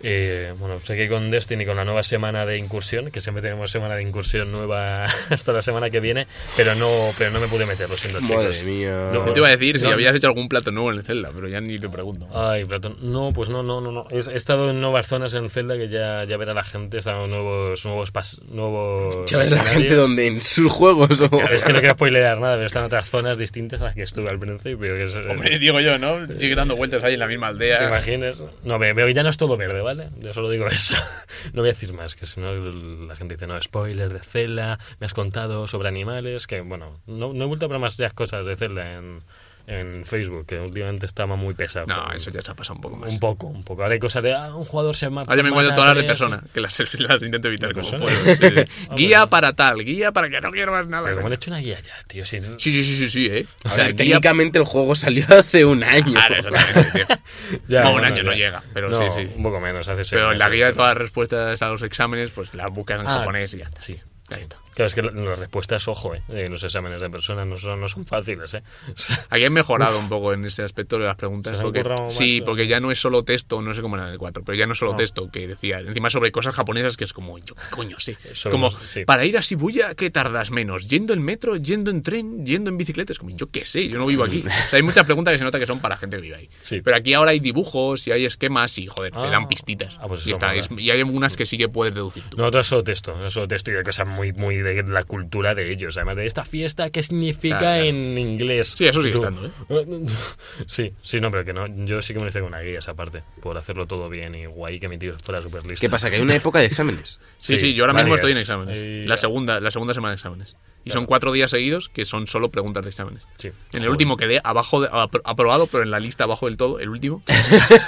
Eh, 0.02 0.54
bueno, 0.58 0.78
sé 0.80 0.96
que 0.96 1.08
con 1.08 1.30
Destiny, 1.30 1.66
con 1.66 1.76
la 1.76 1.84
nueva 1.84 2.02
semana 2.02 2.46
de 2.46 2.56
incursión, 2.56 3.10
que 3.10 3.20
siempre 3.20 3.42
tenemos 3.42 3.70
semana 3.70 3.96
de 3.96 4.02
incursión 4.02 4.52
nueva 4.52 5.04
hasta 5.30 5.52
la 5.52 5.60
semana 5.62 5.90
que 5.90 6.00
viene, 6.00 6.26
pero 6.56 6.74
no, 6.76 6.88
pero 7.18 7.30
no 7.32 7.40
me 7.40 7.48
pude 7.48 7.66
meter, 7.66 7.88
lo 7.90 7.96
siento, 7.96 8.20
Madre 8.20 8.50
chicos. 8.50 8.64
mía. 8.64 9.10
No, 9.12 9.24
¿Qué 9.24 9.32
te 9.32 9.38
iba 9.38 9.48
a 9.48 9.56
decir? 9.56 9.80
Si 9.80 9.86
No. 9.86 9.92
habías 9.94 10.14
hecho 10.14 10.28
algún 10.28 10.48
plato 10.48 10.70
nuevo 10.70 10.92
en 10.92 10.98
el 10.98 11.04
Zelda, 11.04 11.30
pero 11.34 11.48
ya 11.48 11.60
ni 11.60 11.78
te 11.80 11.88
pregunto. 11.88 12.28
Ay, 12.32 12.64
Platón. 12.64 12.96
No, 13.02 13.32
pues 13.32 13.48
no, 13.48 13.62
no, 13.62 13.80
no, 13.80 13.90
no. 13.90 14.06
He, 14.10 14.18
he 14.18 14.36
estado 14.36 14.70
en 14.70 14.80
nuevas 14.80 15.06
zonas 15.06 15.34
en 15.34 15.50
Zelda 15.50 15.76
que 15.76 15.88
ya, 15.88 16.24
ya 16.24 16.36
verá 16.36 16.54
la 16.54 16.64
gente, 16.64 16.98
he 16.98 17.00
estado 17.00 17.24
en 17.24 17.30
nuevos, 17.30 17.84
nuevos, 17.84 18.12
pas- 18.12 18.40
nuevos 18.48 19.28
Ya 19.30 19.38
la 19.44 19.64
gente 19.64 19.94
donde 19.94 20.26
en 20.26 20.42
sus 20.42 20.70
juegos 20.72 21.20
o... 21.20 21.40
Es 21.50 21.64
que 21.64 21.72
no 21.72 21.80
quiero 21.80 21.94
spoilear 21.94 22.40
nada, 22.40 22.54
pero 22.54 22.66
están 22.66 22.84
otras 22.84 23.10
zonas 23.10 23.38
distintas 23.38 23.80
a 23.82 23.86
las 23.86 23.94
que 23.94 24.02
estuve 24.02 24.30
al 24.30 24.38
principio. 24.38 24.78
Que 24.94 25.04
es, 25.04 25.16
Hombre, 25.16 25.58
digo 25.58 25.80
yo, 25.80 25.98
¿no? 25.98 26.26
Sigue 26.36 26.54
dando 26.54 26.76
vueltas 26.76 27.02
ahí 27.02 27.14
en 27.14 27.20
la 27.20 27.26
misma 27.26 27.48
¿Te 27.48 27.52
aldea. 27.74 27.88
imaginas? 27.88 28.42
No, 28.64 28.78
que 28.78 29.14
ya 29.14 29.22
no 29.22 29.28
es 29.30 29.36
todo 29.36 29.56
verde, 29.56 29.80
¿vale? 29.88 30.10
Yo 30.18 30.34
solo 30.34 30.50
digo 30.50 30.66
eso. 30.66 30.96
No 31.52 31.62
voy 31.62 31.70
a 31.70 31.72
decir 31.72 31.92
más, 31.94 32.14
que 32.14 32.26
si 32.26 32.40
no 32.40 32.52
la 32.52 33.16
gente 33.16 33.34
dice, 33.34 33.46
no, 33.46 33.60
spoiler 33.62 34.12
de 34.12 34.18
Zelda, 34.18 34.78
me 34.98 35.06
has 35.06 35.14
contado 35.14 35.66
sobre 35.66 35.88
animales, 35.88 36.46
que 36.46 36.60
bueno, 36.60 37.00
no, 37.06 37.32
no 37.32 37.44
he 37.44 37.46
vuelto 37.46 37.66
a 37.66 37.68
ver 37.68 37.78
más 37.78 37.96
ya 37.96 38.10
cosas 38.10 38.44
de 38.44 38.56
Zelda 38.56 38.94
en, 38.94 39.22
en 39.70 40.06
Facebook, 40.06 40.46
que 40.46 40.58
últimamente 40.58 41.04
estaba 41.04 41.36
muy 41.36 41.52
pesado. 41.52 41.84
No, 41.86 42.04
con- 42.06 42.16
eso 42.16 42.30
ya 42.30 42.40
se 42.40 42.50
ha 42.50 42.54
pasado 42.54 42.76
un 42.76 42.80
poco 42.80 42.96
más. 42.96 43.12
Un 43.12 43.20
poco, 43.20 43.46
un 43.48 43.62
poco. 43.62 43.82
Ahora 43.82 43.92
hay 43.92 44.00
cosas 44.00 44.22
de, 44.22 44.32
ah, 44.32 44.54
un 44.54 44.64
jugador 44.64 44.96
se 44.96 45.10
mata. 45.10 45.30
Ahora 45.30 45.42
me 45.42 45.50
encuentro 45.50 45.74
todas 45.74 45.90
las 45.94 46.02
de 46.02 46.08
persona, 46.08 46.42
que 46.54 46.60
las, 46.62 46.78
las 47.00 47.22
intento 47.22 47.48
evitar 47.48 47.74
¿De 47.74 47.82
como 47.82 47.98
puedo. 47.98 48.16
Sí, 48.24 48.34
sí. 48.34 48.54
Ah, 48.90 48.94
guía 48.96 49.26
para 49.26 49.52
tal, 49.52 49.84
guía 49.84 50.10
para 50.12 50.30
que 50.30 50.40
no 50.40 50.50
quiero 50.52 50.72
más 50.72 50.86
nada. 50.86 51.04
Pero 51.04 51.16
como 51.16 51.26
han 51.26 51.34
hecho 51.34 51.50
una 51.50 51.60
guía 51.60 51.78
ya, 51.80 51.92
tío. 52.06 52.24
Si, 52.24 52.40
Sí, 52.40 52.48
sí, 52.56 52.70
sí, 52.84 52.96
sí, 52.96 53.10
sí, 53.10 53.26
¿eh? 53.26 53.46
O 53.64 53.68
sea, 53.68 53.76
ver, 53.84 53.86
guía... 53.88 53.96
técnicamente 53.96 54.58
el 54.58 54.64
juego 54.64 54.94
salió 54.94 55.26
hace 55.38 55.66
un 55.66 55.84
año. 55.84 56.12
Claro, 56.14 56.36
exactamente, 56.36 57.04
tío. 57.04 57.60
Ya, 57.68 57.82
no, 57.82 57.92
un 57.94 58.04
año 58.04 58.22
no 58.22 58.32
ya. 58.32 58.38
llega, 58.38 58.62
pero 58.72 58.88
No, 58.88 58.98
sí, 58.98 59.04
sí. 59.26 59.32
Un 59.36 59.42
poco 59.42 59.60
menos, 59.60 59.86
hace 59.86 60.02
seis 60.04 60.12
Pero 60.12 60.32
en 60.32 60.38
la 60.38 60.48
guía 60.48 60.66
de 60.66 60.72
todas 60.72 60.90
las 60.94 60.98
respuestas 60.98 61.60
a 61.60 61.68
los 61.68 61.82
exámenes, 61.82 62.30
pues 62.30 62.54
las 62.54 62.70
buscas 62.70 63.00
en 63.00 63.06
Ah, 63.06 63.10
japonés 63.10 63.52
y 63.52 63.58
ya 63.58 63.64
está. 63.66 63.80
Sí. 63.82 64.00
Ahí 64.30 64.40
está. 64.42 64.56
Claro, 64.78 64.86
es 64.86 64.94
que 64.94 65.02
la- 65.02 65.10
las 65.10 65.40
respuestas, 65.40 65.88
ojo, 65.88 66.14
eh, 66.14 66.22
de 66.28 66.48
los 66.48 66.62
exámenes 66.62 67.00
de 67.00 67.10
personas 67.10 67.44
no 67.48 67.56
son, 67.56 67.80
no 67.80 67.88
son 67.88 68.04
fáciles, 68.04 68.54
¿eh? 68.54 68.62
Aquí 69.30 69.44
han 69.44 69.52
mejorado 69.52 69.98
un 69.98 70.08
poco 70.08 70.32
en 70.32 70.44
ese 70.44 70.62
aspecto 70.62 70.98
de 71.00 71.06
las 71.06 71.16
preguntas. 71.16 71.54
¿Se 71.56 71.58
han 71.58 71.64
Porque, 71.64 71.82
más, 71.82 72.14
sí, 72.14 72.36
eh? 72.36 72.42
porque 72.46 72.68
ya 72.68 72.78
no 72.78 72.92
es 72.92 73.00
solo 73.00 73.24
texto, 73.24 73.60
no 73.60 73.74
sé 73.74 73.82
cómo 73.82 73.96
era 73.96 74.06
en 74.06 74.12
el 74.12 74.18
4, 74.18 74.44
pero 74.44 74.56
ya 74.56 74.66
no 74.66 74.74
es 74.74 74.78
solo 74.78 74.92
Ah. 74.92 74.96
texto, 74.96 75.28
que 75.32 75.48
decía, 75.48 75.80
encima 75.80 76.10
sobre 76.10 76.30
cosas 76.30 76.54
japonesas 76.54 76.96
que 76.96 77.02
es 77.02 77.12
como, 77.12 77.36
yo, 77.38 77.56
¿qué 77.56 77.62
coño, 77.70 77.98
sí. 77.98 78.16
Sobre 78.34 78.52
como, 78.52 78.70
sí. 78.86 79.04
para 79.04 79.24
ir 79.26 79.36
a 79.36 79.40
Shibuya, 79.40 79.96
¿qué 79.96 80.10
tardas 80.10 80.52
menos? 80.52 80.88
¿Yendo 80.88 81.12
en 81.12 81.22
metro, 81.24 81.56
yendo 81.56 81.90
en 81.90 82.02
tren, 82.04 82.46
yendo 82.46 82.70
en 82.70 82.76
bicicleta? 82.78 83.12
Es 83.12 83.18
como, 83.18 83.30
yo 83.36 83.50
qué 83.50 83.64
sé, 83.64 83.88
yo 83.88 83.98
no 83.98 84.06
vivo 84.06 84.22
aquí. 84.22 84.44
O 84.46 84.50
sea, 84.70 84.76
hay 84.76 84.82
muchas 84.84 85.04
preguntas 85.06 85.32
que 85.32 85.38
se 85.38 85.44
nota 85.44 85.58
que 85.58 85.66
son 85.66 85.80
para 85.80 85.96
gente 85.96 86.16
que 86.18 86.22
vive 86.22 86.36
ahí. 86.36 86.48
Sí. 86.60 86.80
Pero 86.82 86.96
aquí 86.96 87.14
ahora 87.14 87.32
hay 87.32 87.40
dibujos 87.40 88.06
y 88.06 88.12
hay 88.12 88.24
esquemas 88.26 88.78
y, 88.78 88.86
joder, 88.86 89.12
te 89.12 89.18
Ah. 89.18 89.26
dan 89.30 89.48
pistitas. 89.48 89.96
Ah, 90.00 90.06
pues 90.06 90.20
y, 90.24 90.30
eso 90.30 90.34
está, 90.34 90.54
es- 90.54 90.68
y 90.78 90.90
hay 90.92 91.00
algunas 91.00 91.36
que 91.36 91.46
sí 91.46 91.58
que 91.58 91.68
puedes 91.68 91.94
deducir 91.96 92.22
tú. 92.30 92.36
No, 92.36 92.44
otras 92.46 92.68
solo 92.68 92.84
texto, 92.84 93.16
no 93.18 93.28
solo 93.28 93.48
texto 93.48 93.72
y 93.72 93.74
de 93.74 93.82
cosas 93.82 94.06
muy, 94.06 94.32
muy 94.32 94.62
de 94.74 94.82
la 94.84 95.02
cultura 95.02 95.54
de 95.54 95.70
ellos. 95.72 95.96
Además 95.96 96.16
de 96.16 96.26
esta 96.26 96.44
fiesta, 96.44 96.90
¿qué 96.90 97.02
significa 97.02 97.58
Claro, 97.58 97.74
claro. 97.82 97.84
en 97.88 98.18
inglés? 98.18 98.74
Sí, 98.76 98.86
eso 98.86 99.02
sigue 99.02 99.12
Tú- 99.14 99.18
estando, 99.24 99.46
¿eh? 99.46 99.50
Sí, 100.66 100.92
sí, 101.02 101.20
no, 101.20 101.30
pero 101.30 101.44
que 101.44 101.52
no. 101.52 101.66
Yo 101.86 102.00
sí 102.02 102.14
que 102.14 102.20
me 102.20 102.28
hice 102.28 102.40
con 102.40 102.48
una 102.48 102.60
guía 102.60 102.78
esa 102.78 102.94
parte, 102.94 103.22
por 103.40 103.56
hacerlo 103.58 103.86
todo 103.86 104.08
bien 104.08 104.34
y 104.34 104.46
guay, 104.46 104.78
que 104.80 104.88
mi 104.88 104.98
tío 104.98 105.12
fuera 105.18 105.40
súper 105.42 105.64
listo. 105.66 105.80
¿Qué 105.80 105.90
pasa? 105.90 106.10
Que 106.10 106.16
hay 106.16 106.22
una 106.22 106.36
época 106.36 106.58
de 106.60 106.66
exámenes. 106.66 107.20
Sí, 107.38 107.54
Sí, 107.54 107.60
sí, 107.60 107.74
yo 107.74 107.84
ahora 107.84 107.94
mismo 107.94 108.14
estoy 108.14 108.32
en 108.32 108.38
exámenes. 108.38 108.76
Y- 108.76 109.06
La 109.06 109.16
segunda, 109.16 109.60
la 109.60 109.70
segunda 109.70 109.94
semana 109.94 110.12
de 110.12 110.16
exámenes. 110.16 110.56
Y 110.88 110.90
Claro. 110.90 111.00
son 111.00 111.06
cuatro 111.06 111.32
días 111.32 111.50
seguidos 111.50 111.90
que 111.90 112.04
son 112.06 112.26
solo 112.26 112.50
preguntas 112.50 112.82
de 112.84 112.90
exámenes. 112.90 113.22
Sí. 113.36 113.50
En 113.72 113.82
el 113.82 113.90
último 113.90 114.16
quedé 114.16 114.40
abajo, 114.42 114.80
de- 114.80 114.88
apro- 114.88 115.20
aprobado, 115.24 115.66
pero 115.66 115.82
en 115.82 115.90
la 115.90 116.00
lista 116.00 116.24
abajo 116.24 116.46
del 116.46 116.56
todo, 116.56 116.78
el 116.80 116.88
último. 116.88 117.20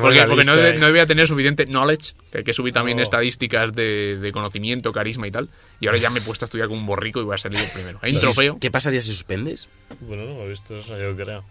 Porque, 0.00 0.24
no, 0.26 0.36
lista 0.36 0.52
ahí. 0.52 0.78
no 0.78 0.90
voy 0.90 0.98
a 1.00 1.06
tener 1.06 1.26
suficiente 1.26 1.64
knowledge, 1.66 2.12
que 2.30 2.38
hay 2.38 2.44
que 2.44 2.52
subir 2.52 2.72
también 2.72 2.98
Oh. 2.98 3.02
estadísticas 3.02 3.72
de, 3.72 4.18
de 4.18 4.32
conocimiento, 4.32 4.92
carisma 4.92 5.26
y 5.26 5.30
tal. 5.30 5.48
Y 5.80 5.86
ahora 5.86 5.98
ya 5.98 6.10
me 6.10 6.18
he 6.20 6.22
puesto 6.22 6.44
a 6.44 6.46
estudiar 6.46 6.68
como 6.68 6.78
un 6.80 6.86
borrico 6.86 7.20
y 7.20 7.24
voy 7.24 7.34
a 7.34 7.38
salir 7.38 7.58
el 7.58 7.70
primero. 7.70 7.98
Hay 8.02 8.10
un 8.12 8.18
¿Y 8.18 8.20
trofeo. 8.20 8.58
¿Qué 8.60 8.70
pasaría 8.70 9.00
si 9.00 9.10
suspendes? 9.10 9.68
Bueno, 10.00 10.24
no 10.26 10.42
he 10.42 10.48
visto 10.48 10.76
eso, 10.76 10.96
yo 10.98 11.16
creo. 11.16 11.44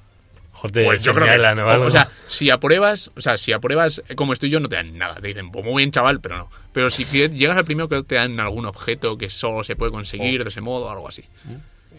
Pues 0.61 1.03
yo 1.03 1.13
creo 1.13 1.25
que, 1.25 1.31
señalan 1.33 1.59
o 1.59 1.91
sea, 1.91 2.09
si 2.27 2.49
apruebas, 2.49 3.11
o 3.15 3.21
sea, 3.21 3.37
si 3.37 3.51
apruebas 3.53 4.01
como 4.15 4.33
estoy 4.33 4.49
yo, 4.49 4.59
no 4.59 4.67
te 4.69 4.75
dan 4.75 4.97
nada. 4.97 5.15
Te 5.15 5.27
dicen, 5.29 5.51
pues 5.51 5.63
muy 5.65 5.81
bien, 5.81 5.91
chaval, 5.91 6.19
pero 6.21 6.37
no. 6.37 6.51
Pero 6.73 6.89
si 6.89 7.05
llegas 7.05 7.57
al 7.57 7.65
primero, 7.65 7.87
creo 7.89 8.03
que 8.03 8.07
te 8.09 8.15
dan 8.15 8.39
algún 8.39 8.65
objeto 8.65 9.17
que 9.17 9.29
solo 9.29 9.63
se 9.63 9.75
puede 9.75 9.91
conseguir 9.91 10.41
Oh. 10.41 10.43
de 10.43 10.49
ese 10.49 10.61
modo 10.61 10.85
o 10.85 10.89
algo 10.89 11.07
así. 11.07 11.23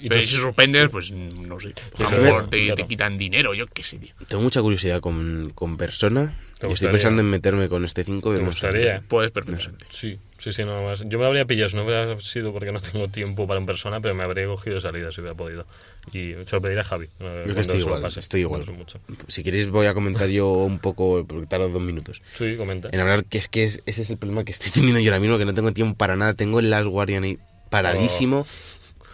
Y 0.02 0.08
Pero 0.08 0.20
tú- 0.22 0.26
si 0.26 0.36
suspendes, 0.36 0.88
pues 0.88 1.10
no 1.10 1.60
sé. 1.60 1.74
Sí, 1.96 2.02
A 2.04 2.08
sí, 2.08 2.14
lo 2.14 2.22
mejor 2.22 2.48
te, 2.48 2.58
claro. 2.64 2.74
te 2.76 2.86
quitan 2.88 3.18
dinero, 3.18 3.52
yo 3.52 3.66
qué 3.66 3.82
sé, 3.84 3.98
tío. 3.98 4.14
Tengo 4.26 4.42
mucha 4.42 4.62
curiosidad 4.62 5.00
con, 5.00 5.50
con 5.54 5.76
Persona. 5.76 6.38
¿Te 6.58 6.68
Y 6.68 6.72
estoy 6.72 6.88
pensando 6.90 7.20
en 7.22 7.28
meterme 7.30 7.68
con 7.68 7.84
este 7.84 8.04
5. 8.04 8.32
¿Te 8.32 8.38
vemos 8.38 8.62
a 8.64 8.66
ver. 8.68 8.74
gustaría? 8.76 9.02
Puedes 9.08 9.30
perfectamente. 9.30 9.84
Sí, 9.90 10.18
sí, 10.40 10.52
sí, 10.52 10.64
nada 10.64 10.82
más. 10.82 11.00
Yo 11.06 11.18
me 11.18 11.24
lo 11.24 11.26
habría 11.26 11.44
pillado, 11.44 11.76
no 11.76 11.84
hubiera 11.84 12.18
sido 12.18 12.52
porque 12.52 12.72
no 12.72 12.80
tengo 12.80 13.06
tiempo 13.08 13.46
para 13.46 13.60
en 13.60 13.66
persona, 13.66 14.00
pero 14.00 14.14
me 14.14 14.24
habría 14.24 14.46
cogido 14.46 14.80
salida 14.80 15.12
si 15.12 15.20
hubiera 15.20 15.36
podido. 15.36 15.66
Y 16.12 16.32
se 16.46 16.56
lo 16.56 16.60
pediré 16.60 16.80
a 16.80 16.84
Javi. 16.84 17.08
Yo 17.20 17.52
estoy 17.60 17.78
igual, 17.80 18.02
pase. 18.02 18.20
estoy 18.20 18.40
igual. 18.40 18.64
Mucho. 18.72 18.98
Si 19.28 19.42
queréis 19.44 19.68
voy 19.68 19.86
a 19.86 19.94
comentar 19.94 20.28
yo 20.28 20.48
un 20.50 20.78
poco, 20.78 21.24
porque 21.28 21.46
tardo 21.46 21.68
dos 21.68 21.82
minutos. 21.82 22.22
Sí, 22.34 22.56
comenta. 22.56 22.88
En 22.90 22.98
hablar 23.00 23.24
que 23.24 23.38
es 23.38 23.48
que 23.48 23.64
es- 23.64 23.82
ese 23.86 24.02
es 24.02 24.10
el 24.10 24.16
problema 24.16 24.42
que 24.44 24.52
estoy 24.52 24.70
teniendo 24.72 24.98
yo 25.00 25.10
ahora 25.10 25.20
mismo, 25.20 25.38
que 25.38 25.44
no 25.44 25.54
tengo 25.54 25.72
tiempo 25.72 25.96
para 25.96 26.16
nada. 26.16 26.34
Tengo 26.34 26.58
el 26.58 26.70
Last 26.70 26.86
Guardian 26.88 27.22
ahí 27.24 27.38
paradísimo. 27.68 28.46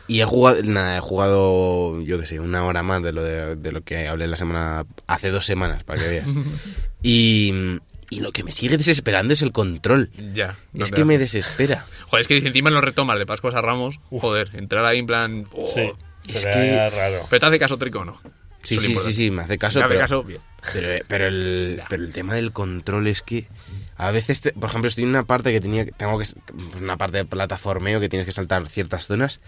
Y 0.09 0.21
he 0.21 0.25
jugado, 0.25 0.63
nada, 0.63 0.97
he 0.97 1.01
jugado, 1.01 2.01
yo 2.03 2.21
qué 2.21 2.27
sé, 2.27 2.39
una 2.39 2.65
hora 2.65 2.85
más 2.85 3.03
de 3.03 3.11
lo, 3.13 3.25
de, 3.25 3.57
de 3.57 3.73
lo 3.73 3.81
que 3.81 4.07
hablé 4.07 4.29
la 4.29 4.37
semana, 4.37 4.87
hace 5.09 5.31
dos 5.31 5.45
semanas, 5.45 5.83
para 5.83 6.01
que 6.01 6.09
veas. 6.09 6.29
y, 7.03 7.79
y 8.11 8.21
lo 8.21 8.33
que 8.33 8.45
me 8.45 8.53
sigue 8.53 8.77
desesperando 8.79 9.35
es 9.35 9.43
el 9.43 9.53
control. 9.53 10.11
Ya. 10.33 10.59
no 10.73 10.85
es 10.85 10.91
que 10.93 11.01
da. 11.01 11.05
me 11.07 11.19
desespera. 11.19 11.85
Joder, 12.07 12.23
es 12.23 12.29
que 12.29 12.37
encima 12.39 12.71
lo 12.71 12.81
retomas 12.81 13.19
de 13.19 13.27
Pascuas 13.27 13.55
a 13.55 13.63
Ramos. 13.63 13.99
Joder, 14.11 14.51
entrar 14.55 14.85
ahí 14.85 14.99
en 14.99 15.07
plan. 15.07 15.45
oh. 15.53 15.65
Sí, 15.65 15.83
es 16.29 16.45
que- 16.47 16.91
raro. 16.91 17.27
Pero 17.31 17.41
te 17.41 17.47
hace 17.47 17.59
caso 17.59 17.79
Trico 17.79 18.05
no. 18.05 18.21
Sí, 18.63 18.81
sí, 18.81 18.97
sí, 18.97 19.13
sí, 19.13 19.31
me 19.31 19.43
hace 19.43 19.59
caso. 19.59 19.79
te 19.79 19.85
hace 19.85 19.95
pero, 19.95 20.01
caso, 20.01 20.23
bien. 20.25 20.41
pero, 20.73 21.05
pero 21.07 21.27
el, 21.29 21.81
pero 21.89 22.03
el 22.03 22.13
tema 22.13 22.35
del 22.35 22.51
control 22.51 23.07
es 23.07 23.23
que 23.23 23.47
a 23.97 24.11
veces, 24.11 24.41
te- 24.41 24.53
por 24.53 24.69
ejemplo, 24.71 24.89
estoy 24.89 25.05
en 25.05 25.11
una 25.11 25.25
parte 25.25 25.53
que 25.53 25.61
tenía, 25.61 25.87
tengo 25.87 26.19
que, 26.19 26.27
pues, 26.53 26.83
una 26.83 26.97
parte 26.97 27.19
de 27.19 27.25
plataformeo 27.25 28.01
que 28.01 28.09
tienes 28.09 28.27
que 28.27 28.33
saltar 28.33 28.67
ciertas 28.69 29.07
zonas 29.07 29.41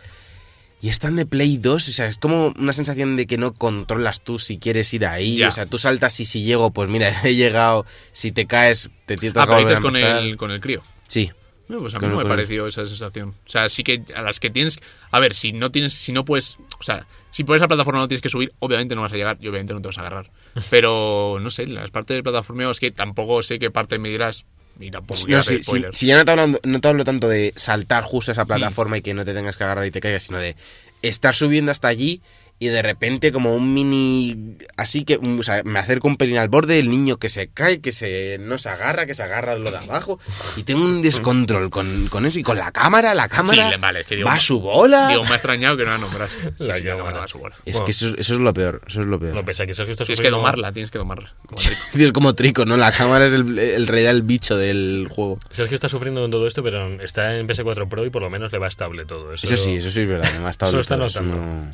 y 0.80 0.88
están 0.88 1.16
de 1.16 1.26
Play 1.26 1.56
2, 1.56 1.88
o 1.88 1.92
sea, 1.92 2.06
es 2.06 2.18
como 2.18 2.54
una 2.58 2.72
sensación 2.72 3.16
de 3.16 3.26
que 3.26 3.36
no 3.38 3.52
controlas 3.54 4.20
tú 4.22 4.38
si 4.38 4.58
quieres 4.58 4.92
ir 4.94 5.06
ahí, 5.06 5.38
Ya. 5.38 5.48
o 5.48 5.50
sea, 5.50 5.66
tú 5.66 5.78
saltas 5.78 6.18
y 6.20 6.24
si 6.24 6.42
llego, 6.42 6.70
pues 6.72 6.88
mira, 6.88 7.10
he 7.24 7.34
llegado, 7.34 7.84
si 8.12 8.32
te 8.32 8.46
caes, 8.46 8.90
te 9.06 9.16
tienes 9.16 9.36
Ah, 9.36 9.46
pero 9.46 9.80
con 9.82 9.96
el, 9.96 10.36
con 10.36 10.50
el 10.50 10.60
crío. 10.60 10.82
Sí, 11.08 11.30
No, 11.68 11.80
pues 11.80 11.94
a 11.94 11.98
mí 11.98 12.06
no 12.06 12.16
me 12.16 12.24
pareció 12.24 12.66
esa 12.66 12.86
sensación. 12.86 13.30
O 13.30 13.48
sea, 13.50 13.68
sí 13.68 13.82
que 13.84 14.02
a 14.14 14.22
las 14.22 14.40
que 14.40 14.48
tienes. 14.50 14.78
A 15.10 15.20
ver, 15.20 15.34
si 15.34 15.52
no 15.52 15.70
tienes, 15.70 15.92
si 15.94 16.12
no 16.12 16.24
puedes. 16.24 16.56
O 16.78 16.82
sea, 16.82 17.06
si 17.30 17.44
por 17.44 17.56
esa 17.56 17.68
plataforma 17.68 18.00
no 18.00 18.08
tienes 18.08 18.22
que 18.22 18.28
subir, 18.30 18.52
obviamente 18.58 18.94
no 18.94 19.02
vas 19.02 19.12
a 19.12 19.16
llegar 19.16 19.36
y 19.40 19.48
obviamente 19.48 19.74
no 19.74 19.80
te 19.82 19.88
vas 19.88 19.98
a 19.98 20.00
agarrar. 20.02 20.30
Pero 20.70 21.38
no 21.40 21.50
sé, 21.50 21.66
las 21.66 21.90
partes 21.90 22.16
de 22.16 22.22
plataformeo 22.22 22.70
es 22.70 22.80
que 22.80 22.90
tampoco 22.90 23.42
sé 23.42 23.58
qué 23.58 23.70
parte 23.70 23.98
me 23.98 24.08
dirás 24.08 24.46
y 24.80 24.90
tampoco 24.90 25.20
No, 25.28 25.42
si, 25.42 25.62
si- 25.94 26.06
ya 26.06 26.16
no 26.16 26.24
te, 26.24 26.30
hablo, 26.30 26.60
no 26.62 26.80
te 26.80 26.88
hablo 26.88 27.04
tanto 27.04 27.28
de 27.28 27.52
saltar 27.56 28.04
justo 28.04 28.30
a 28.30 28.34
esa 28.34 28.44
plataforma 28.46 28.98
y 28.98 29.02
que 29.02 29.14
no 29.14 29.24
te 29.24 29.34
tengas 29.34 29.56
que 29.56 29.64
agarrar 29.64 29.86
y 29.86 29.90
te 29.90 30.00
caigas, 30.00 30.22
sino 30.24 30.38
de 30.38 30.56
estar 31.02 31.34
subiendo 31.34 31.72
hasta 31.72 31.88
allí 31.88 32.20
y 32.58 32.68
de 32.68 32.82
repente 32.82 33.32
como 33.32 33.54
un 33.54 33.72
mini... 33.74 34.56
Así 34.76 35.04
que, 35.04 35.16
o 35.16 35.42
sea, 35.42 35.62
me 35.64 35.78
acerco 35.78 36.08
un 36.08 36.16
pelín 36.16 36.38
al 36.38 36.48
borde, 36.48 36.78
el 36.78 36.90
niño 36.90 37.16
que 37.18 37.28
se 37.28 37.48
cae, 37.48 37.80
que 37.80 37.92
se 37.92 38.38
no 38.40 38.58
se 38.58 38.68
agarra, 38.68 39.06
que 39.06 39.14
se 39.14 39.22
agarra 39.22 39.56
lo 39.56 39.70
de 39.70 39.76
abajo 39.78 40.18
y 40.56 40.62
tengo 40.64 40.84
un 40.84 41.02
descontrol 41.02 41.70
con, 41.70 42.08
con 42.08 42.26
eso 42.26 42.38
y 42.38 42.42
con 42.42 42.56
la 42.58 42.72
cámara, 42.72 43.14
la 43.14 43.28
cámara 43.28 43.70
Sí, 43.70 43.76
vale, 43.80 44.00
es 44.00 44.06
que 44.06 44.16
digo, 44.16 44.28
va 44.28 44.34
a 44.34 44.40
su 44.40 44.60
bola. 44.60 45.08
Digo, 45.08 45.22
me 45.24 45.30
ha 45.30 45.34
extrañado 45.34 45.76
que 45.76 45.84
no 45.84 45.90
la 45.92 45.98
nombras. 45.98 46.30
Sí, 46.58 46.64
La 46.66 46.74
sí, 46.74 46.84
la 46.84 46.96
cámara. 46.96 47.18
va 47.18 47.24
a 47.24 47.28
su 47.28 47.38
bola. 47.38 47.54
es 47.64 47.72
Bueno. 47.74 47.84
que 47.86 47.90
eso, 47.92 48.08
eso 48.16 48.34
es 48.34 48.40
lo 48.40 48.52
peor, 48.54 48.82
eso 48.86 49.00
es 49.00 49.06
lo 49.06 49.18
peor. 49.20 49.34
No, 49.34 49.44
pese 49.44 49.62
a 49.62 49.66
que 49.66 49.74
Sergio 49.74 49.92
está 49.92 50.04
Tienes 50.04 50.20
que 50.20 50.26
sufriendo- 50.26 50.38
domarla, 50.38 50.72
tienes 50.72 50.90
que 50.90 50.98
domarla. 50.98 51.34
Es 51.94 52.12
como 52.12 52.34
trico, 52.34 52.64
¿no? 52.64 52.76
La 52.76 52.90
cámara 52.92 53.26
es 53.26 53.32
el, 53.32 53.58
el 53.58 53.86
realidad 53.86 54.12
el 54.12 54.22
bicho 54.22 54.56
del 54.56 55.06
juego. 55.10 55.38
Sergio 55.50 55.74
está 55.74 55.88
sufriendo 55.88 56.20
con 56.22 56.30
todo 56.30 56.46
esto, 56.46 56.62
pero 56.62 57.00
está 57.02 57.36
en 57.36 57.46
PS4 57.48 57.88
Pro 57.88 58.04
y 58.06 58.10
por 58.10 58.22
lo 58.22 58.30
menos 58.30 58.50
le 58.52 58.58
va 58.58 58.66
estable 58.68 59.04
todo. 59.04 59.32
Eso, 59.34 59.46
Eso 59.46 59.56
sí, 59.56 59.74
eso 59.76 59.90
sí 59.90 60.00
es 60.00 60.08
verdad. 60.08 60.28
Me 60.40 60.46
ha 60.46 60.50
estado 60.50 60.70
Eso 60.72 60.80
está 60.80 60.94
eso 61.06 61.22
notando. 61.22 61.68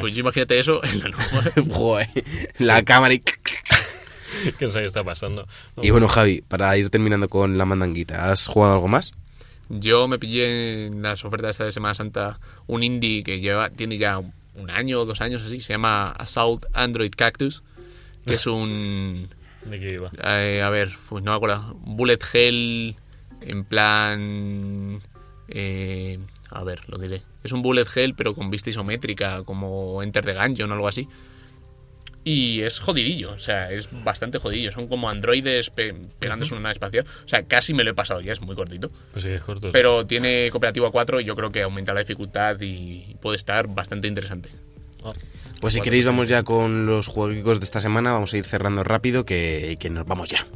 Pues 0.00 0.16
imagínate 0.16 0.58
eso 0.58 0.82
en 0.84 1.00
la. 1.00 1.10
Joder, 1.70 2.08
la 2.58 2.82
cámara 2.82 3.14
y... 3.14 3.22
no 4.60 4.68
sé 4.68 4.80
qué 4.80 4.86
está 4.86 5.04
pasando. 5.04 5.46
No, 5.76 5.84
Y 5.84 5.90
bueno, 5.90 6.08
Javi, 6.08 6.42
para 6.42 6.76
ir 6.76 6.90
terminando 6.90 7.28
con 7.28 7.58
la 7.58 7.64
mandanguita, 7.64 8.30
¿has 8.30 8.46
jugado 8.46 8.74
algo 8.74 8.88
más? 8.88 9.12
Yo 9.68 10.08
me 10.08 10.18
pillé 10.18 10.86
en 10.86 11.02
las 11.02 11.24
ofertas 11.24 11.52
esta 11.52 11.64
de 11.64 11.72
Semana 11.72 11.94
Santa 11.94 12.38
un 12.66 12.82
indie 12.82 13.22
que 13.22 13.40
lleva 13.40 13.70
tiene 13.70 13.96
ya 13.96 14.18
un 14.18 14.70
año 14.70 15.00
o 15.00 15.04
dos 15.04 15.20
años 15.20 15.42
así, 15.42 15.60
se 15.60 15.72
llama 15.72 16.10
Assault 16.12 16.66
Android 16.72 17.12
Cactus, 17.16 17.62
que 18.24 18.34
es 18.34 18.46
un... 18.46 19.28
¿De 19.64 19.80
qué 19.80 19.94
iba? 19.94 20.10
eh, 20.22 20.62
a 20.62 20.68
ver, 20.68 20.92
pues 21.08 21.24
no 21.24 21.30
me 21.32 21.36
acuerdo, 21.36 21.74
bullet 21.80 22.18
hell 22.32 22.96
en 23.40 23.64
plan... 23.64 25.00
eh, 25.48 26.18
a 26.54 26.64
ver, 26.64 26.80
lo 26.88 26.98
diré. 26.98 27.22
Es 27.42 27.52
un 27.52 27.62
bullet 27.62 27.86
hell 27.94 28.14
pero 28.14 28.34
con 28.34 28.50
vista 28.50 28.70
isométrica, 28.70 29.42
como 29.44 30.02
Enter 30.02 30.24
the 30.24 30.34
Gungeon 30.34 30.70
o 30.70 30.74
algo 30.74 30.88
así. 30.88 31.08
Y 32.26 32.62
es 32.62 32.78
jodidillo, 32.80 33.32
o 33.32 33.38
sea, 33.38 33.70
es 33.70 33.88
bastante 34.02 34.38
jodidillo. 34.38 34.72
Son 34.72 34.88
como 34.88 35.10
androides 35.10 35.68
pe- 35.68 35.94
pegándose 36.18 36.54
en 36.54 36.60
una 36.60 36.72
espacial. 36.72 37.04
O 37.24 37.28
sea, 37.28 37.42
casi 37.42 37.74
me 37.74 37.84
lo 37.84 37.90
he 37.90 37.94
pasado 37.94 38.22
ya, 38.22 38.32
es 38.32 38.40
muy 38.40 38.56
cortito. 38.56 38.88
Pues 39.12 39.24
sí, 39.24 39.28
es 39.30 39.42
corto. 39.42 39.70
Pero 39.72 40.06
tiene 40.06 40.48
cooperativo 40.50 40.86
a 40.86 40.90
4 40.90 41.20
y 41.20 41.24
yo 41.24 41.36
creo 41.36 41.52
que 41.52 41.62
aumenta 41.62 41.92
la 41.92 42.00
dificultad 42.00 42.58
y 42.62 43.14
puede 43.20 43.36
estar 43.36 43.66
bastante 43.68 44.08
interesante. 44.08 44.48
Ah, 45.04 45.12
Pues 45.60 45.74
si 45.74 45.82
queréis 45.82 46.06
vamos 46.06 46.28
ya 46.28 46.42
con 46.44 46.86
los 46.86 47.08
juegos 47.08 47.60
de 47.60 47.64
esta 47.64 47.82
semana, 47.82 48.12
vamos 48.14 48.32
a 48.32 48.38
ir 48.38 48.46
cerrando 48.46 48.84
rápido 48.84 49.26
que, 49.26 49.76
que 49.78 49.90
nos 49.90 50.06
vamos 50.06 50.30
ya. 50.30 50.46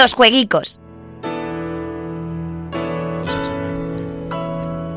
Los 0.00 0.14
jueguicos. 0.14 0.80
no 1.22 1.28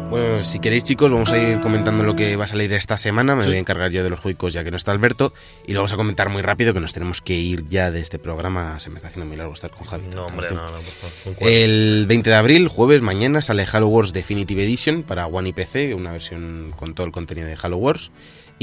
Bueno, 0.09 0.43
si 0.43 0.59
queréis 0.59 0.85
chicos, 0.85 1.11
vamos 1.11 1.29
a 1.33 1.37
ir 1.37 1.59
comentando 1.59 2.05
lo 2.05 2.15
que 2.15 2.37
va 2.37 2.45
a 2.45 2.47
salir 2.47 2.71
esta 2.71 2.97
semana. 2.97 3.35
Me 3.35 3.45
voy 3.45 3.57
a 3.57 3.59
encargar 3.59 3.91
yo 3.91 4.01
de 4.01 4.09
los 4.09 4.21
juegos 4.21 4.53
ya 4.53 4.63
que 4.63 4.71
no 4.71 4.77
está 4.77 4.93
Alberto. 4.93 5.33
Y 5.67 5.73
lo 5.73 5.79
vamos 5.79 5.91
a 5.91 5.97
comentar 5.97 6.29
muy 6.29 6.41
rápido 6.41 6.73
que 6.73 6.79
nos 6.79 6.93
tenemos 6.93 7.19
que 7.19 7.33
ir 7.33 7.67
ya 7.67 7.91
de 7.91 7.99
este 7.99 8.17
programa. 8.17 8.79
Se 8.79 8.89
me 8.89 8.95
está 8.95 9.09
haciendo 9.09 9.25
muy 9.25 9.35
largo 9.35 9.51
estar 9.51 9.71
con 9.71 9.85
Javi. 9.85 10.07
No, 10.07 10.27
hombre, 10.27 10.47
tiempo. 10.47 10.65
no, 10.65 10.71
no, 10.71 10.77
por 10.77 10.93
favor. 10.93 11.13
Un 11.25 11.33
cuarto. 11.33 11.53
El 11.53 12.05
20 12.07 12.29
de 12.29 12.35
abril, 12.37 12.69
jueves, 12.69 13.01
mañana, 13.01 13.41
sale 13.41 13.67
Halo 13.69 13.89
Wars 13.89 14.13
Definitive 14.13 14.63
Edition 14.63 15.03
para 15.03 15.27
One 15.27 15.49
y 15.49 15.53
PC, 15.53 15.95
una 15.95 16.13
versión 16.13 16.73
con 16.77 16.93
todo 16.93 17.05
el 17.05 17.11
contenido 17.11 17.45
de 17.45 17.57
Halo 17.61 17.75
Wars. 17.75 18.09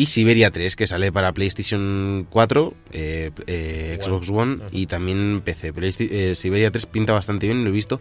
Y 0.01 0.07
Siberia 0.07 0.51
3, 0.51 0.77
que 0.77 0.87
sale 0.87 1.13
para 1.13 1.35
PlayStation 1.35 2.27
4, 2.31 2.75
eh, 2.93 3.33
eh. 3.47 3.99
Xbox 4.01 4.31
One 4.31 4.63
y 4.73 4.87
también 4.87 5.43
PC. 5.45 5.75
Eh, 5.77 6.35
Siberia 6.35 6.71
3 6.71 6.87
pinta 6.87 7.13
bastante 7.13 7.45
bien, 7.45 7.65
lo 7.65 7.69
he 7.69 7.73
visto. 7.75 8.01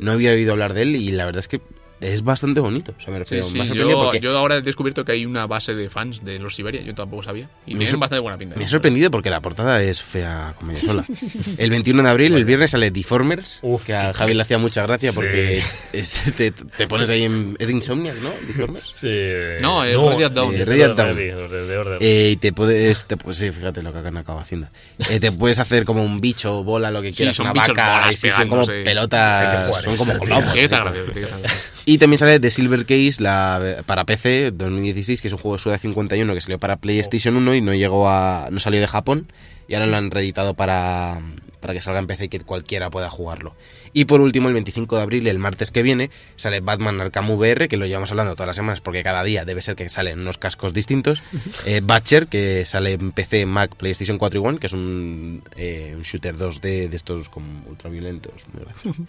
No 0.00 0.10
había 0.10 0.32
oído 0.32 0.50
hablar 0.50 0.74
de 0.74 0.82
él 0.82 0.96
y 0.96 1.12
la 1.12 1.24
verdad 1.24 1.38
es 1.38 1.46
que 1.46 1.60
es 2.00 2.22
bastante 2.22 2.60
bonito. 2.60 2.94
O 2.96 3.00
sea, 3.00 3.10
me 3.12 3.16
Sí, 3.16 3.36
refiero, 3.36 3.44
sí, 3.46 3.54
me 3.54 3.60
ha 3.62 3.66
sorprendido 3.66 3.98
yo, 3.98 4.04
porque 4.04 4.20
yo 4.20 4.36
ahora 4.36 4.56
he 4.56 4.62
descubierto 4.62 5.04
que 5.04 5.12
hay 5.12 5.24
una 5.26 5.46
base 5.46 5.74
de 5.74 5.88
fans 5.88 6.24
de 6.24 6.38
los 6.38 6.54
Siberia, 6.54 6.82
yo 6.82 6.94
tampoco 6.94 7.22
sabía. 7.22 7.48
Y 7.66 7.72
Me 7.74 7.80
tienen 7.80 8.00
bastante 8.00 8.20
buena 8.20 8.36
pinta. 8.38 8.56
me 8.56 8.64
ha 8.64 8.68
sorprendido 8.68 9.10
porque 9.10 9.30
la 9.30 9.40
portada 9.40 9.82
es 9.82 10.02
fea 10.02 10.54
como 10.58 10.72
ella 10.72 10.80
sola. 10.82 11.04
El 11.58 11.70
21 11.70 12.02
de 12.02 12.08
abril, 12.10 12.34
el 12.34 12.44
viernes, 12.44 12.70
sale 12.72 12.90
Deformers, 12.90 13.60
Uf, 13.62 13.84
que 13.86 13.94
a 13.94 14.12
Javi 14.12 14.34
le 14.34 14.42
hacía 14.42 14.58
mucha 14.58 14.82
gracia 14.86 15.10
Sí. 15.12 15.16
porque 15.16 15.62
es- 15.92 16.22
te, 16.36 16.50
te 16.50 16.86
pones 16.86 17.08
ahí 17.10 17.24
en... 17.24 17.56
Es 17.58 17.66
de 17.68 17.72
Insomniac, 17.72 18.16
¿no? 18.18 18.30
Deformers. 18.46 18.82
Sí. 18.96 19.08
No, 19.60 19.82
es 19.84 19.96
Radiant 19.98 20.34
Dawn. 20.34 20.54
es 20.54 20.66
de 20.66 20.72
Radiant 20.72 20.88
los 20.88 20.96
Dawn. 20.96 21.16
Ready, 21.16 21.30
los 21.32 21.50
de, 21.50 21.66
de 21.66 21.78
Order. 21.78 21.98
Eh, 22.02 22.30
y 22.32 22.36
te 22.36 22.52
puedes, 22.52 23.06
te, 23.06 23.16
pues 23.16 23.36
sí, 23.38 23.50
fíjate 23.50 23.82
lo 23.82 23.92
que 23.92 23.98
han 24.00 24.16
acabado 24.16 24.42
haciendo. 24.42 24.68
Eh, 25.10 25.18
te 25.20 25.32
puedes 25.32 25.58
hacer 25.58 25.84
como 25.84 26.02
un 26.04 26.20
bicho, 26.20 26.62
bola, 26.64 26.90
lo 26.90 27.00
que 27.02 27.10
Sí, 27.12 27.18
quieras, 27.18 27.36
son 27.36 27.46
una 27.46 27.52
vaca, 27.54 28.00
bolas 28.00 28.12
y 28.12 28.16
sí, 28.16 28.30
son 28.30 28.48
como 28.48 28.66
pelotas, 28.66 29.84
son 29.84 29.96
como 29.96 30.18
globos. 30.24 30.54
Y 31.88 31.98
también 31.98 32.18
sale 32.18 32.40
The 32.40 32.50
Silver 32.50 32.84
Case 32.84 33.22
la, 33.22 33.84
para 33.86 34.04
PC 34.04 34.50
2016, 34.50 35.22
que 35.22 35.28
es 35.28 35.32
un 35.32 35.38
juego 35.38 35.56
de 35.56 35.62
Suda 35.62 35.78
51 35.78 36.34
que 36.34 36.40
salió 36.40 36.58
para 36.58 36.78
PlayStation 36.78 37.36
1 37.36 37.54
y 37.54 37.60
no 37.60 37.72
llegó 37.74 38.08
a 38.08 38.48
no 38.50 38.58
salió 38.58 38.80
de 38.80 38.88
Japón. 38.88 39.30
Y 39.68 39.74
ahora 39.74 39.86
lo 39.86 39.96
han 39.96 40.10
reeditado 40.10 40.54
para, 40.54 41.20
para 41.66 41.74
que 41.74 41.80
salga 41.80 41.98
en 41.98 42.06
PC 42.06 42.26
y 42.26 42.28
que 42.28 42.38
cualquiera 42.40 42.90
pueda 42.90 43.10
jugarlo. 43.10 43.56
Y 43.92 44.04
por 44.04 44.20
último, 44.20 44.46
el 44.46 44.54
25 44.54 44.94
de 44.96 45.02
abril, 45.02 45.26
el 45.26 45.40
martes 45.40 45.72
que 45.72 45.82
viene, 45.82 46.10
sale 46.36 46.60
Batman 46.60 47.00
Arkham 47.00 47.28
VR, 47.32 47.66
que 47.66 47.76
lo 47.76 47.86
llevamos 47.86 48.12
hablando 48.12 48.34
todas 48.34 48.46
las 48.46 48.54
semanas 48.54 48.80
porque 48.80 49.02
cada 49.02 49.24
día 49.24 49.44
debe 49.44 49.62
ser 49.62 49.74
que 49.74 49.88
salen 49.88 50.20
unos 50.20 50.38
cascos 50.38 50.72
distintos. 50.72 51.24
Eh, 51.64 51.80
Batcher, 51.82 52.28
que 52.28 52.64
sale 52.66 52.92
en 52.92 53.10
PC, 53.10 53.46
Mac, 53.46 53.74
PlayStation 53.74 54.16
4 54.16 54.38
y 54.40 54.46
One, 54.46 54.58
que 54.60 54.68
es 54.68 54.74
un, 54.74 55.42
eh, 55.56 55.92
un 55.96 56.02
shooter 56.02 56.36
2D 56.36 56.88
de 56.88 56.96
estos 56.96 57.28
como 57.28 57.64
ultraviolentos. 57.66 58.46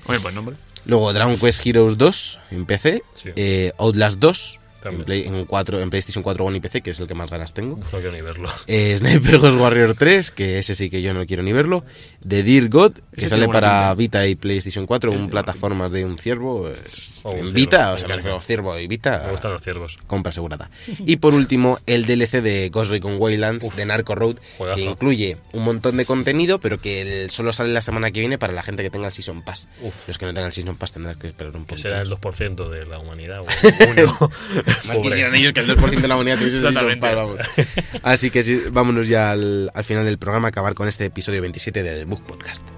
muy 0.08 0.18
buen 0.24 0.34
nombre. 0.34 0.56
Luego 0.86 1.14
Dragon 1.14 1.38
Quest 1.38 1.64
Heroes 1.68 1.98
2 2.00 2.40
en 2.52 2.66
PC, 2.66 3.04
Sí. 3.14 3.30
eh, 3.36 3.74
Outlast 3.78 4.18
2 4.20 4.54
También. 4.54 4.67
En, 4.86 5.04
Play- 5.04 5.24
en, 5.26 5.46
4, 5.46 5.82
en 5.82 5.90
PlayStation 5.90 6.24
4 6.24 6.46
One 6.46 6.58
y 6.58 6.60
PC, 6.60 6.82
que 6.82 6.92
es 6.92 7.00
el 7.00 7.08
que 7.08 7.14
más 7.14 7.30
ganas 7.30 7.54
tengo. 7.54 7.76
Uf, 7.76 7.94
no 7.94 8.00
quiero 8.00 8.12
ni 8.16 8.22
verlo. 8.22 8.50
Eh, 8.68 8.96
Sniper 8.98 9.40
Ghost 9.40 9.60
Warrior 9.60 9.94
3, 9.96 10.32
que 10.32 10.60
ese 10.60 10.76
sí 10.76 10.90
que 10.90 11.02
yo 11.02 11.14
no 11.14 11.26
quiero 11.26 11.44
ni 11.44 11.54
verlo. 11.54 11.84
The 12.28 12.44
Dear 12.44 12.70
God, 12.70 12.94
que 13.16 13.28
sale 13.30 13.48
para. 13.48 13.94
Vita 13.96 14.26
y 14.28 14.36
PlayStation 14.36 14.86
4, 14.86 15.12
Ese 15.12 15.20
un 15.22 15.30
plataformas 15.30 15.92
de 15.92 16.06
un 16.06 16.18
ciervo. 16.18 16.68
eh, 16.70 16.76
Oh, 17.24 17.34
en 17.36 17.52
Vita, 17.54 17.94
o 17.94 17.98
sea, 17.98 18.08
me 18.08 18.16
refiero 18.18 18.40
ciervo 18.40 18.78
y 18.80 18.88
Vita. 18.88 19.22
Me 19.26 19.32
gustan 19.32 19.52
los 19.54 19.62
ciervos. 19.64 19.98
Compra 20.08 20.30
asegurada. 20.30 20.70
Y 21.00 21.18
por 21.18 21.34
último, 21.34 21.80
el 21.86 22.06
DLC 22.06 22.42
de 22.42 22.70
Ghost 22.70 22.92
Recon 22.92 23.16
Wildlands 23.20 23.76
de 23.76 23.86
Narco 23.86 24.16
Road, 24.16 24.38
juegazo. 24.58 24.78
que 24.80 24.84
incluye 24.86 25.38
un 25.54 25.64
montón 25.64 25.98
de 25.98 26.06
contenido, 26.06 26.60
pero 26.60 26.80
que 26.80 27.28
solo 27.30 27.52
sale 27.54 27.74
la 27.74 27.82
semana 27.82 28.12
que 28.12 28.20
viene 28.20 28.38
para 28.38 28.54
la 28.54 28.62
gente 28.64 28.84
que 28.84 28.90
tenga 28.90 29.08
el 29.08 29.14
Season 29.14 29.42
Pass. 29.44 29.68
Uf. 29.82 30.08
Los 30.08 30.18
que 30.18 30.26
no 30.26 30.34
tengan 30.34 30.48
el 30.48 30.54
Season 30.54 30.76
Pass 30.76 30.94
tendrán 30.94 31.18
que 31.20 31.28
esperar 31.28 31.56
un 31.56 31.66
poco. 31.66 31.78
será 31.78 32.02
el 32.02 32.10
2% 32.10 32.70
de 32.70 32.86
la 32.86 33.00
humanidad. 33.00 33.42
o 33.42 33.46
uno. 34.02 34.32
Más 34.86 35.00
quisieran 35.00 35.36
ellos 35.36 35.54
que 35.54 35.60
el 35.62 35.68
2% 35.68 36.02
de 36.02 36.08
la 36.08 36.16
humanidad 36.16 36.38
tuviese. 36.38 36.62
Así 38.04 38.30
que 38.30 38.44
sí, 38.44 38.62
vámonos 38.72 39.08
ya 39.08 39.32
al, 39.32 39.72
al 39.74 39.84
final 39.84 40.06
del 40.06 40.18
programa, 40.18 40.50
acabar 40.50 40.74
con 40.74 40.88
este 40.88 41.06
episodio 41.06 41.42
27 41.42 41.84
del 41.84 42.06
Book 42.06 42.24
Podcast. 42.26 42.77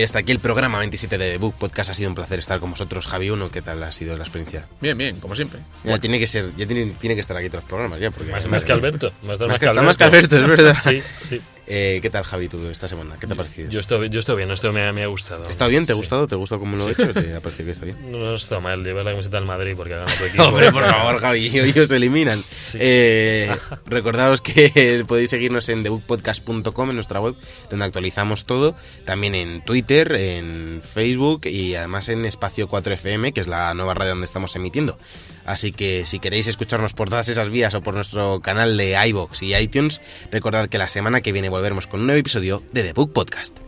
Y 0.00 0.02
hasta 0.02 0.18
aquí 0.20 0.32
el 0.32 0.38
programa 0.38 0.78
27 0.78 1.16
de 1.18 1.38
Book 1.38 1.54
Podcast. 1.58 1.90
Ha 1.90 1.94
sido 1.94 2.08
un 2.08 2.14
placer 2.14 2.38
estar 2.38 2.58
con 2.60 2.70
vosotros, 2.70 3.06
Javi 3.06 3.30
Uno. 3.30 3.50
¿Qué 3.50 3.62
tal 3.62 3.82
ha 3.82 3.92
sido 3.92 4.16
la 4.16 4.24
experiencia? 4.24 4.66
Bien, 4.80 4.96
bien, 4.96 5.16
como 5.20 5.36
siempre. 5.36 5.60
Ya 5.84 5.98
tiene 5.98 6.18
que 6.18 6.26
ser, 6.26 6.50
ya 6.56 6.66
tiene, 6.66 6.92
tiene 7.00 7.14
que 7.14 7.20
estar 7.20 7.36
aquí 7.36 7.48
todos 7.48 7.62
los 7.64 7.68
programas 7.68 8.00
ya, 8.00 8.10
porque 8.10 8.32
Más, 8.32 8.46
más 8.48 8.64
que 8.64 8.72
Alberto. 8.72 9.12
Más, 9.22 9.38
Más 9.40 9.58
que- 9.58 9.66
está 9.66 9.82
más 9.82 9.96
que 9.96 10.04
Alberto, 10.04 10.36
es 10.36 10.46
verdad. 10.48 10.76
Sí, 10.82 11.02
sí. 11.22 11.40
Eh, 11.72 12.00
¿Qué 12.02 12.10
tal, 12.10 12.24
Javi, 12.24 12.48
tú 12.48 12.66
esta 12.68 12.88
semana? 12.88 13.16
¿Qué 13.20 13.28
te 13.28 13.34
ha 13.34 13.36
parecido? 13.36 13.70
Yo 13.70 13.78
estoy, 13.78 14.08
yo 14.10 14.18
estoy 14.18 14.34
bien, 14.38 14.50
esto 14.50 14.72
me, 14.72 14.84
ha- 14.88 14.92
me 14.92 15.04
ha 15.04 15.06
gustado. 15.06 15.48
¿Está 15.48 15.68
bien? 15.68 15.86
¿Te 15.86 15.92
ha 15.92 15.94
Sí. 15.94 16.00
gustado? 16.00 16.26
¿Te 16.26 16.34
ha 16.34 16.38
gustado 16.38 16.58
cómo 16.58 16.76
lo 16.76 16.88
he 16.88 16.92
hecho? 16.92 17.12
¿Te 17.14 17.32
ha 17.34 17.40
parecido 17.40 17.66
que 17.66 17.70
está 17.70 17.84
bien? 17.84 18.10
No 18.10 18.34
está 18.34 18.58
mal 18.58 18.82
llevar 18.82 19.04
la 19.04 19.12
camiseta 19.12 19.38
al 19.38 19.44
Madrid 19.46 19.74
porque 19.76 19.94
ha 19.94 19.98
ganado 19.98 20.16
tu 20.18 20.24
equipo. 20.26 20.42
Hombre, 20.42 20.72
por 20.72 20.82
favor, 20.82 21.20
Javi, 21.20 21.60
hoy 21.60 21.78
os 21.78 21.90
eliminan. 21.92 22.42
Eh, 22.74 23.54
recordaos 23.86 24.40
que 24.40 25.04
podéis 25.08 25.30
seguirnos 25.30 25.68
en 25.68 25.84
thebookpodcast.com, 25.84 26.88
en 26.90 26.96
nuestra 26.96 27.20
web, 27.20 27.36
donde 27.70 27.84
actualizamos 27.84 28.46
todo. 28.46 28.74
También 29.04 29.36
en 29.36 29.64
Twitter, 29.64 30.10
en 30.12 30.82
Facebook 30.82 31.46
y 31.46 31.76
además 31.76 32.08
en 32.08 32.24
Espacio 32.24 32.68
4FM, 32.68 33.32
que 33.32 33.40
es 33.42 33.46
la 33.46 33.72
nueva 33.74 33.94
radio 33.94 34.10
donde 34.10 34.26
estamos 34.26 34.56
emitiendo. 34.56 34.98
Así 35.50 35.72
que 35.72 36.06
si 36.06 36.20
queréis 36.20 36.46
escucharnos 36.46 36.94
por 36.94 37.10
todas 37.10 37.28
esas 37.28 37.48
vías 37.48 37.74
o 37.74 37.80
por 37.82 37.94
nuestro 37.94 38.40
canal 38.40 38.76
de 38.76 38.96
iBox 39.08 39.42
y 39.42 39.56
iTunes, 39.56 40.00
recordad 40.30 40.68
que 40.68 40.78
la 40.78 40.86
semana 40.86 41.22
que 41.22 41.32
viene 41.32 41.48
volveremos 41.48 41.88
con 41.88 42.00
un 42.00 42.06
nuevo 42.06 42.20
episodio 42.20 42.62
de 42.72 42.84
The 42.84 42.92
Book 42.92 43.12
Podcast. 43.12 43.58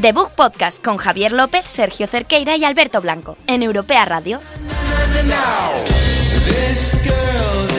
The 0.00 0.12
Book 0.12 0.32
Podcast 0.32 0.84
con 0.84 0.96
Javier 0.96 1.32
López, 1.32 1.64
Sergio 1.66 2.08
Cerqueira 2.08 2.56
y 2.56 2.64
Alberto 2.64 3.00
Blanco 3.00 3.38
en 3.46 3.62
Europea 3.62 4.04
Radio. 4.04 4.40
This 6.44 6.94
girl 6.96 7.73